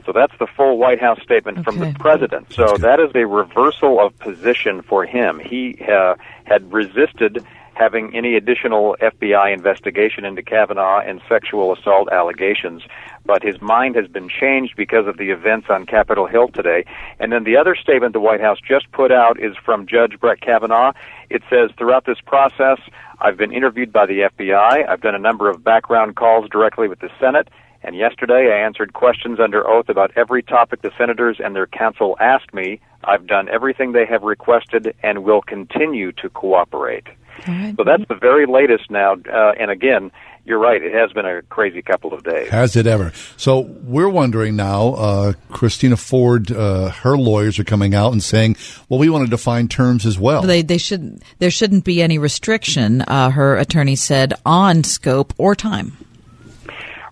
So 0.05 0.11
that's 0.11 0.33
the 0.39 0.47
full 0.47 0.77
White 0.77 0.99
House 0.99 1.21
statement 1.21 1.63
from 1.63 1.79
the 1.79 1.93
president. 1.99 2.53
So 2.53 2.77
that 2.77 2.99
is 2.99 3.11
a 3.15 3.25
reversal 3.25 3.99
of 3.99 4.17
position 4.19 4.81
for 4.81 5.05
him. 5.05 5.39
He 5.39 5.77
uh, 5.87 6.15
had 6.45 6.71
resisted 6.71 7.45
having 7.73 8.15
any 8.15 8.35
additional 8.35 8.95
FBI 9.01 9.53
investigation 9.53 10.25
into 10.25 10.43
Kavanaugh 10.43 10.99
and 10.99 11.21
sexual 11.27 11.73
assault 11.73 12.09
allegations, 12.11 12.83
but 13.25 13.41
his 13.41 13.61
mind 13.61 13.95
has 13.95 14.07
been 14.07 14.29
changed 14.29 14.75
because 14.75 15.07
of 15.07 15.17
the 15.17 15.31
events 15.31 15.67
on 15.69 15.85
Capitol 15.85 16.27
Hill 16.27 16.49
today. 16.49 16.85
And 17.19 17.31
then 17.31 17.43
the 17.43 17.57
other 17.57 17.75
statement 17.75 18.13
the 18.13 18.19
White 18.19 18.41
House 18.41 18.59
just 18.59 18.91
put 18.91 19.11
out 19.11 19.39
is 19.39 19.55
from 19.57 19.87
Judge 19.87 20.19
Brett 20.19 20.41
Kavanaugh. 20.41 20.91
It 21.29 21.41
says, 21.49 21.71
throughout 21.77 22.05
this 22.05 22.19
process, 22.25 22.79
I've 23.19 23.37
been 23.37 23.53
interviewed 23.53 23.91
by 23.91 24.05
the 24.05 24.29
FBI. 24.31 24.87
I've 24.87 25.01
done 25.01 25.15
a 25.15 25.19
number 25.19 25.49
of 25.49 25.63
background 25.63 26.15
calls 26.15 26.49
directly 26.49 26.87
with 26.87 26.99
the 26.99 27.09
Senate. 27.19 27.47
And 27.83 27.95
yesterday 27.95 28.51
I 28.53 28.65
answered 28.65 28.93
questions 28.93 29.39
under 29.39 29.67
oath 29.67 29.89
about 29.89 30.11
every 30.15 30.43
topic 30.43 30.81
the 30.81 30.91
senators 30.97 31.37
and 31.43 31.55
their 31.55 31.67
counsel 31.67 32.15
asked 32.19 32.53
me. 32.53 32.79
I've 33.03 33.25
done 33.25 33.49
everything 33.49 33.93
they 33.93 34.05
have 34.05 34.21
requested 34.21 34.95
and 35.01 35.23
will 35.23 35.41
continue 35.41 36.11
to 36.13 36.29
cooperate. 36.29 37.07
So 37.45 37.83
that's 37.83 38.07
the 38.07 38.17
very 38.19 38.45
latest 38.45 38.91
now. 38.91 39.13
Uh, 39.13 39.53
and 39.59 39.71
again, 39.71 40.11
you're 40.45 40.59
right. 40.59 40.81
It 40.81 40.93
has 40.93 41.11
been 41.11 41.25
a 41.25 41.41
crazy 41.43 41.81
couple 41.81 42.13
of 42.13 42.23
days. 42.23 42.49
Has 42.49 42.75
it 42.75 42.87
ever? 42.87 43.13
So 43.37 43.61
we're 43.61 44.09
wondering 44.09 44.55
now. 44.55 44.93
Uh, 44.93 45.33
Christina 45.49 45.97
Ford, 45.97 46.51
uh, 46.51 46.89
her 46.89 47.17
lawyers 47.17 47.59
are 47.59 47.63
coming 47.63 47.93
out 47.93 48.11
and 48.11 48.21
saying, 48.23 48.57
"Well, 48.89 48.99
we 48.99 49.09
want 49.09 49.25
to 49.25 49.29
define 49.29 49.67
terms 49.67 50.05
as 50.05 50.19
well." 50.19 50.41
They 50.41 50.61
they 50.61 50.77
should 50.77 51.21
there 51.39 51.51
shouldn't 51.51 51.83
be 51.83 52.01
any 52.01 52.17
restriction. 52.17 53.01
Uh, 53.01 53.29
her 53.31 53.55
attorney 53.57 53.95
said 53.95 54.33
on 54.45 54.83
scope 54.83 55.33
or 55.37 55.55
time. 55.55 55.97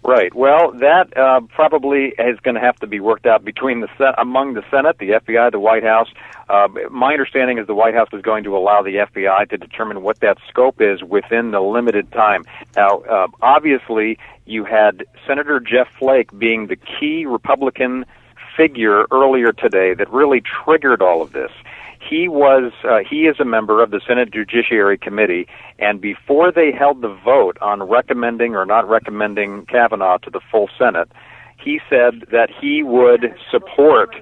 Right. 0.01 0.33
Well, 0.33 0.71
that 0.79 1.15
uh, 1.17 1.41
probably 1.53 2.13
is 2.17 2.39
going 2.41 2.55
to 2.55 2.61
have 2.61 2.77
to 2.77 2.87
be 2.87 2.99
worked 2.99 3.25
out 3.25 3.43
between 3.43 3.81
the 3.81 3.89
Sen- 3.97 4.13
among 4.17 4.53
the 4.53 4.63
Senate, 4.71 4.97
the 4.97 5.09
FBI, 5.09 5.51
the 5.51 5.59
White 5.59 5.83
House. 5.83 6.07
Uh, 6.47 6.69
my 6.89 7.11
understanding 7.11 7.57
is 7.57 7.67
the 7.67 7.75
White 7.75 7.93
House 7.93 8.07
is 8.13 8.21
going 8.21 8.45
to 8.45 8.55
allow 8.55 8.81
the 8.81 8.95
FBI 8.95 9.49
to 9.49 9.57
determine 9.57 10.01
what 10.01 10.19
that 10.21 10.37
scope 10.47 10.81
is 10.81 11.03
within 11.03 11.51
the 11.51 11.59
limited 11.59 12.11
time. 12.13 12.45
Now, 12.77 12.99
uh, 12.99 13.27
obviously, 13.41 14.17
you 14.45 14.63
had 14.63 15.05
Senator 15.27 15.59
Jeff 15.59 15.89
Flake 15.99 16.37
being 16.37 16.67
the 16.67 16.77
key 16.77 17.25
Republican 17.25 18.05
figure 18.55 19.05
earlier 19.11 19.51
today 19.51 19.93
that 19.93 20.09
really 20.11 20.41
triggered 20.41 21.01
all 21.01 21.21
of 21.21 21.33
this. 21.33 21.51
He 21.99 22.27
was 22.27 22.71
uh, 22.83 22.99
he 23.07 23.27
is 23.27 23.39
a 23.39 23.45
member 23.45 23.83
of 23.83 23.91
the 23.91 24.01
Senate 24.05 24.31
Judiciary 24.31 24.97
Committee, 24.97 25.47
and 25.77 25.99
before 25.99 26.51
they 26.51 26.71
held 26.71 27.01
the 27.01 27.13
vote 27.13 27.57
on 27.61 27.83
recommending 27.83 28.55
or 28.55 28.65
not 28.65 28.87
recommending 28.87 29.65
Kavanaugh 29.65 30.17
to 30.19 30.29
the 30.29 30.39
full 30.51 30.69
Senate, 30.77 31.11
he 31.61 31.79
said 31.89 32.25
that 32.31 32.49
he 32.49 32.83
would 32.83 33.35
support 33.51 34.15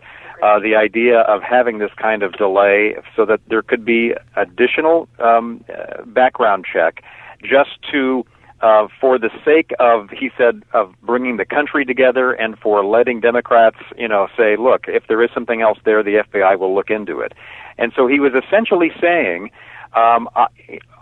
uh, 0.43 0.59
the 0.59 0.75
idea 0.75 1.21
of 1.21 1.41
having 1.41 1.77
this 1.77 1.91
kind 1.97 2.23
of 2.23 2.33
delay 2.33 2.95
so 3.15 3.25
that 3.25 3.39
there 3.47 3.61
could 3.61 3.85
be 3.85 4.13
additional 4.35 5.07
um, 5.19 5.63
uh, 5.69 6.03
background 6.05 6.65
check 6.71 7.03
just 7.43 7.71
to 7.91 8.25
uh, 8.61 8.87
for 8.99 9.19
the 9.19 9.29
sake 9.45 9.71
of, 9.79 10.09
he 10.09 10.31
said, 10.35 10.63
of 10.73 10.93
bringing 11.03 11.37
the 11.37 11.45
country 11.45 11.85
together 11.85 12.31
and 12.31 12.57
for 12.57 12.83
letting 12.83 13.19
Democrats, 13.19 13.77
you 13.97 14.07
know, 14.07 14.27
say, 14.35 14.55
look, 14.57 14.85
if 14.87 15.03
there 15.07 15.21
is 15.21 15.29
something 15.33 15.61
else 15.61 15.77
there, 15.85 16.01
the 16.01 16.23
FBI 16.27 16.57
will 16.57 16.73
look 16.73 16.89
into 16.89 17.19
it. 17.19 17.33
And 17.77 17.93
so 17.95 18.07
he 18.07 18.19
was 18.19 18.33
essentially 18.33 18.91
saying, 18.99 19.51
um, 19.95 20.29
I, 20.35 20.47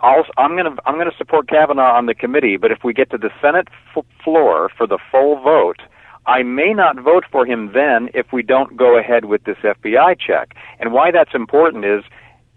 I'll, 0.00 0.24
I'm 0.36 0.52
going 0.52 0.76
to 0.76 0.82
I'm 0.86 0.94
going 0.94 1.10
to 1.10 1.16
support 1.16 1.48
Kavanaugh 1.48 1.96
on 1.96 2.06
the 2.06 2.14
committee, 2.14 2.56
but 2.56 2.70
if 2.70 2.84
we 2.84 2.92
get 2.92 3.10
to 3.10 3.18
the 3.18 3.30
Senate 3.40 3.68
f- 3.96 4.04
floor 4.22 4.70
for 4.76 4.86
the 4.86 4.98
full 5.10 5.40
vote, 5.42 5.80
I 6.26 6.42
may 6.42 6.72
not 6.72 7.00
vote 7.00 7.24
for 7.30 7.44
him 7.44 7.72
then 7.72 8.08
if 8.14 8.32
we 8.32 8.42
don't 8.42 8.76
go 8.76 8.98
ahead 8.98 9.26
with 9.26 9.44
this 9.44 9.56
FBI 9.58 10.18
check. 10.18 10.54
And 10.78 10.92
why 10.92 11.10
that's 11.10 11.34
important 11.34 11.84
is 11.84 12.04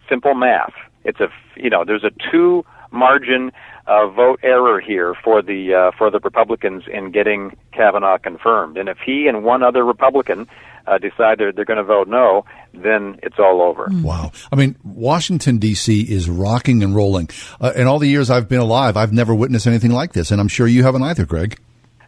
simple 0.07 0.33
math. 0.35 0.73
It's 1.03 1.19
a 1.19 1.29
you 1.55 1.69
know 1.69 1.83
there's 1.85 2.03
a 2.03 2.11
two 2.31 2.63
margin 2.91 3.51
uh, 3.89 4.07
vote 4.07 4.39
error 4.43 4.79
here 4.79 5.15
for 5.23 5.41
the 5.41 5.73
uh, 5.73 5.91
for 5.97 6.11
the 6.11 6.19
Republicans 6.19 6.83
in 6.91 7.11
getting 7.11 7.57
Kavanaugh 7.73 8.19
confirmed. 8.19 8.77
And 8.77 8.87
if 8.87 8.99
he 9.03 9.27
and 9.27 9.43
one 9.43 9.63
other 9.63 9.83
Republican 9.83 10.47
uh, 10.85 10.99
decide 10.99 11.39
they're, 11.39 11.51
they're 11.51 11.65
going 11.65 11.77
to 11.77 11.83
vote 11.83 12.07
no, 12.07 12.45
then 12.73 13.19
it's 13.23 13.39
all 13.39 13.61
over. 13.61 13.89
Wow. 13.91 14.31
I 14.51 14.55
mean, 14.55 14.75
Washington, 14.83 15.57
D.C. 15.57 16.01
is 16.01 16.29
rocking 16.29 16.83
and 16.83 16.95
rolling. 16.95 17.29
Uh, 17.59 17.73
in 17.75 17.87
all 17.87 17.99
the 17.99 18.07
years 18.07 18.29
I've 18.29 18.47
been 18.47 18.59
alive, 18.59 18.95
I've 18.95 19.13
never 19.13 19.33
witnessed 19.33 19.67
anything 19.67 19.91
like 19.91 20.13
this, 20.13 20.31
and 20.31 20.39
I'm 20.39 20.47
sure 20.47 20.67
you 20.67 20.83
haven't 20.83 21.03
either, 21.03 21.25
Greg. 21.25 21.59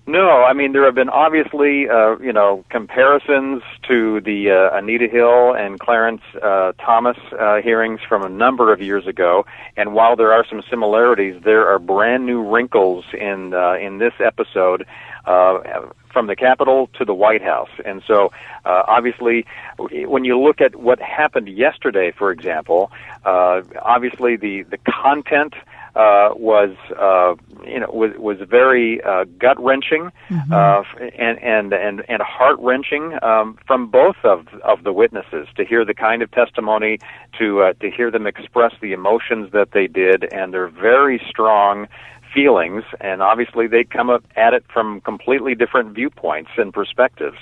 No, 0.07 0.43
I 0.43 0.53
mean 0.53 0.73
there 0.73 0.83
have 0.85 0.95
been 0.95 1.09
obviously 1.09 1.87
uh, 1.87 2.17
you 2.17 2.33
know 2.33 2.65
comparisons 2.69 3.61
to 3.87 4.19
the 4.21 4.49
uh, 4.49 4.77
Anita 4.77 5.07
Hill 5.07 5.53
and 5.53 5.79
Clarence 5.79 6.21
uh, 6.41 6.73
Thomas 6.83 7.17
uh, 7.39 7.61
hearings 7.61 7.99
from 8.09 8.23
a 8.23 8.29
number 8.29 8.73
of 8.73 8.81
years 8.81 9.05
ago, 9.05 9.45
and 9.77 9.93
while 9.93 10.15
there 10.15 10.33
are 10.33 10.43
some 10.49 10.63
similarities, 10.69 11.41
there 11.43 11.67
are 11.67 11.77
brand 11.77 12.25
new 12.25 12.41
wrinkles 12.41 13.05
in 13.13 13.53
uh, 13.53 13.73
in 13.73 13.99
this 13.99 14.13
episode. 14.19 14.85
Uh, 15.25 15.87
from 16.11 16.27
the 16.27 16.35
Capitol 16.35 16.89
to 16.97 17.05
the 17.05 17.13
White 17.13 17.43
House. 17.43 17.69
And 17.85 18.01
so, 18.05 18.31
uh, 18.65 18.83
obviously, 18.87 19.45
when 19.77 20.25
you 20.25 20.37
look 20.37 20.59
at 20.59 20.75
what 20.75 20.99
happened 20.99 21.47
yesterday, 21.47 22.11
for 22.11 22.31
example, 22.31 22.91
uh, 23.23 23.61
obviously 23.81 24.35
the, 24.35 24.63
the 24.63 24.77
content 24.79 25.53
uh, 25.95 26.29
was 26.35 26.75
uh, 26.97 27.35
you 27.65 27.79
know 27.79 27.89
was 27.91 28.11
was 28.17 28.37
very 28.49 29.01
uh, 29.03 29.25
gut 29.37 29.61
wrenching 29.61 30.11
uh, 30.51 30.83
and 31.17 31.37
and 31.43 31.73
and 31.73 32.03
and 32.07 32.21
heart 32.21 32.57
wrenching 32.59 33.17
um, 33.21 33.57
from 33.67 33.87
both 33.87 34.15
of 34.23 34.47
of 34.63 34.83
the 34.83 34.93
witnesses 34.93 35.47
to 35.55 35.65
hear 35.65 35.83
the 35.83 35.93
kind 35.93 36.21
of 36.21 36.31
testimony 36.31 36.99
to 37.37 37.61
uh, 37.61 37.73
to 37.81 37.91
hear 37.91 38.09
them 38.09 38.25
express 38.25 38.73
the 38.81 38.93
emotions 38.93 39.51
that 39.51 39.71
they 39.73 39.87
did 39.87 40.31
and 40.33 40.53
their 40.53 40.67
very 40.67 41.21
strong 41.29 41.87
feelings. 42.33 42.83
And 42.99 43.21
obviously 43.21 43.67
they 43.67 43.83
come 43.83 44.09
up 44.09 44.23
at 44.35 44.53
it 44.53 44.63
from 44.71 45.01
completely 45.01 45.55
different 45.55 45.93
viewpoints 45.93 46.51
and 46.57 46.73
perspectives. 46.73 47.37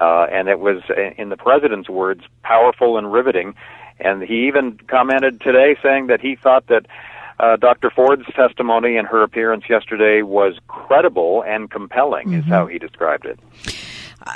Uh, 0.00 0.26
and 0.32 0.48
it 0.48 0.60
was 0.60 0.82
in 1.18 1.28
the 1.28 1.36
president's 1.36 1.88
words 1.88 2.22
powerful 2.42 2.96
and 2.96 3.12
riveting. 3.12 3.54
And 3.98 4.22
he 4.22 4.46
even 4.46 4.78
commented 4.88 5.40
today 5.40 5.76
saying 5.82 6.06
that 6.06 6.20
he 6.20 6.36
thought 6.36 6.66
that 6.68 6.86
uh, 7.40 7.56
Dr. 7.56 7.90
Ford's 7.90 8.26
testimony 8.34 8.96
and 8.96 9.06
her 9.08 9.22
appearance 9.22 9.64
yesterday 9.68 10.22
was 10.22 10.54
credible 10.68 11.42
and 11.46 11.70
compelling, 11.70 12.32
is 12.34 12.44
how 12.44 12.66
he 12.66 12.78
described 12.78 13.24
it. 13.24 13.38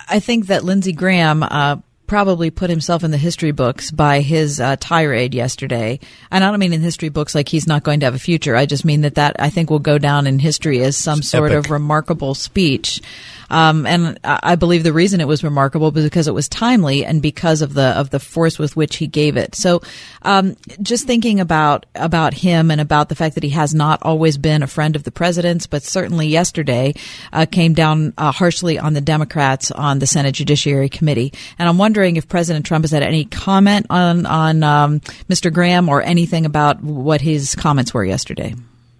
I 0.09 0.21
think 0.21 0.47
that 0.47 0.65
Lindsey 0.65 0.93
Graham 0.93 1.43
uh, 1.43 1.77
probably 2.07 2.51
put 2.51 2.71
himself 2.71 3.05
in 3.05 3.11
the 3.11 3.19
history 3.19 3.53
books 3.53 3.91
by 3.91 4.21
his 4.21 4.61
uh, 4.61 4.77
tirade 4.79 5.35
yesterday. 5.35 5.99
And 6.31 6.45
I 6.45 6.51
don't 6.51 6.61
mean 6.61 6.73
in 6.73 6.81
history 6.81 7.09
books 7.09 7.35
like 7.35 7.49
he's 7.49 7.67
not 7.67 7.83
going 7.83 8.01
to 8.01 8.07
have 8.07 8.15
a 8.15 8.19
future. 8.19 8.57
I 8.57 8.67
just 8.67 8.85
mean 8.85 9.03
that 9.03 9.17
that 9.17 9.37
I 9.39 9.51
think 9.51 9.71
will 9.71 9.79
go 9.79 9.99
down 9.99 10.27
in 10.27 10.39
history 10.39 10.83
as 10.83 10.97
some 10.97 11.23
sort 11.23 11.53
epic. 11.53 11.67
of 11.67 11.71
remarkable 11.71 12.35
speech. 12.35 13.01
Um, 13.51 13.87
and 13.87 14.19
I 14.25 14.57
believe 14.57 14.83
the 14.83 14.93
reason 14.93 15.21
it 15.21 15.29
was 15.29 15.45
remarkable 15.45 15.91
was 15.91 16.05
because 16.05 16.29
it 16.29 16.35
was 16.35 16.49
timely 16.49 17.05
and 17.05 17.23
because 17.23 17.63
of 17.63 17.75
the 17.75 17.89
of 17.99 18.11
the 18.11 18.21
force 18.21 18.59
with 18.59 18.77
which 18.77 18.97
he 18.97 19.07
gave 19.07 19.37
it. 19.37 19.55
So, 19.55 19.83
um, 20.23 20.57
just 20.83 21.07
thinking 21.07 21.41
about 21.41 21.87
about 21.95 22.35
him 22.35 22.71
and 22.71 22.81
about 22.81 23.09
the 23.09 23.15
fact 23.15 23.35
that 23.35 23.45
he 23.45 23.51
has 23.51 23.75
not 23.75 24.01
always 24.03 24.39
been 24.39 24.63
a 24.63 24.67
friend 24.67 24.97
of 24.97 25.05
the 25.05 25.11
president's, 25.11 25.67
but 25.67 25.83
certainly 25.83 26.29
yesterday 26.29 26.95
uh, 27.33 27.47
came 27.47 27.75
down 27.75 28.15
uh, 28.19 28.33
harshly 28.33 28.79
on 28.79 28.95
the 28.95 29.01
Democrats 29.01 29.71
on 29.71 29.99
the 29.99 30.07
Senate 30.07 30.33
Judiciary 30.33 30.89
Committee. 30.89 31.33
And 31.59 31.69
I'm 31.69 31.79
wondering 31.79 32.17
if 32.17 32.29
President 32.29 32.67
Trump 32.67 32.85
has 32.85 32.91
had 32.91 33.03
any 33.03 33.25
comment 33.25 33.87
on 33.91 34.27
on 34.27 34.63
um, 34.63 35.01
Mr. 35.29 35.53
Graham 35.53 35.89
or 35.89 36.03
anything 36.03 36.47
about 36.47 36.83
what 36.83 37.21
his 37.21 37.55
comments 37.55 37.95
were 37.95 38.05
yesterday. 38.05 38.55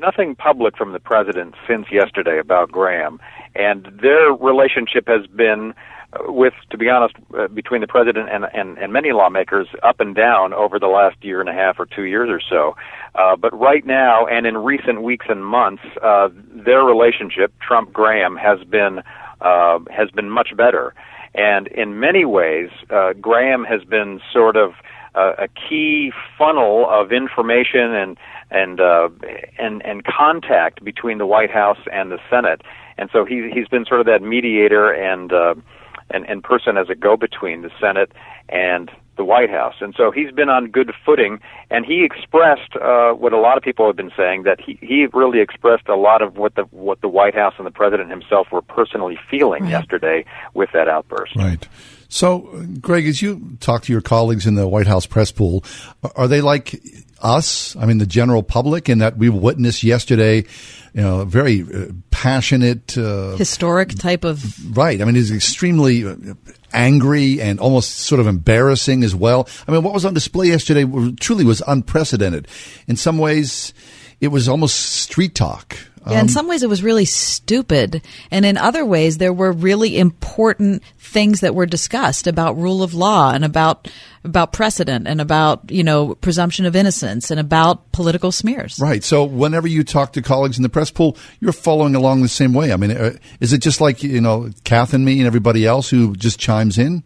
Nothing 0.05 0.35
public 0.35 0.77
from 0.77 0.93
the 0.93 1.01
president 1.01 1.55
since 1.69 1.87
yesterday 1.91 2.39
about 2.39 2.71
Graham, 2.71 3.19
and 3.55 3.81
their 4.03 4.33
relationship 4.33 5.05
has 5.09 5.27
been, 5.27 5.73
uh, 6.13 6.33
with, 6.33 6.55
to 6.71 6.77
be 6.77 6.89
honest, 6.89 7.15
uh, 7.39 7.49
between 7.49 7.81
the 7.81 7.87
president 7.87 8.29
and, 8.31 8.45
and 8.53 8.77
and 8.79 8.93
many 8.93 9.13
lawmakers, 9.13 9.69
up 9.83 10.01
and 10.01 10.15
down 10.15 10.53
over 10.53 10.79
the 10.79 10.93
last 10.99 11.17
year 11.23 11.41
and 11.41 11.49
a 11.49 11.53
half 11.53 11.77
or 11.79 11.87
two 11.87 12.05
years 12.15 12.29
or 12.31 12.41
so. 12.53 12.77
Uh, 13.15 13.37
but 13.37 13.53
right 13.69 13.85
now, 13.87 14.27
and 14.27 14.47
in 14.47 14.57
recent 14.59 15.03
weeks 15.03 15.27
and 15.29 15.45
months, 15.45 15.85
uh, 16.03 16.29
their 16.69 16.83
relationship, 16.83 17.53
Trump 17.67 17.93
Graham, 17.93 18.37
has 18.37 18.59
been 18.65 18.95
uh, 19.41 19.79
has 19.91 20.11
been 20.11 20.31
much 20.31 20.51
better. 20.57 20.95
And 21.35 21.67
in 21.69 21.99
many 21.99 22.25
ways, 22.25 22.71
uh, 22.91 23.13
Graham 23.29 23.65
has 23.65 23.83
been 23.85 24.21
sort 24.33 24.57
of 24.57 24.69
uh, 25.15 25.33
a 25.39 25.49
key 25.49 26.13
funnel 26.39 26.87
of 26.89 27.13
information 27.13 27.95
and 27.95 28.17
and 28.55 28.81
uh, 28.81 29.09
and 29.59 29.85
and 29.85 30.05
contact 30.05 30.85
between 30.85 31.19
the 31.19 31.27
White 31.27 31.51
House 31.51 31.81
and 31.93 32.11
the 32.11 32.19
Senate. 32.31 32.63
And 32.97 33.11
so 33.13 33.25
he 33.25 33.51
he's 33.53 33.69
been 33.69 33.85
sort 33.85 34.01
of 34.01 34.07
that 34.07 34.23
mediator 34.23 34.91
and 34.93 35.33
uh, 35.33 35.55
and 36.11 36.29
and 36.29 36.43
person 36.43 36.77
as 36.79 36.89
a 36.89 36.95
go 36.95 37.17
between 37.17 37.63
the 37.63 37.71
Senate 37.81 38.13
and 38.49 38.91
the 39.17 39.25
White 39.25 39.51
House. 39.51 39.75
And 39.81 39.95
so 39.97 40.11
he's 40.11 40.33
been 40.33 40.49
on 40.49 40.71
good 40.71 40.93
footing, 41.05 41.41
and 41.71 41.85
he 41.85 42.05
expressed 42.05 42.77
uh, 42.77 43.13
what 43.13 43.33
a 43.33 43.39
lot 43.39 43.57
of 43.57 43.63
people 43.63 43.87
have 43.87 43.97
been 43.97 44.13
saying 44.17 44.45
that 44.45 44.61
he 44.61 44.79
he 44.81 45.07
really 45.13 45.41
expressed 45.41 45.89
a 45.89 45.97
lot 45.97 46.23
of 46.23 46.37
what 46.37 46.55
the 46.55 46.63
what 46.71 47.01
the 47.01 47.09
White 47.09 47.35
House 47.35 47.55
and 47.59 47.67
the 47.67 47.71
president 47.71 48.11
himself 48.11 48.49
were 48.53 48.63
personally 48.63 49.19
feeling 49.31 49.67
yesterday 49.67 50.25
with 50.55 50.71
that 50.73 50.89
outburst. 50.89 51.37
Right. 51.37 51.67
So, 52.15 52.65
Greg, 52.81 53.09
as 53.09 53.21
you 53.21 53.57
talk 53.59 53.83
to 53.83 53.93
your 53.93 54.01
colleagues 54.01 54.47
in 54.47 54.55
the 54.55 54.69
White 54.69 54.87
House 54.87 55.05
press 55.05 55.33
pool, 55.33 55.65
are 56.15 56.29
they 56.29 56.41
like 56.41 56.81
us? 57.19 57.75
I 57.75 57.87
mean, 57.87 57.99
the 57.99 58.07
general 58.07 58.45
public, 58.45 58.89
in 58.89 58.99
that 58.99 59.17
we 59.19 59.29
witnessed 59.29 59.83
yesterday, 59.83 60.45
you 60.93 61.03
know, 61.03 61.23
a 61.23 61.25
very 61.25 61.63
uh, 61.63 61.87
passionate, 62.13 62.97
uh, 62.97 63.35
Historic 63.35 63.99
type 63.99 64.23
of 64.23 64.77
right. 64.77 65.03
I 65.03 65.05
mean, 65.05 65.17
he's 65.17 65.33
extremely 65.33 66.07
uh, 66.07 66.15
angry 66.73 67.41
and 67.41 67.59
almost 67.59 67.97
sort 67.97 68.21
of 68.21 68.29
embarrassing 68.29 69.03
as 69.03 69.13
well. 69.13 69.49
I 69.67 69.73
mean, 69.73 69.83
what 69.83 69.93
was 69.93 70.05
on 70.05 70.15
display 70.15 70.47
yesterday 70.47 70.85
truly 71.19 71.45
was 71.45 71.65
unprecedented. 71.67 72.47
In 72.87 72.95
some 72.95 73.19
ways, 73.19 73.75
it 74.21 74.29
was 74.29 74.49
almost 74.49 74.77
street 74.77 75.35
talk. 75.35 75.77
Yeah, 76.07 76.21
in 76.21 76.29
some 76.29 76.49
ways 76.49 76.63
it 76.63 76.69
was 76.69 76.83
really 76.83 77.05
stupid. 77.05 78.03
And 78.31 78.45
in 78.45 78.57
other 78.57 78.85
ways, 78.85 79.19
there 79.19 79.33
were 79.33 79.53
really 79.53 79.99
important 79.99 80.83
things 80.99 81.41
that 81.41 81.55
were 81.55 81.67
discussed 81.67 82.27
about 82.27 82.57
rule 82.57 82.83
of 82.83 82.95
law 82.95 83.33
and 83.33 83.45
about, 83.45 83.91
about 84.23 84.53
precedent 84.53 85.07
and 85.09 85.21
about, 85.21 85.71
you 85.71 85.83
know, 85.83 86.15
presumption 86.17 86.67
of 86.67 86.77
innocence 86.77 87.31
and 87.31 87.41
about 87.41 87.91
political 87.93 88.33
smears. 88.33 88.79
Right. 88.79 89.03
So 89.03 89.25
whenever 89.25 89.69
you 89.69 89.85
talk 89.85 90.13
to 90.15 90.23
colleagues 90.23 90.57
in 90.59 90.63
the 90.63 90.69
press 90.69 90.91
pool, 90.91 91.17
you're 91.41 91.53
following 91.53 91.95
along 91.95 92.23
the 92.23 92.29
same 92.29 92.53
way. 92.53 92.73
I 92.73 92.77
mean, 92.77 92.91
uh, 92.91 93.13
is 93.41 93.53
it 93.53 93.59
just 93.59 93.81
like, 93.81 94.03
you 94.03 94.21
know, 94.21 94.51
Kath 94.65 94.93
and 94.95 95.05
me 95.05 95.19
and 95.19 95.27
everybody 95.27 95.67
else 95.67 95.89
who 95.89 96.15
just 96.17 96.39
chimes 96.39 96.79
in? 96.79 97.03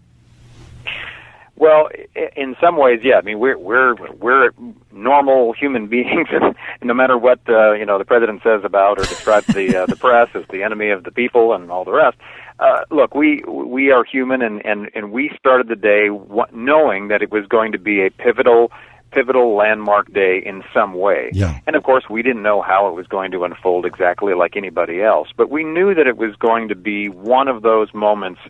Well, 1.59 1.89
in 2.37 2.57
some 2.61 2.77
ways, 2.77 3.01
yeah. 3.03 3.17
I 3.17 3.23
mean, 3.23 3.41
we're 3.41 3.59
we're 3.59 3.95
we're 4.13 4.51
normal 4.93 5.53
human 5.53 5.87
beings, 5.95 6.29
and 6.31 6.55
no 6.83 6.95
matter 6.95 7.19
what 7.19 7.41
uh, 7.49 7.73
you 7.73 7.85
know 7.85 7.99
the 7.99 8.05
president 8.05 8.43
says 8.43 8.63
about 8.65 8.99
or 8.99 9.03
describes 9.03 9.47
the 9.49 9.77
uh, 9.77 9.87
the 9.87 9.97
press 10.01 10.29
as 10.35 10.45
the 10.51 10.63
enemy 10.63 10.91
of 10.91 11.05
the 11.05 11.11
people 11.11 11.53
and 11.53 11.71
all 11.71 11.85
the 11.85 11.93
rest. 11.93 12.17
Uh, 12.61 12.81
look, 12.91 13.15
we 13.15 13.43
we 13.47 13.91
are 13.91 14.05
human, 14.05 14.43
and 14.43 14.65
and 14.65 14.91
and 14.95 15.13
we 15.13 15.31
started 15.39 15.69
the 15.69 15.77
day 15.77 16.09
knowing 16.53 17.09
that 17.09 17.23
it 17.23 17.31
was 17.31 17.47
going 17.47 17.73
to 17.73 17.79
be 17.79 18.05
a 18.05 18.11
pivotal 18.11 18.71
pivotal 19.11 19.57
landmark 19.57 20.13
day 20.13 20.43
in 20.45 20.63
some 20.75 20.93
way. 20.93 21.31
Yeah. 21.33 21.59
And 21.67 21.77
of 21.77 21.83
course, 21.83 22.05
we 22.11 22.23
didn't 22.23 22.43
know 22.43 22.61
how 22.61 22.89
it 22.89 22.95
was 22.95 23.07
going 23.07 23.31
to 23.31 23.45
unfold 23.45 23.87
exactly 23.87 24.35
like 24.35 24.55
anybody 24.55 25.03
else, 25.03 25.29
but 25.35 25.49
we 25.49 25.65
knew 25.65 25.95
that 25.95 26.07
it 26.07 26.19
was 26.19 26.37
going 26.37 26.69
to 26.69 26.75
be 26.75 27.09
one 27.09 27.49
of 27.49 27.63
those 27.63 27.95
moments, 27.95 28.41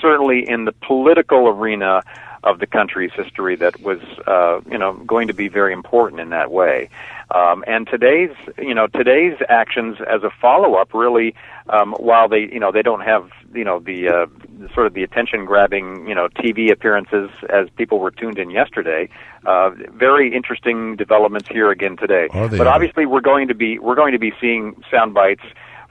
certainly 0.00 0.48
in 0.48 0.66
the 0.66 0.72
political 0.86 1.48
arena 1.48 2.02
of 2.44 2.60
the 2.60 2.66
country's 2.66 3.12
history, 3.12 3.56
that 3.56 3.80
was, 3.80 4.00
uh, 4.26 4.60
you 4.70 4.78
know, 4.78 4.92
going 5.06 5.28
to 5.28 5.34
be 5.34 5.48
very 5.48 5.72
important 5.72 6.20
in 6.20 6.28
that 6.30 6.50
way. 6.50 6.88
Um, 7.34 7.64
and 7.66 7.88
today's, 7.88 8.30
you 8.58 8.74
know, 8.74 8.86
today's 8.86 9.36
actions 9.48 9.96
as 10.08 10.22
a 10.22 10.30
follow-up 10.40 10.92
really, 10.92 11.34
um, 11.70 11.94
while 11.94 12.28
they, 12.28 12.40
you 12.52 12.60
know, 12.60 12.70
they 12.70 12.82
don't 12.82 13.00
have, 13.00 13.30
you 13.54 13.64
know, 13.64 13.80
the 13.80 14.08
uh, 14.08 14.26
sort 14.74 14.86
of 14.86 14.92
the 14.94 15.02
attention-grabbing, 15.02 16.06
you 16.06 16.14
know, 16.14 16.28
TV 16.28 16.70
appearances 16.70 17.30
as 17.48 17.68
people 17.76 17.98
were 17.98 18.10
tuned 18.10 18.38
in 18.38 18.50
yesterday. 18.50 19.08
Uh, 19.46 19.70
very 19.92 20.34
interesting 20.34 20.96
developments 20.96 21.48
here 21.48 21.70
again 21.70 21.96
today. 21.96 22.28
But 22.58 22.66
obviously, 22.66 23.06
we're 23.06 23.20
going 23.20 23.48
to 23.48 23.54
be 23.54 23.78
we're 23.78 23.94
going 23.94 24.12
to 24.12 24.18
be 24.18 24.32
seeing 24.40 24.82
sound 24.90 25.14
bites 25.14 25.44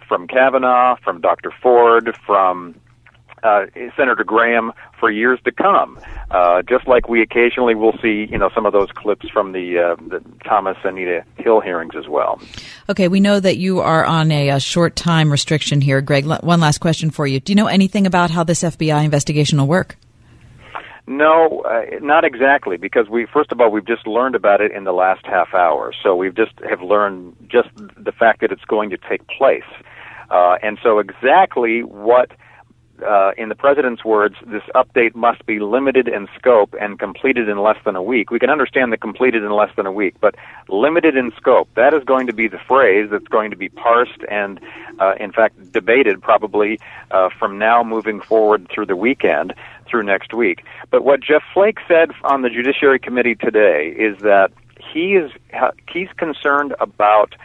from 0.08 0.28
Kavanaugh, 0.28 0.98
from 1.04 1.20
Dr. 1.22 1.52
Ford, 1.62 2.16
from 2.26 2.76
uh, 3.44 3.66
Senator 3.96 4.24
Graham 4.24 4.72
for 5.00 5.12
years 5.12 5.40
to 5.46 5.52
come. 5.52 6.00
Uh, 6.32 6.62
just 6.62 6.88
like 6.88 7.10
we 7.10 7.22
occasionally 7.22 7.76
will 7.76 7.98
see, 8.02 8.28
you 8.30 8.38
know, 8.38 8.50
some 8.56 8.66
of 8.66 8.74
those 8.74 8.92
clips 8.92 9.30
from 9.30 9.52
the, 9.52 9.78
uh, 9.78 9.96
the 10.08 10.24
Thomas 10.46 10.78
Anita 10.84 11.24
Hill 11.38 11.60
hearings 11.60 11.94
as 11.96 12.08
well. 12.08 12.42
Okay, 12.90 13.08
we 13.08 13.20
know 13.20 13.40
that 13.40 13.58
you 13.58 13.80
are 13.80 14.06
on 14.06 14.32
a, 14.32 14.50
a 14.50 14.60
short 14.60 14.96
time 14.96 15.32
restriction 15.32 15.82
here, 15.82 16.02
Greg. 16.02 16.26
L- 16.26 16.40
one 16.42 16.60
last 16.60 16.80
question 16.80 17.12
for 17.12 17.28
you. 17.28 17.40
Do 17.40 17.52
you 17.52 17.56
know 17.56 17.68
anything 17.68 18.08
about 18.08 18.32
how 18.32 18.44
this 18.44 18.64
FBI 18.64 19.04
investigation 19.04 19.60
will 19.60 19.68
work? 19.68 19.98
No, 21.06 21.64
uh, 21.68 22.00
not 22.02 22.24
exactly, 22.24 22.78
because 22.78 23.10
we 23.10 23.26
first 23.26 23.52
of 23.52 23.60
all 23.60 23.70
we've 23.70 23.86
just 23.86 24.08
learned 24.08 24.36
about 24.36 24.62
it 24.62 24.72
in 24.72 24.86
the 24.86 24.94
last 24.94 25.26
half 25.26 25.54
hour. 25.54 25.92
So 26.02 26.16
we've 26.16 26.36
just 26.36 26.54
have 26.70 26.82
learned 26.82 27.36
just 27.50 27.68
the 27.76 28.14
fact 28.14 28.40
that 28.40 28.54
it's 28.54 28.64
going 28.64 28.90
to 28.92 28.98
take 28.98 29.28
place, 29.28 29.64
uh, 30.30 30.56
and 30.64 30.78
so 30.82 31.00
exactly 31.00 31.82
what. 31.84 32.32
Uh, 33.02 33.32
in 33.38 33.50
the 33.50 33.56
president's 33.56 34.06
words, 34.06 34.36
this 34.46 34.62
update 34.76 35.16
must 35.16 35.44
be 35.48 35.60
limited 35.60 36.08
in 36.08 36.28
scope 36.38 36.76
and 36.80 37.00
completed 37.00 37.50
in 37.50 37.58
less 37.58 37.78
than 37.86 37.96
a 37.96 38.04
week. 38.04 38.30
We 38.30 38.38
can 38.38 38.52
understand 38.52 38.94
the 38.94 38.98
completed 38.98 39.44
in 39.44 39.52
less 39.52 39.76
than 39.76 39.88
a 39.88 39.92
week, 39.92 40.16
but 40.22 40.36
limited 40.70 41.18
in 41.18 41.32
scope, 41.36 41.68
that 41.76 41.94
is 41.96 42.04
going 42.04 42.28
to 42.28 42.34
be 42.34 42.48
the 42.48 42.60
phrase 42.68 43.10
that's 43.10 43.28
going 43.28 43.50
to 43.50 43.58
be 43.58 43.68
parsed 43.70 44.22
and, 44.30 44.60
uh, 45.00 45.16
in 45.20 45.32
fact, 45.32 45.72
debated 45.72 46.22
probably 46.22 46.80
uh, 47.10 47.30
from 47.40 47.58
now 47.58 47.84
moving 47.84 48.22
forward 48.22 48.68
through 48.74 48.86
the 48.86 48.96
weekend, 48.96 49.56
through 49.88 50.04
next 50.04 50.34
week. 50.34 50.64
But 50.92 51.04
what 51.04 51.20
Jeff 51.20 51.44
Flake 51.52 51.80
said 51.88 52.12
on 52.24 52.44
the 52.44 52.50
Judiciary 52.50 53.00
Committee 53.00 53.36
today 53.36 53.88
is 53.98 54.20
that 54.20 54.52
he 54.94 55.16
is 55.16 55.32
he's 55.92 56.10
concerned 56.18 56.76
about 56.80 57.36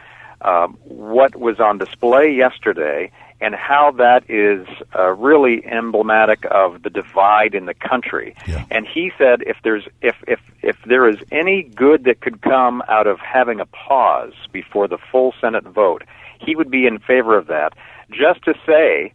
um, 0.43 0.77
what 0.85 1.35
was 1.37 1.59
on 1.59 1.79
display 1.79 2.31
yesterday 2.31 3.11
and 3.41 3.55
how 3.55 3.93
that 3.93 4.29
is 4.29 4.67
uh, 4.97 5.11
really 5.13 5.65
emblematic 5.67 6.45
of 6.51 6.83
the 6.83 6.91
divide 6.91 7.55
in 7.55 7.67
the 7.67 7.75
country. 7.75 8.35
And 8.71 8.87
he 8.87 9.13
said 9.17 9.43
if 9.43 9.57
there's 9.63 9.87
if 10.03 10.17
if 10.27 10.41
if 10.63 10.77
there 10.87 11.09
is 11.09 11.19
any 11.31 11.63
good 11.63 12.05
that 12.05 12.21
could 12.21 12.43
come 12.43 12.83
out 12.89 13.07
of 13.07 13.21
having 13.21 13.61
a 13.61 13.67
pause 13.67 14.33
before 14.53 14.89
the 14.89 14.99
full 15.11 15.35
Senate 15.41 15.65
vote, 15.65 16.03
he 16.41 16.57
would 16.57 16.71
be 16.71 16.87
in 16.87 16.99
favor 16.99 17.37
of 17.37 17.47
that. 17.47 17.75
Just 18.11 18.43
to 18.45 18.55
say, 18.67 19.13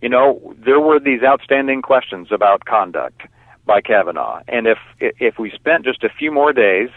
you 0.00 0.08
know, 0.08 0.54
there 0.58 0.80
were 0.80 1.00
these 1.00 1.22
outstanding 1.22 1.80
questions 1.80 2.28
about 2.30 2.64
conduct 2.64 3.22
by 3.64 3.80
Kavanaugh, 3.80 4.42
and 4.48 4.66
if 4.66 4.78
if 4.98 5.38
we 5.38 5.50
spent 5.50 5.84
just 5.84 6.02
a 6.04 6.10
few 6.10 6.30
more 6.30 6.52
days 6.52 6.90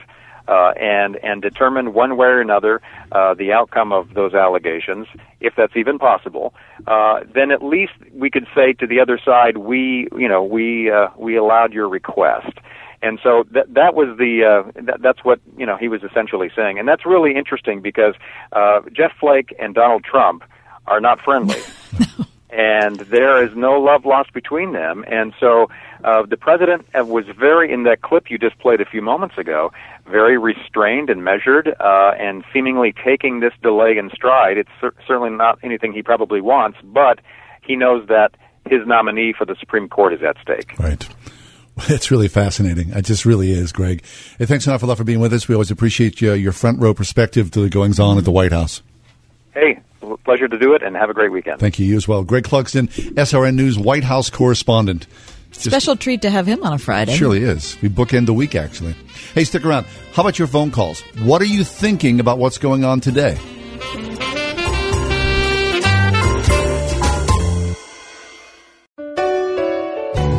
uh, 0.47 0.73
and 0.79 1.17
and 1.17 1.41
determine 1.41 1.93
one 1.93 2.17
way 2.17 2.27
or 2.27 2.41
another 2.41 2.81
uh, 3.11 3.33
the 3.33 3.51
outcome 3.51 3.91
of 3.91 4.13
those 4.13 4.33
allegations, 4.33 5.07
if 5.39 5.53
that's 5.55 5.75
even 5.75 5.97
possible, 5.99 6.53
uh, 6.87 7.21
then 7.33 7.51
at 7.51 7.63
least 7.63 7.93
we 8.13 8.29
could 8.29 8.47
say 8.55 8.73
to 8.73 8.87
the 8.87 8.99
other 8.99 9.19
side, 9.23 9.57
we 9.57 10.07
you 10.17 10.27
know 10.27 10.43
we 10.43 10.91
uh, 10.91 11.07
we 11.17 11.35
allowed 11.35 11.73
your 11.73 11.89
request. 11.89 12.57
And 13.01 13.19
so 13.21 13.45
that 13.51 13.73
that 13.73 13.93
was 13.93 14.17
the 14.17 14.43
uh, 14.43 14.71
that, 14.81 15.01
that's 15.01 15.23
what 15.23 15.39
you 15.57 15.65
know 15.65 15.77
he 15.77 15.87
was 15.87 16.03
essentially 16.03 16.49
saying, 16.55 16.79
and 16.79 16.87
that's 16.87 17.05
really 17.05 17.35
interesting 17.35 17.81
because 17.81 18.15
uh, 18.51 18.81
Jeff 18.91 19.11
Flake 19.19 19.53
and 19.59 19.75
Donald 19.75 20.03
Trump 20.03 20.43
are 20.87 21.01
not 21.01 21.19
friendly 21.19 21.59
and 22.55 22.95
there 22.95 23.43
is 23.43 23.55
no 23.55 23.81
love 23.81 24.05
lost 24.05 24.31
between 24.33 24.71
them. 24.71 25.03
And 25.07 25.33
so 25.39 25.69
uh, 26.05 26.23
the 26.23 26.37
president 26.37 26.85
was 26.93 27.25
very, 27.37 27.73
in 27.73 27.83
that 27.83 28.01
clip 28.01 28.29
you 28.29 28.37
just 28.37 28.57
played 28.59 28.79
a 28.79 28.85
few 28.85 29.01
moments 29.01 29.39
ago, 29.39 29.71
very 30.07 30.37
restrained 30.37 31.09
and 31.09 31.23
measured, 31.23 31.67
uh, 31.79 32.11
and 32.19 32.43
seemingly 32.53 32.93
taking 33.03 33.39
this 33.39 33.53
delay 33.63 33.97
in 33.97 34.11
stride. 34.13 34.57
It's 34.57 34.69
cer- 34.79 34.93
certainly 35.07 35.31
not 35.31 35.57
anything 35.63 35.93
he 35.93 36.03
probably 36.03 36.41
wants, 36.41 36.77
but 36.83 37.19
he 37.63 37.75
knows 37.75 38.07
that 38.07 38.35
his 38.67 38.85
nominee 38.85 39.33
for 39.35 39.45
the 39.45 39.55
Supreme 39.59 39.89
Court 39.89 40.13
is 40.13 40.21
at 40.21 40.37
stake. 40.41 40.77
Right. 40.79 41.07
It's 41.89 42.09
really 42.09 42.29
fascinating. 42.29 42.91
It 42.91 43.01
just 43.01 43.25
really 43.25 43.51
is, 43.51 43.73
Greg. 43.73 44.01
Hey, 44.39 44.45
thanks 44.45 44.65
an 44.65 44.71
awful 44.71 44.87
lot 44.87 44.97
for 44.97 45.03
being 45.03 45.19
with 45.19 45.33
us. 45.33 45.49
We 45.49 45.55
always 45.55 45.71
appreciate 45.71 46.23
uh, 46.23 46.31
your 46.31 46.53
front 46.53 46.79
row 46.79 46.93
perspective 46.93 47.51
to 47.51 47.59
the 47.59 47.69
goings 47.69 47.99
on 47.99 48.17
at 48.17 48.23
the 48.23 48.31
White 48.31 48.53
House. 48.53 48.81
Hey, 49.53 49.81
pleasure 50.23 50.47
to 50.47 50.57
do 50.57 50.73
it, 50.73 50.83
and 50.83 50.95
have 50.95 51.09
a 51.09 51.13
great 51.13 51.33
weekend. 51.33 51.59
Thank 51.59 51.77
you. 51.77 51.85
You 51.85 51.97
as 51.97 52.07
well. 52.07 52.23
Greg 52.23 52.45
Clugston, 52.45 52.87
SRN 52.87 53.55
News 53.55 53.77
White 53.77 54.05
House 54.05 54.29
correspondent. 54.29 55.05
Just- 55.55 55.65
Special 55.69 55.95
treat 55.95 56.21
to 56.23 56.29
have 56.29 56.45
him 56.45 56.63
on 56.63 56.73
a 56.73 56.77
Friday. 56.77 57.15
Surely 57.15 57.43
is. 57.43 57.77
We 57.81 57.89
bookend 57.89 58.25
the 58.27 58.33
week, 58.33 58.55
actually. 58.55 58.95
Hey, 59.33 59.43
stick 59.43 59.65
around. 59.65 59.85
How 60.13 60.21
about 60.21 60.37
your 60.37 60.47
phone 60.47 60.71
calls? 60.71 61.01
What 61.23 61.41
are 61.41 61.45
you 61.45 61.63
thinking 61.63 62.19
about 62.19 62.37
what's 62.37 62.57
going 62.57 62.83
on 62.85 62.99
today? 63.01 63.37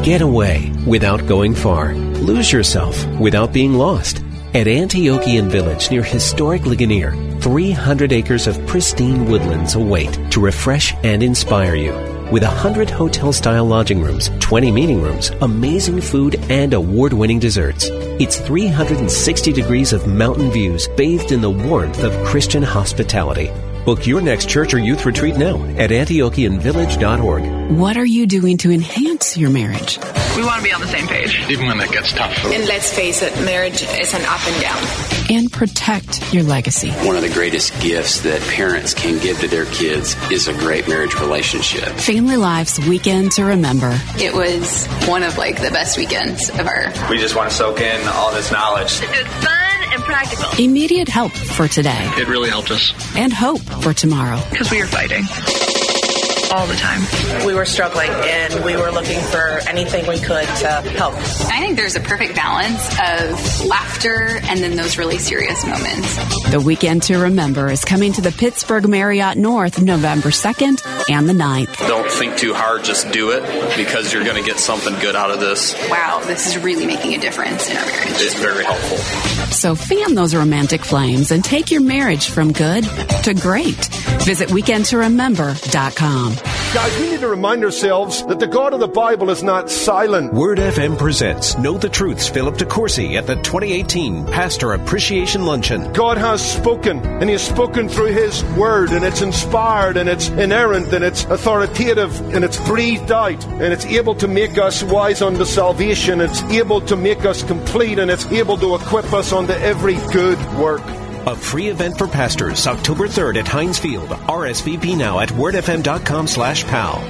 Get 0.03 0.21
away 0.23 0.73
without 0.87 1.27
going 1.27 1.55
far. 1.55 1.95
Lose 1.95 2.53
yourself 2.53 3.05
without 3.19 3.53
being 3.53 3.75
lost. 3.75 4.19
At 4.55 4.69
Antiochian 4.69 5.49
Village 5.51 5.91
near 5.91 6.03
historic 6.05 6.65
Ligonier, 6.65 7.13
300 7.41 8.13
acres 8.13 8.47
of 8.47 8.65
pristine 8.67 9.27
woodlands 9.27 9.75
await 9.75 10.13
to 10.31 10.41
refresh 10.41 10.95
and 11.03 11.23
inspire 11.23 11.75
you. 11.75 12.16
With 12.33 12.43
100 12.43 12.91
hotel 12.91 13.33
style 13.33 13.65
lodging 13.65 14.01
rooms, 14.01 14.33
20 14.41 14.73
meeting 14.73 15.01
rooms, 15.01 15.31
amazing 15.43 16.01
food, 16.01 16.35
and 16.51 16.75
award 16.75 17.13
winning 17.13 17.39
desserts. 17.39 17.89
It's 18.19 18.41
360 18.41 19.53
degrees 19.53 19.93
of 19.93 20.09
mountain 20.09 20.51
views 20.51 20.89
bathed 20.97 21.31
in 21.31 21.41
the 21.41 21.51
warmth 21.51 22.03
of 22.03 22.27
Christian 22.27 22.65
hospitality. 22.65 23.53
Book 23.87 24.05
your 24.05 24.21
next 24.21 24.49
church 24.49 24.75
or 24.75 24.81
youth 24.81 25.07
retreat 25.07 25.37
now 25.37 25.65
at 25.77 25.91
AntiochianVillage.org. 25.91 27.71
What 27.79 27.97
are 27.97 28.05
you 28.05 28.27
doing 28.27 28.59
to 28.59 28.73
enhance 28.73 29.37
your 29.37 29.49
marriage? 29.49 30.01
We 30.37 30.43
want 30.43 30.59
to 30.59 30.65
be 30.65 30.73
on 30.73 30.81
the 30.81 30.89
same 30.89 31.07
page. 31.07 31.39
Even 31.49 31.67
when 31.69 31.79
it 31.79 31.93
gets 31.93 32.13
tough. 32.13 32.37
And 32.47 32.67
let's 32.67 32.93
face 32.93 33.23
it, 33.23 33.33
marriage 33.45 33.85
is 33.85 34.13
an 34.13 34.23
up 34.25 34.45
and 34.45 34.61
down. 34.61 34.83
And 35.31 35.53
protect 35.53 36.35
your 36.35 36.43
legacy. 36.43 36.91
One 37.07 37.15
of 37.15 37.23
the 37.23 37.31
greatest 37.33 37.81
gifts 37.81 38.23
that 38.23 38.41
parents 38.43 38.93
can 38.93 39.23
give 39.23 39.39
to 39.39 39.47
their 39.47 39.67
kids 39.67 40.17
is 40.33 40.49
a 40.49 40.53
great 40.53 40.89
marriage 40.89 41.15
relationship. 41.21 41.89
Family 41.91 42.37
Life's 42.37 42.85
Weekend 42.89 43.31
to 43.33 43.45
Remember. 43.45 43.97
It 44.19 44.35
was 44.35 44.89
one 45.07 45.23
of 45.23 45.39
like 45.39 45.63
the 45.63 45.71
best 45.71 45.97
weekends 45.97 46.51
of 46.51 46.67
our. 46.67 46.93
We 47.09 47.19
just 47.19 47.37
want 47.37 47.51
to 47.51 47.57
soak 47.57 47.81
in 47.81 48.09
all 48.09 48.33
this 48.35 48.51
knowledge. 48.51 49.01
It 49.01 49.27
was 49.27 49.66
fun 49.77 49.93
and 49.93 50.03
practical. 50.03 50.65
Immediate 50.65 51.09
help 51.09 51.33
for 51.33 51.69
today. 51.69 52.11
It 52.17 52.29
really 52.29 52.51
helped 52.51 52.71
us. 52.71 52.93
And 53.17 53.33
hope 53.33 53.61
for 53.61 53.93
tomorrow. 53.93 54.41
Because 54.51 54.71
we 54.71 54.81
are 54.81 54.87
fighting 54.87 55.25
all 56.57 56.67
the 56.67 56.75
time. 56.77 57.03
We 57.45 57.55
were 57.55 57.67
struggling 57.67 58.09
and 58.11 58.65
we 58.65 58.77
were 58.77 58.91
looking 58.91 59.21
for 59.21 59.61
anything 59.69 60.07
we 60.07 60.19
could 60.19 60.47
to 60.47 60.69
help. 60.97 61.15
I 61.15 61.61
think 61.61 61.77
there's 61.77 61.97
a 61.97 62.01
perfect 62.01 62.35
balance 62.35 62.89
of 62.99 63.67
laughter 63.67 64.41
and 64.49 64.61
then 64.61 64.75
those 64.75 64.97
really 64.97 65.19
serious 65.19 65.67
moments. 65.67 66.51
The 66.51 66.61
Weekend 66.61 67.03
to 67.05 67.19
Remember 67.19 67.71
is 67.71 67.85
coming 67.85 68.15
to 68.15 68.23
the 68.23 68.33
Pittsburgh 68.33 68.89
Marriott 68.89 69.37
North 69.37 69.83
November 69.83 70.31
2nd 70.31 71.11
and 71.11 71.29
the 71.29 71.35
9th. 71.35 71.77
Don't 71.89 72.11
think 72.11 72.39
too 72.39 72.55
hard, 72.55 72.85
just 72.85 73.13
do 73.13 73.33
it 73.33 73.43
because 73.77 74.15
you're 74.15 74.25
going 74.25 74.43
to 74.43 74.49
get 74.49 74.59
something 74.59 74.95
good 75.01 75.15
out 75.15 75.31
of 75.31 75.41
this. 75.41 75.75
Wow, 75.91 76.23
this 76.25 76.47
is 76.47 76.57
really 76.63 76.87
making 76.87 77.13
a 77.15 77.19
difference 77.19 77.69
in 77.69 77.77
our 77.77 77.85
marriage. 77.85 78.13
It's 78.13 78.35
very 78.35 78.65
helpful. 78.65 78.97
So 79.53 79.75
fan 79.75 80.15
those 80.15 80.35
romantic 80.35 80.85
flames 80.85 81.31
and 81.33 81.45
take 81.45 81.71
your 81.71 81.83
marriage 81.83 82.31
from 82.31 82.53
good 82.53 82.85
to 83.25 83.35
great. 83.35 83.77
Visit 84.25 84.49
weekendtoremember.com. 84.49 86.46
Guys, 86.73 86.99
we 87.01 87.11
need 87.11 87.21
to 87.21 87.29
remind 87.29 87.65
ourselves 87.65 88.25
that 88.27 88.39
the 88.39 88.47
God 88.47 88.75
of 88.75 88.81
the 88.81 88.87
Bible 88.87 89.31
is 89.31 89.43
not 89.43 89.71
silent. 89.71 90.33
Word 90.35 90.59
FM 90.59 90.99
presents 90.99 91.57
Know 91.57 91.79
the 91.79 91.89
Truth's 91.89 92.29
Philip 92.29 92.57
DeCourcy 92.57 93.17
at 93.17 93.27
the 93.27 93.37
2018 93.37 94.27
Pastor 94.27 94.75
Appreciation 94.75 95.47
Luncheon. 95.47 95.91
God 95.93 96.19
has 96.19 96.43
spoken, 96.43 96.99
and 96.99 97.25
He 97.25 97.33
has 97.33 97.47
spoken 97.47 97.89
through 97.89 98.13
His 98.13 98.45
Word, 98.59 98.91
and 98.91 99.05
it's 99.05 99.23
inspired, 99.23 99.97
and 99.97 100.09
it's 100.09 100.29
inerrant, 100.29 100.93
and 100.93 101.03
it's 101.03 101.25
authoritative, 101.25 102.21
and 102.35 102.45
it's 102.45 102.59
breathed 102.69 103.11
out, 103.11 103.43
and 103.47 103.73
it's 103.73 103.87
able 103.87 104.15
to 104.17 104.29
make 104.29 104.59
us 104.59 104.83
wise 104.83 105.23
unto 105.23 105.47
salvation, 105.47 106.21
it's 106.21 106.43
able 106.43 106.81
to 106.83 106.97
make 106.97 107.25
us 107.25 107.43
complete, 107.43 107.99
and 107.99 108.11
it's 108.11 108.27
able 108.27 108.59
to 108.59 108.75
equip 108.75 109.13
us 109.15 109.33
unto 109.33 109.55
every 109.55 109.97
good 110.13 110.39
work. 110.59 110.83
A 111.27 111.35
free 111.35 111.67
event 111.67 111.99
for 111.99 112.07
pastors, 112.07 112.69
October 112.69 113.09
3rd 113.09 113.41
at 113.41 113.49
Heinz 113.49 113.81
Field. 113.81 114.09
RSVP 114.09 114.97
now 114.97 115.19
at 115.19 115.29
wordfm.com 115.31 116.29
slash 116.29 116.65
pal. 116.65 117.03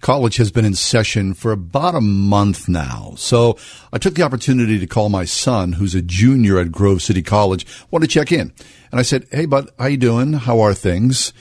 College 0.00 0.36
has 0.36 0.50
been 0.50 0.64
in 0.64 0.74
session 0.74 1.32
for 1.32 1.52
about 1.52 1.94
a 1.94 2.00
month 2.00 2.68
now. 2.68 3.14
So 3.16 3.56
I 3.92 3.98
took 3.98 4.14
the 4.14 4.22
opportunity 4.22 4.80
to 4.80 4.86
call 4.88 5.10
my 5.10 5.24
son, 5.24 5.74
who's 5.74 5.94
a 5.94 6.02
junior 6.02 6.58
at 6.58 6.72
Grove 6.72 7.02
City 7.02 7.22
College, 7.22 7.64
wanted 7.92 8.08
to 8.08 8.12
check 8.12 8.32
in. 8.32 8.52
And 8.90 8.98
I 8.98 9.02
said, 9.02 9.28
Hey, 9.30 9.46
bud, 9.46 9.70
how 9.78 9.86
you 9.86 9.96
doing? 9.96 10.32
How 10.32 10.60
are 10.60 10.74
things? 10.74 11.32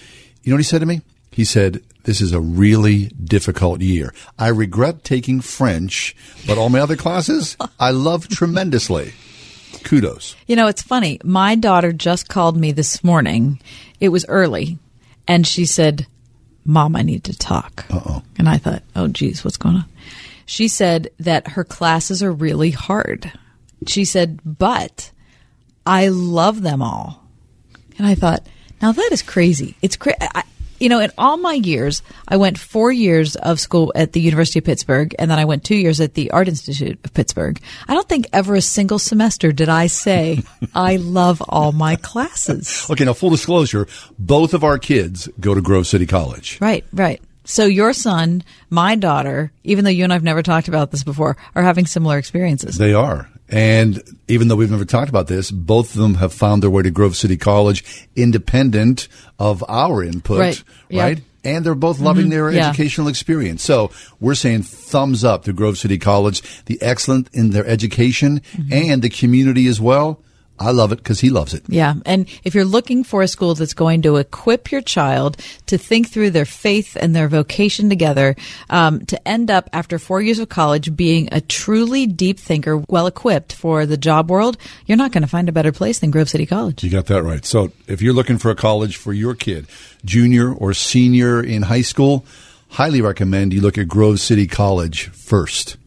You 0.43 0.51
know 0.51 0.57
what 0.57 0.63
he 0.63 0.69
said 0.69 0.81
to 0.81 0.85
me? 0.85 1.01
He 1.31 1.43
said, 1.43 1.81
this 2.03 2.21
is 2.21 2.33
a 2.33 2.39
really 2.39 3.07
difficult 3.07 3.81
year. 3.81 4.13
I 4.37 4.49
regret 4.49 5.03
taking 5.03 5.41
French, 5.41 6.15
but 6.45 6.57
all 6.57 6.69
my 6.69 6.79
other 6.79 6.97
classes 6.97 7.57
I 7.79 7.91
love 7.91 8.27
tremendously. 8.27 9.13
Kudos. 9.83 10.35
You 10.47 10.55
know, 10.55 10.67
it's 10.67 10.81
funny. 10.81 11.19
My 11.23 11.55
daughter 11.55 11.91
just 11.91 12.29
called 12.29 12.57
me 12.57 12.71
this 12.71 13.03
morning. 13.03 13.59
It 13.99 14.09
was 14.09 14.25
early, 14.27 14.77
and 15.27 15.45
she 15.47 15.65
said, 15.65 16.07
Mom, 16.65 16.95
I 16.95 17.01
need 17.01 17.25
to 17.25 17.37
talk. 17.37 17.85
Uh-oh. 17.89 18.23
And 18.37 18.47
I 18.47 18.57
thought, 18.57 18.83
oh, 18.95 19.07
geez, 19.07 19.43
what's 19.43 19.57
going 19.57 19.75
on? 19.75 19.85
She 20.45 20.67
said 20.67 21.09
that 21.19 21.49
her 21.49 21.63
classes 21.63 22.21
are 22.23 22.31
really 22.31 22.71
hard. 22.71 23.31
She 23.87 24.05
said, 24.05 24.39
but 24.45 25.11
I 25.85 26.07
love 26.09 26.61
them 26.61 26.81
all. 26.81 27.23
And 27.97 28.07
I 28.07 28.15
thought, 28.15 28.45
now 28.81 28.91
that 28.91 29.09
is 29.11 29.21
crazy. 29.21 29.75
It's 29.81 29.95
crazy. 29.95 30.17
You 30.83 30.89
know, 30.89 30.99
in 30.99 31.13
all 31.17 31.37
my 31.37 31.53
years, 31.53 32.01
I 32.27 32.35
went 32.35 32.57
four 32.57 32.91
years 32.91 33.37
of 33.37 33.57
school 33.57 33.93
at 33.95 34.11
the 34.11 34.19
University 34.19 34.59
of 34.59 34.65
Pittsburgh, 34.65 35.15
and 35.17 35.31
then 35.31 35.39
I 35.39 35.45
went 35.45 35.63
two 35.63 35.77
years 35.77 36.01
at 36.01 36.13
the 36.13 36.31
Art 36.31 36.49
Institute 36.49 36.99
of 37.05 37.13
Pittsburgh. 37.13 37.57
I 37.87 37.93
don't 37.93 38.09
think 38.09 38.27
ever 38.33 38.55
a 38.55 38.61
single 38.61 38.99
semester 38.99 39.53
did 39.53 39.69
I 39.69 39.87
say, 39.87 40.43
I 40.75 40.97
love 40.97 41.41
all 41.47 41.71
my 41.71 41.95
classes. 41.95 42.85
Okay, 42.89 43.05
now 43.05 43.13
full 43.13 43.29
disclosure, 43.29 43.87
both 44.19 44.53
of 44.53 44.65
our 44.65 44.77
kids 44.77 45.29
go 45.39 45.55
to 45.55 45.61
Grove 45.61 45.87
City 45.87 46.05
College. 46.05 46.57
Right, 46.59 46.83
right. 46.91 47.21
So 47.45 47.63
your 47.65 47.93
son, 47.93 48.43
my 48.69 48.95
daughter, 48.95 49.53
even 49.63 49.85
though 49.85 49.89
you 49.89 50.03
and 50.03 50.11
I've 50.11 50.21
never 50.21 50.43
talked 50.43 50.67
about 50.67 50.91
this 50.91 51.05
before, 51.05 51.37
are 51.55 51.63
having 51.63 51.85
similar 51.85 52.17
experiences. 52.17 52.77
They 52.77 52.93
are. 52.93 53.29
And 53.53 54.01
even 54.27 54.47
though 54.47 54.55
we've 54.55 54.71
never 54.71 54.83
talked 54.83 55.09
about 55.09 55.27
this, 55.27 55.51
both 55.51 55.93
of 55.93 56.01
them 56.01 56.15
have 56.15 56.33
found 56.33 56.63
their 56.63 56.71
way 56.71 56.81
to 56.81 56.89
Grove 56.89 57.15
City 57.15 57.37
College 57.37 58.07
independent 58.15 59.07
of 59.37 59.63
our 59.69 60.03
input, 60.03 60.39
right? 60.39 60.63
right? 60.91 61.17
Yeah. 61.19 61.23
And 61.55 61.63
they're 61.65 61.75
both 61.75 61.99
loving 61.99 62.27
Mhm. 62.27 62.29
their 62.31 62.51
Yeah. 62.51 62.69
educational 62.69 63.09
experience. 63.09 63.61
So 63.63 63.91
we're 64.19 64.33
saying 64.33 64.63
thumbs 64.63 65.23
up 65.23 65.43
to 65.43 65.53
Grove 65.53 65.77
City 65.77 65.97
College, 65.99 66.41
the 66.65 66.81
excellent 66.81 67.27
in 67.33 67.51
their 67.51 67.67
education 67.67 68.41
Mm-hmm. 68.57 68.73
and 68.73 69.01
the 69.01 69.09
community 69.09 69.67
as 69.67 69.79
well. 69.79 70.19
I 70.59 70.71
love 70.71 70.91
it 70.91 70.97
because 70.97 71.19
he 71.19 71.29
loves 71.29 71.53
it. 71.53 71.63
Yeah. 71.67 71.95
And 72.05 72.27
if 72.43 72.53
you're 72.53 72.63
looking 72.63 73.03
for 73.03 73.21
a 73.21 73.27
school 73.27 73.55
that's 73.55 73.73
going 73.73 74.03
to 74.03 74.17
equip 74.17 74.71
your 74.71 74.81
child 74.81 75.37
to 75.65 75.77
think 75.77 76.09
through 76.09 76.29
their 76.29 76.45
faith 76.45 76.95
and 76.99 77.15
their 77.15 77.27
vocation 77.27 77.89
together, 77.89 78.35
um, 78.69 79.05
to 79.07 79.27
end 79.27 79.49
up 79.49 79.69
after 79.73 79.97
four 79.97 80.21
years 80.21 80.39
of 80.39 80.49
college 80.49 80.95
being 80.95 81.29
a 81.31 81.41
truly 81.41 82.05
deep 82.05 82.39
thinker, 82.39 82.77
well 82.87 83.07
equipped 83.07 83.53
for 83.53 83.85
the 83.85 83.97
job 83.97 84.29
world, 84.29 84.57
you're 84.85 84.97
not 84.97 85.11
going 85.11 85.23
to 85.23 85.27
find 85.27 85.49
a 85.49 85.53
better 85.53 85.71
place 85.71 85.99
than 85.99 86.11
Grove 86.11 86.29
City 86.29 86.45
College. 86.45 86.83
You 86.83 86.91
got 86.91 87.07
that 87.07 87.23
right. 87.23 87.43
So 87.43 87.71
if 87.87 88.01
you're 88.01 88.13
looking 88.13 88.37
for 88.37 88.51
a 88.51 88.55
college 88.55 88.95
for 88.95 89.11
your 89.11 89.33
kid, 89.33 89.65
junior 90.05 90.53
or 90.53 90.73
senior 90.73 91.43
in 91.43 91.63
high 91.63 91.81
school, 91.81 92.25
highly 92.69 93.01
recommend 93.01 93.53
you 93.53 93.61
look 93.61 93.77
at 93.77 93.87
Grove 93.87 94.19
City 94.19 94.47
College 94.47 95.09
first. 95.09 95.77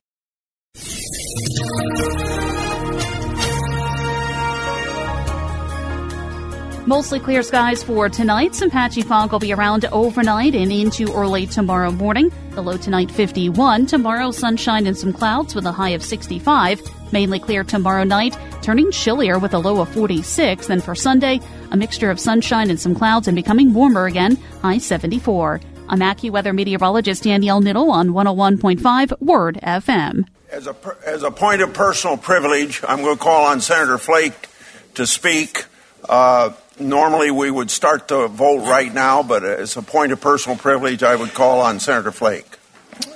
Mostly 6.88 7.18
clear 7.18 7.42
skies 7.42 7.82
for 7.82 8.08
tonight. 8.08 8.54
Some 8.54 8.70
patchy 8.70 9.02
fog 9.02 9.32
will 9.32 9.40
be 9.40 9.52
around 9.52 9.84
overnight 9.86 10.54
and 10.54 10.70
into 10.70 11.12
early 11.12 11.44
tomorrow 11.44 11.90
morning. 11.90 12.30
The 12.50 12.62
low 12.62 12.76
tonight 12.76 13.10
51. 13.10 13.86
Tomorrow 13.86 14.30
sunshine 14.30 14.86
and 14.86 14.96
some 14.96 15.12
clouds 15.12 15.56
with 15.56 15.66
a 15.66 15.72
high 15.72 15.90
of 15.90 16.04
65. 16.04 16.80
Mainly 17.10 17.40
clear 17.40 17.64
tomorrow 17.64 18.04
night, 18.04 18.38
turning 18.62 18.92
chillier 18.92 19.40
with 19.40 19.52
a 19.52 19.58
low 19.58 19.80
of 19.80 19.88
46. 19.88 20.68
Then 20.68 20.80
for 20.80 20.94
Sunday, 20.94 21.40
a 21.72 21.76
mixture 21.76 22.08
of 22.08 22.20
sunshine 22.20 22.70
and 22.70 22.78
some 22.78 22.94
clouds 22.94 23.26
and 23.26 23.34
becoming 23.34 23.74
warmer 23.74 24.06
again, 24.06 24.36
high 24.62 24.78
74. 24.78 25.60
I'm 25.88 25.98
AccuWeather 25.98 26.54
meteorologist 26.54 27.24
Danielle 27.24 27.60
Niddle 27.60 27.90
on 27.90 28.10
101.5 28.10 29.20
Word 29.20 29.58
FM. 29.60 30.24
As 30.52 30.68
a, 30.68 30.76
as 31.04 31.24
a 31.24 31.32
point 31.32 31.62
of 31.62 31.74
personal 31.74 32.16
privilege, 32.16 32.80
I'm 32.86 33.02
going 33.02 33.16
to 33.16 33.22
call 33.22 33.46
on 33.46 33.60
Senator 33.60 33.98
Flake 33.98 34.48
to 34.94 35.04
speak. 35.04 35.64
Uh, 36.08 36.50
normally, 36.78 37.30
we 37.30 37.50
would 37.50 37.70
start 37.70 38.08
the 38.08 38.28
vote 38.28 38.66
right 38.68 38.92
now, 38.92 39.22
but 39.22 39.44
as 39.44 39.76
a 39.76 39.82
point 39.82 40.12
of 40.12 40.20
personal 40.20 40.58
privilege, 40.58 41.02
I 41.02 41.16
would 41.16 41.34
call 41.34 41.60
on 41.60 41.80
Senator 41.80 42.12
Flake. 42.12 42.58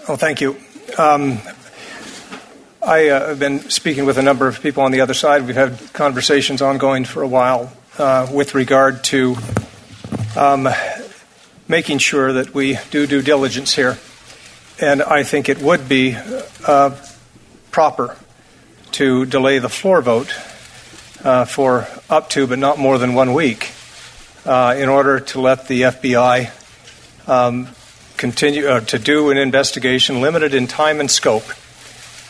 Oh, 0.09 0.17
thank 0.17 0.41
you. 0.41 0.57
Um, 0.99 1.39
I 2.83 3.09
uh, 3.09 3.29
have 3.29 3.39
been 3.39 3.61
speaking 3.71 4.07
with 4.07 4.19
a 4.19 4.23
number 4.23 4.49
of 4.49 4.61
people 4.61 4.83
on 4.83 4.91
the 4.91 5.03
other 5.03 5.15
side. 5.15 5.47
We've 5.47 5.55
had 5.55 5.93
conversations 5.93 6.63
ongoing 6.63 7.05
for 7.05 7.23
a 7.23 7.29
while 7.29 7.73
uh, 7.99 8.29
with 8.33 8.55
regard 8.55 9.05
to 9.05 9.37
um, 10.37 10.69
making 11.69 11.99
sure 11.99 12.33
that 12.33 12.55
we 12.55 12.79
do 12.91 13.07
due 13.07 13.23
diligence 13.23 13.75
here. 13.75 13.99
And 14.81 15.03
I 15.03 15.23
think 15.23 15.49
it 15.49 15.61
would 15.61 15.89
be 15.89 16.17
uh, 16.67 16.97
proper 17.71 18.17
to 18.93 19.27
delay 19.27 19.59
the 19.59 19.69
floor 19.69 20.01
vote 20.01 20.35
uh, 21.25 21.45
for 21.45 21.87
up 22.09 22.31
to, 22.31 22.47
but 22.47 22.59
not 22.59 22.79
more 22.79 22.99
than 22.99 23.15
one 23.15 23.33
week, 23.33 23.71
uh, 24.45 24.75
in 24.79 24.89
order 24.89 25.21
to 25.21 25.41
let 25.41 25.69
the 25.69 25.83
FBI 25.83 26.51
um, 27.29 27.69
continue 28.17 28.67
uh, 28.67 28.81
to 28.81 28.99
do 28.99 29.31
an 29.31 29.39
investigation 29.39 30.21
limited 30.21 30.55
in 30.55 30.67
time 30.67 31.01
and 31.01 31.11
scope 31.11 31.45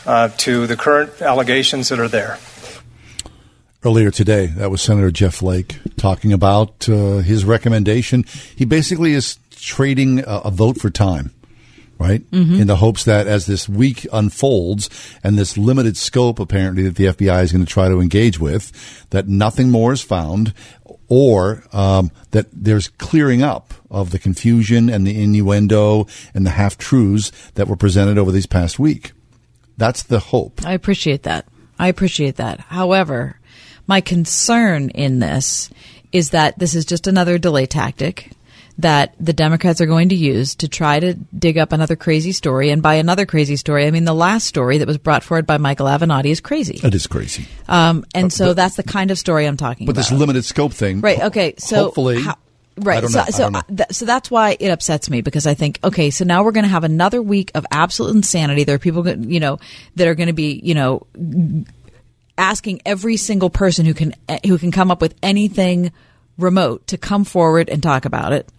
uh, 0.05 0.29
to 0.37 0.67
the 0.67 0.75
current 0.75 1.21
allegations 1.21 1.89
that 1.89 1.99
are 1.99 2.07
there. 2.07 2.37
Earlier 3.83 4.11
today, 4.11 4.45
that 4.45 4.69
was 4.69 4.81
Senator 4.81 5.09
Jeff 5.09 5.35
Flake 5.35 5.79
talking 5.97 6.33
about 6.33 6.87
uh, 6.87 7.17
his 7.17 7.43
recommendation. 7.45 8.25
He 8.55 8.63
basically 8.63 9.13
is 9.13 9.39
trading 9.51 10.19
a, 10.19 10.41
a 10.45 10.51
vote 10.51 10.79
for 10.79 10.89
time, 10.89 11.31
right? 12.01 12.29
Mm-hmm. 12.31 12.61
In 12.61 12.67
the 12.67 12.77
hopes 12.77 13.03
that 13.05 13.27
as 13.27 13.45
this 13.45 13.69
week 13.69 14.07
unfolds 14.11 14.89
and 15.23 15.37
this 15.37 15.57
limited 15.57 15.97
scope 15.97 16.39
apparently 16.39 16.83
that 16.83 16.95
the 16.95 17.05
FBI 17.05 17.43
is 17.43 17.51
going 17.51 17.63
to 17.63 17.71
try 17.71 17.87
to 17.89 18.01
engage 18.01 18.39
with, 18.39 18.71
that 19.11 19.27
nothing 19.27 19.69
more 19.69 19.93
is 19.93 20.01
found 20.01 20.53
or 21.07 21.63
um, 21.73 22.09
that 22.31 22.47
there's 22.51 22.87
clearing 22.87 23.43
up 23.43 23.73
of 23.91 24.09
the 24.11 24.19
confusion 24.19 24.89
and 24.89 25.05
the 25.05 25.21
innuendo 25.21 26.07
and 26.33 26.45
the 26.45 26.51
half 26.51 26.77
truths 26.77 27.31
that 27.55 27.67
were 27.67 27.75
presented 27.75 28.17
over 28.17 28.31
these 28.31 28.47
past 28.47 28.79
week. 28.79 29.11
That's 29.77 30.03
the 30.03 30.19
hope. 30.19 30.65
I 30.65 30.73
appreciate 30.73 31.23
that. 31.23 31.45
I 31.77 31.87
appreciate 31.87 32.37
that. 32.37 32.59
However, 32.61 33.39
my 33.87 34.01
concern 34.01 34.89
in 34.89 35.19
this 35.19 35.69
is 36.11 36.31
that 36.31 36.57
this 36.57 36.75
is 36.75 36.85
just 36.85 37.07
another 37.07 37.37
delay 37.37 37.65
tactic 37.65 38.31
that 38.81 39.15
the 39.19 39.33
Democrats 39.33 39.81
are 39.81 39.85
going 39.85 40.09
to 40.09 40.15
use 40.15 40.55
to 40.55 40.67
try 40.67 40.99
to 40.99 41.13
dig 41.37 41.57
up 41.57 41.71
another 41.71 41.95
crazy 41.95 42.31
story. 42.31 42.69
And 42.69 42.81
by 42.81 42.95
another 42.95 43.25
crazy 43.25 43.55
story, 43.55 43.87
I 43.87 43.91
mean 43.91 44.05
the 44.05 44.13
last 44.13 44.45
story 44.47 44.77
that 44.79 44.87
was 44.87 44.97
brought 44.97 45.23
forward 45.23 45.47
by 45.47 45.57
Michael 45.57 45.87
Avenatti 45.87 46.27
is 46.31 46.39
crazy. 46.41 46.79
It 46.83 46.93
is 46.93 47.07
crazy. 47.07 47.47
Um, 47.67 48.05
and 48.13 48.25
But- 48.25 48.31
so 48.33 48.45
but- 48.47 48.55
that's 48.57 48.75
the 48.75 48.83
kind 48.83 49.11
of 49.11 49.17
story 49.19 49.45
I'm 49.47 49.57
talking 49.57 49.85
But 49.87 49.91
about. 49.93 50.01
But 50.05 50.09
this 50.09 50.19
limited 50.19 50.45
scope 50.45 50.73
thing, 50.73 51.01
Right. 51.01 51.19
Okay. 51.21 51.55
So 51.57 51.85
hopefully, 51.85 52.21
how- 52.21 52.37
right. 52.77 53.03
So 53.07 53.23
so 53.29 53.45
uh, 53.53 53.61
th- 53.67 53.91
so 53.91 54.05
that's 54.05 54.29
why 54.31 54.57
it 54.59 54.69
upsets 54.69 55.09
me 55.09 55.21
because 55.21 55.45
I 55.47 55.53
think 55.53 55.79
okay, 55.83 56.09
so 56.09 56.25
now 56.25 56.43
we're 56.43 56.51
going 56.51 56.63
to 56.65 56.69
have 56.69 56.83
another 56.83 57.21
week 57.21 57.51
of 57.55 57.65
absolute 57.71 58.15
insanity. 58.15 58.63
There 58.63 58.75
are 58.75 58.79
people, 58.79 59.07
you 59.07 59.39
know, 59.39 59.59
that 59.95 60.07
are 60.07 60.15
going 60.15 60.27
to 60.27 60.33
be, 60.33 60.59
you 60.63 60.73
know, 60.73 61.05
asking 62.37 62.81
every 62.85 63.17
single 63.17 63.49
person 63.49 63.85
who 63.85 63.93
can 63.93 64.13
who 64.45 64.57
can 64.57 64.71
come 64.71 64.89
up 64.91 65.01
with 65.01 65.13
anything 65.21 65.91
remote 66.37 66.87
to 66.87 66.97
come 66.97 67.23
forward 67.23 67.69
and 67.69 67.81
talk 67.81 68.05
about 68.05 68.33
it. 68.33 68.49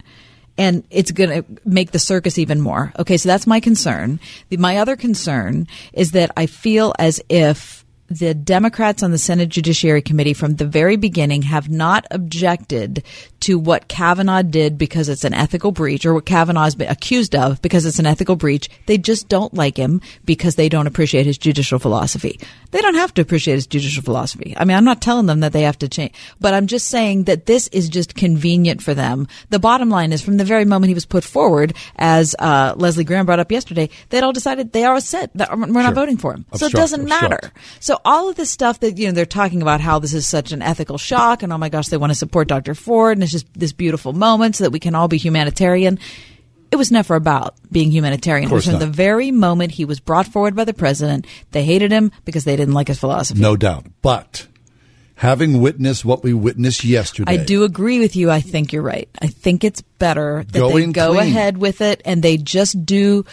And 0.57 0.83
it's 0.91 1.11
going 1.11 1.29
to 1.29 1.45
make 1.65 1.91
the 1.91 1.99
circus 1.99 2.37
even 2.37 2.61
more. 2.61 2.93
Okay, 2.99 3.17
so 3.17 3.27
that's 3.27 3.47
my 3.47 3.59
concern. 3.59 4.19
The, 4.49 4.57
my 4.57 4.77
other 4.77 4.95
concern 4.95 5.67
is 5.93 6.11
that 6.11 6.31
I 6.37 6.45
feel 6.45 6.93
as 6.99 7.21
if 7.27 7.82
the 8.19 8.33
Democrats 8.33 9.03
on 9.03 9.11
the 9.11 9.17
Senate 9.17 9.49
Judiciary 9.49 10.01
Committee 10.01 10.33
from 10.33 10.55
the 10.55 10.65
very 10.65 10.95
beginning 10.95 11.41
have 11.43 11.69
not 11.69 12.05
objected 12.11 13.03
to 13.41 13.59
what 13.59 13.87
Kavanaugh 13.87 14.41
did 14.41 14.77
because 14.77 15.09
it's 15.09 15.23
an 15.25 15.33
ethical 15.33 15.71
breach 15.71 16.05
or 16.05 16.13
what 16.13 16.25
Kavanaugh 16.25 16.63
has 16.63 16.75
been 16.75 16.89
accused 16.89 17.35
of 17.35 17.61
because 17.61 17.85
it's 17.85 17.99
an 17.99 18.05
ethical 18.05 18.35
breach. 18.35 18.69
They 18.85 18.97
just 18.97 19.27
don't 19.27 19.53
like 19.53 19.75
him 19.77 20.01
because 20.25 20.55
they 20.55 20.69
don't 20.69 20.87
appreciate 20.87 21.25
his 21.25 21.37
judicial 21.37 21.79
philosophy. 21.79 22.39
They 22.71 22.79
don't 22.81 22.95
have 22.95 23.13
to 23.15 23.21
appreciate 23.21 23.55
his 23.55 23.67
judicial 23.67 24.03
philosophy. 24.03 24.53
I 24.57 24.65
mean, 24.65 24.77
I'm 24.77 24.85
not 24.85 25.01
telling 25.01 25.25
them 25.25 25.41
that 25.41 25.51
they 25.53 25.63
have 25.63 25.77
to 25.79 25.89
change, 25.89 26.13
but 26.39 26.53
I'm 26.53 26.67
just 26.67 26.87
saying 26.87 27.25
that 27.25 27.45
this 27.45 27.67
is 27.69 27.89
just 27.89 28.15
convenient 28.15 28.81
for 28.81 28.93
them. 28.93 29.27
The 29.49 29.59
bottom 29.59 29.89
line 29.89 30.11
is 30.13 30.21
from 30.21 30.37
the 30.37 30.45
very 30.45 30.65
moment 30.65 30.87
he 30.89 30.93
was 30.95 31.05
put 31.05 31.23
forward, 31.23 31.75
as 31.97 32.35
uh, 32.39 32.73
Lindsey 32.77 33.03
Graham 33.03 33.25
brought 33.25 33.39
up 33.39 33.51
yesterday, 33.51 33.89
they'd 34.09 34.23
all 34.23 34.31
decided 34.33 34.71
they 34.71 34.85
are 34.85 34.99
set. 35.01 35.31
that 35.35 35.51
We're 35.51 35.65
not 35.67 35.83
Sure. 35.83 35.93
voting 35.93 36.17
for 36.17 36.33
him. 36.33 36.45
So 36.55 36.65
it 36.67 36.71
doesn't 36.73 37.01
obstruct. 37.01 37.23
matter. 37.23 37.51
So 37.79 37.99
all 38.05 38.29
of 38.29 38.35
this 38.35 38.51
stuff 38.51 38.79
that 38.81 38.97
you 38.97 39.07
know 39.07 39.13
they're 39.13 39.25
talking 39.25 39.61
about 39.61 39.81
how 39.81 39.99
this 39.99 40.13
is 40.13 40.27
such 40.27 40.51
an 40.51 40.61
ethical 40.61 40.97
shock 40.97 41.43
and 41.43 41.51
oh 41.53 41.57
my 41.57 41.69
gosh 41.69 41.87
they 41.87 41.97
want 41.97 42.11
to 42.11 42.15
support 42.17 42.47
Dr. 42.47 42.75
Ford 42.75 43.17
and 43.17 43.23
it's 43.23 43.31
just 43.31 43.47
this 43.53 43.73
beautiful 43.73 44.13
moment 44.13 44.55
so 44.55 44.65
that 44.65 44.71
we 44.71 44.79
can 44.79 44.95
all 44.95 45.07
be 45.07 45.17
humanitarian. 45.17 45.99
It 46.71 46.75
was 46.75 46.91
never 46.91 47.15
about 47.15 47.55
being 47.71 47.91
humanitarian. 47.91 48.45
Of 48.45 48.51
It 48.51 48.55
was 48.55 48.65
course 48.65 48.77
from 48.77 48.79
the 48.79 48.91
very 48.91 49.29
moment 49.31 49.71
he 49.71 49.85
was 49.85 49.99
brought 49.99 50.27
forward 50.27 50.55
by 50.55 50.65
the 50.65 50.73
president, 50.73 51.27
they 51.51 51.63
hated 51.63 51.91
him 51.91 52.11
because 52.25 52.45
they 52.45 52.55
didn't 52.55 52.73
like 52.73 52.87
his 52.87 52.97
philosophy. 52.99 53.39
No 53.39 53.55
doubt. 53.55 53.85
But 54.01 54.47
having 55.15 55.61
witnessed 55.61 56.03
what 56.03 56.23
we 56.23 56.33
witnessed 56.33 56.83
yesterday, 56.83 57.31
I 57.31 57.37
do 57.37 57.63
agree 57.63 57.99
with 57.99 58.15
you. 58.15 58.31
I 58.31 58.41
think 58.41 58.73
you're 58.73 58.81
right. 58.81 59.07
I 59.21 59.27
think 59.27 59.63
it's 59.63 59.81
better 59.81 60.43
that 60.47 60.51
they 60.51 60.59
go 60.91 61.11
clean. 61.13 61.27
ahead 61.27 61.59
with 61.59 61.81
it 61.81 62.01
and 62.05 62.23
they 62.23 62.37
just 62.37 62.83
do 62.85 63.23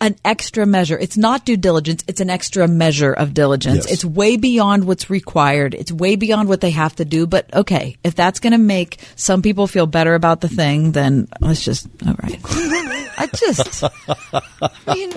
an 0.00 0.16
extra 0.24 0.66
measure. 0.66 0.98
It's 0.98 1.16
not 1.16 1.44
due 1.44 1.56
diligence, 1.56 2.04
it's 2.06 2.20
an 2.20 2.30
extra 2.30 2.68
measure 2.68 3.12
of 3.12 3.34
diligence. 3.34 3.86
Yes. 3.86 3.92
It's 3.92 4.04
way 4.04 4.36
beyond 4.36 4.84
what's 4.84 5.10
required. 5.10 5.74
It's 5.74 5.92
way 5.92 6.16
beyond 6.16 6.48
what 6.48 6.60
they 6.60 6.70
have 6.70 6.96
to 6.96 7.04
do. 7.04 7.26
But 7.26 7.52
okay, 7.54 7.96
if 8.04 8.14
that's 8.14 8.40
going 8.40 8.52
to 8.52 8.58
make 8.58 9.00
some 9.16 9.42
people 9.42 9.66
feel 9.66 9.86
better 9.86 10.14
about 10.14 10.40
the 10.40 10.48
thing, 10.48 10.92
then 10.92 11.28
let's 11.40 11.64
just, 11.64 11.88
all 12.06 12.14
right. 12.22 12.40
I 13.20 13.26
just, 13.34 13.82
I 13.82 14.94
mean, 14.94 15.12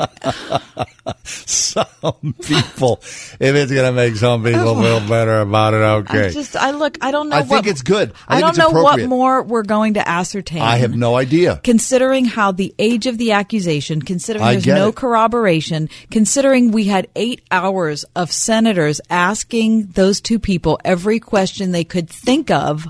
some 1.24 2.36
people, 2.42 3.00
if 3.04 3.40
it's 3.56 3.72
going 3.72 3.86
to 3.86 3.92
make 3.92 4.16
some 4.16 4.44
people 4.44 4.70
oh. 4.70 4.82
feel 4.82 5.08
better 5.08 5.40
about 5.42 5.76
it, 5.76 5.78
okay. 5.78 6.26
I 6.26 6.30
just, 6.32 6.56
I 6.56 6.72
look, 6.72 6.98
I 7.02 7.12
don't 7.12 7.30
know 7.30 7.36
I 7.36 7.42
what. 7.42 7.50
think 7.50 7.68
it's 7.68 7.84
good. 7.84 8.14
I 8.28 8.38
I, 8.38 8.42
don't 8.42 8.58
know 8.58 8.72
what 8.72 9.08
more 9.08 9.44
we're 9.44 9.62
going 9.64 9.94
to 9.96 10.08
ascertain. 10.08 10.64
I 10.64 10.78
have 10.78 10.96
no 10.96 11.16
idea. 11.16 11.62
considering 11.64 12.26
how 12.26 12.52
the 12.52 12.74
age 12.80 13.06
of 13.06 13.20
the 13.20 13.34
accusation, 13.34 14.02
considering 14.02 14.44
there's 14.46 14.66
no 14.76 14.90
it. 14.90 14.96
corroboration, 14.96 15.90
considering 16.10 16.72
we 16.72 16.86
had 16.86 17.08
eight 17.16 17.42
hours 17.52 18.04
of 18.16 18.32
senators 18.32 19.02
asking 19.10 19.88
those 19.88 20.22
two 20.22 20.40
people 20.40 20.80
every 20.84 21.20
question 21.20 21.72
they 21.72 21.84
could 21.84 22.10
think 22.10 22.52
of. 22.52 22.88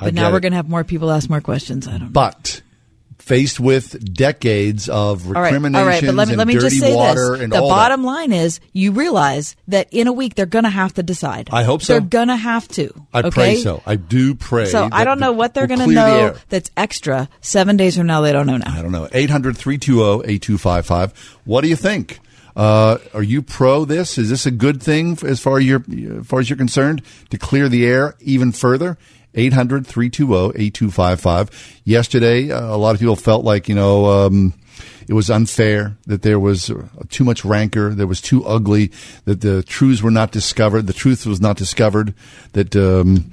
But 0.00 0.14
now 0.14 0.28
get 0.28 0.32
we're 0.32 0.40
going 0.40 0.52
to 0.52 0.56
have 0.56 0.68
more 0.68 0.84
people 0.84 1.10
ask 1.10 1.28
more 1.28 1.40
questions. 1.40 1.88
I 1.88 1.92
don't 1.92 2.00
know. 2.02 2.08
But 2.10 2.62
faced 3.28 3.60
with 3.60 4.14
decades 4.14 4.88
of 4.88 5.26
All 5.26 5.34
right, 5.34 5.52
recriminations 5.52 5.76
all 5.76 5.86
right, 5.86 6.04
but 6.04 6.14
let 6.14 6.28
me 6.28 6.32
and 6.32 6.38
let 6.38 6.46
me 6.48 6.54
just 6.54 6.80
say 6.80 6.94
water 6.94 7.36
this: 7.36 7.50
the 7.50 7.60
bottom 7.60 8.02
line 8.02 8.32
is, 8.32 8.58
you 8.72 8.92
realize 8.92 9.54
that 9.68 9.88
in 9.92 10.06
a 10.06 10.12
week 10.12 10.34
they're 10.34 10.46
going 10.46 10.64
to 10.64 10.70
have 10.70 10.94
to 10.94 11.02
decide. 11.02 11.50
I 11.52 11.62
hope 11.62 11.82
so. 11.82 11.92
They're 11.92 12.08
going 12.08 12.28
to 12.28 12.36
have 12.36 12.66
to. 12.68 12.90
I 13.12 13.20
okay? 13.20 13.30
pray 13.30 13.56
so. 13.56 13.82
I 13.84 13.96
do 13.96 14.34
pray. 14.34 14.66
So 14.66 14.88
I 14.90 15.04
don't 15.04 15.20
know 15.20 15.32
what 15.32 15.52
they're 15.52 15.66
we'll 15.66 15.76
going 15.76 15.90
to 15.90 15.94
know 15.94 16.36
that's 16.48 16.70
extra. 16.76 17.28
Seven 17.42 17.76
days 17.76 17.96
from 17.96 18.06
now, 18.06 18.22
they 18.22 18.32
don't 18.32 18.46
know 18.46 18.56
now. 18.56 18.72
I 18.74 18.80
don't 18.80 18.92
know. 18.92 19.08
800 19.12 19.56
320 19.56 20.32
8255. 20.32 21.38
What 21.44 21.60
do 21.60 21.68
you 21.68 21.76
think? 21.76 22.20
Uh, 22.56 22.98
are 23.14 23.22
you 23.22 23.42
pro 23.42 23.84
this? 23.84 24.18
Is 24.18 24.30
this 24.30 24.46
a 24.46 24.50
good 24.50 24.82
thing 24.82 25.16
as 25.24 25.38
far 25.38 25.58
as 25.58 25.64
you're, 25.64 25.84
as 26.18 26.26
far 26.26 26.40
as 26.40 26.50
you're 26.50 26.56
concerned 26.56 27.02
to 27.30 27.38
clear 27.38 27.68
the 27.68 27.86
air 27.86 28.16
even 28.20 28.50
further? 28.50 28.98
800 29.38 29.86
320 29.86 30.62
8255. 30.62 31.80
Yesterday, 31.84 32.50
uh, 32.50 32.74
a 32.74 32.76
lot 32.76 32.94
of 32.94 33.00
people 33.00 33.16
felt 33.16 33.44
like, 33.44 33.68
you 33.68 33.74
know, 33.74 34.06
um, 34.06 34.54
it 35.08 35.14
was 35.14 35.30
unfair 35.30 35.96
that 36.06 36.22
there 36.22 36.38
was 36.38 36.70
uh, 36.70 36.86
too 37.08 37.24
much 37.24 37.44
rancor, 37.44 37.94
there 37.94 38.06
was 38.06 38.20
too 38.20 38.44
ugly, 38.44 38.92
that 39.24 39.40
the 39.40 39.62
truths 39.62 40.02
were 40.02 40.10
not 40.10 40.32
discovered, 40.32 40.86
the 40.86 40.92
truth 40.92 41.26
was 41.26 41.40
not 41.40 41.56
discovered, 41.56 42.14
that 42.52 42.76
um, 42.76 43.30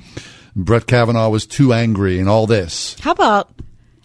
Brett 0.55 0.87
Kavanaugh 0.87 1.29
was 1.29 1.45
too 1.45 1.73
angry, 1.73 2.19
and 2.19 2.29
all 2.29 2.47
this. 2.47 2.97
How 2.99 3.11
about 3.11 3.49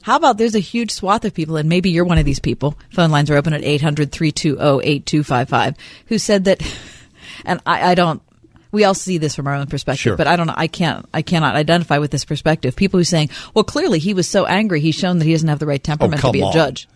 how 0.03 0.17
about 0.17 0.39
there's 0.39 0.55
a 0.55 0.61
huge 0.61 0.91
swath 0.91 1.25
of 1.25 1.35
people, 1.35 1.57
and 1.57 1.69
maybe 1.69 1.91
you're 1.91 2.05
one 2.05 2.19
of 2.19 2.25
these 2.25 2.41
people. 2.41 2.77
Phone 2.91 3.11
lines 3.11 3.31
are 3.31 3.37
open 3.37 3.53
at 3.53 3.63
800 3.63 4.11
320 4.11 4.85
8255, 4.85 5.75
who 6.07 6.19
said 6.19 6.45
that, 6.45 6.63
and 7.45 7.61
I, 7.67 7.91
I 7.91 7.95
don't. 7.95 8.23
We 8.73 8.85
all 8.85 8.95
see 8.95 9.19
this 9.19 9.35
from 9.35 9.47
our 9.47 9.55
own 9.55 9.67
perspective, 9.67 10.01
Sure. 10.01 10.17
but 10.17 10.27
I 10.27 10.37
don't 10.37 10.47
know. 10.47 10.55
I 10.57 10.67
can't. 10.69 11.07
I 11.13 11.23
cannot 11.23 11.57
identify 11.57 11.99
with 11.99 12.11
this 12.11 12.25
perspective. 12.25 12.77
People 12.77 12.99
who 12.99 13.03
are 13.03 13.05
saying, 13.05 13.31
"Well, 13.55 13.65
clearly 13.65 13.99
he 13.99 14.15
was 14.15 14.29
so 14.29 14.47
angry, 14.47 14.81
he's 14.81 14.95
shown 14.95 15.19
that 15.19 15.25
he 15.25 15.33
doesn't 15.33 15.49
have 15.49 15.59
the 15.59 15.67
right 15.67 15.83
temperament 15.83 16.21
to 16.21 16.27
Oh, 16.27 16.29
come 16.29 16.33
be 16.33 16.41
a 16.41 16.47
on. 16.47 16.53
judge." 16.53 16.89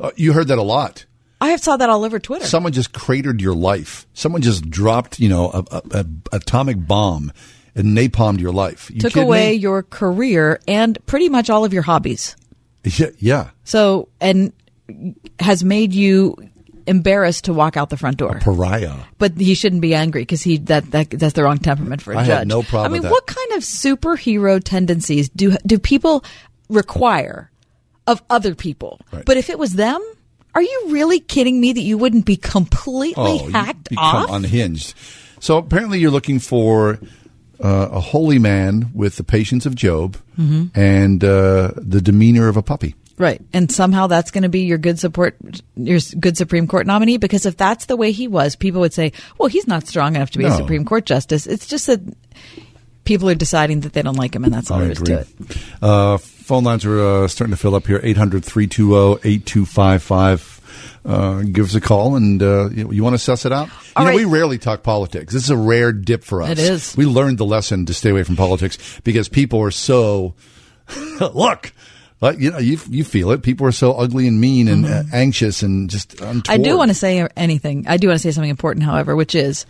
Uh, 0.00 0.10
you 0.16 0.32
heard 0.32 0.48
that 0.48 0.58
a 0.58 0.62
lot. 0.62 1.06
I 1.40 1.48
have 1.48 1.60
saw 1.60 1.76
that 1.76 1.88
all 1.90 2.04
over 2.04 2.18
Twitter. 2.18 2.46
Someone 2.46 2.72
just 2.72 2.92
cratered 2.92 3.40
your 3.40 3.54
life. 3.54 4.06
Someone 4.14 4.42
just 4.42 4.68
dropped, 4.70 5.18
you 5.18 5.28
know, 5.28 5.50
a, 5.50 5.64
a, 5.70 5.82
a 5.90 6.06
atomic 6.36 6.86
bomb 6.86 7.32
and 7.74 7.96
napalmed 7.96 8.38
your 8.40 8.52
life. 8.52 8.90
You 8.94 9.00
Took 9.00 9.16
away 9.16 9.50
me? 9.50 9.54
your 9.56 9.82
career 9.82 10.60
and 10.68 10.98
pretty 11.06 11.28
much 11.28 11.50
all 11.50 11.64
of 11.64 11.72
your 11.72 11.82
hobbies. 11.82 12.36
Yeah, 12.84 13.08
yeah. 13.18 13.50
So, 13.64 14.08
and 14.20 14.52
has 15.40 15.64
made 15.64 15.92
you 15.94 16.36
embarrassed 16.86 17.44
to 17.44 17.52
walk 17.52 17.76
out 17.76 17.90
the 17.90 17.96
front 17.96 18.16
door. 18.16 18.38
Pariah. 18.40 18.94
But 19.18 19.36
he 19.38 19.54
shouldn't 19.54 19.82
be 19.82 19.94
angry 19.94 20.22
because 20.22 20.42
he 20.42 20.58
that, 20.58 20.90
that 20.92 21.10
that's 21.10 21.34
the 21.34 21.42
wrong 21.44 21.58
temperament 21.58 22.02
for 22.02 22.12
a 22.12 22.18
I 22.18 22.26
judge. 22.26 22.46
no 22.48 22.62
problem 22.62 22.92
I 22.92 22.98
mean, 23.00 23.10
what 23.10 23.26
kind 23.26 23.52
of 23.52 23.62
superhero 23.62 24.62
tendencies 24.62 25.28
do 25.30 25.56
do 25.66 25.78
people 25.78 26.24
require 26.68 27.50
of 28.06 28.22
other 28.30 28.54
people? 28.54 29.00
But 29.24 29.36
if 29.36 29.50
it 29.50 29.58
was 29.58 29.74
them, 29.74 30.00
are 30.54 30.62
you 30.62 30.84
really 30.88 31.20
kidding 31.20 31.60
me 31.60 31.72
that 31.72 31.80
you 31.82 31.96
wouldn't 31.98 32.26
be 32.26 32.36
completely 32.36 33.38
Oh, 33.42 33.50
hacked 33.50 33.88
become 33.90 34.04
off? 34.24 34.30
unhinged. 34.30 34.94
So 35.40 35.56
apparently, 35.58 35.98
you're 35.98 36.10
looking 36.10 36.38
for 36.38 36.98
uh, 37.62 37.88
a 37.92 38.00
holy 38.00 38.38
man 38.38 38.90
with 38.94 39.16
the 39.16 39.24
patience 39.24 39.66
of 39.66 39.74
Job 39.74 40.16
Mhm. 40.38 40.70
and 40.76 41.22
uh, 41.24 41.72
the 41.76 42.00
demeanor 42.00 42.48
of 42.48 42.56
a 42.56 42.62
puppy. 42.62 42.94
Right. 43.18 43.40
And 43.52 43.70
somehow 43.70 44.06
that's 44.06 44.30
going 44.30 44.42
to 44.42 44.48
be 44.48 44.60
your 44.60 44.78
good 44.78 44.98
support, 44.98 45.36
your 45.76 46.00
good 46.18 46.36
Supreme 46.36 46.66
Court 46.66 46.86
nominee. 46.86 47.18
Because 47.18 47.46
if 47.46 47.56
that's 47.56 47.86
the 47.86 47.96
way 47.96 48.12
he 48.12 48.28
was, 48.28 48.56
people 48.56 48.80
would 48.80 48.94
say, 48.94 49.12
well, 49.38 49.48
he's 49.48 49.66
not 49.66 49.86
strong 49.86 50.16
enough 50.16 50.30
to 50.30 50.38
be 50.38 50.44
a 50.44 50.52
Supreme 50.52 50.84
Court 50.84 51.06
justice. 51.06 51.46
It's 51.46 51.66
just 51.66 51.86
that 51.86 52.00
people 53.04 53.28
are 53.28 53.34
deciding 53.34 53.80
that 53.80 53.92
they 53.92 54.02
don't 54.02 54.16
like 54.16 54.34
him, 54.34 54.44
and 54.44 54.52
that's 54.52 54.70
all 54.70 54.78
I 54.78 54.82
there 54.82 54.92
is 54.92 55.02
to 55.02 55.20
it. 55.20 55.28
Uh, 55.80 56.18
phone 56.18 56.64
lines 56.64 56.84
are 56.84 57.00
uh, 57.00 57.28
starting 57.28 57.54
to 57.54 57.60
fill 57.60 57.74
up 57.74 57.86
here 57.86 58.00
800 58.02 58.44
320 58.44 59.28
8255. 59.28 60.60
Uh, 61.04 61.42
give 61.42 61.64
us 61.66 61.74
a 61.74 61.80
call 61.80 62.14
and 62.14 62.40
uh, 62.40 62.70
you, 62.70 62.92
you 62.92 63.02
want 63.02 63.14
to 63.14 63.18
suss 63.18 63.44
it 63.44 63.50
out? 63.50 63.66
You 63.66 63.72
All 63.96 64.04
know, 64.04 64.10
right. 64.10 64.16
we 64.18 64.24
rarely 64.24 64.58
talk 64.58 64.84
politics. 64.84 65.32
This 65.32 65.42
is 65.42 65.50
a 65.50 65.56
rare 65.56 65.92
dip 65.92 66.22
for 66.22 66.42
us. 66.42 66.50
It 66.50 66.58
is. 66.60 66.96
We 66.96 67.06
learned 67.06 67.38
the 67.38 67.44
lesson 67.44 67.86
to 67.86 67.94
stay 67.94 68.10
away 68.10 68.22
from 68.22 68.36
politics 68.36 69.00
because 69.02 69.28
people 69.28 69.60
are 69.62 69.72
so. 69.72 70.34
look, 71.20 71.72
uh, 72.22 72.32
you 72.38 72.50
know, 72.50 72.58
you, 72.58 72.78
you 72.88 73.04
feel 73.04 73.30
it. 73.32 73.42
People 73.42 73.66
are 73.66 73.72
so 73.72 73.92
ugly 73.92 74.28
and 74.28 74.40
mean 74.40 74.68
and 74.68 74.86
uh, 74.86 75.02
anxious 75.12 75.62
and 75.62 75.90
just 75.90 76.12
untoward. 76.14 76.44
Mm-hmm. 76.44 76.52
I 76.52 76.56
do 76.58 76.76
want 76.78 76.90
to 76.90 76.94
say 76.94 77.26
anything. 77.36 77.86
I 77.88 77.96
do 77.96 78.08
want 78.08 78.16
to 78.20 78.22
say 78.22 78.30
something 78.30 78.50
important, 78.50 78.84
however, 78.84 79.16
which 79.16 79.34
is 79.34 79.66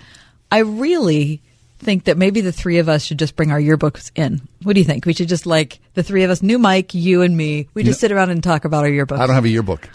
I 0.51 0.59
really 0.59 1.41
think 1.79 2.05
that 2.05 2.17
maybe 2.17 2.41
the 2.43 2.53
three 2.53 2.79
of 2.79 2.89
us 2.89 3.03
should 3.05 3.19
just 3.19 3.35
bring 3.35 3.51
our 3.51 3.59
yearbooks 3.59 4.13
in. 4.15 4.41
What 4.63 4.75
do 4.75 4.81
you 4.81 4.85
think? 4.85 5.05
We 5.07 5.15
should 5.15 5.29
just 5.29 5.47
like 5.47 5.81
the 5.95 6.03
three 6.03 6.23
of 6.25 6.31
us, 6.31 6.43
new 6.43 6.59
Mike, 6.59 6.95
you 6.95 7.23
and 7.23 7.37
me. 7.37 7.69
We 7.75 7.83
just 7.83 7.99
No. 8.03 8.07
sit 8.07 8.13
around 8.13 8.31
and 8.31 8.43
talk 8.43 8.65
about 8.65 8.85
our 8.85 8.91
yearbooks. 8.91 9.19
I 9.19 9.27
don't 9.27 9.35
have 9.35 9.45
a 9.47 9.49
yearbook. 9.49 9.89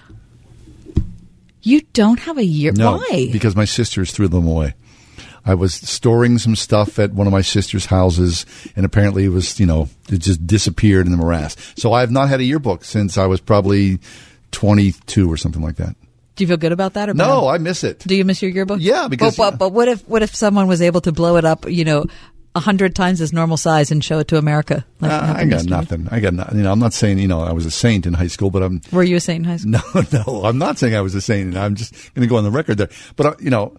You 1.61 1.81
don't 1.93 2.19
have 2.19 2.37
a 2.37 2.43
year. 2.45 2.71
No, 2.71 2.97
Why? 2.97 3.29
because 3.31 3.55
my 3.55 3.65
sisters 3.65 4.11
threw 4.11 4.27
them 4.27 4.47
away. 4.47 4.73
I 5.47 5.53
was 5.55 5.73
storing 5.73 6.37
some 6.37 6.55
stuff 6.55 6.99
at 6.99 7.13
one 7.13 7.25
of 7.25 7.33
my 7.33 7.41
sister's 7.41 7.85
houses, 7.85 8.45
and 8.75 8.85
apparently 8.85 9.23
it 9.25 9.29
was, 9.29 9.59
you 9.59 9.65
know, 9.65 9.89
it 10.11 10.17
just 10.19 10.45
disappeared 10.45 11.05
in 11.05 11.11
the 11.11 11.17
morass. 11.17 11.55
So 11.77 11.93
I 11.93 12.01
have 12.01 12.11
not 12.11 12.29
had 12.29 12.39
a 12.41 12.43
yearbook 12.43 12.83
since 12.83 13.17
I 13.17 13.25
was 13.25 13.39
probably 13.39 13.99
22 14.51 15.31
or 15.31 15.37
something 15.37 15.61
like 15.61 15.75
that. 15.77 15.95
Do 16.35 16.43
you 16.43 16.47
feel 16.47 16.57
good 16.57 16.71
about 16.71 16.93
that 16.93 17.09
or 17.09 17.13
No, 17.13 17.41
bad? 17.43 17.47
I 17.47 17.57
miss 17.57 17.83
it. 17.83 17.99
Do 17.99 18.15
you 18.15 18.23
miss 18.25 18.41
your 18.41 18.51
yearbook? 18.51 18.79
Yeah, 18.81 19.07
because- 19.07 19.35
But, 19.35 19.51
but, 19.51 19.57
but 19.57 19.69
what 19.73 19.87
if 19.87 20.07
what 20.07 20.21
if 20.21 20.35
someone 20.35 20.67
was 20.67 20.81
able 20.81 21.01
to 21.01 21.11
blow 21.11 21.37
it 21.37 21.45
up? 21.45 21.69
You 21.69 21.85
know. 21.85 22.05
A 22.55 22.59
hundred 22.59 22.95
times 22.95 23.21
its 23.21 23.31
normal 23.31 23.55
size 23.57 23.91
and 23.91 24.03
show 24.03 24.17
it 24.17 24.29
to 24.29 24.37
America. 24.39 24.83
like 24.99 25.11
Uh, 25.11 25.33
I 25.37 25.45
got 25.45 25.65
nothing. 25.65 26.07
I 26.09 26.19
got 26.19 26.33
nothing. 26.33 26.57
You 26.57 26.63
know, 26.63 26.71
I'm 26.71 26.79
not 26.79 26.91
saying, 26.91 27.19
you 27.19 27.27
know, 27.27 27.41
I 27.41 27.51
was 27.51 27.67
a 27.67 27.69
saint 27.71 28.07
in 28.07 28.15
high 28.15 28.25
school, 28.29 28.49
but 28.49 28.63
I'm, 28.63 28.81
Were 28.91 29.03
you 29.03 29.17
a 29.17 29.19
saint 29.19 29.45
in 29.45 29.49
high 29.51 29.57
school? 29.57 29.73
no, 30.11 30.23
no, 30.25 30.43
I'm 30.43 30.57
not 30.57 30.79
saying 30.79 30.95
I 30.95 31.01
was 31.01 31.13
a 31.13 31.21
saint. 31.21 31.55
I'm 31.55 31.75
just 31.75 31.93
going 32.15 32.27
to 32.27 32.27
go 32.27 32.37
on 32.37 32.43
the 32.43 32.49
record 32.49 32.79
there. 32.79 32.89
But, 33.15 33.25
uh, 33.27 33.35
you 33.39 33.51
know, 33.51 33.77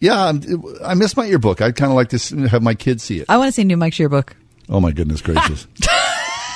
yeah, 0.00 0.26
I'm, 0.26 0.94
miss 0.94 1.16
my 1.16 1.26
yearbook. 1.26 1.60
I'd 1.60 1.76
kind 1.76 1.90
of 1.90 1.96
like 1.96 2.10
to 2.10 2.48
have 2.48 2.62
my 2.62 2.74
kids 2.74 3.02
see 3.02 3.20
it. 3.20 3.26
I 3.28 3.36
want 3.36 3.48
to 3.48 3.52
see 3.52 3.64
new 3.64 3.76
Mike's 3.76 3.98
yearbook. 3.98 4.36
Oh 4.68 4.80
my 4.80 4.92
goodness 4.92 5.22
gracious! 5.22 5.66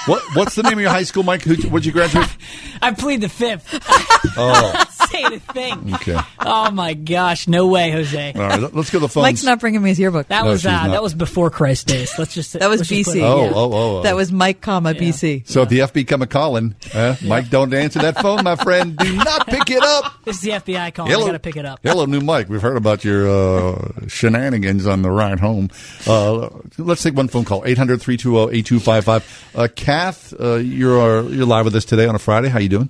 what 0.07 0.23
What's 0.35 0.55
the 0.55 0.63
name 0.63 0.75
of 0.75 0.81
your 0.81 0.91
high 0.91 1.03
school, 1.05 1.23
Mike? 1.23 1.43
Who, 1.43 1.55
what'd 1.69 1.87
you 1.87 1.93
graduate? 1.93 2.29
I 2.83 2.93
plead 2.93 3.21
the 3.21 3.29
fifth. 3.29 3.79
Oh, 4.35 4.85
Say 5.11 5.29
the 5.29 5.41
thing. 5.41 5.95
okay. 5.97 6.17
Oh 6.39 6.71
my 6.71 6.95
gosh, 6.95 7.49
no 7.49 7.67
way, 7.67 7.91
Jose. 7.91 8.33
All 8.35 8.41
right, 8.41 8.61
let- 8.61 8.75
let's 8.75 8.89
go 8.89 8.99
to 8.99 9.03
the 9.03 9.09
phones. 9.09 9.25
Mike's 9.25 9.43
not 9.43 9.59
bringing 9.61 9.83
me 9.83 9.91
his 9.91 9.99
yearbook. 9.99 10.29
That 10.29 10.45
No, 10.45 10.51
was 10.53 10.65
uh, 10.65 10.71
that 10.89 11.03
was 11.03 11.13
before 11.13 11.51
Christ 11.51 11.89
days. 11.89 12.17
Let's 12.19 12.33
just 12.33 12.53
That 12.55 12.71
was 12.71 12.79
let's 12.81 12.89
just 12.89 13.11
put 13.11 13.17
BC. 13.17 13.23
Oh, 13.23 13.45
yeah. 13.45 13.51
oh, 13.53 13.73
oh, 13.73 13.99
oh. 13.99 14.03
That 14.05 14.15
was 14.17 14.31
Mike, 14.33 14.61
comma 14.61 14.95
BC. 14.95 15.47
So 15.49 15.63
if 15.63 15.69
the 15.71 15.81
FB 15.81 16.07
come 16.07 16.23
a 16.23 16.27
calling, 16.29 16.77
uh, 16.95 17.17
Mike, 17.25 17.51
don't 17.51 17.75
answer 17.75 17.99
that 17.99 18.23
phone, 18.23 18.45
my 18.45 18.55
friend. 18.57 18.97
Do 18.97 19.13
not 19.17 19.47
pick 19.49 19.69
it 19.71 19.83
up. 19.83 20.25
This 20.25 20.37
is 20.37 20.43
the 20.43 20.51
FBI 20.51 20.95
calling. 20.95 21.13
I 21.13 21.17
gotta 21.17 21.39
pick 21.41 21.57
it 21.57 21.67
up. 21.67 21.81
Hello, 21.83 22.05
new 22.07 22.21
Mike. 22.21 22.49
We've 22.49 22.63
heard 22.63 22.77
about 22.77 23.05
your 23.05 23.29
uh, 23.29 24.07
shenanigans 24.07 24.87
on 24.87 25.03
the 25.03 25.11
ride 25.11 25.41
home. 25.41 25.69
Uh, 26.07 26.49
let's 26.79 27.03
take 27.03 27.17
one 27.17 27.27
phone 27.29 27.45
call. 27.45 27.63
800-320-8255. 27.65 29.59
Uh, 29.93 30.05
Kath, 30.05 30.35
uh, 30.41 30.55
you're, 30.55 30.99
uh, 30.99 31.23
you're 31.29 31.45
live 31.47 31.67
with 31.67 31.75
us 31.77 31.85
today 31.85 32.07
on 32.07 32.15
a 32.15 32.19
Friday. 32.19 32.49
How 32.49 32.59
you 32.59 32.69
doing? 32.71 32.89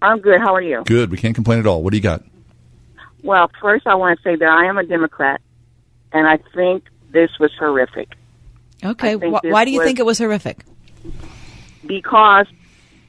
I'm 0.00 0.20
good. 0.20 0.40
How 0.40 0.54
are 0.54 0.62
you? 0.62 0.82
Good. 0.86 1.10
We 1.10 1.16
can't 1.18 1.34
complain 1.34 1.58
at 1.58 1.66
all. 1.66 1.82
What 1.82 1.90
do 1.90 1.96
you 1.96 2.02
got? 2.02 2.22
Well, 3.24 3.50
first, 3.60 3.86
I 3.86 3.94
want 3.96 4.18
to 4.18 4.22
say 4.22 4.36
that 4.36 4.48
I 4.48 4.66
am 4.66 4.78
a 4.78 4.84
Democrat, 4.84 5.40
and 6.12 6.26
I 6.28 6.36
think 6.54 6.84
this 7.10 7.30
was 7.38 7.50
horrific 7.58 8.12
Okay. 8.84 9.14
Wh- 9.14 9.42
why 9.44 9.64
do 9.64 9.70
you 9.72 9.78
was- 9.78 9.86
think 9.86 9.98
it 9.98 10.06
was 10.06 10.18
horrific? 10.18 10.64
because 11.86 12.46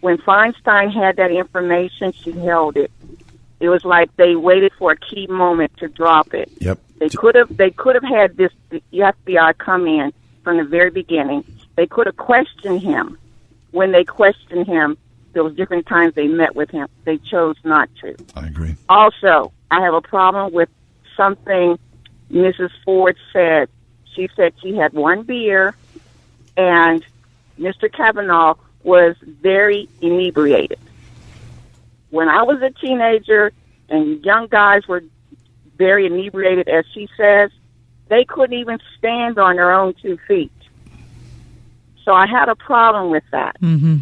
when 0.02 0.18
Feinstein 0.20 0.92
had 0.94 1.18
that 1.18 1.32
information, 1.32 2.12
she 2.14 2.32
held 2.32 2.76
it. 2.78 2.92
It 3.60 3.70
was 3.70 3.84
like 3.86 4.16
they 4.16 4.36
waited 4.36 4.72
for 4.80 4.92
a 4.92 4.98
key 4.98 5.28
moment 5.28 5.76
to 5.78 5.88
drop 5.88 6.34
it. 6.34 6.52
Yep. 6.60 6.80
They 7.00 7.10
could 7.10 7.36
have 7.36 7.56
they 7.56 7.72
could 7.72 7.96
have 7.96 8.04
had 8.04 8.38
this 8.38 8.52
the 8.70 8.82
FBI 8.94 9.58
come 9.58 9.86
in 9.88 10.12
from 10.44 10.58
the 10.58 10.64
very 10.64 10.92
beginning. 10.92 11.44
They 11.76 11.88
could 11.88 12.08
have 12.08 12.18
questioned 12.18 12.82
him. 12.82 13.18
When 13.72 13.92
they 13.92 14.04
questioned 14.04 14.68
him, 14.68 14.98
there 15.34 15.44
was 15.44 15.56
different 15.56 15.86
times 15.86 16.14
they 16.16 16.28
met 16.28 16.56
with 16.56 16.70
him. 16.70 16.88
They 17.04 17.18
chose 17.18 17.58
not 17.64 17.90
to. 18.02 18.16
I 18.36 18.48
agree. 18.48 18.76
Also, 18.88 19.52
I 19.70 19.82
have 19.82 19.94
a 19.94 20.02
problem 20.02 20.54
with 20.54 20.70
something 21.18 21.78
Mrs. 22.32 22.72
Ford 22.84 23.18
said. 23.34 23.70
She 24.16 24.30
said 24.36 24.54
she 24.62 24.76
had 24.76 24.94
one 24.94 25.24
beer 25.24 25.76
and 26.56 27.06
Mr. 27.60 27.92
Kavanaugh 27.92 28.56
was 28.84 29.16
very 29.22 29.90
inebriated. 30.02 30.80
When 32.12 32.30
I 32.30 32.44
was 32.44 32.62
a 32.62 32.70
teenager 32.70 33.52
and 33.90 34.24
young 34.24 34.48
guys 34.48 34.88
were 34.88 35.04
very 35.78 36.06
inebriated, 36.06 36.70
as 36.70 36.86
she 36.94 37.10
says, 37.18 37.52
they 38.08 38.24
couldn't 38.24 38.58
even 38.58 38.80
stand 38.98 39.38
on 39.38 39.58
their 39.58 39.74
own 39.74 39.96
two 40.02 40.18
feet. 40.28 40.52
So 42.06 42.14
I 42.14 42.28
had 42.28 42.48
a 42.50 42.56
problem 42.56 43.10
with 43.12 43.24
that. 43.32 43.60
Mm-hmm. 43.62 43.98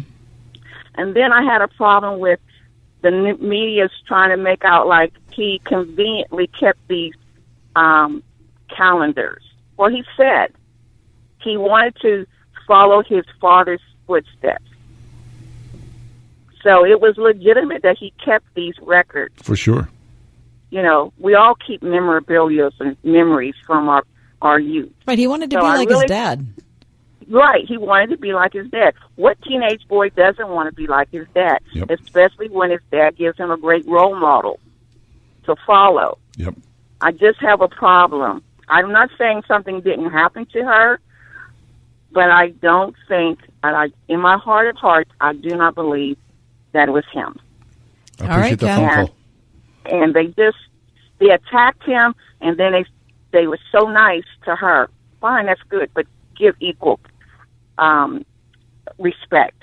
And 0.96 1.16
then 1.16 1.32
I 1.32 1.42
had 1.42 1.60
a 1.62 1.68
problem 1.68 2.20
with 2.20 2.38
the 3.02 3.08
n- 3.08 3.38
media's 3.40 3.90
trying 4.06 4.30
to 4.30 4.36
make 4.36 4.64
out 4.64 4.86
like 4.86 5.12
he 5.32 5.60
conveniently 5.64 6.46
kept 6.46 6.78
these 6.86 7.14
um, 7.74 8.22
calendars. 8.74 9.42
Well, 9.76 9.90
he 9.90 10.04
said 10.16 10.52
he 11.42 11.56
wanted 11.56 11.96
to 12.02 12.26
follow 12.68 13.02
his 13.02 13.24
father's 13.40 13.80
footsteps. 14.06 14.62
So 16.62 16.84
it 16.86 17.00
was 17.00 17.16
legitimate 17.18 17.82
that 17.82 17.98
he 17.98 18.12
kept 18.24 18.46
these 18.54 18.74
records. 18.80 19.34
For 19.42 19.56
sure. 19.56 19.88
You 20.70 20.82
know, 20.82 21.12
we 21.18 21.34
all 21.34 21.54
keep 21.54 21.82
memorabilia 21.82 22.70
and 22.80 22.96
memories 23.02 23.54
from 23.66 23.88
our 23.88 24.04
our 24.42 24.58
youth. 24.60 24.92
Right. 25.06 25.18
He 25.18 25.26
wanted 25.26 25.50
to 25.50 25.56
So 25.56 25.60
be 25.60 25.66
I 25.66 25.76
like 25.76 25.88
really- 25.88 26.02
his 26.02 26.08
dad. 26.08 26.46
Right, 27.28 27.64
he 27.66 27.78
wanted 27.78 28.10
to 28.10 28.16
be 28.16 28.32
like 28.32 28.52
his 28.52 28.68
dad. 28.70 28.94
What 29.16 29.40
teenage 29.42 29.86
boy 29.88 30.10
doesn't 30.10 30.48
want 30.48 30.68
to 30.68 30.74
be 30.74 30.86
like 30.86 31.10
his 31.10 31.26
dad? 31.34 31.58
Yep. 31.72 31.90
Especially 31.90 32.48
when 32.48 32.70
his 32.70 32.80
dad 32.90 33.16
gives 33.16 33.38
him 33.38 33.50
a 33.50 33.56
great 33.56 33.86
role 33.86 34.14
model 34.18 34.60
to 35.44 35.56
follow. 35.66 36.18
Yep. 36.36 36.54
I 37.00 37.12
just 37.12 37.40
have 37.40 37.60
a 37.60 37.68
problem. 37.68 38.42
I'm 38.68 38.92
not 38.92 39.10
saying 39.18 39.42
something 39.46 39.80
didn't 39.80 40.10
happen 40.10 40.46
to 40.46 40.64
her, 40.64 41.00
but 42.12 42.30
I 42.30 42.48
don't 42.48 42.94
think, 43.08 43.40
and 43.62 43.76
I, 43.76 43.90
in 44.08 44.20
my 44.20 44.38
heart 44.38 44.68
of 44.68 44.76
hearts, 44.76 45.10
I 45.20 45.34
do 45.34 45.50
not 45.50 45.74
believe 45.74 46.16
that 46.72 46.88
it 46.88 46.92
was 46.92 47.04
him. 47.12 47.38
I 48.20 48.36
appreciate 48.36 48.60
the 48.60 48.66
phone 48.66 48.84
and, 48.84 49.08
call. 49.08 49.14
and 50.02 50.14
they 50.14 50.26
just 50.28 50.56
they 51.18 51.30
attacked 51.30 51.84
him, 51.84 52.14
and 52.40 52.58
then 52.58 52.72
they 52.72 52.84
they 53.32 53.46
were 53.46 53.58
so 53.72 53.86
nice 53.90 54.24
to 54.44 54.54
her. 54.56 54.88
Fine, 55.20 55.46
that's 55.46 55.62
good, 55.68 55.90
but 55.94 56.06
give 56.36 56.54
equal 56.60 57.00
um, 57.78 58.24
respect. 58.98 59.62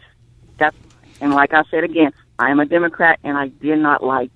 That's 0.58 0.76
and 1.20 1.34
like 1.34 1.54
I 1.54 1.64
said 1.70 1.84
again, 1.84 2.14
I 2.40 2.50
am 2.50 2.60
a 2.60 2.66
Democrat, 2.66 3.20
and 3.24 3.38
I 3.38 3.48
did 3.48 3.80
not 3.80 4.04
like 4.04 4.32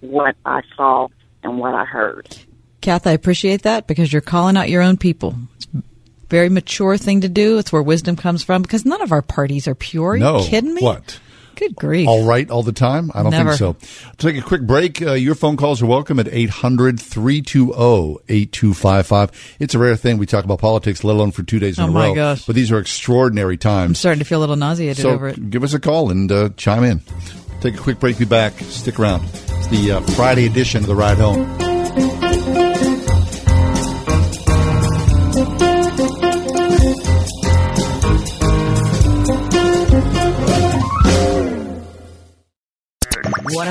what 0.00 0.36
I 0.44 0.62
saw 0.76 1.08
and 1.42 1.58
what 1.58 1.74
I 1.74 1.84
heard. 1.84 2.36
Kath, 2.80 3.06
I 3.06 3.12
appreciate 3.12 3.62
that 3.62 3.86
because 3.86 4.12
you're 4.12 4.22
calling 4.22 4.56
out 4.56 4.70
your 4.70 4.82
own 4.82 4.96
people. 4.96 5.34
It's 5.56 5.66
a 5.74 5.82
very 6.28 6.48
mature 6.48 6.96
thing 6.96 7.22
to 7.22 7.28
do. 7.28 7.58
It's 7.58 7.72
where 7.72 7.82
wisdom 7.82 8.16
comes 8.16 8.42
from 8.42 8.62
because 8.62 8.84
none 8.84 9.02
of 9.02 9.12
our 9.12 9.22
parties 9.22 9.66
are 9.66 9.74
pure. 9.74 10.12
Are 10.12 10.18
no. 10.18 10.40
you 10.40 10.48
kidding 10.48 10.74
me? 10.74 10.82
What? 10.82 11.18
Good 11.58 11.74
grief. 11.74 12.06
All 12.06 12.24
right 12.24 12.48
all 12.50 12.62
the 12.62 12.72
time? 12.72 13.10
I 13.14 13.22
don't 13.22 13.32
Never. 13.32 13.56
think 13.56 13.58
so. 13.82 14.12
Take 14.16 14.36
a 14.36 14.42
quick 14.42 14.62
break. 14.62 15.02
Uh, 15.02 15.12
your 15.14 15.34
phone 15.34 15.56
calls 15.56 15.82
are 15.82 15.86
welcome 15.86 16.18
at 16.20 16.28
800 16.28 17.00
320 17.00 18.18
8255. 18.28 19.56
It's 19.58 19.74
a 19.74 19.78
rare 19.78 19.96
thing 19.96 20.18
we 20.18 20.26
talk 20.26 20.44
about 20.44 20.60
politics, 20.60 21.02
let 21.02 21.14
alone 21.14 21.32
for 21.32 21.42
two 21.42 21.58
days 21.58 21.78
in 21.78 21.84
Oh, 21.84 21.88
a 21.88 21.90
my 21.90 22.06
row. 22.08 22.14
gosh. 22.14 22.44
But 22.46 22.54
these 22.54 22.70
are 22.70 22.78
extraordinary 22.78 23.54
I'm 23.54 23.58
times. 23.58 23.98
starting 23.98 24.20
to 24.20 24.24
feel 24.24 24.38
a 24.38 24.40
little 24.42 24.56
nauseated 24.56 24.98
So 24.98 25.10
over 25.10 25.28
it. 25.28 25.50
give 25.50 25.64
us 25.64 25.74
a 25.74 25.80
call 25.80 26.10
and 26.10 26.30
uh, 26.30 26.50
chime 26.56 26.84
in. 26.84 27.00
Take 27.60 27.74
a 27.74 27.78
quick 27.78 27.98
break. 27.98 28.18
Be 28.18 28.24
back. 28.24 28.52
Stick 28.60 29.00
around. 29.00 29.24
It's 29.24 29.66
the 29.66 29.92
uh, 29.92 30.00
Friday 30.14 30.46
edition 30.46 30.82
of 30.82 30.86
the 30.86 30.94
Ride 30.94 31.18
Home. 31.18 31.67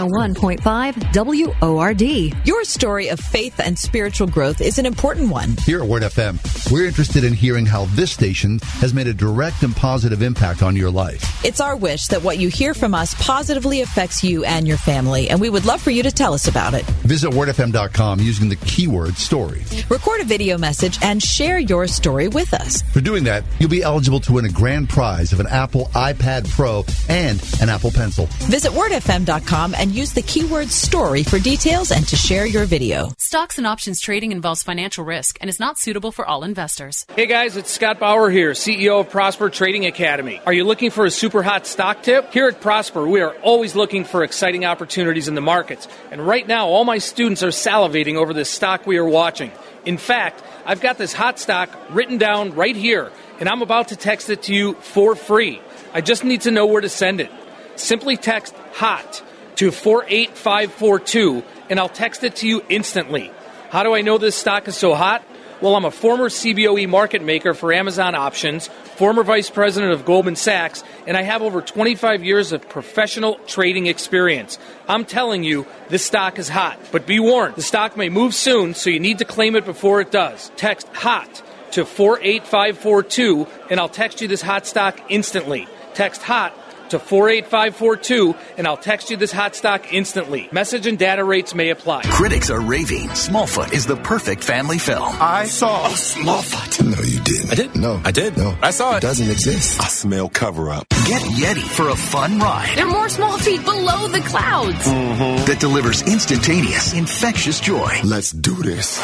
One 0.08 0.22
hundred 0.22 0.28
one 0.28 0.36
point 0.36 0.64
five 0.64 0.96
WORD. 1.14 2.02
Your 2.46 2.64
story 2.64 3.10
of 3.10 3.20
faith 3.20 3.60
and 3.60 3.78
spiritual 3.78 4.28
growth 4.28 4.62
is 4.62 4.80
an 4.80 4.86
important 4.86 5.30
one. 5.30 5.56
Here 5.66 5.82
at 5.82 5.88
Word 5.88 6.04
FM, 6.04 6.72
we're 6.72 6.86
interested 6.86 7.26
in 7.26 7.34
hearing 7.34 7.66
how 7.66 7.86
this 7.88 8.12
station 8.12 8.60
has 8.80 8.94
made 8.94 9.08
a 9.08 9.14
direct 9.14 9.64
and 9.64 9.76
positive 9.76 10.22
impact 10.22 10.64
on 10.64 10.78
your 10.78 10.90
life. 10.90 11.44
It's 11.44 11.60
our 11.60 11.76
wish 11.76 12.08
that 12.08 12.24
what 12.24 12.38
you 12.38 12.48
hear 12.48 12.74
from 12.74 12.94
us 12.94 13.14
positively 13.16 13.82
affects 13.82 14.24
you 14.24 14.46
and 14.46 14.66
your 14.66 14.78
family, 14.78 15.30
and 15.30 15.42
we 15.42 15.50
would 15.50 15.66
love 15.66 15.82
for 15.82 15.92
you 15.92 16.04
to 16.04 16.12
tell 16.12 16.34
us 16.34 16.48
about 16.48 16.74
it. 16.74 16.86
Visit 17.04 17.32
wordfm.com 17.32 18.20
using 18.22 18.48
the 18.48 18.56
keyword 18.56 19.16
story. 19.18 19.64
Record 19.90 20.22
a 20.22 20.26
video 20.26 20.58
message 20.58 20.98
and 21.02 21.22
share 21.22 21.60
your 21.60 21.86
story 21.88 22.30
with 22.30 22.54
us. 22.54 22.82
For 22.94 23.02
doing 23.02 23.26
that, 23.26 23.44
you'll 23.60 23.70
be 23.70 23.84
eligible 23.84 24.22
to 24.22 24.34
win 24.34 24.46
a 24.46 24.52
grand 24.52 24.90
prize 24.90 25.34
of 25.34 25.42
an 25.42 25.48
Apple 25.48 25.86
iPad 25.94 26.50
Pro 26.50 26.86
and 27.10 27.44
an 27.62 27.70
Apple 27.70 27.92
Pencil. 27.92 28.28
Visit 28.48 28.72
wordfm.com 28.72 29.76
and 29.76 29.97
use 29.98 30.14
the 30.14 30.22
keyword 30.22 30.70
story 30.70 31.24
for 31.24 31.40
details 31.40 31.92
and 31.92 32.08
to 32.08 32.16
share 32.16 32.46
your 32.46 32.66
video. 32.66 33.10
Stocks 33.18 33.58
and 33.58 33.66
options 33.66 34.00
trading 34.00 34.32
involves 34.32 34.62
financial 34.62 35.04
risk 35.04 35.40
and 35.42 35.50
is 35.50 35.60
not 35.60 35.80
suitable 35.80 36.12
for 36.12 36.24
all 36.24 36.44
investors. 36.44 37.04
Hey 37.16 37.26
guys, 37.26 37.58
it's 37.58 37.72
Scott 37.72 38.00
Bauer 38.00 38.30
here, 38.30 38.52
CEO 38.52 39.00
of 39.00 39.10
Prosper 39.10 39.50
Trading 39.50 39.88
Academy. 39.88 40.40
Are 40.46 40.54
you 40.54 40.66
looking 40.66 40.92
for 40.92 41.06
a 41.06 41.10
super 41.10 41.42
hot 41.42 41.66
stock 41.66 42.04
tip? 42.04 42.32
Here 42.32 42.48
at 42.48 42.62
Prosper, 42.62 43.08
we 43.08 43.22
are 43.22 43.36
always 43.38 43.76
looking 43.76 44.06
for 44.06 44.24
exciting 44.24 44.66
opportunities 44.66 45.28
in 45.28 45.34
the 45.34 45.42
markets. 45.42 45.88
And 46.12 46.26
right 46.26 46.48
now, 46.48 46.68
all 46.68 46.86
my 46.86 47.00
students 47.00 47.42
are 47.42 47.48
salivating 47.48 48.18
over 48.18 48.34
this 48.34 48.52
stock 48.52 48.86
we 48.86 48.98
are 48.98 49.10
watching. 49.10 49.52
In 49.84 49.98
fact, 49.98 50.44
I've 50.64 50.80
got 50.80 51.00
this 51.00 51.14
hot 51.14 51.40
stock 51.40 51.72
written 51.90 52.20
down 52.20 52.54
right 52.54 52.76
here, 52.76 53.12
and 53.40 53.50
I'm 53.50 53.64
about 53.64 53.88
to 53.88 53.96
text 53.96 54.30
it 54.30 54.44
to 54.44 54.54
you 54.54 54.74
for 54.76 55.16
free. 55.16 55.60
I 55.92 56.02
just 56.02 56.24
need 56.24 56.42
to 56.42 56.52
know 56.52 56.68
where 56.68 56.82
to 56.82 56.90
send 56.90 57.20
it. 57.20 57.32
Simply 57.78 58.16
text 58.16 58.54
HOT 58.74 59.24
to 59.58 59.72
48542 59.72 61.44
and 61.70 61.80
I'll 61.80 61.90
text 61.90 62.24
it 62.24 62.38
to 62.38 62.48
you 62.48 62.64
instantly. 62.70 63.32
How 63.70 63.84
do 63.84 63.94
I 63.94 64.02
know 64.02 64.18
this 64.18 64.36
stock 64.36 64.68
is 64.68 64.78
so 64.78 64.96
hot? 64.96 65.24
Well, 65.60 65.76
I'm 65.76 65.86
a 65.86 65.92
former 65.92 66.30
CBOE 66.30 66.88
market 66.88 67.24
maker 67.24 67.56
for 67.56 67.74
Amazon 67.74 68.14
Options, 68.14 68.68
former 68.68 69.24
vice 69.24 69.50
president 69.50 69.92
of 69.92 70.06
Goldman 70.06 70.36
Sachs, 70.36 70.84
and 71.08 71.18
I 71.18 71.24
have 71.24 71.42
over 71.42 71.62
25 71.62 72.24
years 72.24 72.52
of 72.52 72.70
professional 72.70 73.40
trading 73.48 73.88
experience. 73.88 74.60
I'm 74.88 75.04
telling 75.04 75.44
you, 75.44 75.66
this 75.90 76.06
stock 76.06 76.38
is 76.38 76.48
hot. 76.48 76.80
But 76.92 77.08
be 77.08 77.20
warned, 77.20 77.56
the 77.56 77.64
stock 77.64 77.98
may 77.98 78.10
move 78.10 78.36
soon, 78.36 78.76
so 78.76 78.92
you 78.92 79.00
need 79.00 79.18
to 79.18 79.26
claim 79.26 79.56
it 79.56 79.66
before 79.66 80.00
it 80.00 80.12
does. 80.12 80.52
Text 80.58 80.88
HOT 80.94 81.42
to 81.72 81.86
48542 81.86 83.48
and 83.70 83.80
I'll 83.80 83.90
text 83.90 84.22
you 84.22 84.28
this 84.28 84.42
hot 84.42 84.68
stock 84.68 85.00
instantly. 85.10 85.68
Text 85.96 86.22
HOT 86.22 86.54
to 86.92 87.00
48542 87.00 88.36
and 88.58 88.68
I'll 88.68 88.78
text 88.78 89.10
you 89.10 89.18
this 89.18 89.32
hot 89.32 89.56
stock 89.56 89.94
instantly. 89.94 90.50
Message 90.52 90.88
and 90.88 90.98
data 90.98 91.24
rates 91.24 91.54
may 91.54 91.70
apply. 91.70 92.04
Critics 92.04 92.50
are 92.50 92.62
raving. 92.62 93.10
Smallfoot 93.10 93.74
is 93.74 93.86
the 93.86 93.98
perfect 93.98 94.44
family 94.44 94.78
film. 94.78 95.16
I 95.20 95.46
saw 95.46 95.88
Smallfoot. 95.90 96.84
No, 96.86 97.02
you 97.04 97.20
didn't. 97.22 97.52
I 97.52 97.56
did. 97.56 97.76
No. 97.76 98.02
I 98.04 98.12
did. 98.12 98.38
No. 98.38 98.58
I 98.62 98.72
saw 98.72 98.94
it. 98.94 98.98
It 98.98 99.02
doesn't 99.02 99.30
exist. 99.30 99.82
I 99.82 99.88
smell 99.88 100.30
cover 100.30 100.70
up. 100.70 100.88
Get 101.06 101.22
Yeti 101.22 101.68
for 101.68 101.90
a 101.90 101.96
fun 101.96 102.40
ride. 102.40 102.76
There 102.76 102.86
are 102.86 102.92
more 102.92 103.10
small 103.10 103.38
feet 103.38 103.64
below 103.64 104.08
the 104.08 104.22
clouds. 104.22 104.86
Mm-hmm. 104.86 105.46
That 105.46 105.60
delivers 105.60 106.02
instantaneous, 106.04 106.94
infectious 106.94 107.60
joy. 107.60 107.90
Let's 108.04 108.32
do 108.32 108.56
this. 108.56 108.98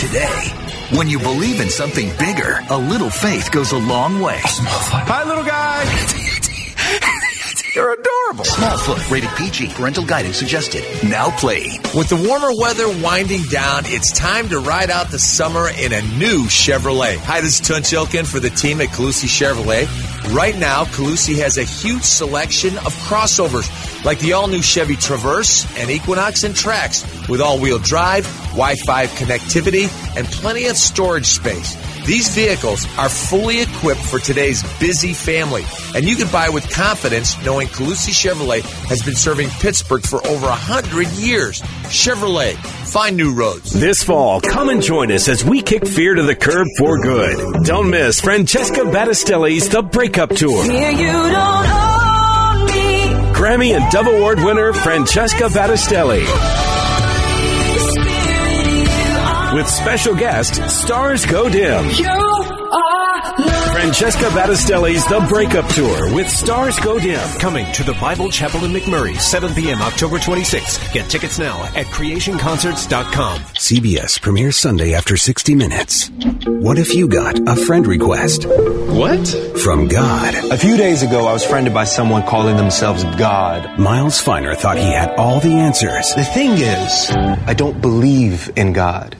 Today, 0.00 0.50
when 0.96 1.08
you 1.08 1.18
believe 1.18 1.60
in 1.60 1.70
something 1.70 2.08
bigger, 2.18 2.60
a 2.70 2.78
little 2.78 3.10
faith 3.10 3.50
goes 3.50 3.72
a 3.72 3.78
long 3.78 4.20
way. 4.20 4.38
Hi, 4.40 5.24
little 5.24 5.44
guy. 5.44 6.33
You're 7.74 7.92
adorable. 7.92 8.44
Smallfoot, 8.44 9.10
rated 9.10 9.30
PG. 9.30 9.74
Parental 9.74 10.04
guidance 10.04 10.36
suggested. 10.36 10.84
Now 11.02 11.36
playing. 11.36 11.80
With 11.92 12.08
the 12.08 12.14
warmer 12.28 12.52
weather 12.56 12.86
winding 13.02 13.42
down, 13.44 13.82
it's 13.86 14.12
time 14.12 14.48
to 14.50 14.60
ride 14.60 14.90
out 14.90 15.10
the 15.10 15.18
summer 15.18 15.68
in 15.68 15.92
a 15.92 16.00
new 16.16 16.44
Chevrolet. 16.44 17.16
Hi, 17.16 17.40
this 17.40 17.60
is 17.60 17.66
Tunch 17.66 17.86
Ilkin 17.86 18.26
for 18.26 18.38
the 18.38 18.50
team 18.50 18.80
at 18.80 18.90
Colussy 18.90 19.26
Chevrolet. 19.26 19.88
Right 20.32 20.56
now, 20.56 20.84
Colussy 20.84 21.38
has 21.42 21.58
a 21.58 21.64
huge 21.64 22.04
selection 22.04 22.76
of 22.78 22.94
crossovers, 23.08 23.68
like 24.04 24.20
the 24.20 24.34
all-new 24.34 24.62
Chevy 24.62 24.94
Traverse 24.94 25.66
and 25.76 25.90
Equinox 25.90 26.44
and 26.44 26.54
Trax, 26.54 27.28
with 27.28 27.40
all-wheel 27.40 27.80
drive, 27.80 28.24
Wi-Fi 28.52 29.06
connectivity, 29.06 29.88
and 30.16 30.28
plenty 30.28 30.66
of 30.66 30.76
storage 30.76 31.26
space. 31.26 31.74
These 32.06 32.34
vehicles 32.34 32.86
are 32.98 33.08
fully 33.08 33.62
equipped 33.62 34.02
for 34.02 34.18
today's 34.18 34.62
busy 34.78 35.14
family, 35.14 35.64
and 35.94 36.04
you 36.04 36.16
can 36.16 36.30
buy 36.30 36.50
with 36.50 36.70
confidence 36.70 37.42
knowing 37.46 37.66
Colussy 37.68 38.12
Chevrolet 38.12 38.60
has 38.88 39.02
been 39.02 39.14
serving 39.14 39.48
Pittsburgh 39.48 40.04
for 40.04 40.24
over 40.26 40.46
100 40.46 41.08
years. 41.12 41.62
Chevrolet, 41.84 42.56
find 42.92 43.16
new 43.16 43.32
roads. 43.32 43.72
This 43.72 44.02
fall, 44.02 44.42
come 44.42 44.68
and 44.68 44.82
join 44.82 45.10
us 45.12 45.28
as 45.28 45.42
we 45.42 45.62
kick 45.62 45.86
fear 45.86 46.14
to 46.14 46.22
the 46.22 46.36
curb 46.36 46.68
for 46.76 47.00
good. 47.00 47.64
Don't 47.64 47.88
miss 47.88 48.20
Francesca 48.20 48.80
Battistelli's 48.80 49.70
The 49.70 49.82
Breakup 49.82 50.28
Tour. 50.28 50.62
Grammy 53.34 53.76
and 53.76 53.90
Dove 53.90 54.08
Award 54.08 54.40
winner 54.40 54.74
Francesca 54.74 55.44
Battistelli. 55.44 56.73
With 59.54 59.68
special 59.68 60.16
guest, 60.16 60.56
Stars 60.68 61.24
Go 61.26 61.48
Dim. 61.48 61.84
Francesca 63.70 64.24
Battistelli's 64.30 65.06
The 65.06 65.24
Breakup 65.28 65.68
Tour 65.68 66.12
with 66.12 66.28
Stars 66.28 66.76
Go 66.80 66.98
Dim. 66.98 67.20
Coming 67.38 67.70
to 67.72 67.84
the 67.84 67.92
Bible 68.00 68.30
Chapel 68.30 68.64
in 68.64 68.72
McMurray, 68.72 69.16
7 69.16 69.54
p.m. 69.54 69.80
October 69.80 70.18
26th. 70.18 70.92
Get 70.92 71.08
tickets 71.08 71.38
now 71.38 71.62
at 71.76 71.86
creationconcerts.com. 71.86 73.40
CBS 73.42 74.20
premieres 74.20 74.56
Sunday 74.56 74.92
after 74.94 75.16
60 75.16 75.54
Minutes. 75.54 76.10
What 76.46 76.78
if 76.78 76.92
you 76.94 77.06
got 77.06 77.38
a 77.48 77.54
friend 77.54 77.86
request? 77.86 78.46
What? 78.94 79.26
From 79.64 79.88
God. 79.88 80.34
A 80.52 80.56
few 80.56 80.76
days 80.76 81.02
ago, 81.02 81.26
I 81.26 81.32
was 81.32 81.44
friended 81.44 81.74
by 81.74 81.82
someone 81.82 82.22
calling 82.22 82.56
themselves 82.56 83.02
God. 83.16 83.76
Miles 83.76 84.20
Finer 84.20 84.54
thought 84.54 84.76
he 84.76 84.84
had 84.84 85.10
all 85.16 85.40
the 85.40 85.52
answers. 85.52 86.14
The 86.14 86.22
thing 86.22 86.52
is, 86.52 87.10
I 87.10 87.54
don't 87.54 87.80
believe 87.80 88.50
in 88.56 88.72
God. 88.72 89.16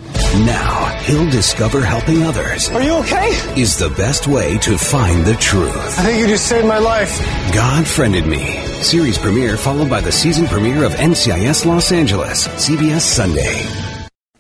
Now, 0.47 0.97
he'll 1.03 1.29
discover 1.29 1.81
helping 1.81 2.23
others 2.23 2.69
Are 2.71 2.83
you 2.83 2.95
okay? 2.99 3.31
is 3.61 3.77
the 3.77 3.91
best 3.91 4.29
way 4.29 4.59
to 4.59 4.79
find 4.79 5.25
the 5.25 5.35
truth. 5.35 5.99
I 5.99 6.03
think 6.05 6.21
you 6.21 6.29
just 6.29 6.47
saved 6.47 6.69
my 6.69 6.79
life. 6.79 7.19
God 7.53 7.85
Friended 7.85 8.27
Me. 8.27 8.57
Series 8.81 9.19
premiere 9.19 9.57
followed 9.57 9.91
by 9.91 10.01
the 10.01 10.13
season 10.13 10.47
premiere 10.47 10.85
of 10.85 10.93
NCIS 10.93 11.67
Los 11.67 11.91
Angeles. 11.91 12.47
CBS 12.47 13.01
Sunday. 13.01 13.67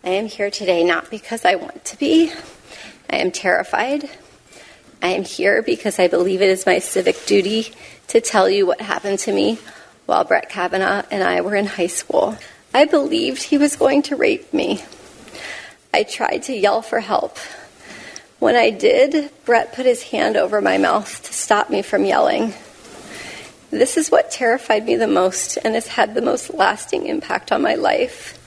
I 0.04 0.10
am 0.10 0.26
here 0.26 0.50
today 0.50 0.84
not 0.84 1.10
because 1.10 1.44
I 1.44 1.56
want 1.56 1.84
to 1.86 1.98
be. 1.98 2.30
I 3.10 3.16
am 3.16 3.32
terrified. 3.32 4.08
I 5.04 5.08
am 5.08 5.24
here 5.24 5.60
because 5.60 5.98
I 5.98 6.08
believe 6.08 6.40
it 6.40 6.48
is 6.48 6.64
my 6.64 6.78
civic 6.78 7.26
duty 7.26 7.74
to 8.08 8.22
tell 8.22 8.48
you 8.48 8.64
what 8.64 8.80
happened 8.80 9.18
to 9.18 9.32
me 9.34 9.58
while 10.06 10.24
Brett 10.24 10.48
Kavanaugh 10.48 11.02
and 11.10 11.22
I 11.22 11.42
were 11.42 11.54
in 11.54 11.66
high 11.66 11.88
school. 11.88 12.38
I 12.72 12.86
believed 12.86 13.42
he 13.42 13.58
was 13.58 13.76
going 13.76 14.00
to 14.04 14.16
rape 14.16 14.54
me. 14.54 14.82
I 15.92 16.04
tried 16.04 16.44
to 16.44 16.56
yell 16.56 16.80
for 16.80 17.00
help. 17.00 17.36
When 18.38 18.56
I 18.56 18.70
did, 18.70 19.30
Brett 19.44 19.74
put 19.74 19.84
his 19.84 20.04
hand 20.04 20.38
over 20.38 20.62
my 20.62 20.78
mouth 20.78 21.22
to 21.24 21.34
stop 21.34 21.68
me 21.68 21.82
from 21.82 22.06
yelling. 22.06 22.54
This 23.70 23.98
is 23.98 24.10
what 24.10 24.30
terrified 24.30 24.86
me 24.86 24.96
the 24.96 25.06
most 25.06 25.58
and 25.58 25.74
has 25.74 25.86
had 25.86 26.14
the 26.14 26.22
most 26.22 26.54
lasting 26.54 27.08
impact 27.08 27.52
on 27.52 27.60
my 27.60 27.74
life. 27.74 28.38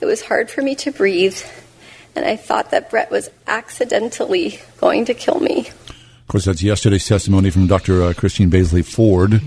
It 0.00 0.06
was 0.06 0.22
hard 0.22 0.50
for 0.50 0.62
me 0.62 0.74
to 0.74 0.90
breathe, 0.90 1.38
and 2.16 2.24
I 2.24 2.36
thought 2.36 2.70
that 2.70 2.90
Brett 2.90 3.10
was 3.10 3.30
accidentally 3.46 4.58
going 4.78 5.04
to 5.04 5.14
kill 5.14 5.38
me. 5.40 5.68
Of 5.68 6.26
course, 6.28 6.46
that's 6.46 6.62
yesterday's 6.62 7.06
testimony 7.06 7.50
from 7.50 7.68
Dr. 7.68 8.02
Uh, 8.02 8.12
Christine 8.14 8.50
Blasey 8.50 8.84
Ford. 8.84 9.40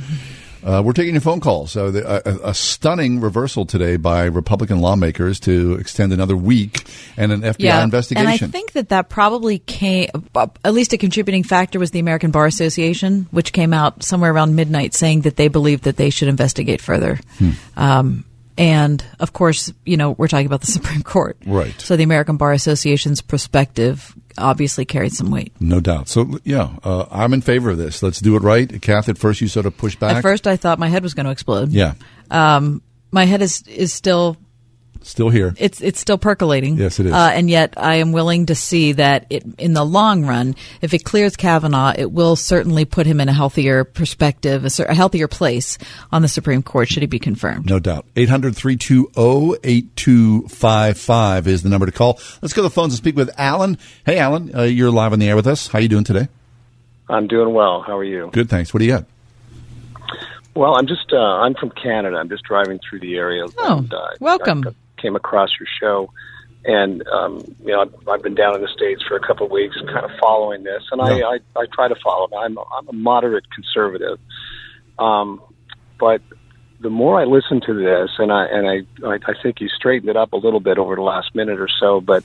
Uh, 0.63 0.81
we're 0.85 0.93
taking 0.93 1.13
your 1.13 1.21
phone 1.21 1.39
calls. 1.39 1.71
So 1.71 1.89
the, 1.89 2.45
a, 2.45 2.49
a 2.49 2.53
stunning 2.53 3.21
reversal 3.21 3.65
today 3.65 3.97
by 3.97 4.25
Republican 4.25 4.79
lawmakers 4.79 5.39
to 5.41 5.75
extend 5.75 6.11
another 6.11 6.35
week 6.35 6.85
and 7.17 7.31
an 7.31 7.41
FBI 7.41 7.83
investigation. 7.83 8.27
And 8.27 8.43
I 8.43 8.47
think 8.47 8.73
that 8.73 8.89
that 8.89 9.09
probably 9.09 9.59
came, 9.59 10.09
at 10.35 10.73
least 10.73 10.93
a 10.93 10.97
contributing 10.97 11.43
factor 11.43 11.79
was 11.79 11.91
the 11.91 11.99
American 11.99 12.31
Bar 12.31 12.45
Association, 12.45 13.27
which 13.31 13.53
came 13.53 13.73
out 13.73 14.03
somewhere 14.03 14.31
around 14.31 14.55
midnight 14.55 14.93
saying 14.93 15.21
that 15.21 15.37
they 15.37 15.47
believed 15.47 15.85
that 15.85 15.97
they 15.97 16.09
should 16.09 16.27
investigate 16.27 16.81
further. 16.81 17.19
Hmm. 17.37 17.49
Um, 17.77 18.25
and 18.59 19.01
of 19.21 19.31
course, 19.31 19.71
you 19.85 19.95
know, 19.95 20.11
we're 20.11 20.27
talking 20.27 20.45
about 20.45 20.59
the 20.59 20.67
Supreme 20.71 21.01
Court. 21.01 21.37
Right. 21.47 21.73
So 21.79 21.95
the 21.95 22.03
American 22.03 22.35
Bar 22.35 22.51
Association's 22.51 23.21
perspective 23.21 24.13
obviously 24.37 24.83
carried 24.85 25.13
some 25.13 25.31
weight. 25.31 25.53
No 25.59 25.79
doubt. 25.79 26.09
So 26.09 26.39
yeah, 26.43 26.75
uh, 26.83 27.05
I'm 27.09 27.33
in 27.33 27.41
favor 27.41 27.69
of 27.69 27.77
this. 27.77 28.03
Let's 28.03 28.19
do 28.19 28.35
it 28.35 28.41
right. 28.41 28.81
Kath, 28.81 29.07
at 29.07 29.17
first 29.17 29.39
you 29.39 29.47
sort 29.47 29.65
of 29.65 29.77
pushed 29.77 29.99
back. 29.99 30.17
At 30.17 30.21
first, 30.21 30.45
I 30.45 30.57
thought 30.57 30.77
my 30.77 30.89
head 30.89 31.03
was 31.03 31.13
going 31.13 31.25
to 31.25 31.31
explode. 31.31 31.69
Yeah. 31.69 31.93
Um, 32.29 32.81
my 33.11 33.25
head 33.25 33.41
is 33.41 33.63
is 33.63 33.93
still 33.93 34.37
Still 35.01 35.29
here. 35.29 35.53
it's 35.57 35.81
it's 35.81 35.99
still 35.99 36.17
percolating. 36.17 36.77
Yes, 36.77 36.99
it 36.99 37.07
is. 37.07 37.13
Uh, 37.13 37.31
and 37.33 37.49
yet, 37.49 37.73
I 37.77 37.95
am 37.95 38.11
willing 38.11 38.47
to 38.47 38.55
see 38.55 38.91
that 38.93 39.25
it, 39.29 39.43
in 39.57 39.73
the 39.73 39.83
long 39.83 40.25
run, 40.25 40.55
if 40.81 40.93
it 40.93 41.03
clears 41.03 41.35
Kavanaugh, 41.35 41.93
it 41.97 42.11
will 42.11 42.35
certainly 42.35 42.85
put 42.85 43.07
him 43.07 43.19
in 43.19 43.29
a 43.29 43.33
healthier 43.33 43.83
perspective, 43.83 44.65
a, 44.65 44.83
a 44.83 44.93
healthier 44.93 45.27
place 45.27 45.77
on 46.11 46.21
the 46.21 46.27
Supreme 46.27 46.61
Court 46.61 46.89
should 46.89 47.01
he 47.03 47.07
be 47.07 47.19
confirmed. 47.19 47.65
No 47.69 47.79
doubt. 47.79 48.05
800 48.15 48.55
320 48.55 49.57
8255 49.63 51.47
is 51.47 51.63
the 51.63 51.69
number 51.69 51.85
to 51.85 51.91
call. 51.91 52.19
Let's 52.41 52.53
go 52.53 52.61
to 52.61 52.67
the 52.67 52.73
phones 52.73 52.93
and 52.93 52.97
speak 52.97 53.15
with 53.15 53.29
Alan. 53.37 53.77
Hey, 54.05 54.19
Alan, 54.19 54.53
uh, 54.55 54.63
you're 54.63 54.91
live 54.91 55.13
on 55.13 55.19
the 55.19 55.29
air 55.29 55.35
with 55.35 55.47
us. 55.47 55.67
How 55.67 55.79
are 55.79 55.81
you 55.81 55.87
doing 55.87 56.03
today? 56.03 56.27
I'm 57.07 57.27
doing 57.27 57.53
well. 57.53 57.81
How 57.81 57.97
are 57.97 58.03
you? 58.03 58.29
Good, 58.31 58.49
thanks. 58.49 58.73
What 58.73 58.79
do 58.79 58.85
you 58.85 58.91
got? 58.91 59.05
Well, 60.55 60.75
I'm 60.75 60.87
just 60.87 61.13
uh, 61.13 61.17
I'm 61.17 61.55
from 61.55 61.71
Canada. 61.71 62.17
I'm 62.17 62.27
just 62.27 62.43
driving 62.43 62.79
through 62.79 62.99
the 62.99 63.15
area. 63.15 63.45
Oh, 63.59 63.77
and, 63.77 63.93
uh, 63.93 64.07
welcome. 64.19 64.63
I 64.67 64.71
came 65.01 65.15
across 65.15 65.49
your 65.59 65.67
show, 65.79 66.11
and 66.65 67.07
um, 67.07 67.43
you 67.61 67.71
know 67.71 67.81
I've, 67.81 68.07
I've 68.07 68.21
been 68.21 68.35
down 68.35 68.55
in 68.55 68.61
the 68.61 68.67
states 68.67 69.03
for 69.07 69.15
a 69.15 69.19
couple 69.19 69.45
of 69.45 69.51
weeks, 69.51 69.75
kind 69.91 70.05
of 70.05 70.11
following 70.19 70.63
this, 70.63 70.83
and 70.91 71.01
Yeah. 71.01 71.25
I, 71.25 71.39
I 71.55 71.61
I 71.61 71.65
try 71.73 71.87
to 71.87 71.95
follow. 72.03 72.29
I'm 72.37 72.57
I'm 72.57 72.87
a 72.87 72.93
moderate 72.93 73.49
conservative, 73.51 74.19
um, 74.97 75.41
but 75.99 76.21
the 76.81 76.89
more 76.89 77.19
I 77.19 77.25
listen 77.25 77.61
to 77.65 77.73
this, 77.73 78.11
and 78.17 78.31
I 78.31 78.45
and 78.45 78.67
I 78.67 79.07
I 79.07 79.19
I 79.25 79.33
think 79.41 79.61
you 79.61 79.67
straightened 79.69 80.09
it 80.09 80.17
up 80.17 80.33
a 80.33 80.37
little 80.37 80.59
bit 80.59 80.77
over 80.77 80.95
the 80.95 81.01
last 81.01 81.35
minute 81.35 81.59
or 81.59 81.69
so, 81.79 82.01
but 82.01 82.23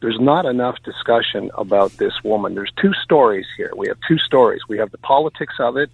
there's 0.00 0.20
not 0.20 0.44
enough 0.44 0.76
discussion 0.84 1.50
about 1.54 1.92
this 1.96 2.12
woman. 2.22 2.54
There's 2.54 2.72
two 2.80 2.92
stories 3.02 3.46
here. 3.56 3.72
We 3.76 3.88
have 3.88 3.98
two 4.06 4.18
stories. 4.18 4.60
We 4.68 4.78
have 4.78 4.90
the 4.90 4.98
politics 4.98 5.54
of 5.58 5.76
it. 5.76 5.90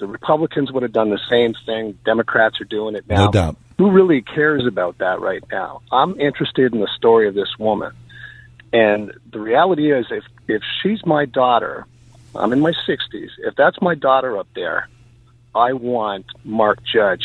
The 0.00 0.06
Republicans 0.06 0.72
would 0.72 0.82
have 0.82 0.92
done 0.92 1.10
the 1.10 1.20
same 1.30 1.54
thing. 1.64 1.96
Democrats 2.04 2.60
are 2.60 2.64
doing 2.64 2.96
it 2.96 3.08
now. 3.08 3.26
No 3.26 3.30
doubt. 3.30 3.56
Who 3.78 3.90
really 3.90 4.22
cares 4.22 4.66
about 4.66 4.98
that 4.98 5.20
right 5.20 5.42
now? 5.50 5.82
I'm 5.90 6.18
interested 6.20 6.72
in 6.72 6.80
the 6.80 6.88
story 6.96 7.26
of 7.28 7.34
this 7.34 7.58
woman. 7.58 7.92
And 8.72 9.12
the 9.32 9.40
reality 9.40 9.92
is 9.92 10.06
if 10.10 10.24
if 10.48 10.62
she's 10.82 11.04
my 11.06 11.26
daughter, 11.26 11.86
I'm 12.34 12.52
in 12.52 12.60
my 12.60 12.72
60s. 12.86 13.30
If 13.38 13.54
that's 13.56 13.80
my 13.80 13.94
daughter 13.94 14.36
up 14.36 14.48
there, 14.54 14.88
I 15.54 15.72
want 15.72 16.26
Mark 16.44 16.80
Judge 16.84 17.24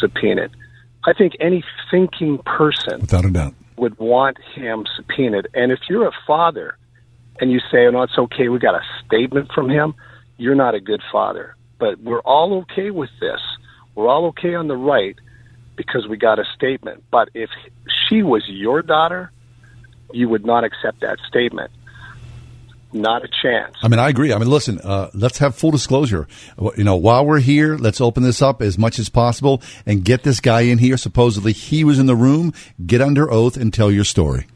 subpoenaed. 0.00 0.50
I 1.04 1.12
think 1.12 1.34
any 1.40 1.64
thinking 1.90 2.38
person 2.38 3.00
Without 3.00 3.24
a 3.24 3.30
doubt. 3.30 3.54
would 3.76 3.98
want 3.98 4.38
him 4.54 4.84
subpoenaed. 4.96 5.48
And 5.54 5.72
if 5.72 5.80
you're 5.88 6.06
a 6.06 6.12
father 6.26 6.76
and 7.40 7.50
you 7.50 7.60
say, 7.70 7.86
oh, 7.86 7.90
no, 7.90 8.02
it's 8.02 8.16
okay, 8.16 8.48
we 8.48 8.58
got 8.58 8.74
a 8.74 8.82
statement 9.04 9.50
from 9.52 9.68
him, 9.68 9.94
you're 10.36 10.54
not 10.54 10.74
a 10.74 10.80
good 10.80 11.02
father. 11.10 11.56
But 11.78 12.00
we're 12.00 12.20
all 12.20 12.54
okay 12.60 12.90
with 12.90 13.10
this. 13.20 13.40
We're 13.94 14.08
all 14.08 14.26
okay 14.26 14.54
on 14.54 14.68
the 14.68 14.76
right 14.76 15.16
because 15.86 16.06
we 16.08 16.16
got 16.16 16.38
a 16.38 16.44
statement. 16.54 17.04
But 17.10 17.30
if 17.34 17.50
she 18.08 18.22
was 18.22 18.42
your 18.48 18.82
daughter, 18.82 19.30
you 20.12 20.28
would 20.28 20.44
not 20.44 20.64
accept 20.64 21.00
that 21.00 21.18
statement. 21.28 21.70
Not 22.94 23.24
a 23.24 23.28
chance. 23.42 23.74
I 23.82 23.88
mean, 23.88 23.98
I 23.98 24.10
agree. 24.10 24.34
I 24.34 24.38
mean, 24.38 24.50
listen, 24.50 24.78
uh, 24.78 25.10
let's 25.14 25.38
have 25.38 25.54
full 25.54 25.70
disclosure. 25.70 26.28
You 26.76 26.84
know, 26.84 26.96
while 26.96 27.24
we're 27.24 27.40
here, 27.40 27.76
let's 27.78 28.02
open 28.02 28.22
this 28.22 28.42
up 28.42 28.60
as 28.60 28.76
much 28.76 28.98
as 28.98 29.08
possible 29.08 29.62
and 29.86 30.04
get 30.04 30.24
this 30.24 30.40
guy 30.40 30.62
in 30.62 30.76
here. 30.76 30.98
Supposedly 30.98 31.52
he 31.52 31.84
was 31.84 31.98
in 31.98 32.04
the 32.04 32.16
room. 32.16 32.52
Get 32.84 33.00
under 33.00 33.30
oath 33.32 33.56
and 33.56 33.72
tell 33.72 33.90
your 33.90 34.04
story. 34.04 34.46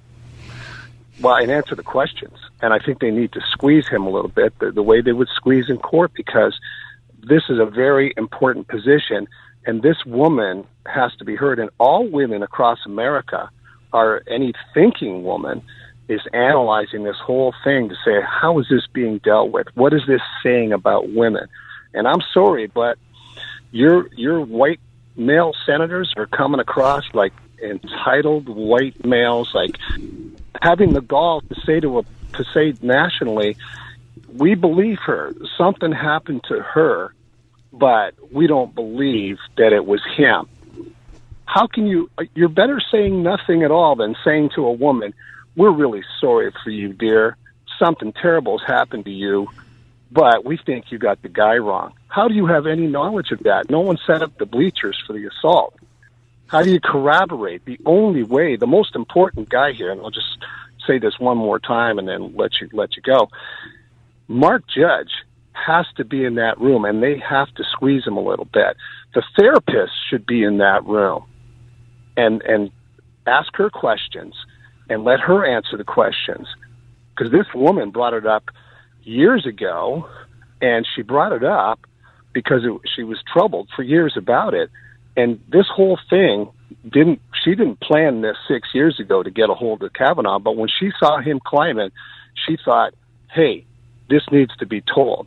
Well, 1.22 1.36
and 1.36 1.50
answer 1.50 1.74
the 1.74 1.82
questions. 1.82 2.36
And 2.60 2.74
I 2.74 2.78
think 2.78 3.00
they 3.00 3.10
need 3.10 3.32
to 3.32 3.40
squeeze 3.52 3.88
him 3.88 4.02
a 4.02 4.10
little 4.10 4.28
bit 4.28 4.58
the, 4.58 4.70
the 4.70 4.82
way 4.82 5.00
they 5.00 5.12
would 5.12 5.28
squeeze 5.34 5.70
in 5.70 5.78
court 5.78 6.12
because 6.14 6.58
this 7.26 7.44
is 7.48 7.58
a 7.58 7.64
very 7.64 8.12
important 8.18 8.68
position. 8.68 9.28
And 9.66 9.82
this 9.82 10.06
woman 10.06 10.64
has 10.86 11.14
to 11.16 11.24
be 11.24 11.34
heard. 11.36 11.58
And 11.58 11.70
all 11.78 12.08
women 12.08 12.42
across 12.42 12.78
America 12.86 13.50
are 13.92 14.22
any 14.28 14.54
thinking 14.72 15.24
woman 15.24 15.62
is 16.08 16.20
analyzing 16.32 17.02
this 17.02 17.16
whole 17.16 17.52
thing 17.64 17.88
to 17.88 17.96
say, 18.04 18.20
how 18.24 18.58
is 18.60 18.66
this 18.70 18.86
being 18.92 19.18
dealt 19.18 19.50
with? 19.50 19.66
What 19.74 19.92
is 19.92 20.02
this 20.06 20.20
saying 20.42 20.72
about 20.72 21.10
women? 21.10 21.48
And 21.92 22.06
I'm 22.06 22.20
sorry, 22.32 22.68
but 22.68 22.98
your 23.72 24.08
your 24.14 24.40
white 24.40 24.80
male 25.16 25.52
senators 25.64 26.12
are 26.16 26.26
coming 26.26 26.60
across 26.60 27.04
like 27.14 27.32
entitled 27.62 28.48
white 28.48 29.04
males, 29.04 29.52
like 29.54 29.76
having 30.62 30.92
the 30.92 31.00
gall 31.00 31.40
to 31.40 31.54
say 31.64 31.80
to 31.80 31.98
a 31.98 32.02
to 32.34 32.44
say 32.52 32.74
nationally, 32.82 33.56
we 34.34 34.54
believe 34.54 34.98
her. 35.06 35.34
Something 35.56 35.92
happened 35.92 36.44
to 36.48 36.60
her, 36.60 37.14
but 37.78 38.14
we 38.32 38.46
don't 38.46 38.74
believe 38.74 39.38
that 39.56 39.72
it 39.72 39.84
was 39.84 40.00
him. 40.16 40.48
How 41.44 41.66
can 41.66 41.86
you? 41.86 42.10
You're 42.34 42.48
better 42.48 42.80
saying 42.90 43.22
nothing 43.22 43.62
at 43.62 43.70
all 43.70 43.96
than 43.96 44.16
saying 44.24 44.50
to 44.56 44.66
a 44.66 44.72
woman, 44.72 45.14
"We're 45.56 45.70
really 45.70 46.02
sorry 46.20 46.52
for 46.64 46.70
you, 46.70 46.92
dear. 46.92 47.36
Something 47.78 48.12
terrible 48.12 48.58
has 48.58 48.66
happened 48.66 49.04
to 49.04 49.12
you, 49.12 49.48
but 50.10 50.44
we 50.44 50.56
think 50.56 50.90
you 50.90 50.98
got 50.98 51.22
the 51.22 51.28
guy 51.28 51.56
wrong." 51.58 51.92
How 52.08 52.28
do 52.28 52.34
you 52.34 52.46
have 52.46 52.66
any 52.66 52.86
knowledge 52.86 53.30
of 53.30 53.40
that? 53.40 53.70
No 53.70 53.80
one 53.80 53.98
set 54.06 54.22
up 54.22 54.38
the 54.38 54.46
bleachers 54.46 54.98
for 55.06 55.12
the 55.12 55.26
assault. 55.26 55.74
How 56.46 56.62
do 56.62 56.70
you 56.70 56.80
corroborate? 56.80 57.64
The 57.64 57.78
only 57.84 58.22
way, 58.22 58.56
the 58.56 58.66
most 58.66 58.96
important 58.96 59.48
guy 59.48 59.72
here, 59.72 59.90
and 59.90 60.00
I'll 60.00 60.10
just 60.10 60.38
say 60.86 60.98
this 60.98 61.18
one 61.18 61.36
more 61.36 61.58
time 61.58 61.98
and 61.98 62.08
then 62.08 62.34
let 62.36 62.60
you 62.60 62.68
let 62.72 62.96
you 62.96 63.02
go. 63.02 63.28
Mark 64.28 64.64
Judge 64.66 65.10
has 65.56 65.86
to 65.96 66.04
be 66.04 66.24
in 66.24 66.36
that 66.36 66.60
room, 66.60 66.84
and 66.84 67.02
they 67.02 67.18
have 67.18 67.52
to 67.54 67.64
squeeze 67.72 68.06
him 68.06 68.16
a 68.16 68.22
little 68.22 68.44
bit. 68.44 68.76
The 69.14 69.22
therapist 69.36 69.92
should 70.08 70.26
be 70.26 70.42
in 70.42 70.58
that 70.58 70.84
room, 70.84 71.24
and 72.16 72.42
and 72.42 72.70
ask 73.26 73.54
her 73.56 73.70
questions, 73.70 74.34
and 74.88 75.04
let 75.04 75.20
her 75.20 75.44
answer 75.44 75.76
the 75.76 75.84
questions, 75.84 76.46
because 77.10 77.32
this 77.32 77.46
woman 77.54 77.90
brought 77.90 78.14
it 78.14 78.26
up 78.26 78.44
years 79.02 79.46
ago, 79.46 80.08
and 80.60 80.86
she 80.94 81.02
brought 81.02 81.32
it 81.32 81.44
up 81.44 81.80
because 82.32 82.64
it, 82.64 82.90
she 82.94 83.02
was 83.02 83.18
troubled 83.32 83.68
for 83.74 83.82
years 83.82 84.14
about 84.16 84.54
it, 84.54 84.70
and 85.16 85.40
this 85.50 85.66
whole 85.74 85.98
thing 86.10 86.48
didn't 86.90 87.20
she 87.42 87.54
didn't 87.54 87.80
plan 87.80 88.20
this 88.20 88.36
six 88.48 88.68
years 88.74 89.00
ago 89.00 89.22
to 89.22 89.30
get 89.30 89.50
a 89.50 89.54
hold 89.54 89.82
of 89.82 89.92
Kavanaugh, 89.92 90.38
but 90.38 90.56
when 90.56 90.68
she 90.68 90.90
saw 90.98 91.20
him 91.20 91.40
climbing, 91.44 91.90
she 92.46 92.56
thought, 92.64 92.92
"Hey, 93.32 93.64
this 94.10 94.22
needs 94.30 94.54
to 94.58 94.66
be 94.66 94.82
told." 94.82 95.26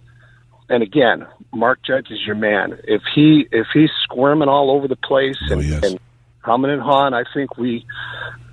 And 0.70 0.84
again, 0.84 1.26
Mark 1.52 1.80
Judge 1.84 2.12
is 2.12 2.20
your 2.26 2.36
man. 2.36 2.80
If 2.84 3.02
he 3.16 3.48
if 3.52 3.68
he's 3.74 3.90
squirming 4.04 4.50
all 4.50 4.72
over 4.72 4.88
the 4.88 4.96
place 4.96 5.38
and, 5.50 5.84
and 5.84 6.00
humming 6.42 6.72
and 6.72 6.82
hawing, 6.82 7.14
I 7.14 7.24
think 7.34 7.58
we 7.58 7.86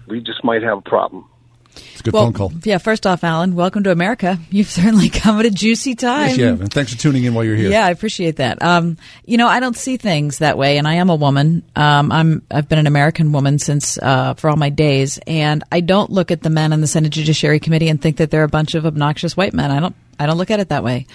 we 0.07 0.21
just 0.21 0.43
might 0.43 0.63
have 0.63 0.79
a 0.79 0.83
problem. 0.83 1.29
It's 1.77 2.01
a 2.01 2.05
good 2.05 2.15
well, 2.15 2.25
phone 2.25 2.33
call. 2.33 2.53
Yeah, 2.65 2.79
first 2.79 3.07
off, 3.07 3.23
Alan, 3.23 3.55
welcome 3.55 3.83
to 3.85 3.91
America. 3.91 4.39
You've 4.51 4.69
certainly 4.69 5.11
come 5.11 5.39
at 5.39 5.47
a 5.47 5.51
juicy 5.51 5.95
time. 5.95 6.29
Yes, 6.29 6.39
you 6.39 6.45
have. 6.47 6.61
And 6.63 6.73
thanks 6.73 6.95
for 6.95 6.99
tuning 6.99 7.25
in 7.25 7.35
while 7.35 7.45
you're 7.45 7.57
here. 7.57 7.71
Yeah, 7.71 7.85
I 7.85 7.91
appreciate 7.91 8.37
that. 8.37 8.63
Um, 8.63 8.97
you 9.27 9.37
know, 9.37 9.47
I 9.47 9.61
don't 9.61 9.77
see 9.77 9.99
things 9.99 10.39
that 10.39 10.57
way, 10.57 10.79
and 10.79 10.89
I 10.89 10.95
am 10.95 11.11
a 11.11 11.17
woman. 11.17 11.63
Um, 11.75 12.13
I'm 12.13 12.43
I've 12.51 12.69
been 12.69 12.79
an 12.79 12.87
American 12.87 13.33
woman 13.33 13.59
since 13.59 13.99
uh, 13.99 14.35
for 14.35 14.49
all 14.49 14.57
my 14.57 14.71
days, 14.71 15.19
and 15.27 15.65
I 15.71 15.81
don't 15.81 16.11
look 16.11 16.31
at 16.31 16.43
the 16.43 16.51
men 16.51 16.73
on 16.73 16.81
the 16.81 16.87
Senate 16.87 17.11
Judiciary 17.11 17.61
Committee 17.61 17.89
and 17.89 18.01
think 18.01 18.17
that 18.19 18.31
they're 18.31 18.45
a 18.45 18.49
bunch 18.49 18.75
of 18.75 18.87
obnoxious 18.87 19.37
white 19.37 19.53
men. 19.53 19.71
I 19.71 19.81
don't. 19.81 19.95
I 20.19 20.25
don't 20.25 20.39
look 20.39 20.51
at 20.51 20.61
it 20.61 20.71
that 20.71 20.83
way. 20.83 21.07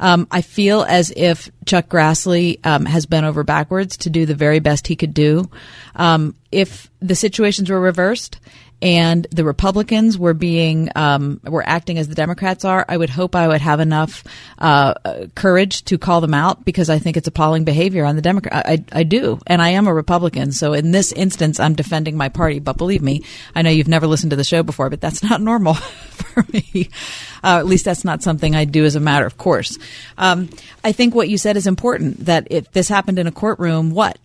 Um, 0.00 0.26
I 0.30 0.40
feel 0.40 0.82
as 0.82 1.12
if 1.14 1.50
Chuck 1.66 1.88
Grassley 1.88 2.58
um, 2.66 2.86
has 2.86 3.06
bent 3.06 3.26
over 3.26 3.44
backwards 3.44 3.98
to 3.98 4.10
do 4.10 4.26
the 4.26 4.34
very 4.34 4.58
best 4.58 4.88
he 4.88 4.96
could 4.96 5.14
do. 5.14 5.48
Um, 5.94 6.34
if 6.50 6.90
the 7.00 7.14
situations 7.14 7.70
were 7.70 7.80
reversed 7.80 8.40
and 8.82 9.26
the 9.30 9.44
Republicans 9.44 10.16
were 10.16 10.32
being 10.32 10.88
um, 10.96 11.40
were 11.44 11.66
acting 11.66 11.98
as 11.98 12.08
the 12.08 12.14
Democrats 12.14 12.64
are, 12.64 12.84
I 12.88 12.96
would 12.96 13.10
hope 13.10 13.36
I 13.36 13.48
would 13.48 13.60
have 13.60 13.80
enough 13.80 14.24
uh, 14.58 14.94
courage 15.34 15.84
to 15.86 15.98
call 15.98 16.20
them 16.20 16.34
out 16.34 16.64
because 16.64 16.88
I 16.88 16.98
think 16.98 17.16
it's 17.16 17.28
appalling 17.28 17.64
behavior 17.64 18.04
on 18.04 18.16
the 18.16 18.22
Democrat. 18.22 18.66
I, 18.66 18.84
I 18.92 19.02
do, 19.02 19.38
and 19.46 19.60
I 19.60 19.70
am 19.70 19.86
a 19.86 19.94
Republican, 19.94 20.52
so 20.52 20.72
in 20.72 20.92
this 20.92 21.12
instance, 21.12 21.60
I'm 21.60 21.74
defending 21.74 22.16
my 22.16 22.30
party. 22.30 22.58
But 22.58 22.78
believe 22.78 23.02
me, 23.02 23.22
I 23.54 23.62
know 23.62 23.70
you've 23.70 23.88
never 23.88 24.06
listened 24.06 24.30
to 24.30 24.36
the 24.36 24.44
show 24.44 24.62
before, 24.62 24.88
but 24.88 25.00
that's 25.00 25.22
not 25.28 25.40
normal 25.40 25.74
for 25.74 26.44
me. 26.52 26.88
Uh, 27.44 27.58
at 27.58 27.66
least 27.66 27.84
that's 27.84 28.04
not 28.04 28.22
something 28.22 28.54
I 28.54 28.64
do 28.64 28.84
as 28.84 28.96
a 28.96 29.00
matter 29.00 29.26
of 29.26 29.36
course. 29.36 29.78
Um, 30.16 30.48
I 30.84 30.92
think 30.92 31.14
what 31.14 31.28
you 31.28 31.38
said 31.38 31.56
is 31.56 31.66
important. 31.66 32.26
That 32.26 32.48
if 32.50 32.70
this 32.72 32.88
happened 32.88 33.18
in 33.18 33.26
a 33.26 33.32
courtroom, 33.32 33.90
what 33.90 34.18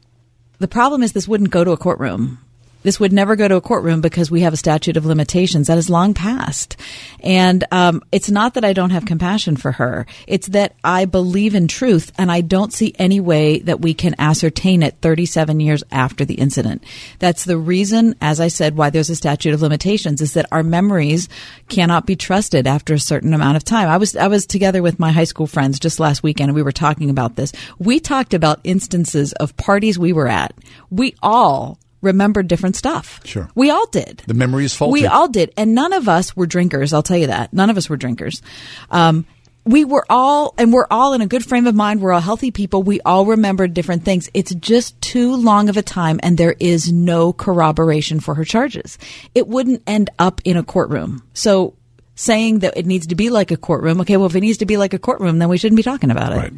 the 0.60 0.68
problem 0.68 1.04
is, 1.04 1.12
this 1.12 1.28
wouldn't 1.28 1.50
go 1.50 1.64
to 1.64 1.72
a 1.72 1.78
courtroom 1.78 2.40
This 2.86 3.00
would 3.00 3.12
never 3.12 3.36
go 3.36 3.48
to 3.48 3.56
a 3.56 3.62
courtroom 3.62 4.00
because 4.00 4.30
we 4.30 4.42
have 4.42 4.54
a 4.54 4.58
statute 4.58 4.96
of 4.96 5.08
limitations 5.08 5.66
that 5.68 5.80
is 5.80 5.90
long 5.90 6.14
past. 6.14 6.78
And 7.20 7.64
um, 7.72 8.04
it's 8.12 8.30
not 8.30 8.54
that 8.54 8.64
I 8.64 8.74
don't 8.74 8.92
have 8.92 9.08
compassion 9.08 9.56
for 9.58 9.72
her. 9.72 10.06
It's 10.28 10.50
that 10.50 10.76
I 10.84 11.06
believe 11.06 11.56
in 11.56 11.68
truth 11.68 12.12
and 12.16 12.32
I 12.32 12.42
don't 12.42 12.72
see 12.72 12.94
any 13.00 13.20
way 13.20 13.58
that 13.62 13.82
we 13.82 13.96
can 13.96 14.14
ascertain 14.20 14.84
it 14.84 14.98
37 15.02 15.60
years 15.60 15.84
after 15.92 16.26
the 16.26 16.36
incident. 16.36 16.84
That's 17.18 17.44
the 17.44 17.58
reason, 17.58 18.14
as 18.22 18.40
I 18.40 18.50
said, 18.50 18.78
why 18.78 18.92
there's 18.92 19.10
a 19.10 19.16
statute 19.16 19.56
of 19.56 19.64
limitations 19.64 20.22
is 20.22 20.36
that 20.36 20.46
our 20.52 20.62
memories 20.62 21.28
cannot 21.70 22.06
be 22.06 22.16
trusted 22.16 22.68
after 22.68 22.94
a 22.94 23.00
certain 23.00 23.34
amount 23.34 23.58
of 23.58 23.64
time. 23.64 23.90
I 23.90 23.98
was, 23.98 24.16
I 24.16 24.28
was 24.28 24.46
together 24.46 24.84
with 24.84 25.00
my 25.00 25.12
high 25.12 25.24
school 25.24 25.48
friends 25.48 25.80
just 25.80 26.00
last 26.00 26.22
weekend 26.22 26.50
and 26.50 26.56
we 26.56 26.62
were 26.62 26.72
talking 26.72 27.10
about 27.10 27.36
this. 27.36 27.52
We 27.80 28.00
talked 28.00 28.36
about 28.36 28.60
instances 28.64 29.34
of 29.34 29.58
parties 29.58 29.98
we 29.98 30.14
were 30.14 30.28
at. 30.28 30.54
We 30.92 31.16
all 31.24 31.80
remembered 32.06 32.48
different 32.48 32.76
stuff. 32.76 33.20
Sure. 33.26 33.50
We 33.56 33.70
all 33.70 33.88
did. 33.88 34.24
The 34.28 34.34
memory 34.34 34.66
is 34.66 34.74
faulty. 34.74 35.02
We 35.02 35.08
all 35.08 35.28
did. 35.28 35.52
And 35.58 35.76
none 35.76 35.92
of 35.92 36.08
us 36.08 36.36
were 36.36 36.46
drinkers. 36.46 36.94
I'll 36.94 37.04
tell 37.04 37.18
you 37.18 37.28
that. 37.28 37.52
None 37.54 37.70
of 37.70 37.78
us 37.78 37.90
were 37.90 37.98
drinkers. 37.98 38.42
Um, 38.90 39.26
we 39.66 39.84
were 39.84 40.06
all, 40.10 40.54
and 40.60 40.72
we're 40.72 40.86
all 40.92 41.14
in 41.14 41.22
a 41.22 41.28
good 41.28 41.44
frame 41.44 41.66
of 41.66 41.74
mind. 41.74 42.00
We're 42.00 42.14
all 42.14 42.22
healthy 42.22 42.52
people. 42.52 42.84
We 42.84 43.02
all 43.02 43.26
remembered 43.26 43.74
different 43.74 44.06
things. 44.06 44.30
It's 44.34 44.54
just 44.54 45.00
too 45.02 45.36
long 45.36 45.70
of 45.70 45.78
a 45.78 45.82
time, 45.82 46.20
and 46.22 46.38
there 46.38 46.56
is 46.60 46.92
no 46.92 47.34
corroboration 47.34 48.20
for 48.20 48.36
her 48.36 48.46
charges. 48.46 49.00
It 49.34 49.48
wouldn't 49.48 49.82
end 49.88 50.12
up 50.20 50.40
in 50.46 50.56
a 50.56 50.64
courtroom. 50.64 51.24
So 51.34 51.74
saying 52.14 52.60
that 52.60 52.78
it 52.78 52.86
needs 52.86 53.08
to 53.08 53.16
be 53.16 53.32
like 53.32 53.50
a 53.50 53.58
courtroom, 53.58 54.00
okay, 54.02 54.18
well, 54.18 54.28
if 54.28 54.36
it 54.36 54.42
needs 54.42 54.60
to 54.60 54.66
be 54.68 54.78
like 54.78 54.94
a 54.94 55.00
courtroom, 55.00 55.40
then 55.40 55.50
we 55.50 55.58
shouldn't 55.58 55.78
be 55.78 55.84
talking 55.84 56.12
about 56.12 56.32
it. 56.32 56.38
Right. 56.38 56.54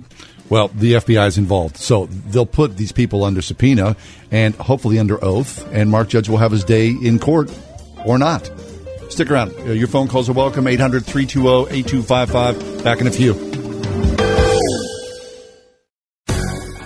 Well, 0.49 0.69
the 0.69 0.94
FBI 0.94 1.28
is 1.28 1.38
involved, 1.38 1.78
so 1.78 2.06
they'll 2.06 2.45
put 2.45 2.78
these 2.78 2.91
people 2.94 3.24
under 3.26 3.41
subpoena 3.41 3.98
and 4.32 4.56
hopefully 4.56 4.98
under 4.98 5.24
oath, 5.24 5.68
and 5.74 5.90
Mark 5.91 6.07
Judge 6.07 6.30
will 6.30 6.38
have 6.38 6.52
his 6.52 6.64
day 6.64 6.90
in 6.90 7.19
court 7.19 7.52
or 8.06 8.18
not. 8.18 8.49
Stick 9.10 9.30
around. 9.30 9.53
Uh, 9.60 9.72
Your 9.72 9.88
phone 9.88 10.07
calls 10.07 10.30
are 10.30 10.34
welcome. 10.34 10.68
800 10.68 11.06
320 11.06 11.80
8255. 11.80 12.84
Back 12.84 13.02
in 13.02 13.07
a 13.07 13.11
few. 13.11 13.34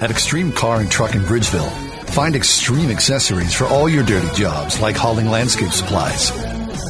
At 0.01 0.09
Extreme 0.09 0.53
Car 0.53 0.79
and 0.79 0.89
Truck 0.89 1.13
in 1.13 1.21
Bridgeville, 1.21 1.69
find 2.09 2.35
extreme 2.35 2.89
accessories 2.89 3.53
for 3.53 3.65
all 3.65 3.87
your 3.87 4.03
dirty 4.03 4.33
jobs 4.35 4.79
like 4.79 4.95
hauling 4.95 5.27
landscape 5.27 5.71
supplies. 5.71 6.31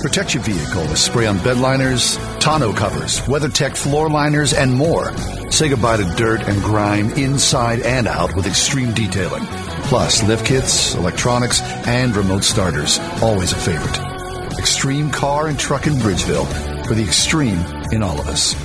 Protect 0.02 0.34
your 0.34 0.41
vehicle 0.44 0.82
with 0.82 0.98
spray 0.98 1.28
on 1.28 1.38
bed 1.44 1.57
liners, 1.57 2.18
tonneau 2.40 2.73
covers, 2.76 3.19
WeatherTech 3.22 3.78
floor 3.78 4.10
liners, 4.10 4.52
and 4.52 4.73
more. 4.73 5.14
Say 5.52 5.69
goodbye 5.69 5.98
to 5.98 6.15
dirt 6.15 6.41
and 6.41 6.60
grime 6.64 7.11
inside 7.11 7.82
and 7.82 8.07
out 8.07 8.36
with 8.36 8.48
extreme 8.48 8.95
detailing. 8.95 9.45
Plus, 9.84 10.23
lift 10.23 10.48
kits, 10.48 10.95
electronics, 10.95 11.61
and 11.86 12.15
remote 12.15 12.44
starters. 12.44 12.98
Always 13.22 13.52
a 13.52 13.57
favorite. 13.57 14.57
Extreme 14.57 15.11
Car 15.11 15.48
and 15.48 15.60
Truck 15.60 15.86
in 15.86 15.94
Bridgeville 15.94 16.48
for 16.88 16.95
the 16.95 17.03
extreme 17.03 17.60
in 17.91 18.02
all 18.02 18.19
of 18.19 18.28
us. 18.28 18.56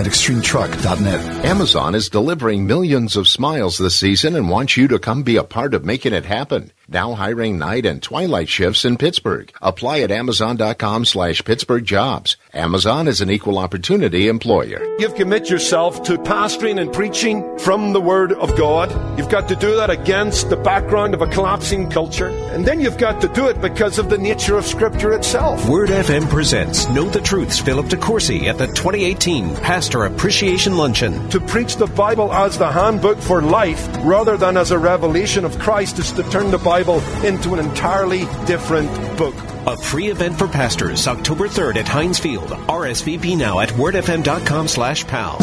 At 0.00 0.06
extremetruck.net. 0.06 1.44
Amazon 1.44 1.94
is 1.94 2.08
delivering 2.08 2.66
millions 2.66 3.16
of 3.16 3.28
smiles 3.28 3.76
this 3.76 3.96
season 3.96 4.34
and 4.34 4.48
wants 4.48 4.78
you 4.78 4.88
to 4.88 4.98
come 4.98 5.24
be 5.24 5.36
a 5.36 5.44
part 5.44 5.74
of 5.74 5.84
making 5.84 6.14
it 6.14 6.24
happen. 6.24 6.72
Now 6.88 7.14
hiring 7.14 7.58
night 7.58 7.84
and 7.84 8.00
twilight 8.00 8.48
shifts 8.48 8.84
in 8.84 8.96
Pittsburgh. 8.96 9.52
Apply 9.60 10.00
at 10.00 10.12
amazon.com 10.12 11.04
slash 11.04 11.44
Pittsburgh 11.44 11.84
jobs. 11.84 12.36
Amazon 12.54 13.08
is 13.08 13.20
an 13.20 13.28
equal 13.28 13.58
opportunity 13.58 14.28
employer. 14.28 14.86
You've 15.00 15.16
commit 15.16 15.50
yourself 15.50 16.04
to 16.04 16.16
pastoring 16.16 16.80
and 16.80 16.92
preaching 16.92 17.58
from 17.58 17.92
the 17.92 18.00
Word 18.00 18.32
of 18.32 18.56
God. 18.56 19.18
You've 19.18 19.28
got 19.28 19.48
to 19.48 19.56
do 19.56 19.74
that 19.74 19.90
against 19.90 20.48
the 20.48 20.56
background 20.56 21.12
of 21.14 21.22
a 21.22 21.26
collapsing 21.26 21.90
culture. 21.90 22.28
And 22.28 22.64
then 22.64 22.80
you've 22.80 22.98
got 22.98 23.20
to 23.22 23.28
do 23.28 23.48
it 23.48 23.60
because 23.60 23.98
of 23.98 24.08
the 24.08 24.18
nature 24.18 24.56
of 24.56 24.64
Scripture 24.64 25.12
itself. 25.12 25.68
Word 25.68 25.90
FM 25.90 26.30
presents 26.30 26.88
Know 26.90 27.10
the 27.10 27.20
Truth's 27.20 27.58
Philip 27.58 27.86
DeCourcy 27.86 28.44
at 28.44 28.58
the 28.58 28.68
2018 28.68 29.56
Pastor 29.56 30.04
Appreciation 30.04 30.76
Luncheon. 30.76 31.28
To 31.30 31.40
preach 31.40 31.74
the 31.74 31.88
Bible 31.88 32.32
as 32.32 32.56
the 32.58 32.70
handbook 32.70 33.18
for 33.18 33.42
life 33.42 33.88
rather 34.04 34.36
than 34.36 34.56
as 34.56 34.70
a 34.70 34.78
revelation 34.78 35.44
of 35.44 35.58
Christ 35.58 35.98
is 35.98 36.12
to 36.12 36.22
turn 36.30 36.52
the 36.52 36.58
Bible 36.58 36.75
into 37.24 37.54
an 37.54 37.58
entirely 37.58 38.26
different 38.44 38.90
book. 39.16 39.34
A 39.66 39.76
free 39.76 40.08
event 40.08 40.38
for 40.38 40.46
pastors 40.46 41.08
October 41.08 41.48
3rd 41.48 41.76
at 41.76 41.88
Heinz 41.88 42.18
Field. 42.18 42.48
RSVP 42.50 43.36
now 43.36 43.60
at 43.60 43.70
wordfm.com 43.70 44.68
slash 44.68 45.06
pal. 45.06 45.38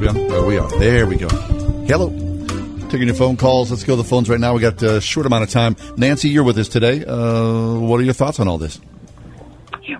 Yeah, 0.00 0.12
there 0.12 0.42
we 0.42 0.58
are. 0.58 0.68
There 0.78 1.06
we 1.06 1.16
go. 1.16 1.28
Hello. 1.86 2.10
Taking 2.88 3.06
your 3.06 3.16
phone 3.16 3.36
calls. 3.36 3.70
Let's 3.70 3.84
go 3.84 3.92
to 3.92 4.02
the 4.02 4.08
phones 4.08 4.28
right 4.28 4.40
now. 4.40 4.54
We 4.54 4.60
got 4.60 4.82
a 4.82 5.00
short 5.00 5.26
amount 5.26 5.44
of 5.44 5.50
time. 5.50 5.76
Nancy, 5.96 6.30
you're 6.30 6.44
with 6.44 6.58
us 6.58 6.68
today. 6.68 7.04
Uh, 7.04 7.74
what 7.78 8.00
are 8.00 8.02
your 8.02 8.14
thoughts 8.14 8.40
on 8.40 8.48
all 8.48 8.58
this? 8.58 8.80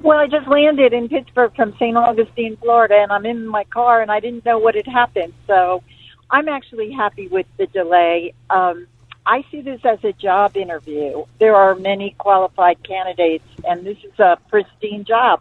Well, 0.02 0.18
I 0.18 0.26
just 0.26 0.46
landed 0.46 0.92
in 0.92 1.08
Pittsburgh 1.08 1.54
from 1.56 1.72
St. 1.74 1.96
Augustine, 1.96 2.56
Florida, 2.58 2.96
and 2.96 3.10
I'm 3.10 3.24
in 3.24 3.46
my 3.46 3.64
car, 3.64 4.02
and 4.02 4.10
I 4.10 4.20
didn't 4.20 4.44
know 4.44 4.58
what 4.58 4.74
had 4.74 4.86
happened. 4.86 5.32
So 5.46 5.82
I'm 6.30 6.48
actually 6.48 6.92
happy 6.92 7.26
with 7.28 7.46
the 7.56 7.66
delay. 7.66 8.34
Um, 8.50 8.86
I 9.24 9.44
see 9.50 9.60
this 9.60 9.80
as 9.84 10.02
a 10.04 10.12
job 10.12 10.56
interview. 10.56 11.24
There 11.38 11.54
are 11.54 11.74
many 11.74 12.14
qualified 12.18 12.82
candidates, 12.82 13.44
and 13.66 13.84
this 13.84 13.98
is 14.04 14.18
a 14.18 14.38
pristine 14.48 15.04
job, 15.04 15.40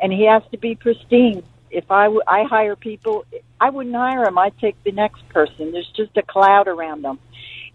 and 0.00 0.12
he 0.12 0.24
has 0.24 0.42
to 0.50 0.58
be 0.58 0.74
pristine. 0.74 1.42
If 1.70 1.90
I, 1.90 2.04
w- 2.04 2.22
I 2.26 2.44
hire 2.44 2.76
people, 2.76 3.26
I 3.60 3.70
wouldn't 3.70 3.94
hire 3.94 4.24
him. 4.24 4.38
I'd 4.38 4.56
take 4.58 4.82
the 4.84 4.92
next 4.92 5.28
person. 5.28 5.72
There's 5.72 5.90
just 5.96 6.16
a 6.16 6.22
cloud 6.22 6.68
around 6.68 7.02
them. 7.02 7.18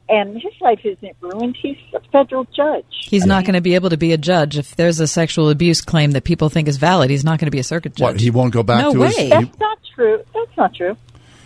And 0.09 0.35
his 0.35 0.51
life 0.59 0.81
isn't 0.83 1.15
ruined. 1.21 1.57
He's 1.61 1.77
a 1.95 1.99
federal 2.11 2.43
judge. 2.55 2.85
He's 2.89 3.25
not 3.25 3.45
going 3.45 3.53
to 3.53 3.61
be 3.61 3.75
able 3.75 3.89
to 3.89 3.97
be 3.97 4.11
a 4.11 4.17
judge 4.17 4.57
if 4.57 4.75
there's 4.75 4.99
a 4.99 5.07
sexual 5.07 5.49
abuse 5.49 5.79
claim 5.81 6.11
that 6.11 6.25
people 6.25 6.49
think 6.49 6.67
is 6.67 6.75
valid. 6.77 7.09
He's 7.09 7.23
not 7.23 7.39
going 7.39 7.47
to 7.47 7.51
be 7.51 7.59
a 7.59 7.63
circuit 7.63 7.95
judge. 7.95 8.03
What, 8.15 8.19
he 8.19 8.29
won't 8.29 8.53
go 8.53 8.63
back 8.63 8.81
no 8.81 8.93
to 8.93 8.99
way. 8.99 9.07
his... 9.07 9.29
That's 9.29 9.59
not 9.59 9.79
true. 9.95 10.23
That's 10.33 10.57
not 10.57 10.75
true. 10.75 10.97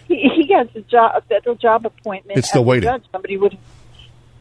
He, 0.08 0.28
he 0.36 0.54
has 0.54 0.68
a 0.76 0.82
job, 0.82 1.12
a 1.16 1.22
federal 1.22 1.56
job 1.56 1.86
appointment. 1.86 2.40
It's 2.40 2.50
still 2.50 2.62
as 2.62 2.66
a 2.66 2.68
waiting. 2.70 2.90
Judge. 2.90 3.04
Somebody 3.12 3.38
would. 3.38 3.58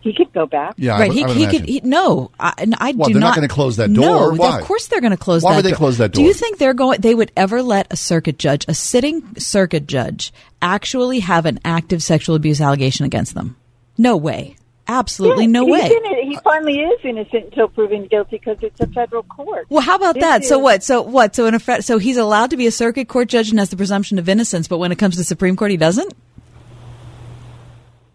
He 0.01 0.14
could 0.14 0.32
go 0.32 0.47
back. 0.47 0.74
Yeah, 0.78 0.94
I 0.94 1.01
right. 1.01 1.09
would- 1.09 1.16
he, 1.16 1.24
I 1.24 1.26
would 1.26 1.36
he 1.36 1.47
could. 1.47 1.68
He, 1.68 1.80
no, 1.82 2.30
I, 2.38 2.55
and 2.59 2.74
I 2.78 2.93
Well, 2.93 3.09
do 3.09 3.14
they're 3.14 3.20
not 3.20 3.30
not. 3.30 3.34
gonna 3.34 3.48
close 3.48 3.76
that 3.76 3.90
No, 3.90 4.01
door. 4.01 4.34
Why? 4.34 4.60
of 4.60 4.64
course 4.64 4.86
they're 4.86 5.01
going 5.01 5.10
to 5.10 5.16
close. 5.16 5.43
Why 5.43 5.51
that 5.51 5.56
would 5.56 5.64
they 5.64 5.70
door. 5.70 5.78
close 5.78 5.98
that 5.98 6.12
door? 6.12 6.22
Do 6.22 6.26
you 6.26 6.32
think 6.32 6.59
they're 6.59 6.74
going? 6.74 7.01
They 7.01 7.14
would 7.14 7.32
ever 7.36 7.60
let 7.62 7.93
a 7.93 7.97
circuit 7.97 8.38
judge, 8.38 8.64
a 8.68 8.74
sitting 8.74 9.34
circuit 9.38 9.86
judge, 9.88 10.32
actually 10.62 11.18
have 11.20 11.44
an 11.44 11.59
active 11.64 12.02
sexual 12.02 12.34
abuse 12.36 12.60
allegation 12.60 13.05
against 13.05 13.34
them? 13.34 13.56
No 13.98 14.16
way. 14.16 14.56
Absolutely 14.89 15.44
Yeah, 15.44 15.51
no 15.51 15.64
way. 15.64 15.89
he 16.23 16.39
finally 16.44 16.78
is 16.78 17.01
innocent 17.02 17.47
until 17.47 17.68
proven 17.68 18.06
guilty 18.06 18.39
because 18.39 18.59
it's 18.62 18.78
a 18.81 18.86
federal 18.86 19.24
court. 19.24 19.66
Well, 19.68 19.82
how 19.82 19.97
about 19.97 20.14
This 20.14 20.23
that? 20.23 20.44
So 20.44 20.59
what? 20.59 20.85
So 20.85 21.02
what? 21.02 21.35
So 21.35 21.47
in 21.47 21.55
effect, 21.55 21.85
so 21.85 21.98
he's 21.98 22.16
allowed 22.16 22.51
to 22.51 22.56
be 22.56 22.66
a 22.68 22.70
circuit 22.70 23.09
court 23.09 23.28
judge 23.28 23.51
and 23.51 23.59
has 23.59 23.70
the 23.70 23.77
presumption 23.77 24.18
of 24.18 24.28
innocence, 24.28 24.68
but 24.68 24.78
when 24.78 24.93
it 24.93 24.98
comes 24.98 25.16
to 25.16 25.24
Supreme 25.24 25.56
Court, 25.56 25.73
he 25.73 25.77
doesn't. 25.77 26.14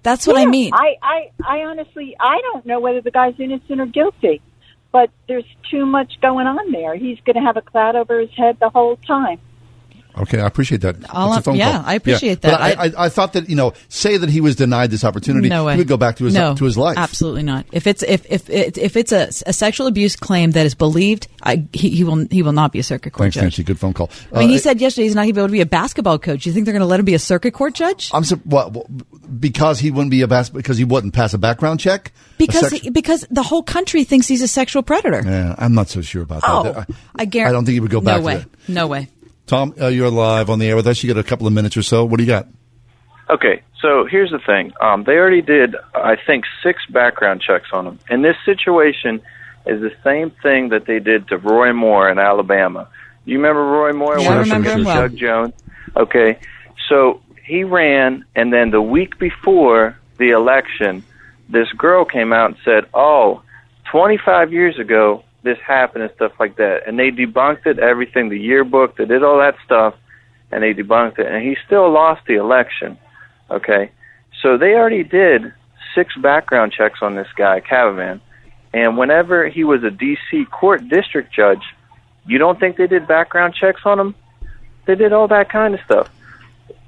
That's 0.03 0.25
what 0.25 0.37
I 0.37 0.45
mean. 0.45 0.73
I, 0.73 0.95
I, 1.01 1.31
I 1.45 1.57
honestly, 1.65 2.15
I 2.19 2.39
don't 2.41 2.65
know 2.65 2.79
whether 2.79 3.01
the 3.01 3.11
guy's 3.11 3.35
innocent 3.37 3.79
or 3.79 3.85
guilty, 3.85 4.41
but 4.91 5.11
there's 5.27 5.45
too 5.69 5.85
much 5.85 6.13
going 6.21 6.47
on 6.47 6.71
there. 6.71 6.95
He's 6.95 7.19
going 7.19 7.35
to 7.35 7.41
have 7.41 7.57
a 7.57 7.61
cloud 7.61 7.95
over 7.95 8.19
his 8.19 8.31
head 8.35 8.57
the 8.59 8.69
whole 8.69 8.95
time. 8.95 9.39
Okay, 10.17 10.39
I 10.41 10.45
appreciate 10.45 10.81
that. 10.81 10.95
All 11.09 11.33
a 11.33 11.41
phone 11.41 11.55
yeah, 11.55 11.77
call. 11.77 11.83
I 11.85 11.93
appreciate 11.93 12.41
But 12.41 12.57
that. 12.57 12.61
I, 12.61 12.85
I, 12.85 13.05
I 13.05 13.09
thought 13.09 13.33
that 13.33 13.49
you 13.49 13.55
know, 13.55 13.73
say 13.87 14.17
that 14.17 14.29
he 14.29 14.41
was 14.41 14.55
denied 14.57 14.91
this 14.91 15.03
opportunity, 15.05 15.47
No 15.49 15.65
way. 15.65 15.73
he 15.73 15.77
would 15.79 15.87
go 15.87 15.97
back 15.97 16.17
to 16.17 16.25
his 16.25 16.33
no, 16.33 16.53
to 16.55 16.65
his 16.65 16.77
life. 16.77 16.97
Absolutely 16.97 17.43
not. 17.43 17.65
If 17.71 17.87
it's 17.87 18.03
if 18.03 18.29
if 18.29 18.49
if 18.49 18.97
it's 18.97 19.11
a, 19.11 19.29
a 19.47 19.53
sexual 19.53 19.87
abuse 19.87 20.15
claim 20.15 20.51
that 20.51 20.65
is 20.65 20.75
believed, 20.75 21.27
I, 21.43 21.65
he, 21.73 21.89
he 21.91 22.03
will 22.03 22.27
he 22.29 22.43
will 22.43 22.51
not 22.51 22.71
be 22.73 22.79
a 22.79 22.83
circuit 22.83 23.13
court 23.13 23.25
Thanks, 23.25 23.35
judge. 23.35 23.43
Nancy. 23.43 23.63
Good 23.63 23.79
phone 23.79 23.93
call. 23.93 24.09
I 24.33 24.39
mean, 24.39 24.49
Uh, 24.49 24.51
he 24.53 24.57
said 24.57 24.81
yesterday 24.81 25.05
he's 25.05 25.15
not 25.15 25.21
going 25.21 25.29
to 25.29 25.33
be 25.35 25.39
able 25.41 25.47
to 25.47 25.53
be 25.53 25.61
a 25.61 25.65
basketball 25.65 26.19
coach. 26.19 26.45
You 26.45 26.51
think 26.51 26.65
they're 26.65 26.73
going 26.73 26.81
to 26.81 26.85
let 26.87 26.99
him 26.99 27.05
be 27.05 27.13
a 27.13 27.19
circuit 27.19 27.51
court 27.53 27.73
judge? 27.73 28.11
I'm 28.13 28.23
what, 28.43 28.73
what, 28.73 29.39
because 29.39 29.79
he 29.79 29.91
wouldn't 29.91 30.11
be 30.11 30.21
a 30.21 30.27
bas- 30.27 30.49
because 30.49 30.77
he 30.77 30.83
wouldn't 30.83 31.13
pass 31.13 31.33
a 31.33 31.37
background 31.37 31.79
check. 31.79 32.11
Because 32.37 32.69
sex- 32.69 32.83
he, 32.83 32.89
because 32.89 33.25
the 33.31 33.43
whole 33.43 33.63
country 33.63 34.03
thinks 34.03 34.27
he's 34.27 34.41
a 34.41 34.47
sexual 34.47 34.83
predator. 34.83 35.21
yeah, 35.25 35.55
I'm 35.57 35.73
not 35.73 35.87
so 35.89 36.01
sure 36.01 36.23
about 36.23 36.41
Oh, 36.45 36.63
that. 36.63 36.77
I, 36.89 36.93
I 37.15 37.25
guarantee. 37.25 37.49
I 37.49 37.51
don't 37.53 37.65
think 37.65 37.73
he 37.73 37.79
would 37.79 37.91
go 37.91 38.01
back 38.01 38.19
No 38.19 38.25
way. 38.25 38.45
No 38.67 38.87
way. 38.87 39.07
Tom, 39.47 39.73
uh, 39.79 39.87
you're 39.87 40.09
live 40.09 40.49
on 40.49 40.59
the 40.59 40.67
air 40.67 40.75
with 40.75 40.87
us. 40.87 41.03
You 41.03 41.13
got 41.13 41.19
a 41.19 41.23
couple 41.27 41.47
of 41.47 41.53
minutes 41.53 41.75
or 41.77 41.83
so. 41.83 42.05
What 42.05 42.17
do 42.17 42.23
you 42.23 42.27
got? 42.29 42.47
Okay, 43.29 43.61
so 43.81 44.05
here's 44.05 44.31
the 44.31 44.39
thing. 44.39 44.73
Um, 44.81 45.03
they 45.03 45.13
already 45.13 45.41
did, 45.41 45.75
I 45.95 46.15
think, 46.15 46.45
six 46.63 46.85
background 46.89 47.41
checks 47.41 47.69
on 47.73 47.87
him. 47.87 47.99
And 48.09 48.23
this 48.23 48.35
situation 48.45 49.21
is 49.65 49.81
the 49.81 49.93
same 50.03 50.31
thing 50.43 50.69
that 50.69 50.85
they 50.85 50.99
did 50.99 51.27
to 51.29 51.37
Roy 51.37 51.71
Moore 51.73 52.09
in 52.09 52.19
Alabama. 52.19 52.89
You 53.25 53.37
remember 53.37 53.63
Roy 53.63 53.93
Moore? 53.93 54.19
Yeah, 54.19 54.29
I 54.29 54.37
When 54.37 54.45
he 54.45 54.51
remember 54.51 54.69
was 54.69 54.77
him 54.79 54.85
well. 54.85 54.95
Doug 55.01 55.15
Jones. 55.17 55.53
Okay, 55.95 56.39
so 56.89 57.21
he 57.45 57.63
ran, 57.63 58.25
and 58.35 58.51
then 58.51 58.71
the 58.71 58.81
week 58.81 59.17
before 59.19 59.97
the 60.17 60.29
election, 60.31 61.03
this 61.49 61.69
girl 61.73 62.05
came 62.05 62.31
out 62.33 62.51
and 62.51 62.57
said, 62.63 62.85
"Oh, 62.93 63.41
25 63.91 64.51
years 64.53 64.79
ago, 64.79 65.23
this 65.43 65.57
happened 65.59 66.03
and 66.03 66.13
stuff 66.15 66.33
like 66.39 66.55
that." 66.57 66.87
And 66.87 66.97
they 66.99 67.11
debunked 67.11 67.65
it, 67.65 67.79
everything, 67.79 68.29
the 68.29 68.39
yearbook, 68.39 68.97
they 68.97 69.05
did 69.05 69.23
all 69.23 69.37
that 69.39 69.55
stuff. 69.65 69.95
and 70.51 70.63
they 70.63 70.73
debunked 70.73 71.17
it, 71.19 71.27
and 71.27 71.41
he 71.43 71.55
still 71.65 71.89
lost 71.89 72.21
the 72.27 72.35
election. 72.35 72.97
Okay, 73.49 73.91
so 74.41 74.57
they 74.57 74.73
already 74.73 75.03
did 75.03 75.53
six 75.95 76.15
background 76.17 76.71
checks 76.71 76.99
on 77.01 77.15
this 77.15 77.27
guy, 77.35 77.61
Cavavan, 77.61 78.19
and 78.73 78.97
whenever 78.97 79.47
he 79.47 79.63
was 79.63 79.83
a 79.83 79.91
D.C. 79.91 80.45
court 80.45 80.87
district 80.87 81.33
judge, 81.33 81.63
you 82.25 82.37
don't 82.37 82.59
think 82.59 82.77
they 82.77 82.87
did 82.87 83.07
background 83.07 83.53
checks 83.53 83.81
on 83.85 83.99
him? 83.99 84.15
They 84.85 84.95
did 84.95 85.13
all 85.13 85.27
that 85.29 85.49
kind 85.49 85.73
of 85.73 85.79
stuff. 85.81 86.09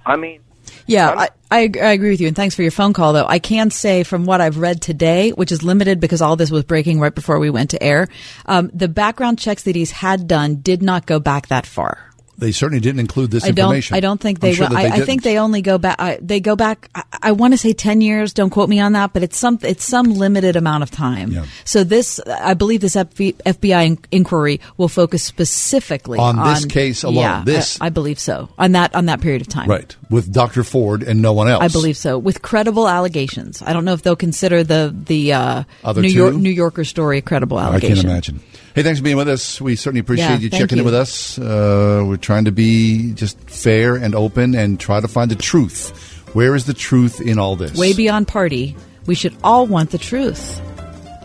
I 0.06 0.16
mean, 0.18 0.42
Yeah, 0.86 1.10
I, 1.10 1.30
I, 1.50 1.60
I 1.62 1.92
agree 1.92 2.10
with 2.10 2.22
you, 2.22 2.28
and 2.28 2.36
thanks 2.36 2.56
for 2.56 2.62
your 2.62 2.72
phone 2.72 2.94
call. 2.94 3.14
Though 3.14 3.26
I 3.26 3.40
can 3.40 3.70
say 3.70 4.04
from 4.04 4.26
what 4.26 4.42
I've 4.42 4.58
read 4.58 4.82
today, 4.82 5.32
which 5.32 5.52
is 5.52 5.64
limited 5.64 6.00
because 6.00 6.22
all 6.22 6.36
this 6.36 6.52
was 6.52 6.64
breaking 6.64 7.00
right 7.00 7.14
before 7.14 7.40
we 7.40 7.50
went 7.50 7.72
to 7.72 7.82
air, 7.82 8.08
um, 8.46 8.70
the 8.74 8.88
background 8.88 9.40
checks 9.40 9.64
that 9.64 9.76
he's 9.76 9.92
had 9.92 10.28
done 10.28 10.58
did 10.62 10.82
not 10.82 11.06
go 11.06 11.20
back 11.20 11.48
that 11.48 11.66
far. 11.66 12.13
They 12.38 12.52
certainly 12.52 12.80
didn't 12.80 13.00
include 13.00 13.32
this 13.32 13.44
I 13.44 13.52
don't. 13.52 13.66
information. 13.66 13.96
I 13.96 14.00
don't 14.00 14.20
think 14.20 14.40
they. 14.40 14.54
sure 14.54 14.68
will. 14.68 14.76
that 14.76 14.94
I, 14.94 14.98
I 14.98 15.00
think 15.02 15.24
they 15.24 15.38
only 15.38 15.62
go 15.62 15.78
back. 15.78 15.96
I, 16.00 16.18
they 16.22 16.40
go 16.40 16.56
back. 16.56 16.90
I, 16.96 17.04
I 17.22 17.32
want 17.32 17.54
to 17.54 17.58
say 17.58 17.74
ten 17.74 18.02
years. 18.02 18.34
Don't 18.34 18.50
quote 18.50 18.70
me 18.70 18.80
on 18.80 18.94
that, 18.94 19.14
but 19.14 19.24
it's 19.24 19.38
some. 19.38 19.60
It's 19.62 19.84
some 19.84 20.14
limited 20.14 20.56
amount 20.56 20.84
of 20.84 20.92
time. 20.92 21.46
So 21.66 21.84
this, 21.84 22.20
I 22.28 22.54
believe, 22.54 22.82
this 22.82 22.96
FBI 22.96 24.06
inquiry 24.12 24.62
will 24.78 24.88
focus 24.88 25.24
specifically 25.24 26.20
On 26.20 26.36
this 26.54 26.66
case 26.66 27.04
alone. 27.04 27.24
Yeah, 27.24 27.44
This- 27.46 27.80
I, 27.80 27.88
I 27.88 27.90
believe 27.90 28.20
so. 28.20 28.50
On 28.58 28.72
that 28.74 28.96
on 28.96 29.06
that 29.06 29.22
period 29.22 29.42
of 29.42 29.48
time. 29.48 29.70
Right. 29.70 29.96
With 30.10 30.32
Dr. 30.32 30.64
Ford 30.64 31.04
and 31.04 31.22
no 31.22 31.34
one 31.34 31.48
else. 31.48 31.64
I 31.64 31.68
believe 31.68 31.98
so, 31.98 32.18
with 32.18 32.42
credible 32.42 32.88
allegations. 32.88 33.62
I 33.62 33.74
don't 33.74 33.86
know 33.86 33.94
if 33.94 34.02
they'll 34.02 34.16
consider 34.16 34.64
the 34.64 34.94
the 34.94 35.34
uh, 35.34 35.64
New 35.96 36.02
two? 36.02 36.10
York 36.10 36.36
New 36.36 36.50
Yorker 36.50 36.84
story 36.84 37.20
a 37.20 37.22
credible 37.22 37.60
allegation. 37.60 37.92
I 37.92 37.96
can't 37.96 38.06
imagine. 38.06 38.40
Hey, 38.76 38.82
thanks 38.82 39.00
for 39.00 39.04
being 39.04 39.18
with 39.18 39.30
us. 39.30 39.62
We 39.62 39.76
certainly 39.76 40.00
appreciate 40.00 40.26
Yeah, 40.28 40.38
you 40.38 40.50
checking 40.50 40.80
in 40.80 40.86
with 40.86 40.96
us. 40.96 41.38
Uh, 41.38 42.04
we're 42.08 42.18
trying 42.18 42.46
to 42.46 42.52
be 42.52 43.14
just 43.14 43.40
fair 43.48 43.96
and 43.96 44.16
open 44.16 44.56
and 44.56 44.80
try 44.80 45.00
to 45.00 45.08
find 45.08 45.30
the 45.30 45.36
truth. 45.36 45.92
Where 46.34 46.56
is 46.56 46.66
the 46.66 46.74
truth 46.74 47.22
in 47.22 47.38
all 47.38 47.56
this? 47.56 47.78
Way 47.78 47.94
beyond 47.94 48.28
party, 48.28 48.76
we 49.06 49.14
should 49.14 49.36
all 49.44 49.68
want 49.68 49.92
the 49.92 50.00
truth. 50.00 50.58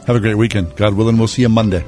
Have 0.06 0.16
a 0.16 0.20
great 0.20 0.34
weekend. 0.36 0.76
God 0.76 0.92
willing, 0.92 1.16
we'll 1.16 1.26
see 1.26 1.40
you 1.40 1.48
Monday. 1.48 1.84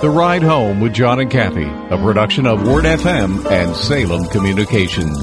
The 0.00 0.08
Ride 0.08 0.44
Home 0.44 0.80
with 0.80 0.94
Jon 0.94 1.18
and 1.18 1.28
Kathy, 1.28 1.64
a 1.64 1.98
production 1.98 2.46
of 2.46 2.68
Word 2.68 2.84
FM 2.84 3.44
and 3.50 3.74
Salem 3.74 4.26
Communications. 4.26 5.18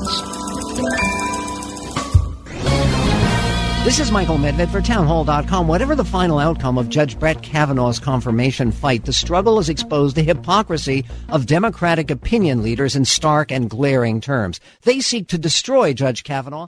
This 3.85 4.02
is 4.02 4.11
Michael 4.11 4.35
Medved 4.35 4.69
for 4.73 4.81
townhall.com. 4.81 5.69
Whatever 5.69 5.95
the 5.95 6.03
final 6.03 6.39
outcome 6.39 6.77
of 6.77 6.89
Judge 6.89 7.18
Brett 7.18 7.41
Kavanaugh's 7.41 7.99
confirmation 7.99 8.73
fight, 8.73 9.06
the 9.06 9.14
struggle 9.14 9.56
has 9.56 9.69
exposed 9.69 10.18
the 10.18 10.23
hypocrisy 10.23 11.06
of 11.30 11.45
Democratic 11.45 12.11
opinion 12.11 12.61
leaders 12.61 12.97
in 12.97 13.06
stark 13.06 13.53
and 13.53 13.69
glaring 13.69 14.19
terms. 14.19 14.60
They 14.81 14.99
seek 14.99 15.30
to 15.30 15.38
destroy 15.38 15.93
Judge 15.93 16.26
Kavanaugh. 16.26 16.68